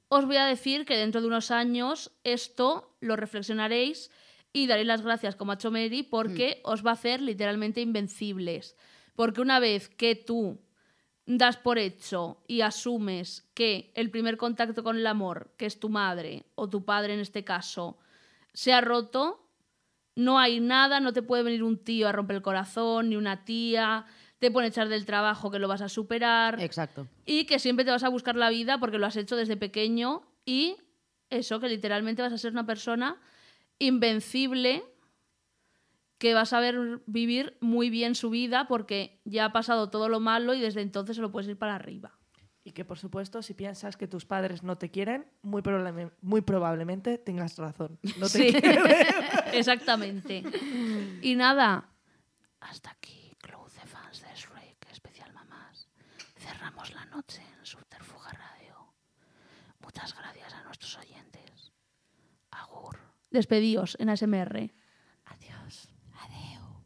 os 0.09 0.25
voy 0.25 0.37
a 0.37 0.45
decir 0.45 0.85
que 0.85 0.97
dentro 0.97 1.21
de 1.21 1.27
unos 1.27 1.51
años 1.51 2.11
esto 2.23 2.95
lo 3.01 3.15
reflexionaréis 3.15 4.09
y 4.53 4.67
daréis 4.67 4.87
las 4.87 5.01
gracias 5.01 5.35
como 5.35 5.51
ha 5.51 5.55
hecho 5.55 5.71
Mary 5.71 6.03
porque 6.03 6.61
os 6.63 6.85
va 6.85 6.91
a 6.91 6.93
hacer 6.93 7.21
literalmente 7.21 7.81
invencibles. 7.81 8.75
Porque 9.15 9.41
una 9.41 9.59
vez 9.59 9.89
que 9.89 10.15
tú 10.15 10.59
das 11.25 11.57
por 11.57 11.77
hecho 11.77 12.41
y 12.47 12.61
asumes 12.61 13.49
que 13.53 13.91
el 13.95 14.09
primer 14.09 14.37
contacto 14.37 14.83
con 14.83 14.97
el 14.97 15.07
amor, 15.07 15.53
que 15.57 15.65
es 15.65 15.79
tu 15.79 15.89
madre 15.89 16.45
o 16.55 16.69
tu 16.69 16.85
padre 16.85 17.13
en 17.13 17.19
este 17.19 17.43
caso, 17.43 17.97
se 18.53 18.73
ha 18.73 18.81
roto, 18.81 19.45
no 20.15 20.39
hay 20.39 20.59
nada, 20.59 20.99
no 20.99 21.13
te 21.13 21.21
puede 21.21 21.43
venir 21.43 21.63
un 21.63 21.83
tío 21.83 22.07
a 22.07 22.11
romper 22.11 22.37
el 22.37 22.41
corazón, 22.41 23.09
ni 23.09 23.17
una 23.17 23.43
tía, 23.43 24.05
te 24.39 24.51
pone 24.51 24.65
a 24.65 24.69
echar 24.69 24.87
del 24.89 25.05
trabajo 25.05 25.49
que 25.51 25.59
lo 25.59 25.67
vas 25.67 25.81
a 25.81 25.89
superar 25.89 26.61
Exacto. 26.61 27.07
y 27.25 27.45
que 27.45 27.59
siempre 27.59 27.85
te 27.85 27.91
vas 27.91 28.03
a 28.03 28.09
buscar 28.09 28.35
la 28.35 28.49
vida 28.49 28.79
porque 28.79 28.97
lo 28.99 29.05
has 29.07 29.15
hecho 29.17 29.35
desde 29.35 29.57
pequeño 29.57 30.21
y 30.45 30.75
eso, 31.29 31.59
que 31.59 31.67
literalmente 31.69 32.21
vas 32.21 32.33
a 32.33 32.37
ser 32.37 32.51
una 32.51 32.65
persona 32.65 33.19
invencible 33.79 34.83
que 36.17 36.33
vas 36.33 36.51
a 36.53 36.59
ver 36.59 37.01
vivir 37.05 37.57
muy 37.61 37.89
bien 37.89 38.15
su 38.15 38.29
vida 38.29 38.67
porque 38.67 39.19
ya 39.25 39.45
ha 39.45 39.51
pasado 39.51 39.89
todo 39.89 40.09
lo 40.09 40.19
malo 40.19 40.53
y 40.53 40.61
desde 40.61 40.81
entonces 40.81 41.15
se 41.15 41.21
lo 41.21 41.31
puedes 41.31 41.47
ir 41.49 41.57
para 41.57 41.75
arriba. 41.75 42.13
Y 42.63 42.71
que, 42.73 42.83
por 42.83 42.97
supuesto, 42.99 43.41
si 43.41 43.53
piensas 43.53 43.95
que 43.95 44.07
tus 44.07 44.25
padres 44.25 44.61
no 44.63 44.77
te 44.77 44.89
quieren, 44.91 45.25
muy, 45.41 45.61
probable- 45.61 46.11
muy 46.21 46.41
probablemente 46.41 47.17
tengas 47.17 47.55
razón. 47.57 47.97
No 48.17 48.27
te 48.27 48.51
Sí, 48.51 48.51
quieren. 48.53 48.83
exactamente. 49.53 50.43
Y 51.21 51.35
nada, 51.35 51.89
Hasta 52.59 52.89
aquí, 52.91 53.31
Club 53.39 53.69
de 53.71 53.85
fans 53.87 54.21
de 54.21 54.27
Shrek, 54.35 54.87
especial 54.91 55.31
mamás. 55.33 55.87
Cerramos 56.35 56.91
la 56.93 57.05
noche 57.05 57.41
en 57.57 57.65
Subterfuge 57.65 58.31
Radio. 58.33 58.75
Muchas 59.97 60.15
gracias 60.15 60.53
a 60.53 60.61
nuestros 60.61 60.95
oyentes. 60.99 61.73
Agur. 62.51 62.99
despedíos 63.31 63.97
en 63.99 64.09
ASMR. 64.09 64.71
Adiós. 65.25 65.89
Adeu. 66.13 66.83